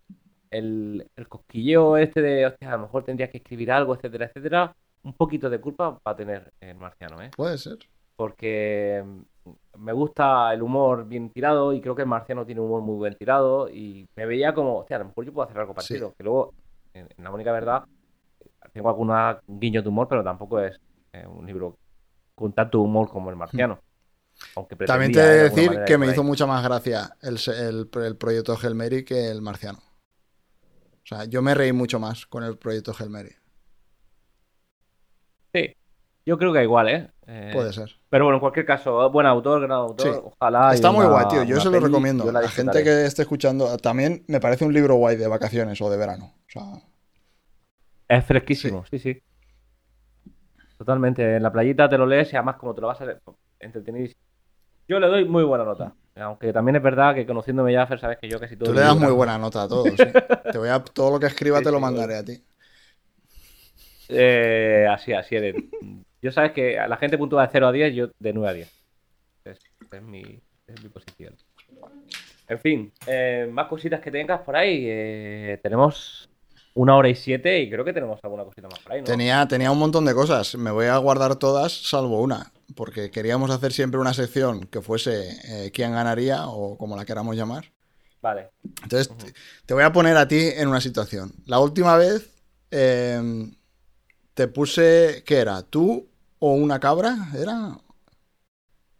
el, 0.51 1.09
el 1.17 1.29
cosquilleo 1.29 1.97
este 1.97 2.21
de, 2.21 2.47
hostia, 2.47 2.69
a 2.69 2.77
lo 2.77 2.83
mejor 2.83 3.05
tendrías 3.05 3.31
que 3.31 3.39
escribir 3.39 3.73
algo, 3.73 3.95
etcétera, 3.95 4.27
etcétera, 4.27 4.77
un 5.03 5.15
poquito 5.15 5.49
de 5.49 5.61
culpa 5.61 5.91
va 5.91 6.13
a 6.13 6.17
tener 6.17 6.53
el 6.61 6.77
marciano, 6.77 7.23
¿eh? 7.23 7.31
Puede 7.37 7.57
ser. 7.57 7.79
Porque 8.17 9.03
mm, 9.05 9.51
me 9.79 9.93
gusta 9.93 10.53
el 10.53 10.63
humor 10.63 11.07
bien 11.07 11.31
tirado 11.31 11.73
y 11.73 11.81
creo 11.81 11.95
que 11.95 12.03
el 12.03 12.09
marciano 12.09 12.45
tiene 12.45 12.61
un 12.61 12.67
humor 12.67 12.83
muy 12.83 13.09
bien 13.09 13.17
tirado 13.19 13.71
y 13.71 14.07
me 14.15 14.27
veía 14.27 14.53
como, 14.53 14.79
hostia, 14.79 14.97
a 14.97 15.01
lo 15.01 15.07
mejor 15.07 15.25
yo 15.25 15.33
puedo 15.33 15.49
hacer 15.49 15.59
algo 15.59 15.75
parecido. 15.75 16.13
Que 16.17 16.25
luego, 16.25 16.53
en, 16.93 17.09
en 17.17 17.25
la 17.25 17.31
única 17.31 17.53
verdad, 17.53 17.85
tengo 18.73 18.91
alguna 18.91 19.41
guiño 19.47 19.83
de 19.83 19.89
humor, 19.89 20.09
pero 20.09 20.23
tampoco 20.23 20.61
es 20.61 20.79
eh, 21.13 21.27
un 21.27 21.47
libro 21.47 21.79
con 22.35 22.53
tanto 22.53 22.81
humor 22.81 23.09
como 23.09 23.31
el 23.31 23.37
marciano. 23.37 23.79
Aunque 24.57 24.77
También 24.77 25.13
te 25.13 25.21
he 25.21 25.27
de 25.27 25.43
decir 25.51 25.71
que 25.87 25.99
me 25.99 26.07
hizo 26.07 26.25
mucha 26.25 26.47
más 26.47 26.63
gracia 26.65 27.17
el, 27.23 27.39
el, 27.59 27.91
el 28.03 28.17
proyecto 28.17 28.57
Helmeri 28.61 29.05
que 29.05 29.31
el 29.31 29.43
marciano. 29.43 29.79
O 31.03 31.07
sea, 31.07 31.25
yo 31.25 31.43
me 31.43 31.55
reí 31.55 31.73
mucho 31.73 31.99
más 31.99 32.27
con 32.27 32.43
el 32.45 32.57
proyecto 32.59 32.93
Helmeri. 32.99 33.31
Sí, 35.53 35.75
yo 36.27 36.39
creo 36.39 36.53
que 36.53 36.63
igual, 36.63 36.89
¿eh? 36.89 37.11
Eh, 37.27 37.51
Puede 37.53 37.73
ser. 37.73 37.91
Pero 38.09 38.25
bueno, 38.25 38.37
en 38.37 38.41
cualquier 38.41 38.67
caso, 38.67 39.11
buen 39.11 39.27
autor, 39.27 39.61
gran 39.61 39.73
autor, 39.73 40.15
Sí. 40.15 40.21
ojalá. 40.23 40.75
Está 40.75 40.91
muy 40.91 41.05
una- 41.07 41.13
guay, 41.13 41.29
tío. 41.29 41.43
Yo 41.45 41.61
se 41.61 41.71
lo 41.71 41.81
recomiendo. 41.81 42.25
yo 42.25 42.33
La, 42.33 42.49
gente 42.49 42.83
que 42.83 43.07
esté 43.07 43.23
escuchando, 43.23 43.77
también 43.79 44.25
me 44.29 44.41
parece 44.41 44.65
un 44.65 44.73
libro 44.73 44.95
guay 44.97 45.17
de 45.17 45.27
vacaciones 45.27 45.81
o 45.81 45.91
de 45.91 45.97
verano. 45.97 46.35
O 46.47 46.51
sea, 46.51 46.63
Es 48.09 48.25
fresquísimo, 48.25 48.85
sí, 48.91 48.99
sí. 48.99 49.23
Totalmente. 50.79 51.37
En 51.37 51.43
la 51.43 51.53
playita 51.53 51.89
te 51.89 51.99
lo 51.99 52.07
lees 52.07 52.33
y 52.33 52.37
además 52.37 52.57
como 52.57 52.75
te 52.75 52.81
lo 52.81 52.87
vas 52.89 53.01
a 53.01 53.05
leer, 53.07 53.21
entretenido. 53.59 54.13
Yo 54.91 54.99
le 54.99 55.07
doy 55.07 55.25
muy 55.25 55.45
buena 55.45 55.63
nota. 55.63 55.95
Aunque 56.17 56.53
también 56.53 56.75
es 56.75 56.83
verdad 56.83 57.15
que 57.15 57.25
conociéndome 57.25 57.73
ya, 57.73 57.87
Fer, 57.87 58.01
sabes 58.01 58.19
que 58.19 58.29
yo 58.29 58.41
casi 58.41 58.57
todo 58.57 58.71
tú 58.71 58.75
le 58.75 58.81
das 58.81 58.97
muy 58.97 59.13
buena 59.13 59.39
nota 59.39 59.63
a 59.63 59.69
todo. 59.69 59.85
sí. 59.85 59.97
Te 60.51 60.59
voy 60.59 60.69
a, 60.69 60.83
todo 60.83 61.13
lo 61.13 61.21
que 61.21 61.27
escriba 61.27 61.59
Sí, 61.59 61.65
te 61.65 61.71
lo 61.71 61.77
sí, 61.77 61.83
mandaré 61.83 62.17
a 62.17 62.25
ti. 62.25 62.43
Eh, 64.09 64.89
así, 64.91 65.13
así 65.13 65.37
eres. 65.37 65.55
Yo 66.21 66.33
sabes 66.33 66.51
que 66.51 66.77
a 66.77 66.89
la 66.89 66.97
gente 66.97 67.17
puntúa 67.17 67.43
de 67.43 67.51
0 67.53 67.69
a 67.69 67.73
10, 67.73 67.95
yo 67.95 68.09
de 68.19 68.33
9 68.33 68.49
a 68.49 68.53
10. 68.53 68.85
Es, 69.45 69.61
es 69.93 70.03
mi, 70.03 70.23
es 70.67 70.83
mi 70.83 70.89
posición. 70.89 71.37
En 72.49 72.59
fin, 72.59 72.93
eh, 73.07 73.49
más 73.49 73.69
cositas 73.69 74.01
que 74.01 74.11
tengas 74.11 74.41
por 74.41 74.57
ahí. 74.57 74.87
Eh, 74.89 75.61
tenemos 75.63 76.29
una 76.83 76.97
hora 76.97 77.09
y 77.09 77.15
siete 77.15 77.61
y 77.61 77.71
creo 77.71 77.85
que 77.85 77.93
tenemos 77.93 78.19
alguna 78.23 78.45
cosita 78.45 78.69
más 78.69 78.81
por 78.81 78.93
ahí, 78.93 79.01
¿no? 79.03 79.07
Tenía, 79.07 79.47
tenía 79.49 79.71
un 79.71 79.79
montón 79.79 80.05
de 80.05 80.15
cosas. 80.15 80.55
Me 80.57 80.71
voy 80.71 80.87
a 80.87 80.97
guardar 80.99 81.37
todas, 81.37 81.73
salvo 81.73 82.21
una. 82.21 82.53
Porque 82.77 83.11
queríamos 83.11 83.51
hacer 83.51 83.73
siempre 83.73 84.01
una 84.01 84.15
sección 84.15 84.67
que 84.67 84.81
fuese 84.81 85.31
eh, 85.67 85.71
quién 85.73 85.93
ganaría 85.93 86.47
o 86.49 86.77
como 86.79 86.97
la 86.97 87.05
queramos 87.05 87.37
llamar. 87.37 87.65
Vale. 88.23 88.51
Entonces, 88.83 89.09
te- 89.17 89.35
te 89.67 89.75
voy 89.75 89.83
a 89.83 89.93
poner 89.93 90.17
a 90.17 90.29
ti 90.29 90.39
en 90.57 90.69
una 90.69 90.81
situación. 90.81 91.33
La 91.47 91.59
última 91.61 91.97
vez 91.97 92.31
eh, 92.71 93.51
te 94.35 94.49
puse, 94.49 95.23
¿qué 95.27 95.39
era? 95.39 95.63
¿Tú 95.63 96.09
o 96.39 96.55
una 96.55 96.81
cabra? 96.81 97.17
¿Era? 97.37 97.79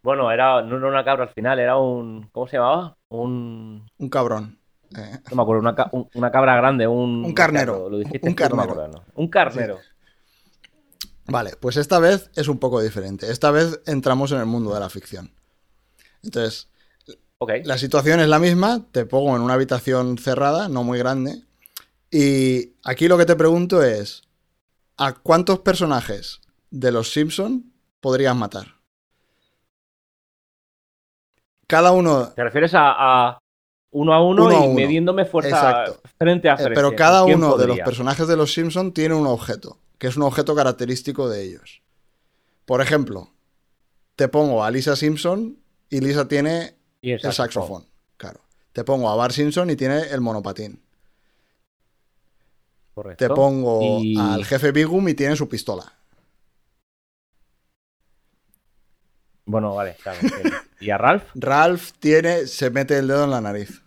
Bueno, 0.03 0.31
era, 0.31 0.61
no 0.63 0.77
era 0.77 0.87
una 0.87 1.03
cabra 1.05 1.25
al 1.25 1.33
final, 1.33 1.59
era 1.59 1.77
un. 1.77 2.27
¿Cómo 2.31 2.47
se 2.47 2.57
llamaba? 2.57 2.97
Un. 3.09 3.87
Un 3.99 4.09
cabrón. 4.09 4.59
No 4.91 5.35
me 5.35 5.41
acuerdo, 5.41 5.61
una, 5.61 5.75
ca- 5.75 5.89
un- 5.93 6.09
una 6.15 6.31
cabra 6.31 6.55
grande, 6.55 6.87
un. 6.87 7.23
Un 7.25 7.33
carnero. 7.33 7.89
Lo 7.89 7.97
dijiste 7.97 8.27
Un 8.27 8.31
no 8.31 8.35
carnero. 8.35 9.03
Un 9.15 9.27
carnero. 9.29 9.79
Vale, 11.27 11.51
pues 11.59 11.77
esta 11.77 11.99
vez 11.99 12.29
es 12.35 12.47
un 12.47 12.59
poco 12.59 12.81
diferente. 12.81 13.31
Esta 13.31 13.51
vez 13.51 13.79
entramos 13.85 14.31
en 14.31 14.39
el 14.39 14.45
mundo 14.47 14.73
de 14.73 14.79
la 14.79 14.89
ficción. 14.89 15.31
Entonces, 16.23 16.69
la 17.63 17.77
situación 17.77 18.19
es 18.19 18.27
la 18.27 18.39
misma, 18.39 18.85
te 18.91 19.05
pongo 19.05 19.35
en 19.35 19.41
una 19.41 19.53
habitación 19.53 20.17
cerrada, 20.17 20.67
no 20.67 20.83
muy 20.83 20.99
grande, 20.99 21.41
y 22.11 22.73
aquí 22.83 23.07
lo 23.07 23.17
que 23.17 23.25
te 23.25 23.35
pregunto 23.35 23.81
es, 23.81 24.23
¿a 24.97 25.13
cuántos 25.13 25.59
personajes 25.59 26.41
de 26.69 26.91
los 26.91 27.11
Simpson 27.13 27.71
podrías 28.01 28.35
matar? 28.35 28.75
Cada 31.67 31.91
uno, 31.93 32.27
¿Te 32.35 32.43
refieres 32.43 32.73
a, 32.75 32.91
a, 33.29 33.39
uno 33.91 34.13
a 34.13 34.23
uno, 34.25 34.45
Uno 34.45 34.55
a 34.57 34.59
y 34.65 34.67
uno. 34.67 34.73
midiéndome 34.75 35.25
fuerza 35.25 35.49
Exacto. 35.49 36.01
frente 36.17 36.49
a 36.49 36.53
Eh, 36.53 36.57
frente. 36.57 36.75
pero 36.75 36.95
cada 36.95 37.25
¿Quién 37.25 37.37
uno 37.37 37.57
de 37.57 37.67
los 37.67 37.79
personajes 37.79 38.27
de 38.27 38.37
los 38.37 38.53
Simpson 38.53 38.93
tiene 38.93 39.15
un 39.15 39.27
objeto, 39.27 39.77
que 39.97 40.07
es 40.07 40.15
un 40.17 40.23
objeto 40.23 40.55
característico 40.55 41.27
de 41.29 41.43
ellos. 41.43 41.81
Por 42.65 42.81
ejemplo, 42.81 43.29
te 44.15 44.27
pongo 44.29 44.63
a 44.63 44.71
Lisa 44.71 44.95
Simpson 44.95 45.57
y 45.89 45.99
Lisa 45.99 46.27
tiene 46.27 46.75
Y 47.01 47.11
el 47.11 47.19
saxofón. 47.33 47.85
Claro. 48.17 48.39
Te 48.71 48.83
pongo 48.83 49.09
a 49.09 49.15
Bart 49.15 49.33
Simpson 49.33 49.69
y 49.69 49.75
tiene 49.75 49.99
el 50.11 50.21
monopatín. 50.21 50.79
Correcto. 52.93 53.27
Te 53.27 53.33
pongo 53.33 53.99
Y- 54.01 54.17
al 54.17 54.45
jefe 54.45 54.71
Bigum 54.71 55.07
y 55.09 55.13
tiene 55.13 55.35
su 55.35 55.47
pistola. 55.49 55.91
Bueno, 59.51 59.75
vale, 59.75 59.97
claro. 60.01 60.19
¿Y 60.79 60.89
a 60.91 60.97
Ralph? 60.97 61.23
Ralph 61.35 61.91
tiene, 61.99 62.47
se 62.47 62.69
mete 62.69 62.97
el 62.97 63.07
dedo 63.09 63.25
en 63.25 63.31
la 63.31 63.41
nariz. 63.41 63.83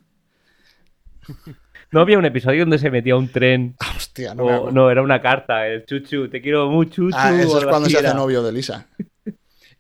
¿No 1.91 2.01
había 2.01 2.19
un 2.19 2.27
episodio 2.27 2.61
donde 2.61 2.79
se 2.79 2.91
metía 2.91 3.17
un 3.17 3.33
tren? 3.33 3.75
Ah, 3.81 3.95
hostia, 3.97 4.35
no 4.35 4.45
o, 4.45 4.71
no, 4.71 4.91
era 4.91 5.01
una 5.01 5.23
carta, 5.23 5.67
el 5.67 5.87
chuchu, 5.87 6.29
te 6.29 6.43
quiero 6.43 6.69
mucho, 6.69 6.97
chuchu. 6.97 7.17
Ah, 7.17 7.35
eso 7.41 7.59
es 7.61 7.65
cuando 7.65 7.89
se 7.89 7.97
hace 7.97 8.13
novio 8.13 8.43
de 8.43 8.53
Lisa. 8.53 8.87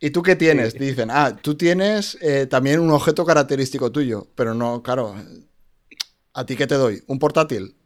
¿Y 0.01 0.09
tú 0.09 0.22
qué 0.22 0.37
tienes? 0.37 0.72
Sí. 0.72 0.78
Dicen, 0.78 1.11
ah, 1.11 1.37
tú 1.37 1.55
tienes 1.55 2.16
eh, 2.22 2.47
también 2.47 2.80
un 2.80 2.91
objeto 2.91 3.26
característico 3.26 3.93
tuyo, 3.93 4.26
pero 4.35 4.55
no, 4.55 4.82
claro. 4.82 5.14
¿A 6.32 6.47
ti 6.47 6.57
qué 6.57 6.66
te 6.66 6.76
doy? 6.76 7.03
¿Un 7.09 7.18
portátil? 7.18 7.76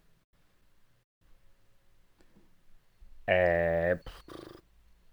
Eh, 3.26 3.98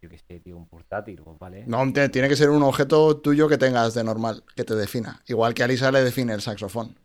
yo 0.02 0.10
qué 0.10 0.20
sé, 0.20 0.40
tío, 0.40 0.56
un 0.56 0.68
portátil, 0.90 1.22
pues 1.24 1.40
vale. 1.40 1.64
No, 1.68 1.92
tiene 2.10 2.30
que 2.30 2.36
ser 2.36 2.50
un 2.50 2.64
objeto 2.64 3.18
tuyo 3.18 3.48
que 3.48 3.58
tengas 3.58 3.94
de 3.94 4.04
normal, 4.04 4.44
que 4.56 4.64
te 4.64 4.76
defina. 4.76 5.22
Igual 5.28 5.54
que 5.54 5.64
a 5.64 5.68
Lisa 5.68 5.92
le 5.92 6.04
define 6.04 6.34
el 6.34 6.42
saxofón. 6.42 6.98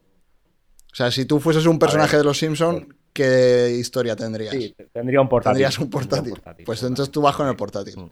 O 0.92 0.94
sea, 0.94 1.10
si 1.10 1.24
tú 1.24 1.40
fueses 1.40 1.66
un 1.66 1.78
personaje 1.78 2.16
de 2.16 2.24
los 2.24 2.38
Simpson, 2.38 2.94
¿qué 3.12 3.76
historia 3.78 4.16
tendrías? 4.16 4.52
Sí, 4.52 4.74
tendría 4.92 5.20
un 5.20 5.28
portátil. 5.28 5.54
Tendrías 5.54 5.78
un 5.78 5.90
portátil. 5.90 6.34
Pues 6.64 6.82
entonces 6.82 7.10
tú 7.10 7.20
vas 7.22 7.36
con 7.36 7.46
el 7.48 7.56
portátil. 7.56 7.96
Mm. 7.96 8.10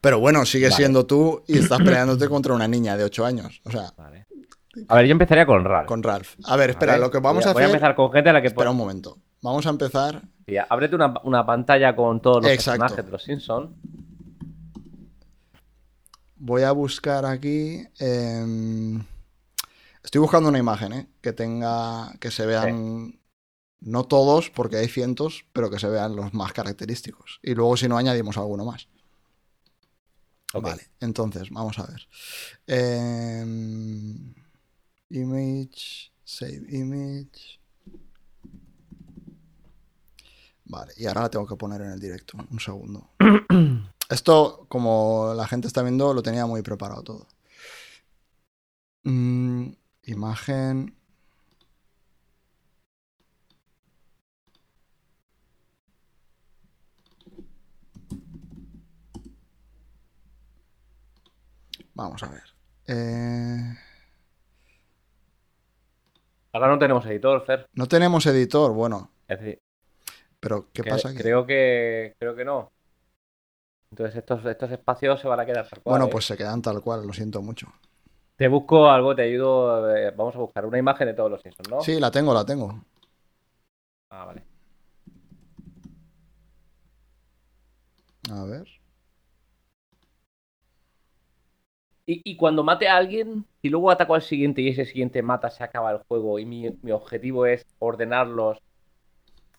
Pero 0.00 0.20
bueno, 0.20 0.44
sigues 0.44 0.70
Vale. 0.70 0.82
siendo 0.82 1.06
tú 1.06 1.42
y 1.46 1.58
estás 1.58 1.78
peleándote 1.84 2.28
contra 2.28 2.54
una 2.54 2.68
niña 2.68 2.96
de 2.96 3.04
8 3.04 3.24
años. 3.24 3.60
O 3.64 3.70
sea, 3.70 3.92
Vale. 3.96 4.26
A 4.86 4.96
ver, 4.96 5.06
yo 5.06 5.12
empezaría 5.12 5.44
con 5.44 5.64
Ralph. 5.64 5.86
con 5.88 6.02
Ralph. 6.02 6.34
A 6.44 6.56
ver, 6.56 6.70
espera, 6.70 6.92
¿vale? 6.92 7.04
lo 7.04 7.10
que 7.10 7.18
vamos 7.18 7.44
voy 7.44 7.50
a 7.50 7.52
Voy 7.52 7.62
a 7.62 7.66
hacer. 7.66 7.74
empezar 7.76 7.96
con 7.96 8.12
gente 8.12 8.30
a 8.30 8.32
la 8.32 8.40
que... 8.40 8.48
Espera 8.48 8.70
un 8.70 8.76
momento. 8.76 9.18
Vamos 9.42 9.66
a 9.66 9.70
empezar. 9.70 10.22
Sí, 10.46 10.54
ábrete 10.56 10.96
una, 10.96 11.14
una 11.24 11.44
pantalla 11.46 11.94
con 11.94 12.20
todos 12.20 12.42
los 12.42 12.50
Exacto. 12.52 12.80
personajes 12.80 13.04
de 13.06 13.12
los 13.12 13.22
Simpsons. 13.22 13.70
Voy 16.36 16.62
a 16.62 16.72
buscar 16.72 17.24
aquí. 17.24 17.82
em, 17.98 19.02
Estoy 20.02 20.20
buscando 20.20 20.48
una 20.48 20.58
imagen, 20.58 20.92
¿eh? 20.92 21.06
Que 21.20 21.32
tenga. 21.32 22.12
Que 22.20 22.30
se 22.30 22.46
vean. 22.46 23.18
No 23.80 24.04
todos, 24.04 24.50
porque 24.50 24.76
hay 24.76 24.88
cientos, 24.88 25.44
pero 25.52 25.70
que 25.70 25.78
se 25.78 25.88
vean 25.88 26.16
los 26.16 26.34
más 26.34 26.52
característicos. 26.52 27.38
Y 27.42 27.54
luego, 27.54 27.76
si 27.76 27.86
no, 27.88 27.96
añadimos 27.96 28.36
alguno 28.36 28.64
más. 28.64 28.88
Vale, 30.54 30.88
entonces, 31.00 31.50
vamos 31.50 31.78
a 31.78 31.86
ver. 31.86 32.08
Em, 32.66 34.34
image, 35.10 36.10
save 36.24 36.62
image. 36.70 37.57
Vale, 40.68 40.92
y 40.96 41.06
ahora 41.06 41.22
la 41.22 41.30
tengo 41.30 41.46
que 41.46 41.56
poner 41.56 41.80
en 41.80 41.92
el 41.92 42.00
directo. 42.00 42.36
Un 42.50 42.60
segundo. 42.60 43.10
Esto, 44.10 44.66
como 44.68 45.32
la 45.34 45.46
gente 45.46 45.66
está 45.66 45.82
viendo, 45.82 46.12
lo 46.14 46.22
tenía 46.22 46.46
muy 46.46 46.62
preparado 46.62 47.02
todo. 47.02 47.26
Mm, 49.04 49.72
imagen. 50.04 50.94
Vamos 61.94 62.22
a 62.22 62.28
ver. 62.28 62.42
Eh, 62.86 63.74
Ahora 66.52 66.68
no 66.68 66.78
tenemos 66.78 67.04
editor, 67.06 67.44
Fer. 67.44 67.68
no 67.74 67.86
tenemos 67.86 68.24
editor, 68.26 68.72
bueno, 68.72 69.10
Es 69.28 69.38
decir, 69.38 69.60
pero 70.40 70.68
¿qué 70.72 70.82
que- 70.82 70.90
pasa 70.90 71.08
aquí? 71.10 71.22
creo 71.22 71.46
que 71.46 72.14
creo 72.18 72.34
que 72.36 72.44
no. 72.44 72.72
Entonces 73.90 74.16
estos, 74.16 74.42
estos 74.46 74.70
espacios 74.70 75.20
se 75.20 75.28
van 75.28 75.40
a 75.40 75.44
quedar 75.46 75.68
tal 75.68 75.82
cual. 75.82 76.00
Bueno, 76.00 76.08
¿eh? 76.08 76.12
pues 76.12 76.24
se 76.26 76.36
quedan 76.36 76.62
tal 76.62 76.80
cual, 76.82 77.04
lo 77.06 77.12
siento 77.12 77.42
mucho. 77.42 77.66
Te 78.36 78.48
busco 78.48 78.88
algo, 78.90 79.14
te 79.14 79.22
ayudo. 79.22 79.94
eh, 79.96 80.10
vamos 80.16 80.34
a 80.36 80.38
buscar 80.38 80.64
una 80.66 80.78
imagen 80.78 81.08
de 81.08 81.14
todos 81.14 81.30
los 81.30 81.42
Simpsons, 81.42 81.68
¿no? 81.68 81.78
Sí, 81.84 81.98
la 81.98 82.10
tengo, 82.10 82.34
la 82.34 82.44
tengo. 82.44 82.84
Ah, 84.10 84.24
vale. 84.26 84.44
A 88.30 88.44
ver. 88.44 88.68
Y, 92.06 92.22
y 92.24 92.36
cuando 92.36 92.64
mate 92.64 92.88
a 92.88 92.96
alguien, 92.96 93.46
si 93.62 93.68
luego 93.68 93.90
ataco 93.90 94.14
al 94.14 94.22
siguiente 94.22 94.62
y 94.62 94.68
ese 94.68 94.84
siguiente 94.86 95.22
mata, 95.22 95.50
se 95.50 95.62
acaba 95.62 95.90
el 95.92 95.98
juego 96.08 96.38
y 96.38 96.46
mi, 96.46 96.70
mi 96.82 96.90
objetivo 96.92 97.46
es 97.46 97.64
ordenarlos. 97.78 98.58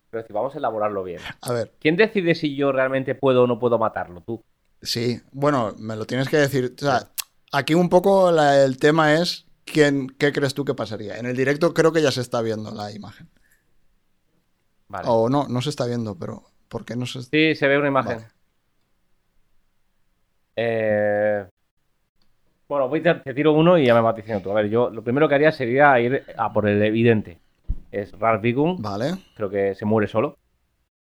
Pero 0.10 0.26
si 0.26 0.34
vamos 0.34 0.56
a 0.56 0.58
elaborarlo 0.58 1.04
bien. 1.04 1.20
A 1.42 1.54
ver, 1.54 1.72
¿Quién 1.80 1.96
decide 1.96 2.34
si 2.36 2.56
yo 2.56 2.72
realmente 2.72 3.16
puedo 3.16 3.44
o 3.44 3.48
no 3.48 3.60
puedo 3.60 3.78
matarlo? 3.78 4.22
Tú. 4.22 4.44
sí, 4.82 5.22
bueno, 5.32 5.74
me 5.78 5.96
lo 5.96 6.06
tienes 6.06 6.30
que 6.30 6.38
decir. 6.38 6.74
O 6.76 6.80
sea, 6.80 7.08
aquí 7.52 7.74
un 7.76 7.90
poco 7.90 8.32
la- 8.32 8.64
el 8.64 8.78
tema 8.78 9.14
es 9.16 9.46
quién, 9.66 10.08
qué 10.08 10.32
crees 10.32 10.54
tú 10.54 10.66
que 10.66 10.74
pasaría. 10.74 11.18
En 11.18 11.26
el 11.26 11.36
directo 11.38 11.74
creo 11.74 11.92
que 11.92 12.02
ya 12.02 12.12
se 12.12 12.22
está 12.22 12.42
viendo 12.42 12.72
la 12.72 12.92
imagen. 12.92 13.30
Vale. 14.88 15.08
O 15.08 15.30
no, 15.30 15.48
no 15.48 15.62
se 15.62 15.70
está 15.70 15.86
viendo, 15.86 16.18
pero 16.18 16.44
¿por 16.68 16.84
qué 16.86 16.96
no 16.96 17.06
se 17.06 17.20
está? 17.20 17.30
Sí, 17.38 17.54
se 17.56 17.68
ve 17.68 17.78
una 17.78 17.90
imagen. 17.90 18.18
Vale. 18.18 18.28
Eh, 20.56 21.46
Bueno, 22.68 22.88
voy 22.88 23.02
te, 23.02 23.14
te 23.16 23.34
tiro 23.34 23.54
uno 23.54 23.78
y 23.78 23.86
ya 23.86 23.94
me 23.96 24.02
vas 24.02 24.16
diciendo 24.16 24.42
tú. 24.44 24.52
A 24.52 24.56
ver, 24.56 24.70
yo 24.70 24.90
lo 24.90 25.04
primero 25.04 25.28
que 25.28 25.36
haría 25.36 25.52
sería 25.52 26.00
ir 26.00 26.24
a 26.38 26.52
por 26.54 26.68
el 26.68 26.82
evidente. 26.84 27.40
Es 27.92 28.12
Ralph 28.14 28.44
Wiggum, 28.44 28.78
Vale. 28.82 29.16
creo 29.36 29.50
que 29.50 29.74
se 29.76 29.86
muere 29.86 30.08
solo. 30.08 30.38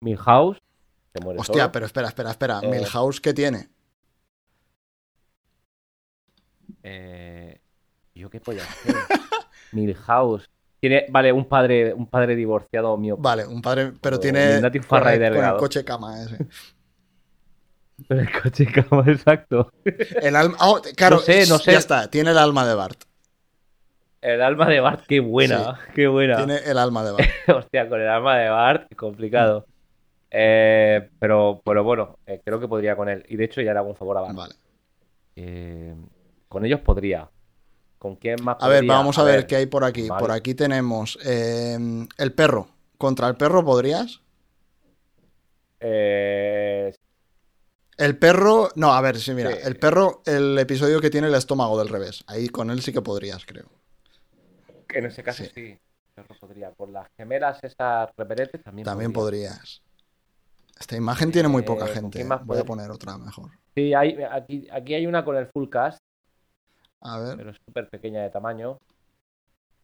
Milhouse, 0.02 0.62
se 1.14 1.24
muere 1.24 1.40
Hostia, 1.40 1.64
solo. 1.64 1.72
pero 1.72 1.86
espera, 1.86 2.08
espera, 2.10 2.32
espera. 2.32 2.60
Eh. 2.62 2.70
Milhouse, 2.70 3.20
¿qué 3.22 3.34
tiene? 3.34 3.70
Eh, 6.84 7.60
¿Yo 8.14 8.30
qué 8.30 8.40
polla? 8.40 8.64
Milhouse. 9.72 10.50
Tiene, 10.80 11.06
vale, 11.10 11.32
un 11.32 11.46
padre, 11.46 11.94
un 11.94 12.08
padre 12.08 12.36
divorciado 12.36 12.96
mío. 12.98 13.16
Vale, 13.18 13.46
un 13.48 13.62
padre, 13.62 13.94
pero 14.00 14.18
O 14.18 14.20
tiene. 14.20 14.62
Farray 14.82 15.18
con 15.18 15.44
el- 15.44 15.58
coche 15.58 15.84
cama 15.84 16.22
ese. 16.24 16.46
El 18.10 18.30
coche 18.42 18.66
cama, 18.72 19.04
exacto. 19.08 19.72
El 19.84 20.36
alma. 20.36 20.58
oh, 20.60 20.82
claro, 20.96 21.16
No 21.16 21.22
sé, 21.22 21.48
no 21.48 21.58
sé. 21.58 21.72
Ya 21.72 21.78
está, 21.80 22.10
tiene 22.10 22.32
el 22.32 22.38
alma 22.38 22.68
de 22.68 22.76
Bart. 22.76 23.04
El 24.26 24.42
alma 24.42 24.68
de 24.68 24.80
Bart, 24.80 25.06
qué 25.08 25.20
buena, 25.20 25.80
qué 25.94 26.08
buena. 26.08 26.38
Tiene 26.38 26.58
el 26.66 26.80
alma 26.80 27.06
de 27.06 27.12
Bart. 27.12 27.30
Hostia, 27.56 27.88
con 27.88 28.02
el 28.02 28.08
alma 28.08 28.40
de 28.40 28.50
Bart, 28.50 28.96
complicado. 28.96 29.68
Eh, 30.32 31.12
pero, 31.20 31.62
pero 31.64 31.84
bueno, 31.84 32.18
eh, 32.26 32.42
creo 32.44 32.60
que 32.60 32.68
podría 32.68 32.96
con 32.96 33.08
él. 33.08 33.24
Y 33.30 33.36
de 33.36 33.44
hecho 33.44 33.62
ya 33.62 33.72
le 33.72 33.78
hago 33.78 33.90
un 33.90 33.96
favor 33.96 34.18
a 34.18 34.22
Bart. 34.22 34.36
Vale. 34.36 34.56
Eh, 35.36 35.94
con 36.48 36.66
ellos 36.66 36.80
podría. 36.80 37.30
¿Con 38.00 38.16
quién 38.16 38.44
más 38.44 38.58
A 38.62 38.68
ver, 38.68 38.80
podría? 38.80 38.94
vamos 38.94 39.20
a, 39.20 39.24
ver, 39.24 39.46
qué 39.46 39.58
hay 39.58 39.68
por 39.68 39.84
aquí. 39.84 40.10
Vale. 40.10 40.20
Por 40.20 40.32
aquí 40.32 40.56
tenemos 40.56 41.20
el 41.24 42.34
perro. 42.36 42.70
¿Contra 42.98 43.28
el 43.28 43.36
perro 43.36 43.64
podrías? 43.64 44.22
Eh, 45.80 46.92
El 47.98 48.18
perro. 48.18 48.70
No, 48.76 48.92
a 48.92 49.02
ver, 49.02 49.20
sí, 49.20 49.36
mira. 49.36 49.52
Sí. 49.52 49.58
El 49.66 49.78
perro, 49.78 50.24
el 50.26 50.58
episodio 50.58 51.00
que 51.00 51.12
tiene 51.12 51.28
el 51.28 51.36
estómago 51.36 51.78
del 51.78 51.90
revés. 51.90 52.24
Ahí 52.26 52.50
con 52.50 52.72
él 52.72 52.82
sí 52.82 52.92
que 52.92 53.04
podrías, 53.04 53.46
creo. 53.46 53.70
En 54.90 55.06
ese 55.06 55.24
caso 55.24 55.44
Sí. 55.44 55.52
sí. 55.54 55.80
Podría. 56.40 56.72
Con 56.72 56.94
las 56.94 57.10
gemelas 57.18 57.62
esas 57.62 58.10
reverentes 58.16 58.64
también, 58.64 58.86
También 58.86 59.12
podría. 59.12 59.50
podrías. 59.52 59.82
Esta 60.80 60.96
imagen 60.96 61.32
tiene 61.32 61.50
muy 61.50 61.62
Eh, 61.62 61.66
poca 61.66 61.86
¿con 61.88 61.94
gente. 61.94 62.24
más 62.24 62.40
Voy 62.46 62.58
a 62.58 62.64
podría? 62.64 62.66
poner 62.66 62.92
otra 62.92 63.18
mejor. 63.18 63.52
Sí, 63.76 63.94
hay, 63.94 64.18
aquí, 64.24 64.68
aquí 64.72 64.94
hay 64.94 65.08
una 65.08 65.26
con 65.26 65.36
el 65.36 65.48
full 65.48 65.68
cast, 65.70 66.00
A 67.02 67.20
ver. 67.20 67.36
pero 67.38 67.50
es 67.52 67.58
súper 67.66 67.90
pequeña 67.90 68.22
de 68.24 68.30
tamaño. 68.30 68.78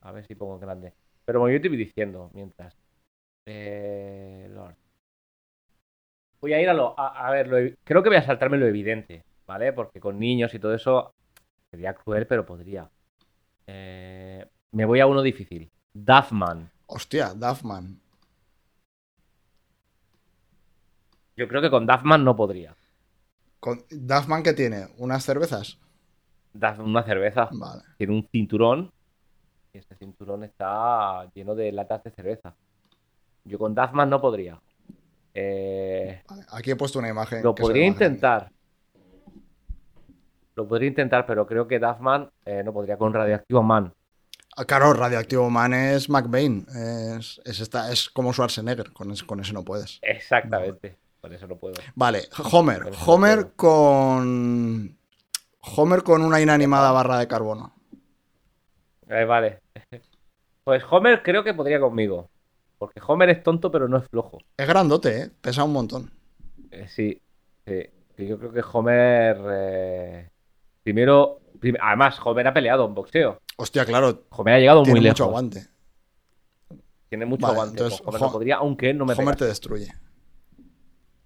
A 0.02 0.12
ver 0.14 0.26
si 0.26 0.36
pongo 0.36 0.56
en 0.56 0.62
grande. 0.62 0.94
Pero 1.26 1.42
bueno, 1.42 1.54
yo 1.56 1.62
te 1.62 1.68
voy 1.68 1.78
diciendo 1.78 2.32
mientras. 2.34 2.74
Eh, 3.46 4.48
Lord. 4.52 4.76
Voy 6.40 6.54
a 6.54 6.62
ir 6.62 6.70
a 6.70 6.74
lo. 6.74 6.98
A, 7.00 7.28
a 7.28 7.32
ver, 7.32 7.48
lo 7.48 7.58
creo 7.84 8.02
que 8.04 8.10
voy 8.10 8.18
a 8.18 8.26
saltarme 8.26 8.58
lo 8.58 8.68
evidente, 8.68 9.24
¿vale? 9.46 9.74
Porque 9.74 10.00
con 10.00 10.18
niños 10.18 10.54
y 10.54 10.60
todo 10.60 10.74
eso 10.74 11.14
sería 11.70 11.94
cruel, 11.94 12.26
pero 12.26 12.46
podría. 12.46 12.90
Eh, 13.68 14.46
me 14.72 14.86
voy 14.86 15.00
a 15.00 15.08
uno 15.08 15.22
difícil. 15.22 15.70
Duffman. 15.94 16.70
Hostia, 16.88 17.34
Duffman. 17.34 18.00
Yo 21.36 21.48
creo 21.48 21.62
que 21.62 21.70
con 21.70 21.86
Duffman 21.86 22.24
no 22.24 22.36
podría. 22.36 22.76
Con... 23.60 23.84
¿Duffman 23.90 24.44
qué 24.44 24.54
tiene? 24.54 24.88
¿Unas 24.98 25.24
cervezas? 25.24 25.78
Duff- 26.54 26.80
una 26.80 27.04
cerveza. 27.04 27.50
Vale. 27.52 27.84
Tiene 27.98 28.14
un 28.14 28.28
cinturón 28.32 28.92
y 29.74 29.78
ese 29.78 29.96
cinturón 29.96 30.44
está 30.44 31.30
lleno 31.34 31.56
de 31.56 31.72
latas 31.72 32.04
de 32.04 32.12
cerveza. 32.12 32.56
Yo 33.46 33.58
con 33.58 33.74
Duffman 33.74 34.10
no 34.10 34.20
podría. 34.22 34.62
Eh, 35.34 36.22
Vale, 36.28 36.44
Aquí 36.52 36.72
he 36.72 36.76
puesto 36.76 37.00
una 37.00 37.10
imagen. 37.10 37.42
lo 37.42 37.56
podría 37.56 37.86
intentar. 37.86 38.52
Lo 40.56 40.68
podría 40.68 40.90
intentar, 40.90 41.26
pero 41.26 41.48
creo 41.48 41.68
que 41.68 41.80
Duffman 41.80 42.30
eh, 42.46 42.62
no 42.64 42.74
podría 42.74 42.98
con 42.98 43.14
Radioactivo 43.14 43.64
Man. 43.64 43.94
Ah, 44.58 44.66
Claro, 44.66 44.94
Radioactivo 44.94 45.50
Man 45.50 45.74
es 45.74 46.10
McBain. 46.10 46.66
Es, 47.18 47.42
es, 47.46 47.60
esta, 47.62 47.92
es 47.92 48.10
como 48.10 48.34
Schwarzenegger. 48.34 48.92
Con 48.94 49.12
ese, 49.12 49.26
con 49.26 49.40
ese 49.40 49.54
no 49.54 49.64
puedes. 49.64 50.00
Exactamente. 50.02 50.98
Por 51.22 51.34
eso 51.34 51.48
no 51.48 51.56
puedo. 51.58 51.76
Vale, 51.96 52.24
Homer. 52.52 52.84
Con 52.84 52.92
no 52.92 52.98
Homer 53.06 53.52
con. 53.56 54.98
Homer 55.76 56.04
con 56.04 56.22
una 56.24 56.42
inanimada 56.42 56.92
barra 56.92 57.20
de 57.20 57.28
carbono. 57.28 57.74
Eh, 59.08 59.26
vale. 59.26 59.60
Pues 60.64 60.84
Homer 60.90 61.22
creo 61.24 61.44
que 61.44 61.54
podría 61.54 61.80
conmigo. 61.80 62.30
Porque 62.78 63.00
Homer 63.06 63.30
es 63.30 63.44
tonto, 63.44 63.72
pero 63.72 63.88
no 63.88 63.98
es 63.98 64.08
flojo. 64.10 64.40
Es 64.58 64.68
grandote, 64.68 65.22
¿eh? 65.22 65.32
Pesa 65.40 65.64
un 65.64 65.74
montón. 65.74 66.12
Eh, 66.72 66.88
sí, 66.88 67.22
sí. 67.68 67.86
Yo 68.18 68.40
creo 68.40 68.52
que 68.52 68.64
Homer. 68.74 69.38
eh, 69.52 70.30
primero. 70.84 71.40
prim- 71.60 71.78
además, 71.80 72.20
Homer 72.24 72.48
ha 72.48 72.54
peleado 72.54 72.86
en 72.88 72.96
boxeo. 72.96 73.40
Hostia, 73.62 73.86
claro. 73.86 74.24
Homer 74.32 74.56
ha 74.56 74.60
llegado 74.60 74.84
Tiene 74.84 75.00
muy 75.00 75.10
mucho 75.10 75.24
lejos. 75.24 75.30
aguante. 75.30 75.68
Tiene 77.10 77.26
mucho 77.26 77.42
Vale, 77.46 77.54
aguante. 77.54 77.72
entonces, 77.78 78.00
Con 78.02 78.10
Homer 78.10 78.22
no 78.22 78.28
Ho- 78.28 78.32
podría, 78.32 78.56
aunque 78.56 78.94
no 78.94 79.06
me 79.06 79.14
Homer 79.14 79.26
pega. 79.26 79.36
te 79.38 79.46
destruye. 79.46 79.88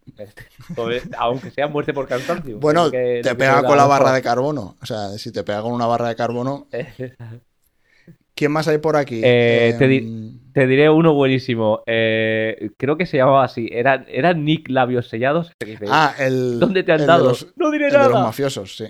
Aunque 1.17 1.51
sea 1.51 1.67
muerte 1.67 1.93
por 1.93 2.07
cansancio. 2.07 2.59
Bueno, 2.59 2.91
que- 2.91 3.21
te 3.23 3.35
pega 3.35 3.63
con 3.63 3.75
la 3.77 3.85
barra 3.85 4.13
de 4.13 4.21
carbono. 4.21 4.75
O 4.81 4.85
sea, 4.85 5.09
si 5.17 5.31
te 5.31 5.43
pega 5.43 5.61
con 5.61 5.71
una 5.73 5.87
barra 5.87 6.07
de 6.09 6.15
carbono. 6.15 6.67
¿Quién 8.35 8.51
más 8.51 8.67
hay 8.67 8.77
por 8.79 8.97
aquí? 8.97 9.21
Eh, 9.23 9.75
te 9.79 9.87
di- 9.87 9.97
Em, 9.99 10.39
Te 10.53 10.67
diré 10.67 10.89
uno 10.89 11.13
buenísimo. 11.13 11.81
Eh, 11.85 12.69
creo 12.77 12.97
que 12.97 13.05
se 13.05 13.17
llamaba 13.17 13.43
así. 13.45 13.67
Era, 13.71 14.05
era 14.07 14.33
Nick 14.33 14.69
Labios 14.69 15.07
Sellados. 15.09 15.51
Ah, 15.89 16.13
el. 16.19 16.59
¿Dónde 16.59 16.83
te 16.83 16.91
han 16.91 17.01
el 17.01 17.07
dado? 17.07 17.29
los- 17.29 17.47
no 17.55 17.71
diré 17.71 17.87
el 17.87 17.91
de 17.93 17.97
los 17.97 18.09
nada. 18.11 18.25
mafiosos, 18.25 18.75
sí. 18.77 18.85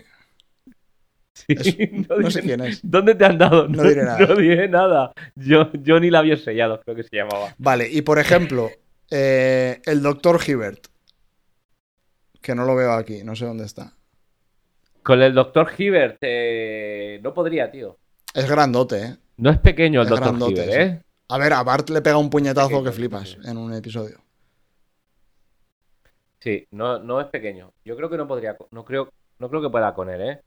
Sí, 1.35 1.89
no, 2.09 2.17
no 2.17 2.31
sé 2.31 2.41
quién 2.41 2.61
es. 2.61 2.79
¿Dónde 2.81 3.13
te 3.15 3.25
han 3.25 3.37
dado? 3.37 3.67
No 3.67 3.83
diré 3.83 4.03
nada. 4.05 4.25
No 4.25 4.35
diré 4.35 4.67
nada. 4.69 5.11
Yo, 5.35 5.69
Johnny 5.85 6.09
Labios 6.09 6.43
Sellados, 6.43 6.79
creo 6.83 6.95
que 6.95 7.03
se 7.03 7.15
llamaba. 7.15 7.53
Vale, 7.57 7.89
y 7.91 8.01
por 8.01 8.19
ejemplo, 8.19 8.69
eh, 9.11 9.81
el 9.85 10.01
doctor 10.01 10.39
Hibbert. 10.45 10.87
Que 12.41 12.55
no 12.55 12.65
lo 12.65 12.75
veo 12.75 12.93
aquí, 12.93 13.23
no 13.23 13.35
sé 13.35 13.45
dónde 13.45 13.65
está. 13.65 13.93
Con 15.01 15.21
el 15.21 15.33
Dr. 15.33 15.71
Hibbert, 15.77 16.17
eh, 16.21 17.19
no 17.21 17.33
podría, 17.33 17.69
tío. 17.69 17.97
Es 18.33 18.49
grandote, 18.49 19.03
¿eh? 19.03 19.15
No 19.37 19.51
es 19.51 19.59
pequeño 19.59 20.01
el 20.01 20.07
grandote, 20.07 20.53
Hibbert, 20.53 20.71
sí. 20.71 20.79
¿eh? 20.79 21.01
A 21.27 21.37
ver, 21.37 21.53
a 21.53 21.63
Bart 21.63 21.89
le 21.89 22.01
pega 22.01 22.17
un 22.17 22.29
puñetazo 22.29 22.69
Pequeño, 22.69 22.83
que 22.83 22.91
flipas 22.91 23.29
sí. 23.29 23.37
en 23.45 23.57
un 23.57 23.73
episodio. 23.73 24.19
Sí, 26.39 26.67
no, 26.71 26.99
no 26.99 27.19
es 27.19 27.27
pequeño. 27.27 27.71
Yo 27.83 27.95
creo 27.97 28.09
que 28.09 28.17
no 28.17 28.27
podría. 28.27 28.55
No 28.71 28.85
creo, 28.85 29.09
no 29.39 29.49
creo 29.49 29.61
que 29.61 29.69
pueda 29.69 29.93
con 29.93 30.09
él, 30.09 30.21
¿eh? 30.21 30.41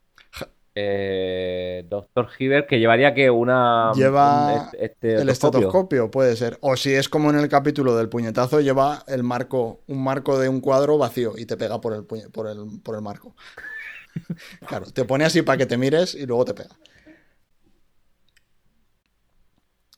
Eh, 0.81 1.85
Dr. 1.89 2.29
Hibbert, 2.39 2.69
que 2.69 2.79
llevaría 2.79 3.13
que 3.15 3.31
una. 3.31 3.93
Lleva 3.95 4.33
un 4.33 4.49
este 4.79 5.15
El 5.15 5.29
estetoscopio. 5.29 5.59
estetoscopio 5.59 6.11
puede 6.11 6.37
ser. 6.37 6.59
O 6.61 6.77
si 6.77 6.95
es 6.95 7.09
como 7.09 7.31
en 7.31 7.39
el 7.39 7.49
capítulo 7.49 7.97
del 7.97 8.09
puñetazo, 8.09 8.61
lleva 8.61 9.03
el 9.09 9.25
marco, 9.25 9.81
un 9.89 10.05
marco 10.05 10.39
de 10.39 10.49
un 10.49 10.61
cuadro 10.61 10.97
vacío 10.99 11.33
y 11.37 11.47
te 11.47 11.57
pega 11.57 11.81
por 11.81 11.95
el, 11.95 12.03
puñe- 12.07 12.31
por 12.31 12.47
el, 12.49 12.81
por 12.83 12.95
el 12.95 13.03
marco. 13.03 13.35
Claro, 14.67 14.87
te 14.87 15.05
pone 15.05 15.25
así 15.25 15.43
para 15.43 15.59
que 15.59 15.67
te 15.67 15.77
mires 15.77 16.15
y 16.15 16.27
luego 16.27 16.45
te 16.45 16.55
pega. 16.55 16.75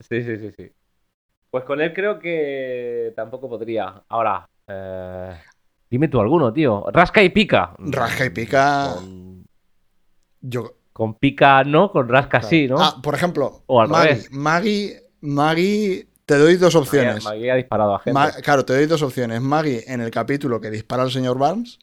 Sí, 0.09 0.23
sí, 0.23 0.37
sí, 0.37 0.51
sí. 0.57 0.71
Pues 1.49 1.63
con 1.65 1.81
él 1.81 1.93
creo 1.93 2.19
que 2.19 3.13
tampoco 3.15 3.49
podría. 3.49 4.03
Ahora, 4.09 4.47
eh, 4.67 5.35
dime 5.89 6.07
tú 6.07 6.19
alguno, 6.19 6.51
tío. 6.53 6.85
Rasca 6.91 7.21
y 7.23 7.29
pica. 7.29 7.73
Rasca 7.79 8.25
y 8.25 8.29
pica. 8.29 8.95
Con, 8.95 9.30
Yo, 10.41 10.75
con 10.93 11.15
pica 11.15 11.63
no, 11.63 11.91
con 11.91 12.09
rasca 12.09 12.41
sí, 12.41 12.67
¿no? 12.67 12.77
Ah, 12.79 12.99
por 13.01 13.15
ejemplo, 13.15 13.63
O 13.67 13.81
al 13.81 13.89
Maggie. 13.89 14.09
revés. 14.09 14.31
Maggie, 14.31 15.01
Maggie, 15.21 16.07
te 16.25 16.37
doy 16.37 16.55
dos 16.57 16.75
opciones. 16.75 17.23
Maggie 17.23 17.51
ha 17.51 17.55
disparado 17.55 17.95
a 17.95 17.99
gente. 17.99 18.13
Ma- 18.13 18.31
claro, 18.31 18.65
te 18.65 18.73
doy 18.73 18.85
dos 18.87 19.01
opciones. 19.01 19.41
Maggie 19.41 19.83
en 19.87 20.01
el 20.01 20.11
capítulo 20.11 20.59
que 20.59 20.69
dispara 20.71 21.03
al 21.03 21.11
señor 21.11 21.37
Barnes. 21.37 21.79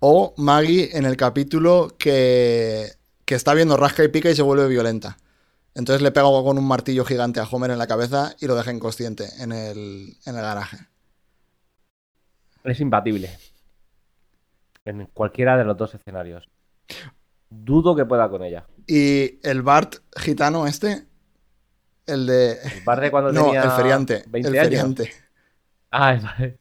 O 0.00 0.34
Maggie 0.36 0.96
en 0.96 1.04
el 1.06 1.16
capítulo 1.16 1.88
que, 1.98 2.86
que 3.24 3.34
está 3.34 3.54
viendo 3.54 3.76
rasca 3.76 4.04
y 4.04 4.08
pica 4.08 4.30
y 4.30 4.34
se 4.36 4.42
vuelve 4.42 4.68
violenta. 4.68 5.16
Entonces 5.74 6.02
le 6.02 6.10
pega 6.12 6.26
con 6.26 6.58
un 6.58 6.66
martillo 6.66 7.04
gigante 7.04 7.40
a 7.40 7.44
Homer 7.44 7.70
en 7.70 7.78
la 7.78 7.86
cabeza 7.86 8.34
y 8.40 8.46
lo 8.46 8.54
deja 8.54 8.72
inconsciente 8.72 9.26
en 9.40 9.52
el, 9.52 10.16
en 10.24 10.34
el 10.36 10.42
garaje. 10.42 10.78
Es 12.64 12.80
imbatible. 12.80 13.30
En 14.84 15.06
cualquiera 15.06 15.56
de 15.56 15.64
los 15.64 15.76
dos 15.76 15.94
escenarios. 15.94 16.48
Dudo 17.50 17.94
que 17.96 18.04
pueda 18.04 18.28
con 18.28 18.42
ella. 18.42 18.66
Y 18.86 19.38
el 19.46 19.62
Bart 19.62 19.96
gitano 20.16 20.66
este, 20.66 21.06
el 22.06 22.26
de... 22.26 22.52
El 22.52 22.84
bar 22.84 23.00
de 23.00 23.10
cuando 23.10 23.32
No, 23.32 23.44
tenía 23.46 23.62
el 23.64 23.70
feriante. 23.72 24.22
20 24.28 24.48
el 24.48 24.54
años. 24.58 24.64
feriante. 24.68 25.10
Ah, 25.90 26.14
es 26.14 26.22
vale. 26.22 26.58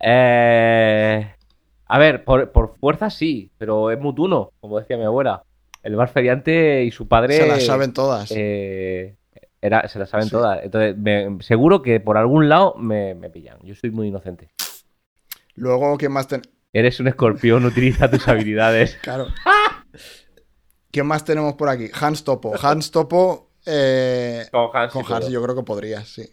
Eh, 0.00 1.34
a 1.86 1.98
ver, 1.98 2.24
por, 2.24 2.52
por 2.52 2.76
fuerza 2.78 3.10
sí, 3.10 3.50
pero 3.58 3.90
es 3.90 3.98
mutuno, 4.00 4.52
como 4.60 4.78
decía 4.78 4.96
mi 4.96 5.04
abuela. 5.04 5.42
El 5.82 5.94
bar 5.96 6.08
feriante 6.08 6.82
y 6.84 6.90
su 6.90 7.06
padre. 7.06 7.36
Se 7.36 7.46
las 7.46 7.64
saben 7.64 7.92
todas. 7.92 8.30
eh, 8.34 9.16
era, 9.60 9.86
se 9.88 9.98
las 9.98 10.10
saben 10.10 10.26
Sí. 10.26 10.32
todas. 10.32 10.62
Entonces, 10.64 10.96
me- 10.96 11.38
seguro 11.40 11.82
que 11.82 12.00
por 12.00 12.16
algún 12.16 12.48
lado 12.48 12.74
me, 12.76 13.14
me 13.14 13.30
pillan. 13.30 13.58
Yo 13.62 13.74
soy 13.74 13.90
muy 13.90 14.08
inocente. 14.08 14.50
Luego, 15.54 15.96
¿quién 15.96 16.12
más 16.12 16.26
ten... 16.28 16.42
Eres 16.72 17.00
un 17.00 17.08
escorpión, 17.08 17.64
utiliza 17.64 18.10
tus 18.10 18.26
habilidades. 18.28 18.96
Claro. 19.02 19.28
¿Quién 20.90 21.06
más 21.06 21.24
tenemos 21.24 21.54
por 21.54 21.68
aquí? 21.68 21.90
Hans 21.92 22.24
Topo. 22.24 22.54
Hans 22.60 22.90
Topo 22.90 23.50
eh, 23.66 24.46
Con 24.50 24.70
Hans. 24.74 24.92
con. 24.92 25.04
Hans 25.12 25.28
yo 25.28 25.42
creo 25.42 25.54
que 25.54 25.62
podrías, 25.62 26.08
sí. 26.08 26.28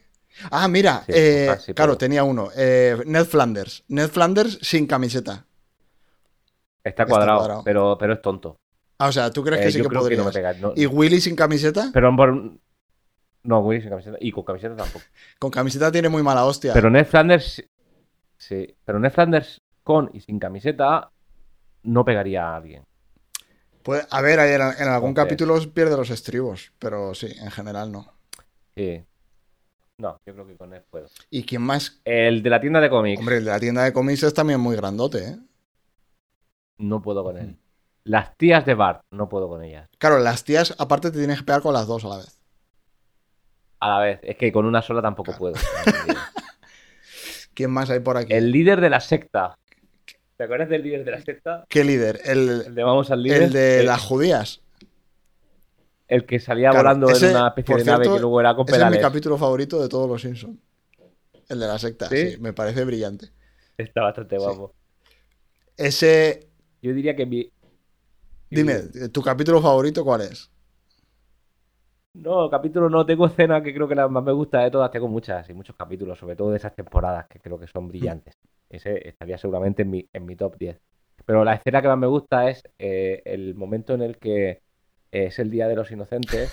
Ah, 0.52 0.68
mira, 0.68 1.04
Sí, 1.06 1.12
eh, 1.16 1.44
con 1.48 1.54
Hans 1.56 1.64
sí 1.64 1.74
claro, 1.74 1.98
tenía 1.98 2.24
uno. 2.24 2.50
eh, 2.56 2.98
Ned 3.06 3.26
Flanders. 3.26 3.84
Ned 3.90 4.10
Flanders 4.10 4.60
sin 4.62 4.88
camiseta. 4.88 5.46
Está 6.84 7.06
cuadrado, 7.06 7.40
cuadrado. 7.40 7.64
Pero, 7.64 7.98
pero 8.00 8.14
es 8.14 8.22
tonto. 8.22 8.60
Ah, 9.00 9.08
o 9.08 9.12
sea, 9.12 9.32
¿tú 9.32 9.44
crees 9.44 9.62
que 9.62 9.72
sí 9.72 9.82
que 9.82 9.90
no 9.90 10.32
no- 10.62 10.74
¿Y 10.76 10.86
Willy 10.86 11.20
sin 11.20 11.36
camiseta? 11.36 11.90
Pero 11.94 12.16
por... 12.16 12.34
No, 13.44 13.60
Willy 13.60 13.82
sin 13.82 13.90
camiseta. 13.90 14.18
Y 14.22 14.32
con 14.32 14.44
camiseta 14.44 14.76
tampoco. 14.76 15.04
Con 15.40 15.52
camiseta 15.52 15.92
tiene 15.92 16.08
muy 16.10 16.24
mala 16.24 16.46
hostia. 16.46 16.74
Pero 16.74 16.90
Ned 16.90 17.06
Flanders. 17.06 17.64
Sí. 18.38 18.76
Pero 18.86 19.00
Ned 19.00 19.12
Flanders 19.12 19.60
con 19.84 20.10
y 20.14 20.22
sin 20.22 20.39
camiseta 20.39 21.11
no 21.84 22.05
pegaría 22.05 22.47
a 22.49 22.55
alguien. 22.55 22.84
Puede- 23.84 24.05
a 24.10 24.22
ver, 24.22 24.39
en, 24.39 24.61
en 24.61 24.88
algún 24.88 25.10
Entonces- 25.10 25.14
capítulo 25.15 25.73
pierde 25.73 25.97
los 25.97 26.10
estribos, 26.10 26.72
pero 26.80 27.14
sí, 27.14 27.27
en 27.41 27.51
general 27.51 27.91
no. 27.91 28.07
Sí. 28.76 29.03
No, 29.97 30.18
yo 30.26 30.34
creo 30.34 30.47
que 30.47 30.55
con 30.57 30.72
Ned 30.72 30.81
puedo. 30.89 31.07
¿Y 31.30 31.43
quién 31.43 31.61
más? 31.61 32.01
El 32.03 32.41
de 32.41 32.49
la 32.49 32.60
tienda 32.60 32.81
de 32.81 32.89
cómics. 32.89 33.19
Hombre, 33.19 33.38
el 33.38 33.45
de 33.45 33.51
la 33.51 33.60
tienda 33.60 33.84
de 33.84 33.93
cómics 33.93 34.23
es 34.23 34.34
también 34.34 34.60
muy 34.60 34.76
grandote, 34.76 35.27
¿eh? 35.30 35.38
No 36.77 37.01
puedo 37.01 37.23
con 37.23 37.38
él. 37.38 37.57
Las 38.03 38.35
tías 38.35 38.65
de 38.65 38.73
Bart, 38.73 39.03
no 39.11 39.30
puedo 39.30 39.47
con 39.47 39.64
ellas. 39.64 39.88
Claro, 39.99 40.18
las 40.19 40.43
tías, 40.43 40.76
aparte, 40.80 41.11
te 41.11 41.19
tienes 41.19 41.38
que 41.39 41.43
pegar 41.45 41.61
con 41.61 41.73
las 41.73 41.85
dos 41.88 42.03
a 42.05 42.10
la 42.10 42.18
vez. 42.18 42.39
A 43.80 43.89
la 43.89 43.99
vez, 43.99 44.19
es 44.23 44.35
que 44.35 44.51
con 44.51 44.65
una 44.65 44.81
sola 44.81 45.01
tampoco 45.01 45.34
puedo. 45.38 45.55
¿Quién 47.53 47.72
más 47.72 47.89
hay 47.89 47.99
por 47.99 48.18
aquí? 48.18 48.34
El 48.34 48.51
líder 48.51 48.81
de 48.81 48.89
la 48.89 48.99
secta. 48.99 49.57
¿Te 50.38 50.43
acuerdas 50.43 50.69
del 50.69 50.84
líder 50.84 51.03
de 51.05 51.11
la 51.11 51.22
secta? 51.22 51.65
¿Qué 51.69 51.84
líder? 51.84 52.22
El, 52.26 52.65
El 52.68 52.76
de 52.76 52.84
vamos 52.84 53.11
al 53.11 53.22
líder. 53.23 53.43
el 53.43 53.53
de 53.53 53.80
el, 53.81 53.85
las 53.85 54.01
judías. 54.01 54.61
el 56.07 56.26
que 56.26 56.39
salía 56.39 56.69
Claro, 56.69 56.84
volando 56.89 57.11
ese, 57.11 57.26
en 57.26 57.31
una 57.31 57.47
especie 57.49 57.76
de 57.77 57.85
nave 57.85 58.05
que 58.05 58.19
luego 58.19 58.39
era 58.39 58.55
con 58.55 58.68
Ese 58.68 58.81
es 58.81 58.91
mi 58.91 58.99
capítulo 58.99 59.38
favorito 59.38 59.81
de 59.81 59.89
todos 59.89 60.10
los 60.10 60.22
Simpsons. 60.22 60.57
El 61.49 61.60
de 61.60 61.68
la 61.68 61.77
secta, 61.80 62.10
¿Sí? 62.10 62.31
¿Sí? 62.31 62.38
me 62.39 62.53
parece 62.53 62.84
brillante. 62.85 63.30
Está 63.77 64.01
bastante 64.03 64.35
Sí. 64.38 64.41
guapo. 64.43 64.76
Ese, 65.77 66.47
Yo 66.81 66.93
diría 66.93 67.15
que 67.15 67.26
mi. 67.26 67.49
dime, 68.49 68.80
¿tu 69.11 69.22
capítulo 69.22 69.61
favorito 69.61 70.03
cuál 70.03 70.22
es? 70.22 70.49
No, 72.15 72.49
capítulo 72.49 72.89
no, 72.89 73.05
tengo 73.05 73.26
escena 73.27 73.61
que 73.64 73.73
creo 73.73 73.88
que 73.88 73.95
la 73.95 74.07
más 74.07 74.23
me 74.23 74.31
gusta 74.31 74.60
de 74.61 74.72
todas, 74.72 74.91
tengo 74.91 75.07
muchas 75.07 75.49
y 75.49 75.53
muchos 75.53 75.76
capítulos, 75.76 76.18
sobre 76.19 76.35
todo 76.35 76.51
de 76.51 76.57
esas 76.57 76.76
temporadas 76.76 77.27
que 77.27 77.39
creo 77.39 77.60
que 77.60 77.68
son 77.68 77.88
brillantes. 77.88 78.35
Ese 78.74 79.08
estaría 79.08 79.38
seguramente 79.38 79.84
en 79.84 79.90
mi, 79.91 80.08
en 80.12 80.26
mi 80.26 80.36
top 80.36 80.58
10. 80.58 80.80
Pero 81.26 81.44
la 81.45 81.54
escena 81.54 81.82
que 81.82 81.88
más 81.88 81.98
me 81.98 82.08
gusta 82.08 82.50
es 82.50 82.64
eh, 82.80 83.22
el 83.26 83.56
momento 83.56 83.94
en 83.94 84.02
el 84.02 84.18
que 84.18 84.50
eh, 84.50 84.60
es 85.12 85.40
el 85.40 85.50
Día 85.52 85.68
de 85.68 85.76
los 85.76 85.91
Inocentes 85.91 86.52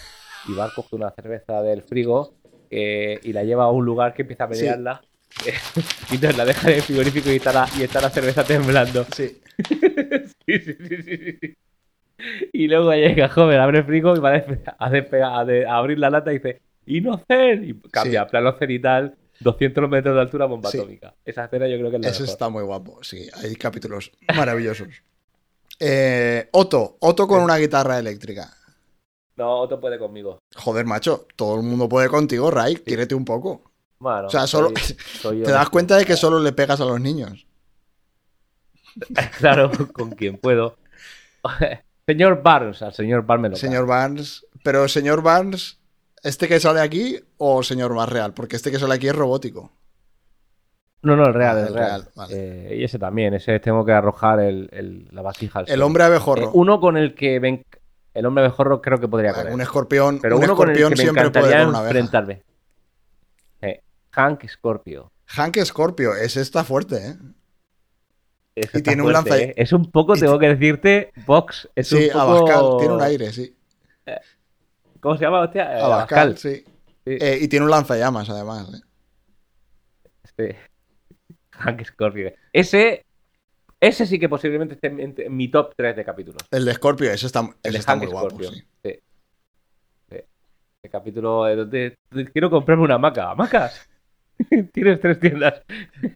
y 0.48 0.54
Bart 0.54 0.74
coge 0.74 0.96
una 0.96 1.10
cerveza 1.10 1.62
del 1.62 1.82
frigo 1.82 2.34
eh, 2.70 3.18
y 3.22 3.32
la 3.32 3.42
lleva 3.42 3.64
a 3.64 3.70
un 3.70 3.84
lugar 3.84 4.14
que 4.14 4.22
empieza 4.22 4.44
a 4.44 4.52
Sí. 4.54 4.60
menearla. 4.62 5.00
y 6.10 6.14
entonces 6.16 6.36
la 6.36 6.44
deja 6.44 6.68
en 6.70 6.76
el 6.76 6.82
frigorífico 6.82 7.30
y 7.30 7.36
está 7.36 7.52
la, 7.52 7.66
y 7.78 7.82
está 7.82 8.00
la 8.00 8.10
cerveza 8.10 8.44
temblando. 8.44 9.04
Sí. 9.14 9.40
Sí, 10.46 10.58
sí, 10.58 10.74
sí, 10.74 11.02
sí. 11.02 11.54
Y 12.52 12.66
luego 12.68 12.92
llega 12.92 13.30
Homer, 13.36 13.60
abre 13.60 13.78
el 13.78 13.84
frigo 13.84 14.16
y 14.16 14.18
va 14.20 14.30
a, 14.30 14.44
despe- 14.44 14.74
a 14.78 14.90
despegar- 14.90 15.38
a 15.40 15.44
de- 15.44 15.66
a 15.66 15.76
abrir 15.76 15.98
la 15.98 16.10
lata 16.10 16.32
y 16.32 16.38
dice, 16.38 16.60
¡Inocen! 16.86 17.64
Y 17.64 17.74
cambia, 17.90 18.24
Sí. 18.24 18.30
plano 18.30 18.52
cenital, 18.58 19.14
200 19.40 19.88
metros 19.88 20.14
de 20.14 20.20
altura, 20.20 20.46
bomba 20.46 20.70
Sí. 20.70 20.78
atómica. 20.78 21.14
Esa 21.24 21.44
escena 21.46 21.66
yo 21.68 21.76
creo 21.78 21.90
que 21.90 21.96
es 21.96 22.02
la 22.02 22.10
mejor. 22.10 22.26
está 22.26 22.48
muy 22.48 22.62
guapo, 22.62 23.02
sí, 23.02 23.28
hay 23.34 23.56
capítulos 23.56 24.12
maravillosos. 24.36 24.88
Eh, 25.78 26.48
Otto, 26.52 26.96
Otto 27.00 27.26
con 27.26 27.42
una 27.42 27.56
guitarra 27.56 27.98
eléctrica. 27.98 28.52
No, 29.36 29.60
Otto 29.60 29.80
puede 29.80 29.98
conmigo. 29.98 30.38
Joder, 30.54 30.84
macho, 30.84 31.26
todo 31.36 31.56
el 31.56 31.62
mundo 31.62 31.88
puede 31.88 32.08
contigo, 32.08 32.50
Ray, 32.50 32.76
quiérete 32.76 33.14
un 33.14 33.24
poco. 33.24 33.70
Bueno, 33.98 34.26
O 34.26 34.30
sea, 34.30 34.46
solo- 34.46 34.72
soy- 34.78 34.96
soy 35.20 35.42
Te 35.42 35.50
das 35.52 35.70
cuenta 35.70 35.96
de 35.96 36.04
que 36.04 36.16
solo 36.16 36.38
le 36.40 36.52
pegas 36.52 36.80
a 36.80 36.84
los 36.84 37.00
niños. 37.00 37.46
Claro, 39.38 39.70
con 39.92 40.10
quien 40.10 40.36
puedo. 40.38 40.76
señor 42.06 42.42
Barnes, 42.42 42.82
al 42.82 42.92
señor 42.92 43.24
Barnes 43.24 43.42
me 43.42 43.48
lo 43.50 43.56
Señor 43.56 43.86
Barnes, 43.86 44.44
pero 44.64 44.88
señor 44.88 45.22
Barnes, 45.22 45.78
¿este 46.22 46.48
que 46.48 46.60
sale 46.60 46.80
aquí 46.80 47.18
o 47.38 47.62
señor 47.62 47.94
más 47.94 48.08
real? 48.08 48.34
Porque 48.34 48.56
este 48.56 48.70
que 48.70 48.78
sale 48.78 48.94
aquí 48.94 49.08
es 49.08 49.14
robótico. 49.16 49.72
No, 51.02 51.16
no, 51.16 51.24
el 51.26 51.32
real, 51.34 51.56
Ah, 51.56 51.60
el 51.62 51.66
el 51.68 51.74
real. 51.74 51.88
real, 52.02 52.08
vale. 52.14 52.34
Eh, 52.72 52.76
y 52.76 52.84
ese 52.84 52.98
también, 52.98 53.32
ese 53.34 53.58
tengo 53.60 53.84
que 53.86 53.92
arrojar 53.92 54.40
el, 54.40 54.68
el- 54.72 55.08
la 55.12 55.22
vasija 55.22 55.60
al 55.60 55.70
El 55.70 55.80
hombre 55.82 56.04
abejorro. 56.04 56.46
Eh, 56.48 56.50
uno 56.54 56.78
con 56.80 56.96
el 56.96 57.14
que 57.14 57.38
ven... 57.38 57.64
El 58.12 58.26
hombre 58.26 58.44
abejorro 58.44 58.82
creo 58.82 58.98
que 58.98 59.08
podría 59.08 59.32
correr. 59.32 59.54
un 59.54 59.60
escorpión, 59.60 60.18
pero 60.20 60.36
un 60.36 60.44
uno 60.44 60.54
con 60.56 60.68
el 60.68 60.76
escorpión 60.76 60.90
que 60.90 60.96
me 60.96 61.02
siempre 61.04 61.30
puede 61.30 61.44
encantaría 61.46 61.68
una 61.68 61.78
abeja. 61.78 61.98
enfrentarme. 61.98 62.42
Eh, 63.62 63.80
Hank 64.10 64.46
Scorpio. 64.48 65.12
Hank 65.26 65.56
Scorpio, 65.64 66.14
ese 66.16 66.40
está 66.42 66.64
fuerte, 66.64 66.96
¿eh? 66.96 67.16
Ese 68.56 68.80
Y 68.80 68.82
tiene 68.82 69.02
un 69.02 69.12
lanza-. 69.12 69.38
Es 69.38 69.72
un 69.72 69.90
poco, 69.90 70.14
tengo 70.16 70.38
que 70.40 70.48
decirte, 70.48 71.12
Vox. 71.24 71.68
Es 71.76 71.88
Sí, 71.88 72.06
un 72.06 72.12
poco... 72.12 72.20
Abascal, 72.20 72.78
tiene 72.78 72.94
un 72.94 73.02
aire, 73.02 73.32
sí. 73.32 73.56
¿Cómo 75.00 75.16
se 75.16 75.24
llama, 75.24 75.40
hostia? 75.40 75.78
Eh, 75.78 75.82
Abascal, 75.82 76.36
sí. 76.38 76.64
Sí. 77.04 77.16
Eh, 77.18 77.38
y 77.40 77.48
tiene 77.48 77.64
un 77.64 77.70
lanzallamas, 77.70 78.28
además. 78.28 78.68
¿eh? 78.74 78.80
Este, 80.22 80.56
Hank 81.52 81.84
Scorpio. 81.84 82.32
Ese, 82.52 83.04
ese 83.80 84.06
sí 84.06 84.18
que 84.18 84.28
posiblemente 84.28 84.74
esté 84.74 84.88
en, 84.88 85.14
en 85.16 85.36
mi 85.36 85.48
top 85.48 85.72
3 85.76 85.96
de 85.96 86.04
capítulos. 86.04 86.42
El 86.50 86.64
de 86.64 86.74
Scorpio, 86.74 87.10
ese 87.10 87.26
está, 87.26 87.48
ese 87.62 87.78
está 87.78 87.96
muy 87.96 88.06
guapo, 88.06 88.30
Scorpio. 88.30 88.50
sí. 88.50 88.64
Sí. 88.84 89.00
Sí. 90.10 90.16
El 90.82 90.90
capítulo 90.90 91.48
eh, 91.48 91.56
donde 91.56 91.96
quiero 92.32 92.50
comprarme 92.50 92.84
una 92.84 92.94
hamaca. 92.96 93.30
¿Hamacas? 93.30 93.88
Tienes 94.72 95.00
tres 95.00 95.20
tiendas. 95.20 95.62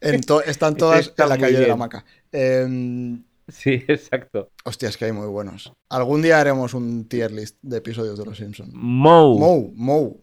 En 0.01 0.21
están 0.47 0.77
todas 0.79 1.01
está 1.01 1.25
en 1.25 1.29
la 1.31 1.39
calle 1.39 1.55
de 1.55 1.61
la 1.61 1.67
bien. 1.67 1.79
Maca. 1.79 2.05
Eh, 2.33 3.19
Sí, 3.49 3.85
exacto. 3.89 4.51
hostia, 4.65 4.89
es 4.89 4.97
que 4.97 5.07
hay 5.07 5.13
muy 5.13 5.29
buenos. 5.29 5.73
Algún 5.91 6.23
día 6.23 6.41
haremos 6.41 6.75
un 6.75 7.09
tier 7.09 7.31
list 7.31 7.59
de 7.63 7.79
episodios 7.79 8.19
de 8.19 8.25
Los 8.25 8.39
Simpsons. 8.39 8.73
Moe. 8.73 9.39
Mou, 9.39 9.73
Mou. 9.75 10.21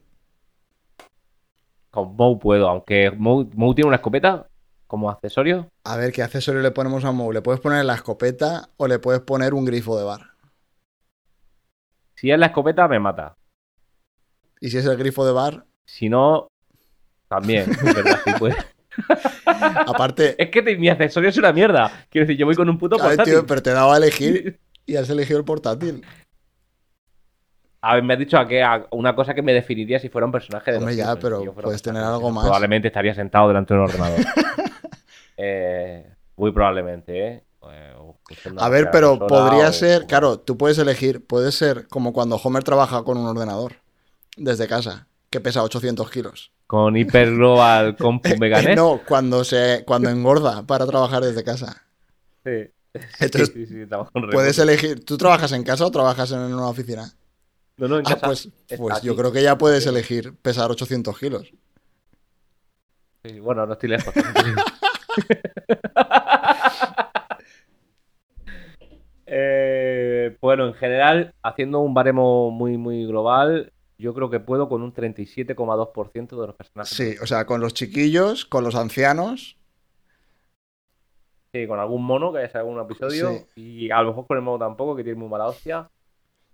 Con 1.89 2.15
Moe 2.15 2.39
puedo, 2.39 2.67
aunque 2.69 3.11
Moe, 3.11 3.47
Moe 3.55 3.75
tiene 3.75 3.87
una 3.87 3.97
escopeta 3.97 4.47
como 4.87 5.09
accesorio. 5.09 5.69
A 5.83 5.95
ver, 5.97 6.11
¿qué 6.11 6.23
accesorio 6.23 6.61
le 6.61 6.71
ponemos 6.71 7.05
a 7.05 7.11
Mou? 7.11 7.31
¿Le 7.31 7.41
puedes 7.41 7.61
poner 7.61 7.85
la 7.85 7.95
escopeta 7.95 8.69
o 8.77 8.87
le 8.87 8.99
puedes 8.99 9.21
poner 9.21 9.53
un 9.53 9.65
grifo 9.65 9.97
de 9.97 10.03
bar? 10.03 10.31
Si 12.15 12.29
es 12.29 12.37
la 12.37 12.47
escopeta, 12.47 12.87
me 12.87 12.99
mata. 12.99 13.35
Y 14.59 14.69
si 14.69 14.77
es 14.77 14.85
el 14.85 14.97
grifo 14.97 15.25
de 15.25 15.31
bar, 15.31 15.65
Si 15.85 16.07
no, 16.07 16.47
también. 17.27 17.71
aparte, 19.45 20.35
Es 20.41 20.49
que 20.49 20.61
te- 20.61 20.77
mi 20.77 20.89
accesorio 20.89 21.29
es 21.29 21.37
una 21.37 21.51
mierda. 21.53 22.05
Quiero 22.09 22.25
decir, 22.27 22.39
yo 22.39 22.45
voy 22.45 22.55
con 22.55 22.69
un 22.69 22.77
puto 22.77 22.97
portátil. 22.97 23.33
tío, 23.33 23.45
pero 23.45 23.61
te 23.61 23.71
daba 23.71 23.93
a 23.93 23.97
elegir 23.97 24.59
y 24.85 24.95
has 24.95 25.09
elegido 25.09 25.39
el 25.39 25.45
portátil. 25.45 26.03
A 27.83 27.95
ver, 27.95 28.03
me 28.03 28.13
has 28.13 28.19
dicho 28.19 28.37
a 28.37 28.47
que 28.47 28.61
a 28.61 28.85
una 28.91 29.15
cosa 29.15 29.33
que 29.33 29.41
me 29.41 29.53
definiría 29.53 29.99
si 29.99 30.09
fuera 30.09 30.25
un 30.25 30.31
personaje 30.31 30.71
de 30.71 30.77
Hombre, 30.77 30.95
ya, 30.95 31.15
pero 31.15 31.53
puedes 31.55 31.81
tener 31.81 32.03
algo 32.03 32.29
más. 32.29 32.43
Probablemente 32.43 32.89
estaría 32.89 33.15
sentado 33.15 33.47
delante 33.47 33.73
de 33.73 33.79
un 33.79 33.85
ordenador. 33.85 34.19
Eh, 35.43 36.05
muy 36.35 36.51
probablemente, 36.51 37.27
¿eh? 37.27 37.43
Eh, 37.71 37.93
A 38.57 38.69
ver, 38.69 38.91
pero 38.91 39.17
podría 39.17 39.69
o- 39.69 39.73
ser, 39.73 40.05
claro, 40.05 40.37
tú 40.39 40.55
puedes 40.55 40.77
elegir, 40.77 41.25
puede 41.25 41.51
ser 41.51 41.87
como 41.87 42.13
cuando 42.13 42.35
Homer 42.35 42.63
trabaja 42.63 43.03
con 43.03 43.17
un 43.17 43.25
ordenador 43.25 43.77
desde 44.37 44.67
casa, 44.67 45.07
que 45.31 45.39
pesa 45.39 45.63
800 45.63 46.11
kilos. 46.11 46.51
Con 46.71 46.95
Hyper 46.95 47.35
Global 47.35 47.97
Compu 47.97 48.29
Meganet. 48.39 48.77
no, 48.77 49.01
cuando 49.05 49.43
se, 49.43 49.83
cuando 49.85 50.09
engorda 50.09 50.63
para 50.65 50.87
trabajar 50.87 51.21
desde 51.21 51.43
casa. 51.43 51.83
Sí. 52.45 52.71
Entonces, 53.19 53.51
sí, 53.53 53.65
sí, 53.65 53.85
con 53.89 54.29
Puedes 54.29 54.57
elegir, 54.57 55.03
¿tú 55.03 55.17
trabajas 55.17 55.51
en 55.51 55.65
casa 55.65 55.85
o 55.85 55.91
trabajas 55.91 56.31
en 56.31 56.39
una 56.39 56.69
oficina? 56.69 57.11
No, 57.75 57.89
no, 57.89 57.97
en 57.99 58.05
Ah, 58.07 58.11
casa. 58.13 58.25
pues, 58.25 58.49
pues 58.77 59.01
yo 59.01 59.17
creo 59.17 59.33
que 59.33 59.43
ya 59.43 59.57
puedes 59.57 59.85
elegir 59.85 60.33
pesar 60.41 60.71
800 60.71 61.19
kilos. 61.19 61.51
Sí, 63.25 63.41
bueno, 63.41 63.65
no 63.65 63.73
estoy 63.73 63.89
lejos. 63.89 64.13
Eh, 69.25 70.37
bueno, 70.41 70.67
en 70.67 70.73
general, 70.73 71.33
haciendo 71.41 71.79
un 71.79 71.93
baremo 71.93 72.51
muy, 72.51 72.77
muy 72.77 73.05
global, 73.05 73.71
yo 74.01 74.13
creo 74.13 74.29
que 74.29 74.39
puedo 74.39 74.67
con 74.67 74.81
un 74.81 74.93
37,2% 74.93 76.39
de 76.41 76.47
los 76.47 76.55
personajes. 76.55 76.95
Sí, 76.95 77.15
o 77.21 77.27
sea, 77.27 77.45
con 77.45 77.61
los 77.61 77.73
chiquillos, 77.73 78.45
con 78.45 78.63
los 78.63 78.75
ancianos. 78.75 79.57
Sí, 81.53 81.67
con 81.67 81.79
algún 81.79 82.03
mono 82.03 82.31
que 82.31 82.39
haya 82.39 82.49
salido 82.49 82.71
en 82.71 82.77
algún 82.79 82.91
episodio. 82.91 83.45
Y 83.55 83.91
a 83.91 84.01
lo 84.01 84.09
mejor 84.09 84.27
con 84.27 84.37
el 84.37 84.43
mono 84.43 84.59
tampoco, 84.59 84.95
que 84.95 85.03
tiene 85.03 85.19
muy 85.19 85.27
mala 85.29 85.47
hostia. 85.47 85.89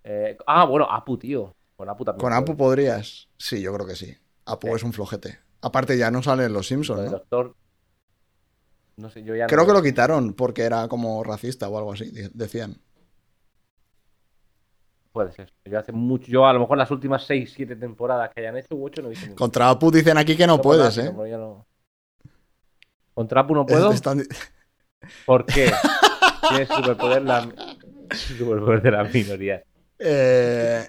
Eh, 0.03 0.37
ah, 0.47 0.65
bueno, 0.65 0.85
Apu, 0.89 1.17
tío. 1.17 1.55
Con 1.75 1.87
Apu 1.89 2.03
también. 2.03 2.19
Con 2.21 2.29
puedo. 2.31 2.41
Apu 2.41 2.57
podrías. 2.57 3.27
Sí, 3.37 3.61
yo 3.61 3.73
creo 3.73 3.85
que 3.85 3.95
sí. 3.95 4.15
Apu 4.45 4.67
Sí. 4.67 4.73
es 4.73 4.83
un 4.83 4.93
flojete. 4.93 5.39
Aparte 5.61 5.97
ya 5.97 6.09
no 6.11 6.23
salen 6.23 6.51
los 6.53 6.67
Simpsons, 6.67 6.99
el 6.99 7.05
¿no? 7.05 7.11
doctor. 7.11 7.55
No 8.95 9.09
sé, 9.11 9.23
yo 9.23 9.35
ya 9.35 9.45
Creo 9.45 9.61
no- 9.61 9.67
que 9.67 9.73
lo 9.73 9.83
quitaron 9.83 10.33
porque 10.33 10.63
era 10.63 10.87
como 10.87 11.23
racista 11.23 11.69
o 11.69 11.77
algo 11.77 11.93
así, 11.93 12.09
de- 12.09 12.29
decían. 12.33 12.77
Puede 15.17 15.31
ser. 15.31 15.51
Yo 15.65 15.79
hace 15.79 15.91
mucho. 15.91 16.27
Yo 16.27 16.45
a 16.45 16.53
lo 16.53 16.59
mejor 16.59 16.77
las 16.77 16.91
últimas 16.91 17.25
6, 17.25 17.51
7 17.55 17.75
temporadas 17.75 18.29
que 18.31 18.41
hayan 18.41 18.55
hecho, 18.55 18.75
u 18.75 18.85
8 18.85 19.01
no 19.01 19.07
he 19.07 19.11
visto. 19.11 19.33
Contra 19.33 19.67
Apu 19.67 19.89
dicen 19.89 20.15
aquí 20.15 20.37
que 20.37 20.45
no 20.45 20.57
No 20.57 20.61
por 20.61 20.77
nada, 20.77 20.91
puedes, 20.91 21.07
¿eh? 21.09 21.11
no- 21.11 21.65
¿Contra 23.15 23.41
Apu 23.41 23.55
no 23.55 23.65
puedo? 23.65 23.91
Están- 23.91 24.21
¿Por 25.25 25.43
qué? 25.47 25.71
Tiene 26.49 26.67
superpoder 26.67 27.23
la... 27.23 27.49
superpoder 28.13 28.79
de 28.83 28.91
las 28.91 29.11
minorías. 29.11 29.63
Eh, 29.97 30.87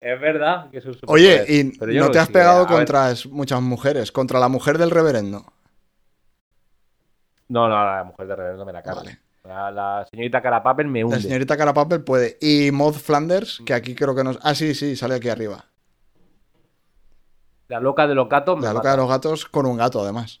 Es 0.00 0.20
verdad 0.20 0.70
que 0.70 0.78
es 0.78 0.84
un 0.86 0.96
Oye, 1.08 1.38
superpoder, 1.38 1.50
y 1.50 1.76
pero 1.76 1.90
yo 1.92 2.04
no 2.04 2.10
te 2.12 2.18
has 2.20 2.28
pegado 2.28 2.68
contra 2.68 3.12
muchas 3.30 3.60
mujeres, 3.60 4.12
contra 4.12 4.38
la 4.38 4.48
mujer 4.48 4.78
del 4.78 4.92
reverendo. 4.92 5.44
No, 7.48 7.68
no, 7.68 7.84
la 7.84 8.04
mujer 8.04 8.28
de 8.28 8.36
Reverendo 8.36 8.64
me 8.64 8.72
la 8.72 8.80
cargo. 8.80 9.00
Vale. 9.00 9.18
La, 9.50 9.70
la 9.72 10.06
señorita 10.08 10.40
Carapapel 10.40 10.86
me 10.86 11.02
hunde. 11.02 11.16
La 11.16 11.22
señorita 11.22 11.56
Carapapel 11.56 12.04
puede. 12.04 12.38
Y 12.40 12.70
Maud 12.70 12.94
Flanders, 12.94 13.60
que 13.66 13.74
aquí 13.74 13.96
creo 13.96 14.14
que 14.14 14.22
nos. 14.22 14.38
Ah, 14.42 14.54
sí, 14.54 14.76
sí, 14.76 14.94
sale 14.94 15.16
aquí 15.16 15.28
arriba. 15.28 15.64
La 17.66 17.80
loca 17.80 18.06
de 18.06 18.14
los 18.14 18.28
gatos 18.28 18.56
me 18.58 18.62
La 18.62 18.68
loca 18.72 18.78
mata. 18.84 18.90
de 18.92 18.96
los 18.98 19.08
gatos 19.08 19.46
con 19.46 19.66
un 19.66 19.76
gato, 19.76 20.00
además. 20.02 20.40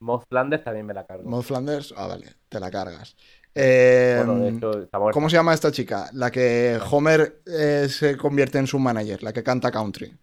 Moth 0.00 0.24
Flanders 0.28 0.64
también 0.64 0.86
me 0.86 0.94
la 0.94 1.04
cargo. 1.06 1.28
Maud 1.30 1.42
Flanders, 1.42 1.94
ah, 1.96 2.06
vale, 2.08 2.34
te 2.48 2.58
la 2.58 2.68
cargas. 2.70 3.16
Eh, 3.54 4.22
Bueno, 4.24 4.44
hecho, 4.46 4.70
muerta. 4.94 5.10
¿Cómo 5.12 5.30
se 5.30 5.36
llama 5.36 5.54
esta 5.54 5.70
chica? 5.70 6.10
La 6.14 6.30
que 6.32 6.78
Homer 6.90 7.42
eh, 7.46 7.86
se 7.88 8.16
convierte 8.16 8.58
en 8.58 8.66
su 8.66 8.78
manager, 8.80 9.22
la 9.22 9.32
que 9.32 9.42
canta 9.44 9.70
country. 9.70 10.16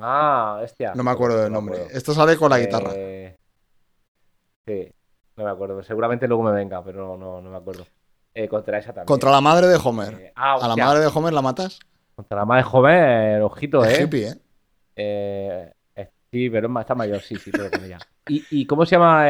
Ah, 0.00 0.60
hostia. 0.62 0.92
No 0.94 1.02
me 1.02 1.10
acuerdo 1.10 1.42
del 1.42 1.52
nombre. 1.52 1.76
acuerdo. 1.76 1.96
Esto 1.98 2.14
sale 2.14 2.36
con 2.36 2.50
la 2.50 2.60
guitarra. 2.60 2.90
Eh, 2.94 3.36
Sí, 4.66 4.88
no 5.40 5.46
me 5.46 5.50
acuerdo. 5.50 5.82
Seguramente 5.82 6.28
luego 6.28 6.42
me 6.44 6.52
venga, 6.52 6.84
pero 6.84 7.16
no, 7.16 7.40
no, 7.40 7.50
me 7.50 7.56
acuerdo. 7.56 7.86
Eh, 8.34 8.46
contra 8.46 8.78
esa 8.78 8.88
también. 8.88 9.06
Contra 9.06 9.30
la 9.30 9.40
madre 9.40 9.66
de 9.66 9.78
Homer. 9.82 10.14
Eh, 10.14 10.32
ah, 10.36 10.56
¿A 10.60 10.68
la 10.68 10.76
madre 10.76 11.00
de 11.00 11.06
Homer 11.06 11.32
la 11.32 11.42
matas? 11.42 11.80
Contra 12.14 12.36
la 12.38 12.44
madre 12.44 12.62
joven, 12.62 13.42
ojito, 13.42 13.84
Es 13.84 13.98
¿eh? 13.98 14.02
hippie, 14.02 14.34
¿eh? 14.96 15.72
Sí, 16.32 16.48
pero 16.48 16.80
está 16.80 16.94
mayor, 16.94 17.20
sí, 17.22 17.34
sí, 17.36 17.50
pero 17.50 17.70
con 17.70 17.84
ella. 17.84 17.98
¿Y, 18.28 18.44
y 18.50 18.66
cómo 18.66 18.86
se 18.86 18.92
llama? 18.96 19.24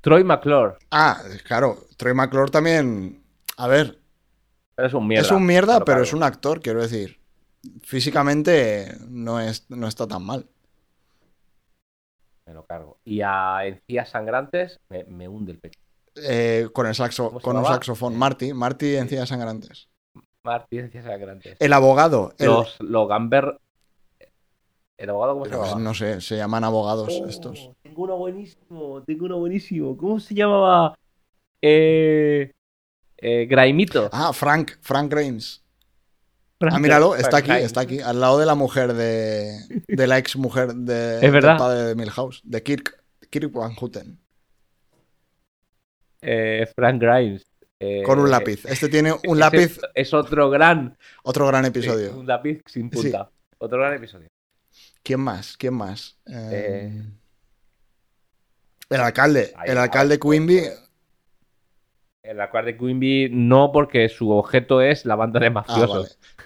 Troy 0.00 0.22
McClure. 0.22 0.74
Ah, 0.90 1.20
claro. 1.44 1.78
Troy 1.96 2.14
McClure 2.14 2.50
también. 2.50 3.22
A 3.56 3.66
ver, 3.66 3.98
Pero 4.76 4.88
es 4.88 4.94
un 4.94 5.06
mierda. 5.08 5.26
es 5.26 5.32
un 5.32 5.44
mierda, 5.44 5.84
pero 5.84 6.02
es 6.02 6.12
un 6.12 6.22
actor, 6.22 6.60
quiero 6.60 6.80
decir. 6.80 7.18
Físicamente 7.82 8.94
no, 9.08 9.40
es, 9.40 9.66
no 9.70 9.88
está 9.88 10.06
tan 10.06 10.22
mal. 10.24 10.46
Me 12.50 12.54
lo 12.54 12.64
cargo. 12.66 12.98
Y 13.04 13.20
a 13.22 13.64
encías 13.64 14.08
sangrantes 14.08 14.80
me, 14.88 15.04
me 15.04 15.28
hunde 15.28 15.52
el 15.52 15.60
pecho. 15.60 15.78
Eh, 16.16 16.68
con 16.72 16.84
el 16.88 16.96
saxo, 16.96 17.28
¿Cómo 17.28 17.38
se 17.38 17.44
con 17.44 17.56
un 17.56 17.64
saxofón. 17.64 18.14
Eh, 18.14 18.16
Marty, 18.16 18.52
Marty 18.52 18.96
Encías 18.96 19.28
Sangrantes. 19.28 19.88
Martí, 20.42 20.78
encías 20.80 21.04
sangrantes. 21.04 21.56
El 21.60 21.72
abogado. 21.72 22.32
el- 22.38 22.46
Los, 22.46 22.76
los 22.80 23.08
Gamber. 23.08 23.56
¿El 24.98 25.10
abogado 25.10 25.34
cómo 25.34 25.44
se 25.44 25.50
pero, 25.52 25.62
llamaba? 25.62 25.80
no 25.80 25.94
sé, 25.94 26.20
se 26.20 26.36
llaman 26.38 26.64
abogados 26.64 27.20
Oh, 27.22 27.26
estos. 27.28 27.70
Tengo 27.84 28.02
uno 28.02 28.16
buenísimo, 28.16 29.00
tengo 29.04 29.26
uno 29.26 29.38
buenísimo. 29.38 29.96
¿Cómo 29.96 30.18
se 30.18 30.34
llamaba? 30.34 30.96
Eh, 31.62 32.50
eh, 33.18 33.46
Graimito. 33.48 34.10
Ah, 34.12 34.32
Frank, 34.32 34.72
Frank 34.80 35.08
Grimes. 35.12 35.59
Ah, 36.62 36.78
míralo, 36.78 37.16
está 37.16 37.38
aquí, 37.38 37.52
está 37.52 37.80
aquí, 37.80 38.00
al 38.00 38.20
lado 38.20 38.38
de 38.38 38.44
la 38.46 38.54
mujer 38.54 38.92
de. 38.92 39.58
de 39.88 40.06
la 40.06 40.18
ex 40.18 40.36
mujer 40.36 40.74
de, 40.74 41.24
Es 41.24 41.32
verdad. 41.32 41.52
del 41.52 41.58
padre 41.58 41.82
de 41.84 41.94
Milhouse, 41.94 42.42
de 42.44 42.62
Kirk, 42.62 43.02
Kirk 43.30 43.50
Van 43.52 43.74
Houten. 43.74 44.18
Eh, 46.20 46.66
Frank 46.74 47.00
Grimes. 47.00 47.46
Eh, 47.78 48.02
Con 48.04 48.18
un 48.18 48.30
lápiz. 48.30 48.64
Este 48.66 48.88
tiene 48.90 49.14
un 49.26 49.38
lápiz, 49.38 49.78
Es 49.94 50.12
otro 50.12 50.50
gran. 50.50 50.98
otro 51.22 51.46
gran 51.46 51.64
sí, 51.64 51.68
episodio. 51.70 52.14
un 52.18 52.26
lápiz 52.26 52.60
sin 52.66 52.90
punta. 52.90 53.30
Otro 53.58 53.78
gran 53.78 53.94
episodio. 53.94 54.28
¿Quién 55.02 55.20
más? 55.20 55.56
¿Quién 55.56 55.74
más? 55.74 56.18
Eh, 56.26 56.92
Eh, 56.92 57.02
el 58.90 59.00
alcalde. 59.00 59.52
ahí, 59.56 59.70
el 59.70 59.78
alcalde 59.78 60.18
Quimby. 60.18 60.60
En 62.22 62.36
la 62.36 62.50
cual 62.50 62.66
de 62.66 62.76
Quimby 62.76 63.30
no, 63.32 63.72
porque 63.72 64.10
su 64.10 64.30
objeto 64.30 64.82
es 64.82 65.06
la 65.06 65.14
banda 65.16 65.40
de 65.40 65.46
Ah, 65.46 65.50
mafiosos. 65.50 66.18
vale. 66.18 66.39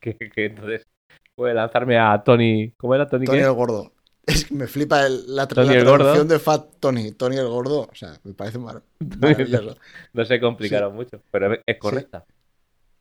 que, 0.16 0.16
que 0.16 0.46
entonces 0.46 0.86
puede 1.34 1.54
lanzarme 1.54 1.98
a 1.98 2.22
Tony. 2.22 2.72
¿Cómo 2.76 2.94
era 2.94 3.06
Tony? 3.08 3.26
Tony 3.26 3.38
qué? 3.38 3.44
el 3.44 3.52
gordo. 3.52 3.92
Es 4.26 4.44
que 4.44 4.54
me 4.54 4.66
flipa 4.66 5.06
el- 5.06 5.34
la, 5.34 5.48
tra- 5.48 5.64
la 5.64 5.84
traducción 5.96 6.28
de 6.28 6.38
Fat 6.38 6.66
Tony. 6.78 7.12
Tony 7.12 7.36
el 7.36 7.48
gordo. 7.48 7.88
O 7.90 7.94
sea, 7.94 8.12
me 8.24 8.34
parece 8.34 8.58
mar- 8.58 8.82
maravilloso. 9.20 9.76
No 10.12 10.24
se 10.24 10.38
complicaron 10.40 10.94
mucho, 10.94 11.20
pero 11.30 11.54
es- 11.66 11.78
correcta. 11.78 12.24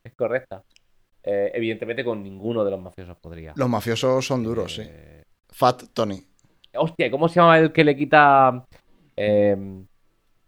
Es 0.04 0.14
correcta. 0.16 0.64
Eh, 1.22 1.52
evidentemente 1.54 2.04
con 2.06 2.24
ninguno 2.24 2.64
de 2.64 2.72
los 2.72 2.80
mafiosos 2.82 3.18
podría. 3.18 3.54
Los 3.58 3.70
mafiosos 3.70 4.26
son 4.26 4.44
duros, 4.44 4.76
sí. 4.76 4.84
Eh, 4.86 5.24
Fat 5.50 5.84
Tony. 5.94 6.24
Hostia, 6.76 7.12
¿cómo 7.12 7.28
se 7.28 7.36
llama 7.40 7.60
el 7.60 7.72
que 7.74 7.84
le 7.84 7.96
quita... 7.98 8.64
eh, 9.18 9.58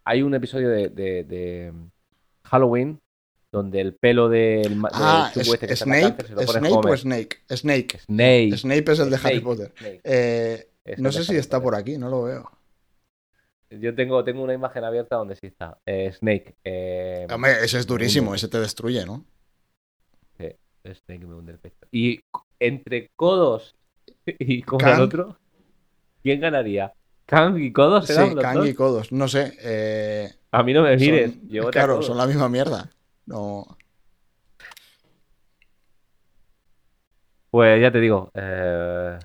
hay 0.06 0.22
un 0.24 0.34
episodio 0.34 0.70
de, 0.70 0.90
de- 0.90 1.24
de 1.26 1.74
Halloween 2.46 2.98
donde 3.52 3.82
el 3.82 3.96
pelo 3.96 4.30
del, 4.30 4.82
Ah, 4.94 5.32
es- 5.36 5.48
este 5.48 5.68
que 5.68 5.76
Snape. 5.76 6.02
cáncer 6.02 6.28
se 6.28 6.34
lo 6.36 6.42
Snape 6.44 6.70
o 6.70 6.80
Homer. 6.80 6.98
Snake. 7.00 7.38
Snake. 7.50 8.00
Snape. 8.00 8.92
Es 8.92 9.00
el 9.00 9.10
de 9.10 9.16
Harry 9.18 9.40
Snake, 9.40 9.42
Potter. 9.42 9.74
Snake. 9.78 10.02
Eh, 10.04 10.68
no 10.98 11.12
sé 11.12 11.24
si 11.24 11.36
está 11.36 11.58
Potter. 11.58 11.64
por 11.64 11.76
aquí, 11.76 11.98
no 11.98 12.10
lo 12.10 12.24
veo. 12.24 12.52
Yo 13.70 13.96
tengo, 13.96 14.24
tengo 14.24 14.44
una 14.44 14.54
imagen 14.54 14.84
abierta 14.84 15.16
donde 15.16 15.36
sí 15.36 15.48
está. 15.48 15.78
Eh, 15.86 16.12
Snake. 16.14 16.56
eh, 16.64 17.28
Hombre, 17.34 17.64
ese 17.64 17.80
es 17.80 17.88
durísimo, 17.88 18.36
ese 18.36 18.48
te 18.48 18.60
destruye, 18.60 19.06
¿no? 19.06 19.26
Snake 20.84 21.28
me 21.28 21.36
hunde 21.36 21.52
el 21.52 21.60
pecho. 21.60 21.86
Y 21.92 22.22
entre 22.60 23.12
codos 23.16 23.76
y 24.26 24.64
con 24.64 24.80
Kang. 24.80 24.96
el 24.96 25.02
otro, 25.02 25.38
¿quién 26.24 26.40
ganaría? 26.42 26.92
¿Kang 27.28 27.58
y 27.60 27.72
codos 27.72 28.08
Sí, 28.08 28.14
Kang 28.16 28.66
y 28.66 28.74
Codos. 28.74 29.12
No 29.12 29.28
sé. 29.28 29.54
eh, 29.62 30.34
A 30.52 30.64
mí 30.64 30.74
no 30.74 30.82
me 30.82 30.98
mires. 30.98 31.34
son- 31.34 31.72
claro, 31.72 32.02
son 32.02 32.18
la 32.18 32.26
misma 32.26 32.50
mierda. 32.50 32.90
No. 33.32 33.66
Pues 37.50 37.82
ya 37.82 37.92
te 37.92 38.00
digo. 38.00 38.30
eh, 38.34 39.18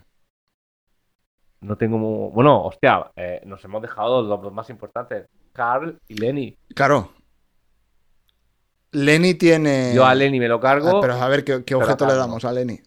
No 1.61 1.77
tengo. 1.77 1.99
mu- 1.99 2.31
Bueno, 2.31 2.63
hostia, 2.65 3.11
eh, 3.17 3.41
nos 3.45 3.65
hemos 3.65 3.83
dejado 3.83 4.23
los 4.23 4.41
dos 4.43 4.53
más 4.53 4.71
importantes: 4.71 5.29
Carl 5.53 5.99
y 6.09 6.15
Lenny. 6.15 6.57
Claro. 6.75 7.13
Lenny 8.93 9.35
tiene. 9.35 9.93
Yo 9.95 10.07
a 10.07 10.15
Lenny 10.15 10.39
me 10.39 10.49
lo 10.49 10.57
Ah, 10.57 10.61
cargo. 10.61 11.01
pero 11.01 11.15
a 11.15 11.29
ver, 11.29 11.45
¿qué, 11.45 11.75
objeto 11.75 12.07
le 12.07 12.15
damos 12.15 12.45
a 12.45 12.53
Lenny? 12.53 12.81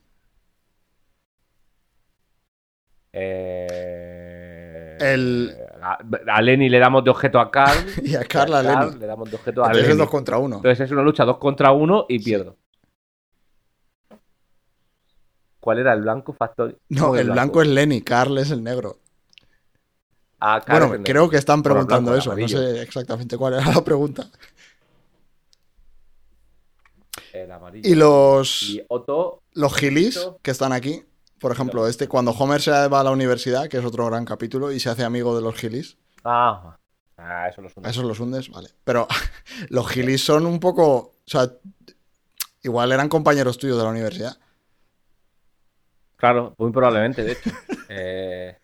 eh, 3.11 4.97
El- 4.99 5.57
A, 5.81 5.97
a 6.27 6.41
Lenny 6.41 6.69
le 6.69 6.79
damos 6.79 7.03
de 7.03 7.09
objeto 7.09 7.39
a 7.39 7.49
Carl. 7.51 7.77
Y 8.03 8.15
a 8.15 8.23
Carla 8.25 8.59
a 8.59 8.63
Carl 8.63 8.87
Lenny. 8.89 8.99
Le 8.99 9.05
damos 9.07 9.29
de 9.29 9.35
objeto 9.35 9.63
a 9.63 9.67
Entonces 9.67 9.89
es 9.91 9.97
dos 9.97 10.09
contra 10.09 10.37
uno. 10.37 10.55
Entonces 10.57 10.79
es 10.85 10.91
una 10.91 11.01
lucha 11.01 11.25
dos 11.25 11.37
contra 11.37 11.71
uno 11.71 12.05
y 12.09 12.19
Sí. 12.19 12.25
pierdo. 12.25 12.57
¿Cuál 15.59 15.79
era 15.79 15.93
el 15.93 16.01
blanco 16.01 16.33
Factory? 16.33 16.75
No, 16.89 17.01
¿Cómo 17.01 17.13
que 17.13 17.19
el 17.21 17.31
blanco 17.31 17.61
es 17.61 17.67
Lenny, 17.67 18.01
Carl 18.01 18.37
es 18.37 18.49
el 18.51 18.63
negro. 18.63 18.97
Ah, 20.39 20.61
Carl 20.65 20.87
Bueno, 20.87 21.03
creo 21.03 21.15
negro. 21.23 21.29
que 21.31 21.37
están 21.37 21.61
preguntando 21.61 22.11
blanco, 22.11 22.31
eso. 22.31 22.37
No 22.39 22.47
sé 22.47 22.81
exactamente 22.81 23.37
cuál 23.37 23.55
era 23.55 23.65
la 23.73 23.83
pregunta. 23.83 24.25
El 27.33 27.51
amarillo. 27.51 27.87
Y 27.89 27.95
los, 27.95 28.61
Y 28.63 28.85
Otto. 28.87 29.43
los 29.53 29.75
gilis 29.75 30.17
Otto. 30.17 30.39
que 30.41 30.51
están 30.51 30.71
aquí. 30.71 31.03
Por 31.39 31.51
ejemplo, 31.51 31.81
Los- 31.81 31.91
este, 31.91 32.07
cuando 32.07 32.31
Homer 32.31 32.61
se 32.61 32.71
va 32.71 32.99
a 32.99 33.03
la 33.03 33.11
universidad, 33.11 33.67
que 33.67 33.77
es 33.77 33.85
otro 33.85 34.05
gran 34.05 34.25
capítulo, 34.25 34.71
y 34.71 34.79
se 34.79 34.89
hace 34.89 35.03
amigo 35.03 35.35
de 35.35 35.41
los 35.41 35.55
gilis. 35.55 35.97
Ah, 36.23 36.77
ah 37.17 37.47
eso 37.49 37.61
lo 37.61 37.69
suena. 37.69 37.87
¿A 37.87 37.91
esos 37.91 38.03
los 38.03 38.19
hundes? 38.19 38.49
Vale. 38.49 38.69
Pero 38.83 39.07
los 39.69 39.87
gilis 39.89 40.23
son 40.23 40.45
un 40.45 40.59
poco. 40.59 40.95
O 40.95 41.13
sea, 41.25 41.49
igual 42.63 42.91
eran 42.91 43.09
compañeros 43.09 43.57
tuyos 43.57 43.77
de 43.77 43.83
la 43.83 43.89
universidad. 43.89 44.37
Claro, 46.17 46.53
muy 46.57 46.71
probablemente, 46.71 47.23
de 47.23 47.31
hecho. 47.33 47.49
Eh, 47.91 48.55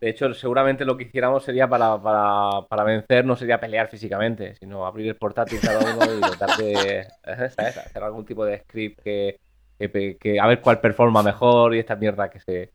de 0.00 0.10
hecho, 0.10 0.34
seguramente 0.34 0.84
lo 0.84 0.96
que 0.96 1.04
hiciéramos 1.04 1.44
sería 1.44 1.68
para, 1.68 1.96
para, 2.02 2.66
para 2.66 2.82
vencer, 2.82 3.24
no 3.24 3.36
sería 3.36 3.60
pelear 3.60 3.86
físicamente, 3.86 4.56
sino 4.56 4.84
abrir 4.84 5.06
el 5.06 5.14
portátil 5.14 5.60
cada 5.60 5.78
uno 5.94 6.12
y 6.12 6.20
tratar 6.20 6.56
de 6.56 7.06
¿sabes? 7.24 7.78
hacer 7.78 8.02
algún 8.02 8.24
tipo 8.24 8.44
de 8.44 8.58
script 8.58 9.00
que, 9.00 9.38
que, 9.78 10.38
a 10.40 10.46
ver 10.46 10.60
cuál 10.60 10.80
performa 10.80 11.22
mejor 11.22 11.74
y 11.74 11.80
esta 11.80 11.96
mierda 11.96 12.30
que 12.30 12.40
se 12.40 12.72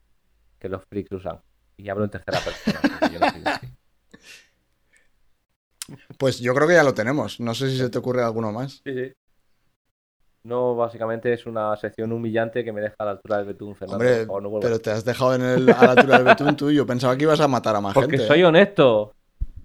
que 0.60 0.70
los 0.70 0.84
freaks 0.86 1.12
usan. 1.12 1.40
Y 1.78 1.90
hablo 1.90 2.06
en 2.06 2.10
tercera 2.10 2.40
persona. 2.40 2.80
yo 3.12 3.20
no. 3.20 3.28
Pues 6.18 6.40
yo 6.40 6.54
creo 6.54 6.68
que 6.68 6.74
ya 6.74 6.84
lo 6.84 6.94
tenemos. 6.94 7.40
No 7.40 7.54
sé 7.54 7.70
si 7.70 7.78
se 7.78 7.90
te 7.90 7.98
ocurre 7.98 8.24
alguno 8.24 8.52
más. 8.52 8.82
Sí, 8.84 8.94
sí. 8.94 9.14
No, 10.44 10.76
básicamente 10.76 11.34
es 11.34 11.46
una 11.46 11.76
sección 11.76 12.12
humillante 12.12 12.64
que 12.64 12.72
me 12.72 12.82
deja 12.82 12.96
a 13.00 13.06
la 13.06 13.12
altura 13.12 13.38
del 13.38 13.48
betún, 13.48 13.76
Fernando. 13.76 14.04
Hombre, 14.04 14.50
no 14.50 14.60
pero 14.62 14.80
te 14.80 14.92
has 14.92 15.04
dejado 15.04 15.36
en 15.36 15.42
el, 15.42 15.70
a 15.70 15.84
la 15.84 15.92
altura 15.92 16.18
del 16.18 16.26
betún 16.26 16.56
tú. 16.56 16.72
Yo 16.72 16.86
pensaba 16.86 17.16
que 17.18 17.24
ibas 17.24 17.42
a 17.42 17.48
matar 17.48 17.76
a 17.76 17.82
más 17.82 17.94
Porque 17.94 18.12
gente. 18.12 18.24
¿eh? 18.24 18.28
soy 18.28 18.44
honesto. 18.44 19.14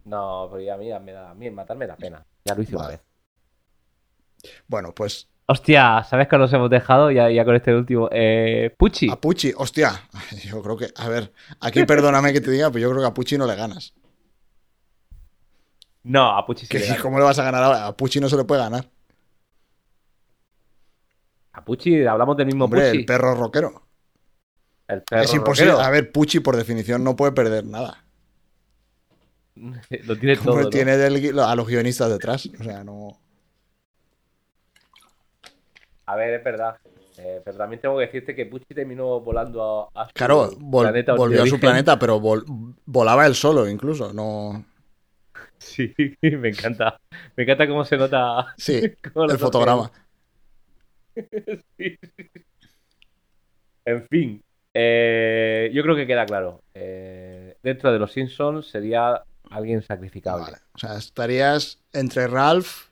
No, 0.04 0.48
pero 0.52 0.78
me 1.00 1.12
da, 1.12 1.30
a 1.30 1.34
mí 1.34 1.50
matar 1.50 1.76
me 1.76 1.86
da 1.86 1.96
pena. 1.96 2.24
Ya 2.44 2.54
lo 2.54 2.62
hice 2.62 2.74
una 2.74 2.84
Vale. 2.86 2.96
vez. 2.96 4.52
Bueno, 4.66 4.92
pues 4.92 5.28
Hostia, 5.46 6.04
¿sabes 6.08 6.28
que 6.28 6.38
nos 6.38 6.52
hemos 6.52 6.70
dejado? 6.70 7.10
Ya, 7.10 7.28
ya 7.30 7.44
con 7.44 7.54
este 7.56 7.74
último. 7.74 8.08
Eh, 8.12 8.74
Pucci. 8.78 9.10
a 9.10 9.16
Pucci, 9.16 9.52
hostia. 9.56 10.08
Yo 10.44 10.62
creo 10.62 10.76
que, 10.76 10.88
a 10.96 11.08
ver, 11.08 11.32
aquí 11.60 11.84
perdóname 11.84 12.32
que 12.32 12.40
te 12.40 12.50
diga, 12.50 12.70
pero 12.70 12.80
yo 12.82 12.90
creo 12.90 13.02
que 13.02 13.08
a 13.08 13.14
Pucci 13.14 13.36
no 13.36 13.46
le 13.46 13.54
ganas. 13.56 13.92
No, 16.04 16.36
a 16.36 16.46
Pucci 16.46 16.66
sí. 16.66 16.78
Le. 16.78 16.96
¿Cómo 16.98 17.18
le 17.18 17.24
vas 17.24 17.38
a 17.38 17.44
ganar 17.44 17.62
a, 17.62 17.86
a 17.88 17.96
Pucci? 17.96 18.20
No 18.20 18.28
se 18.28 18.36
le 18.36 18.44
puede 18.44 18.62
ganar. 18.62 18.88
A 21.52 21.64
Pucci, 21.64 22.04
hablamos 22.06 22.36
del 22.36 22.46
mismo 22.46 22.64
Hombre, 22.64 22.80
Pucci. 22.86 22.98
el 22.98 23.04
perro 23.04 23.34
rockero. 23.34 23.82
El 24.88 25.02
perro 25.02 25.22
es 25.22 25.34
imposible. 25.34 25.72
rockero. 25.72 25.86
A 25.86 25.90
ver, 25.90 26.10
Pucci 26.12 26.40
por 26.40 26.56
definición 26.56 27.04
no 27.04 27.14
puede 27.16 27.32
perder 27.32 27.64
nada. 27.66 28.04
Lo 29.54 30.16
tiene 30.18 30.36
Como 30.38 30.60
todo. 30.60 30.70
tiene 30.70 30.92
a 30.92 31.56
los 31.56 31.66
guionistas 31.66 32.08
detrás. 32.10 32.48
O 32.58 32.64
sea, 32.64 32.82
no. 32.84 33.18
A 36.12 36.16
ver, 36.16 36.34
es 36.34 36.44
verdad. 36.44 36.76
Eh, 37.18 37.40
pero 37.44 37.56
también 37.58 37.80
tengo 37.80 37.96
que 37.98 38.06
decirte 38.06 38.34
que 38.34 38.46
Pucci 38.46 38.74
terminó 38.74 39.20
volando 39.20 39.90
a, 39.94 40.02
a 40.02 40.06
su 40.06 40.12
Claro, 40.14 40.50
vol- 40.52 40.82
planeta 40.82 41.14
volvió 41.14 41.42
a 41.42 41.46
su 41.46 41.58
planeta, 41.60 41.98
pero 41.98 42.20
vol- 42.20 42.44
volaba 42.86 43.26
él 43.26 43.34
solo 43.34 43.68
incluso. 43.68 44.12
No. 44.12 44.64
Sí, 45.58 45.94
me 46.22 46.48
encanta. 46.48 46.98
Me 47.36 47.44
encanta 47.44 47.66
cómo 47.68 47.84
se 47.84 47.96
nota 47.96 48.54
Sí, 48.56 48.74
el 49.28 49.38
fotograma. 49.38 49.90
Sí. 51.78 51.98
En 53.84 54.06
fin, 54.08 54.42
eh, 54.74 55.70
yo 55.74 55.82
creo 55.82 55.94
que 55.96 56.06
queda 56.06 56.24
claro. 56.24 56.62
Eh, 56.74 57.56
dentro 57.62 57.92
de 57.92 57.98
los 57.98 58.12
Simpsons 58.12 58.66
sería 58.68 59.22
alguien 59.50 59.82
sacrificable. 59.82 60.44
Vale. 60.44 60.56
O 60.74 60.78
sea, 60.78 60.96
estarías 60.96 61.78
entre 61.92 62.26
Ralph 62.28 62.86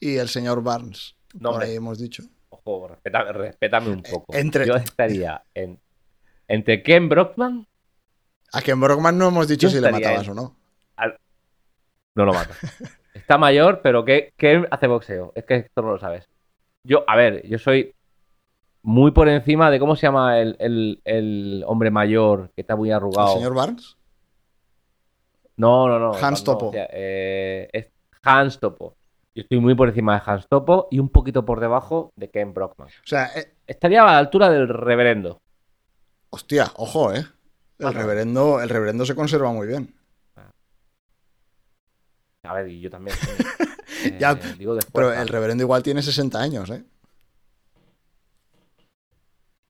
y 0.00 0.16
el 0.16 0.28
señor 0.28 0.62
Barnes. 0.62 1.14
No, 1.40 1.52
por 1.52 1.62
ahí 1.62 1.74
hemos 1.76 1.98
dicho. 1.98 2.22
Ojo, 2.48 2.88
respétame 2.88 3.90
un 3.90 4.02
poco. 4.02 4.34
Eh, 4.34 4.40
entre- 4.40 4.66
Yo 4.66 4.74
estaría 4.76 5.42
en, 5.54 5.78
entre 6.48 6.82
Ken 6.82 7.08
Brockman, 7.08 7.66
A 8.52 8.62
Ken 8.62 8.80
Brockman 8.80 9.18
no 9.18 9.28
hemos 9.28 9.48
dicho 9.48 9.68
si 9.68 9.80
le 9.80 9.90
matabas 9.90 10.24
en- 10.26 10.30
o 10.30 10.34
no. 10.34 10.56
no 12.14 12.24
lo 12.24 12.32
mato. 12.32 12.54
Está 13.14 13.36
mayor, 13.38 13.80
pero 13.82 14.04
que 14.04 14.32
Ken 14.36 14.66
hace 14.70 14.86
boxeo. 14.86 15.32
Es 15.34 15.44
que 15.44 15.56
esto 15.56 15.82
no 15.82 15.92
lo 15.92 15.98
sabes. 15.98 16.28
Yo, 16.84 17.04
a 17.08 17.16
ver, 17.16 17.46
yo 17.46 17.58
soy 17.58 17.94
muy 18.82 19.10
por 19.10 19.28
encima 19.28 19.70
de 19.70 19.78
cómo 19.80 19.96
se 19.96 20.02
llama 20.06 20.38
el, 20.38 20.56
el- 20.60 21.00
el 21.04 21.64
hombre 21.66 21.90
mayor 21.90 22.50
que 22.54 22.60
está 22.62 22.76
muy 22.76 22.90
¿El 22.90 22.96
arrugado. 22.96 23.34
señor 23.34 23.54
Barnes? 23.54 23.96
No, 25.56 25.88
no, 25.88 25.98
no. 25.98 26.14
Hans 26.14 26.40
no, 26.40 26.52
Topo. 26.52 26.68
o 26.68 26.72
sea, 26.72 26.86
eh, 26.92 27.68
es 27.72 27.86
Hans 28.22 28.60
Topo. 28.60 28.96
Yo 29.36 29.42
estoy 29.42 29.60
muy 29.60 29.74
por 29.74 29.90
encima 29.90 30.14
de 30.14 30.22
Hans 30.24 30.48
Topo 30.48 30.88
y 30.90 30.98
un 30.98 31.10
poquito 31.10 31.44
por 31.44 31.60
debajo 31.60 32.10
de 32.16 32.30
Ken 32.30 32.54
Brockman. 32.54 32.88
O 32.88 33.06
sea, 33.06 33.26
eh, 33.36 33.52
Estaría 33.66 34.02
a 34.02 34.06
la 34.06 34.16
altura 34.16 34.48
del 34.48 34.66
reverendo. 34.66 35.42
hostia, 36.30 36.72
ojo, 36.76 37.12
¿eh? 37.12 37.26
El 37.78 37.88
Ajá. 37.88 37.98
reverendo, 37.98 38.62
el 38.62 38.70
reverendo 38.70 39.04
se 39.04 39.14
conserva 39.14 39.52
muy 39.52 39.66
bien. 39.66 39.94
A 42.44 42.54
ver, 42.54 42.68
y 42.68 42.80
yo 42.80 42.90
también. 42.90 43.14
Eh, 44.04 44.18
Ya, 44.20 44.34
digo 44.34 44.74
de 44.74 44.84
Pero 44.92 45.12
el 45.12 45.26
reverendo 45.26 45.62
igual 45.64 45.82
tiene 45.82 46.02
60 46.02 46.38
años, 46.40 46.68
¿eh? 46.70 46.84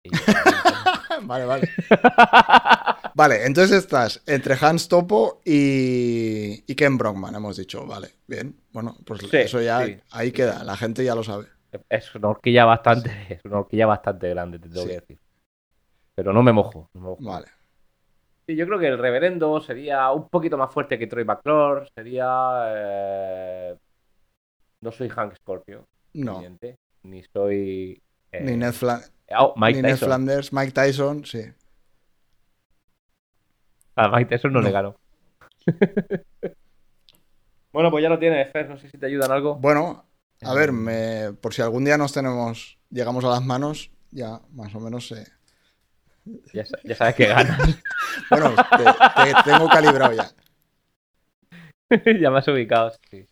Vale, 1.22 1.44
vale. 1.44 1.68
Vale, 3.16 3.46
entonces 3.46 3.78
estás 3.78 4.22
entre 4.26 4.56
Hans 4.60 4.88
Topo 4.88 5.40
y, 5.42 6.62
y 6.70 6.74
Ken 6.74 6.98
Brockman, 6.98 7.34
hemos 7.34 7.56
dicho. 7.56 7.86
Vale, 7.86 8.10
bien. 8.26 8.54
Bueno, 8.72 8.94
pues 9.06 9.22
Sí, 9.22 9.36
eso 9.38 9.58
ya 9.62 9.86
sí, 9.86 9.96
ahí 10.10 10.32
queda. 10.32 10.62
La 10.64 10.76
gente 10.76 11.02
ya 11.02 11.14
lo 11.14 11.24
sabe. 11.24 11.46
Es 11.88 12.14
una 12.14 12.28
horquilla 12.28 12.66
bastante, 12.66 13.10
es 13.30 13.42
una 13.46 13.60
horquilla 13.60 13.86
bastante 13.86 14.28
grande, 14.28 14.58
te 14.58 14.68
tengo 14.68 14.86
que 14.86 14.92
decir. 15.00 15.18
Pero 16.14 16.34
no 16.34 16.42
me 16.42 16.52
mojo. 16.52 16.90
no 16.92 17.00
me 17.00 17.06
mojo. 17.08 17.22
Vale. 17.22 17.46
Sí, 18.46 18.54
yo 18.54 18.66
creo 18.66 18.78
que 18.78 18.88
el 18.88 18.98
reverendo 18.98 19.62
sería 19.62 20.10
un 20.12 20.28
poquito 20.28 20.58
más 20.58 20.70
fuerte 20.70 20.98
que 20.98 21.06
Troy 21.06 21.24
McClure. 21.24 21.88
Sería. 21.94 22.64
eh, 22.68 23.76
No 24.82 24.92
soy 24.92 25.08
Hank 25.08 25.34
Scorpio, 25.36 25.86
No. 26.12 26.34
evidente, 26.36 26.76
ni 27.04 27.22
soy. 27.32 27.98
eh, 28.30 28.40
Ni 28.44 28.56
Ned, 28.58 28.72
Fla- 28.74 29.02
oh, 29.38 29.54
Mike 29.56 29.80
ni 29.82 29.88
Ned. 29.88 29.96
Flanders, 29.96 30.52
Mike 30.52 30.72
Tyson, 30.72 31.24
sí. 31.24 31.40
A 33.96 34.08
Mike 34.08 34.28
Tyson 34.36 34.52
no, 34.52 34.60
No. 34.60 34.66
le 34.66 34.72
ganó. 34.72 34.96
bueno, 37.72 37.90
pues 37.90 38.02
ya 38.02 38.08
lo 38.08 38.18
tienes, 38.18 38.50
Fer. 38.52 38.68
No 38.68 38.78
sé 38.78 38.88
si 38.90 38.98
te 38.98 39.06
ayudan 39.06 39.30
algo. 39.32 39.56
Bueno, 39.56 40.04
a 40.42 40.54
ver, 40.54 40.70
Eh, 40.70 40.72
me- 40.72 41.32
por 41.40 41.52
si 41.54 41.62
algún 41.62 41.84
día 41.84 41.96
nos 41.98 42.12
tenemos, 42.12 42.78
llegamos 42.90 43.24
a 43.24 43.28
las 43.28 43.42
manos, 43.44 43.90
ya 44.10 44.40
más 44.52 44.74
o 44.74 44.80
menos 44.80 45.08
sé. 45.08 45.26
Ya, 46.52 46.64
sa- 46.64 46.78
ya 46.84 46.94
sabes 46.94 47.14
que 47.14 47.26
ganas. 47.26 47.58
Bueno, 48.30 48.54
te, 48.54 48.84
te 49.24 49.34
tengo 49.44 49.68
calibrado 49.68 50.14
ya. 50.14 50.30
ya 52.20 52.30
me 52.30 52.38
has 52.38 52.48
ubicado, 52.48 52.90
sí. 53.10 53.26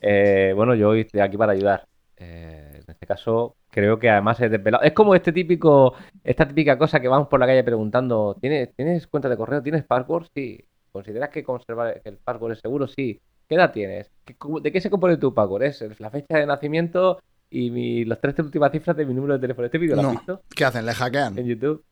Eh, 0.00 0.52
bueno, 0.56 0.74
yo 0.74 0.88
hoy 0.88 1.00
estoy 1.02 1.20
aquí 1.20 1.36
para 1.36 1.52
ayudar. 1.52 1.86
Eh, 2.16 2.70
en 2.82 2.84
este 2.90 3.06
caso, 3.06 3.54
creo 3.80 3.98
que 3.98 4.10
además 4.10 4.40
es 4.40 4.50
desvelado. 4.50 4.82
Es 4.84 4.92
como 4.92 5.14
este 5.14 5.32
típico, 5.32 5.94
esta 6.24 6.46
típica 6.46 6.76
cosa 6.78 7.00
que 7.00 7.08
vamos 7.08 7.28
por 7.28 7.40
la 7.40 7.46
calle 7.46 7.62
preguntando: 7.64 8.36
¿tienes, 8.40 8.74
¿tienes 8.74 9.06
cuenta 9.06 9.28
de 9.28 9.36
correo? 9.36 9.62
¿Tienes 9.62 9.84
password? 9.84 10.26
Sí. 10.34 10.64
¿Consideras 10.92 11.28
que 11.30 11.44
conservar 11.44 12.00
el 12.04 12.16
password 12.18 12.52
es 12.52 12.60
seguro? 12.60 12.86
Sí. 12.88 13.20
¿Qué 13.48 13.54
edad 13.54 13.72
tienes? 13.72 14.10
¿Qué- 14.24 14.34
cómo- 14.36 14.60
¿De 14.60 14.70
qué 14.72 14.80
se 14.80 14.90
compone 14.90 15.16
tu 15.16 15.32
password? 15.32 15.62
Es 15.62 16.00
la 16.00 16.10
fecha 16.10 16.38
de 16.38 16.46
nacimiento 16.46 17.18
y 17.50 17.70
mi- 17.70 18.04
las 18.04 18.20
tres 18.20 18.38
últimas 18.40 18.70
cifras 18.72 18.96
de 18.96 19.06
mi 19.06 19.14
número 19.14 19.34
de 19.34 19.40
teléfono. 19.40 19.66
¿Este 19.66 19.78
vídeo 19.78 19.96
lo 19.96 20.02
has 20.02 20.10
visto 20.12 20.42
¿Qué 20.54 20.64
hacen? 20.64 20.84
¿Le 20.84 20.92
hackean? 20.92 21.38
en 21.38 21.46
YouTube? 21.46 21.84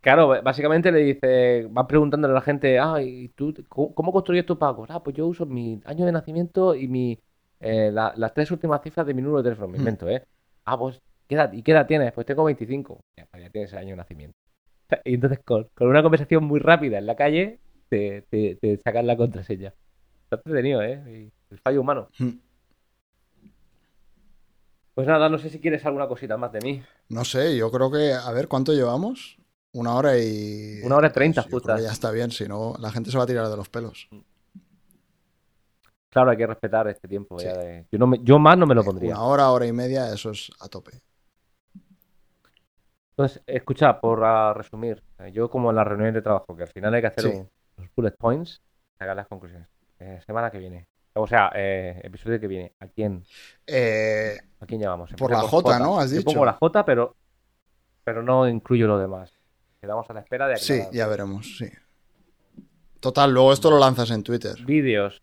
Claro, 0.00 0.28
básicamente 0.42 0.92
le 0.92 0.98
dice, 0.98 1.66
van 1.70 1.86
preguntándole 1.86 2.32
a 2.32 2.34
la 2.34 2.40
gente, 2.42 2.78
ah, 2.78 3.00
¿y 3.02 3.28
tú 3.30 3.54
cómo, 3.68 4.12
construyes 4.12 4.44
tu 4.44 4.58
password? 4.58 4.90
Ah, 4.90 5.02
pues 5.02 5.16
yo 5.16 5.26
uso 5.26 5.46
mi 5.46 5.80
año 5.86 6.04
de 6.04 6.12
nacimiento 6.12 6.74
y 6.74 6.88
mi 6.88 7.18
eh, 7.60 7.90
la- 7.90 8.12
las 8.16 8.34
tres 8.34 8.50
últimas 8.50 8.82
cifras 8.82 9.06
de 9.06 9.14
mi 9.14 9.22
número 9.22 9.38
de 9.42 9.44
teléfono, 9.44 9.68
me 9.68 9.78
Hmm. 9.78 9.80
invento, 9.80 10.08
¿eh? 10.10 10.22
Ah, 10.64 10.78
pues, 10.78 11.00
¿qué 11.28 11.34
edad, 11.34 11.52
¿y 11.52 11.62
qué 11.62 11.72
edad 11.72 11.86
tienes? 11.86 12.12
Pues 12.12 12.26
tengo 12.26 12.44
25. 12.44 13.00
Ya, 13.16 13.26
pues 13.30 13.42
ya 13.42 13.50
tienes 13.50 13.72
el 13.72 13.78
año 13.78 13.90
de 13.90 13.96
nacimiento. 13.96 14.36
Y 15.04 15.14
entonces 15.14 15.40
con, 15.44 15.68
con 15.74 15.88
una 15.88 16.02
conversación 16.02 16.44
muy 16.44 16.60
rápida 16.60 16.98
en 16.98 17.06
la 17.06 17.16
calle, 17.16 17.58
te, 17.88 18.22
te, 18.30 18.56
te 18.56 18.78
sacan 18.78 19.06
la 19.06 19.16
contraseña. 19.16 19.74
Está 20.24 20.36
entretenido, 20.36 20.82
¿eh? 20.82 21.30
El 21.50 21.58
fallo 21.58 21.80
humano. 21.80 22.08
Mm. 22.18 22.30
Pues 24.94 25.08
nada, 25.08 25.28
no 25.28 25.38
sé 25.38 25.50
si 25.50 25.58
quieres 25.58 25.84
alguna 25.84 26.06
cosita 26.06 26.36
más 26.36 26.52
de 26.52 26.60
mí. 26.60 26.82
No 27.08 27.24
sé, 27.24 27.56
yo 27.56 27.70
creo 27.70 27.90
que, 27.90 28.12
a 28.12 28.30
ver, 28.30 28.46
¿cuánto 28.46 28.72
llevamos? 28.72 29.38
Una 29.72 29.94
hora 29.94 30.16
y... 30.16 30.80
Una 30.84 30.96
hora 30.96 31.08
y 31.08 31.12
treinta, 31.12 31.42
justas. 31.42 31.80
que 31.80 31.86
ya 31.86 31.92
está 31.92 32.12
bien, 32.12 32.30
si 32.30 32.46
no, 32.46 32.74
la 32.78 32.92
gente 32.92 33.10
se 33.10 33.18
va 33.18 33.24
a 33.24 33.26
tirar 33.26 33.48
de 33.48 33.56
los 33.56 33.68
pelos. 33.68 34.08
Claro, 36.14 36.30
hay 36.30 36.36
que 36.36 36.46
respetar 36.46 36.86
este 36.88 37.08
tiempo 37.08 37.38
Sí. 37.40 37.44
ya 37.46 37.54
de... 37.58 37.86
Yo, 37.90 37.98
no 37.98 38.06
me- 38.06 38.20
yo 38.22 38.38
más 38.38 38.56
no 38.56 38.66
me 38.66 38.74
lo 38.76 38.84
pondría. 38.84 39.14
Una 39.16 39.24
hora, 39.24 39.50
hora 39.50 39.66
y 39.66 39.72
media, 39.72 40.10
eso 40.12 40.30
es 40.30 40.48
a 40.60 40.68
tope. 40.68 40.92
Entonces, 43.10 43.42
escucha, 43.46 44.00
por 44.00 44.20
resumir, 44.56 45.02
eh, 45.18 45.32
yo 45.32 45.50
como 45.50 45.70
en 45.70 45.76
las 45.76 45.86
reuniones 45.86 46.14
de 46.14 46.22
trabajo, 46.22 46.56
que 46.56 46.62
al 46.62 46.68
final 46.68 46.94
hay 46.94 47.00
que 47.00 47.06
hacer 47.08 47.24
Sí. 47.24 47.30
un- 47.36 47.50
los 47.78 47.88
bullet 47.96 48.12
points, 48.16 48.62
sacar 48.96 49.16
las 49.16 49.26
conclusiones. 49.26 49.68
Eh, 49.98 50.20
semana 50.24 50.50
que 50.52 50.58
viene. 50.58 50.86
O 51.14 51.26
sea, 51.26 51.50
eh, 51.54 52.00
episodio 52.04 52.38
que 52.40 52.46
viene. 52.48 52.72
¿A 52.80 52.86
quién, 52.86 53.24
Eh, 53.66 54.36
a 54.60 54.66
quién 54.66 54.80
llamamos? 54.80 55.12
Por 55.14 55.30
la 55.32 55.40
J, 55.40 55.78
¿no? 55.80 55.98
Has 55.98 56.10
Yo 56.12 56.18
dicho. 56.18 56.30
pongo 56.30 56.44
la 56.44 56.52
J, 56.54 56.84
pero, 56.84 57.16
pero 58.04 58.22
no 58.22 58.48
incluyo 58.48 58.86
lo 58.86 58.98
demás. 58.98 59.32
Quedamos 59.80 60.08
a 60.10 60.12
la 60.12 60.20
espera 60.20 60.46
de 60.48 60.56
sí, 60.56 60.74
aclarar. 60.74 60.94
ya 60.94 61.06
veremos, 61.08 61.56
sí. 61.58 61.68
Total, 63.00 63.32
luego 63.32 63.52
esto 63.52 63.70
lo 63.70 63.78
lanzas 63.78 64.10
en 64.12 64.22
Twitter. 64.22 64.56
Vídeos. 64.64 65.20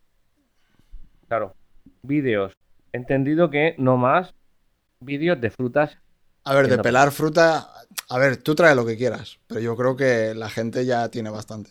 Claro. 1.32 1.56
Vídeos. 2.02 2.52
Entendido 2.92 3.50
que 3.50 3.74
no 3.78 3.96
más 3.96 4.36
vídeos 5.00 5.40
de 5.40 5.50
frutas. 5.50 5.98
A 6.44 6.54
ver, 6.54 6.68
de 6.68 6.78
pelar 6.80 7.10
fruta, 7.14 7.70
a 8.10 8.18
ver, 8.20 8.36
tú 8.36 8.54
trae 8.54 8.76
lo 8.76 8.86
que 8.86 8.98
quieras, 8.98 9.40
pero 9.48 9.62
yo 9.62 9.78
creo 9.78 9.96
que 9.96 10.36
la 10.36 10.50
gente 10.50 10.86
ya 10.86 11.08
tiene 11.08 11.30
bastante. 11.30 11.70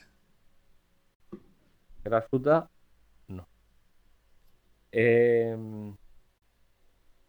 De 2.02 2.08
la 2.08 2.22
fruta, 2.22 2.70
no. 3.28 3.46
Eh, 4.92 5.54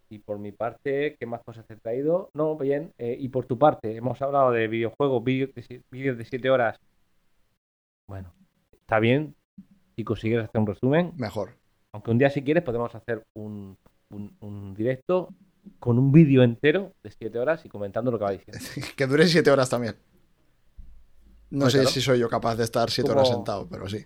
y 0.10 0.20
por 0.20 0.40
mi 0.40 0.54
parte, 0.54 1.18
¿qué 1.20 1.26
más 1.26 1.42
cosas 1.44 1.66
te 1.68 1.74
he 1.74 1.78
traído? 1.78 2.30
No, 2.34 2.56
bien. 2.56 2.94
Eh, 2.98 3.18
y 3.20 3.28
por 3.28 3.46
tu 3.46 3.60
parte, 3.60 3.94
hemos 3.98 4.22
hablado 4.22 4.52
de 4.52 4.70
videojuegos, 4.70 5.22
vídeos 5.22 5.54
de, 5.54 5.64
si- 5.64 5.84
vídeos 5.92 6.18
de 6.18 6.24
7 6.24 6.50
horas. 6.50 6.80
Bueno, 8.08 8.32
está 8.72 9.00
bien. 9.00 9.36
Si 9.98 10.06
consigues 10.06 10.46
hacer 10.46 10.62
un 10.62 10.68
resumen, 10.68 11.12
Mejor. 11.18 11.60
Aunque 11.94 12.12
un 12.12 12.18
día 12.18 12.30
si 12.30 12.42
quieres 12.44 12.64
podemos 12.64 12.94
hacer 12.96 13.24
un, 13.34 13.78
un- 14.10 14.36
un 14.40 14.74
directo 14.74 15.30
con 15.80 16.00
un 16.00 16.12
vídeo 16.12 16.44
entero 16.44 16.94
de 17.04 17.12
7 17.12 17.38
horas 17.40 17.66
y 17.66 17.70
comentando 17.70 18.12
lo 18.12 18.18
que 18.18 18.24
va 18.26 18.32
diciendo. 18.32 18.60
que 18.96 19.08
dure 19.08 19.28
siete 19.28 19.52
horas 19.52 19.70
también. 19.70 19.96
No 21.52 21.62
Pues 21.62 21.74
sé 21.74 21.80
claro. 21.80 21.92
si 21.92 22.02
soy 22.02 22.20
yo 22.20 22.30
capaz 22.30 22.56
de 22.56 22.64
estar 22.64 22.90
siete 22.90 23.10
Como- 23.10 23.22
horas 23.22 23.34
sentado, 23.34 23.68
pero 23.70 23.88
sí. 23.90 24.04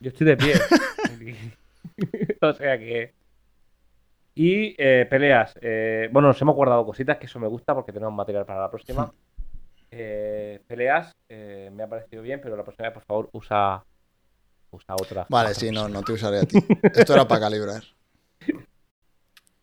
Yo 0.00 0.10
estoy 0.10 0.26
de 0.26 0.36
pie. 0.36 0.52
o 2.40 2.52
sea 2.52 2.78
que. 2.78 3.14
Y 4.34 4.74
eh, 4.78 5.06
peleas. 5.10 5.54
Eh, 5.60 6.08
bueno, 6.12 6.28
nos 6.28 6.40
hemos 6.40 6.54
guardado 6.54 6.84
cositas, 6.86 7.18
que 7.18 7.26
eso 7.26 7.38
me 7.38 7.48
gusta 7.48 7.74
porque 7.74 7.92
tenemos 7.92 8.14
material 8.14 8.46
para 8.46 8.60
la 8.62 8.70
próxima. 8.70 9.12
Eh, 9.90 10.60
peleas, 10.66 11.12
me 11.28 11.82
ha 11.82 11.88
parecido 11.88 12.22
bien, 12.22 12.40
pero 12.42 12.56
la 12.56 12.62
próxima 12.64 12.88
vez, 12.88 12.94
por 12.94 13.04
favor, 13.04 13.28
usa. 13.32 13.84
Usa 14.72 14.94
otra. 14.94 15.26
Vale, 15.28 15.54
sí, 15.54 15.70
no, 15.70 15.88
no 15.88 16.02
te 16.02 16.12
usaré 16.12 16.40
a 16.40 16.42
ti. 16.44 16.58
Esto 16.82 17.14
era 17.14 17.28
para 17.28 17.42
calibrar. 17.42 17.82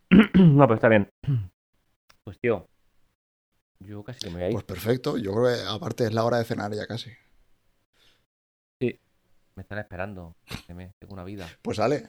no, 0.35 0.63
pero 0.67 0.75
está 0.75 0.87
bien. 0.87 1.09
Pues 2.23 2.39
tío. 2.39 2.67
Yo 3.79 4.03
casi 4.03 4.19
que 4.19 4.29
me 4.29 4.35
voy 4.35 4.43
a 4.43 4.47
ir. 4.47 4.53
Pues 4.53 4.65
perfecto, 4.65 5.17
yo 5.17 5.33
creo 5.33 5.45
que 5.45 5.61
aparte 5.67 6.05
es 6.05 6.13
la 6.13 6.23
hora 6.23 6.37
de 6.37 6.45
cenar 6.45 6.73
ya 6.73 6.85
casi. 6.85 7.11
Me 9.59 9.63
están 9.63 9.79
esperando. 9.79 10.37
Déjeme, 10.49 10.93
Tengo 10.99 11.15
una 11.15 11.25
vida. 11.25 11.45
Pues 11.61 11.75
sale. 11.75 12.07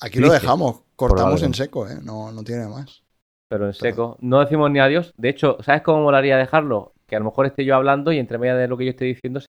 Aquí 0.00 0.20
lo 0.20 0.32
dejamos, 0.32 0.82
cortamos 0.94 1.42
en 1.42 1.52
seco, 1.52 1.88
¿eh? 1.88 1.98
No, 2.00 2.30
no 2.30 2.44
tiene 2.44 2.68
más. 2.68 3.02
Pero 3.48 3.66
en 3.66 3.74
seco. 3.74 4.16
No 4.20 4.38
decimos 4.38 4.70
ni 4.70 4.78
adiós. 4.78 5.12
De 5.16 5.28
hecho, 5.28 5.58
¿sabes 5.64 5.82
cómo 5.82 6.04
molaría 6.04 6.36
dejarlo? 6.36 6.92
Que 7.08 7.16
a 7.16 7.18
lo 7.18 7.24
mejor 7.24 7.46
esté 7.46 7.64
yo 7.64 7.74
hablando 7.74 8.12
y 8.12 8.20
entre 8.20 8.38
medio 8.38 8.56
de 8.56 8.68
lo 8.68 8.76
que 8.76 8.84
yo 8.84 8.90
esté 8.90 9.04
diciendo 9.04 9.40
se 9.40 9.48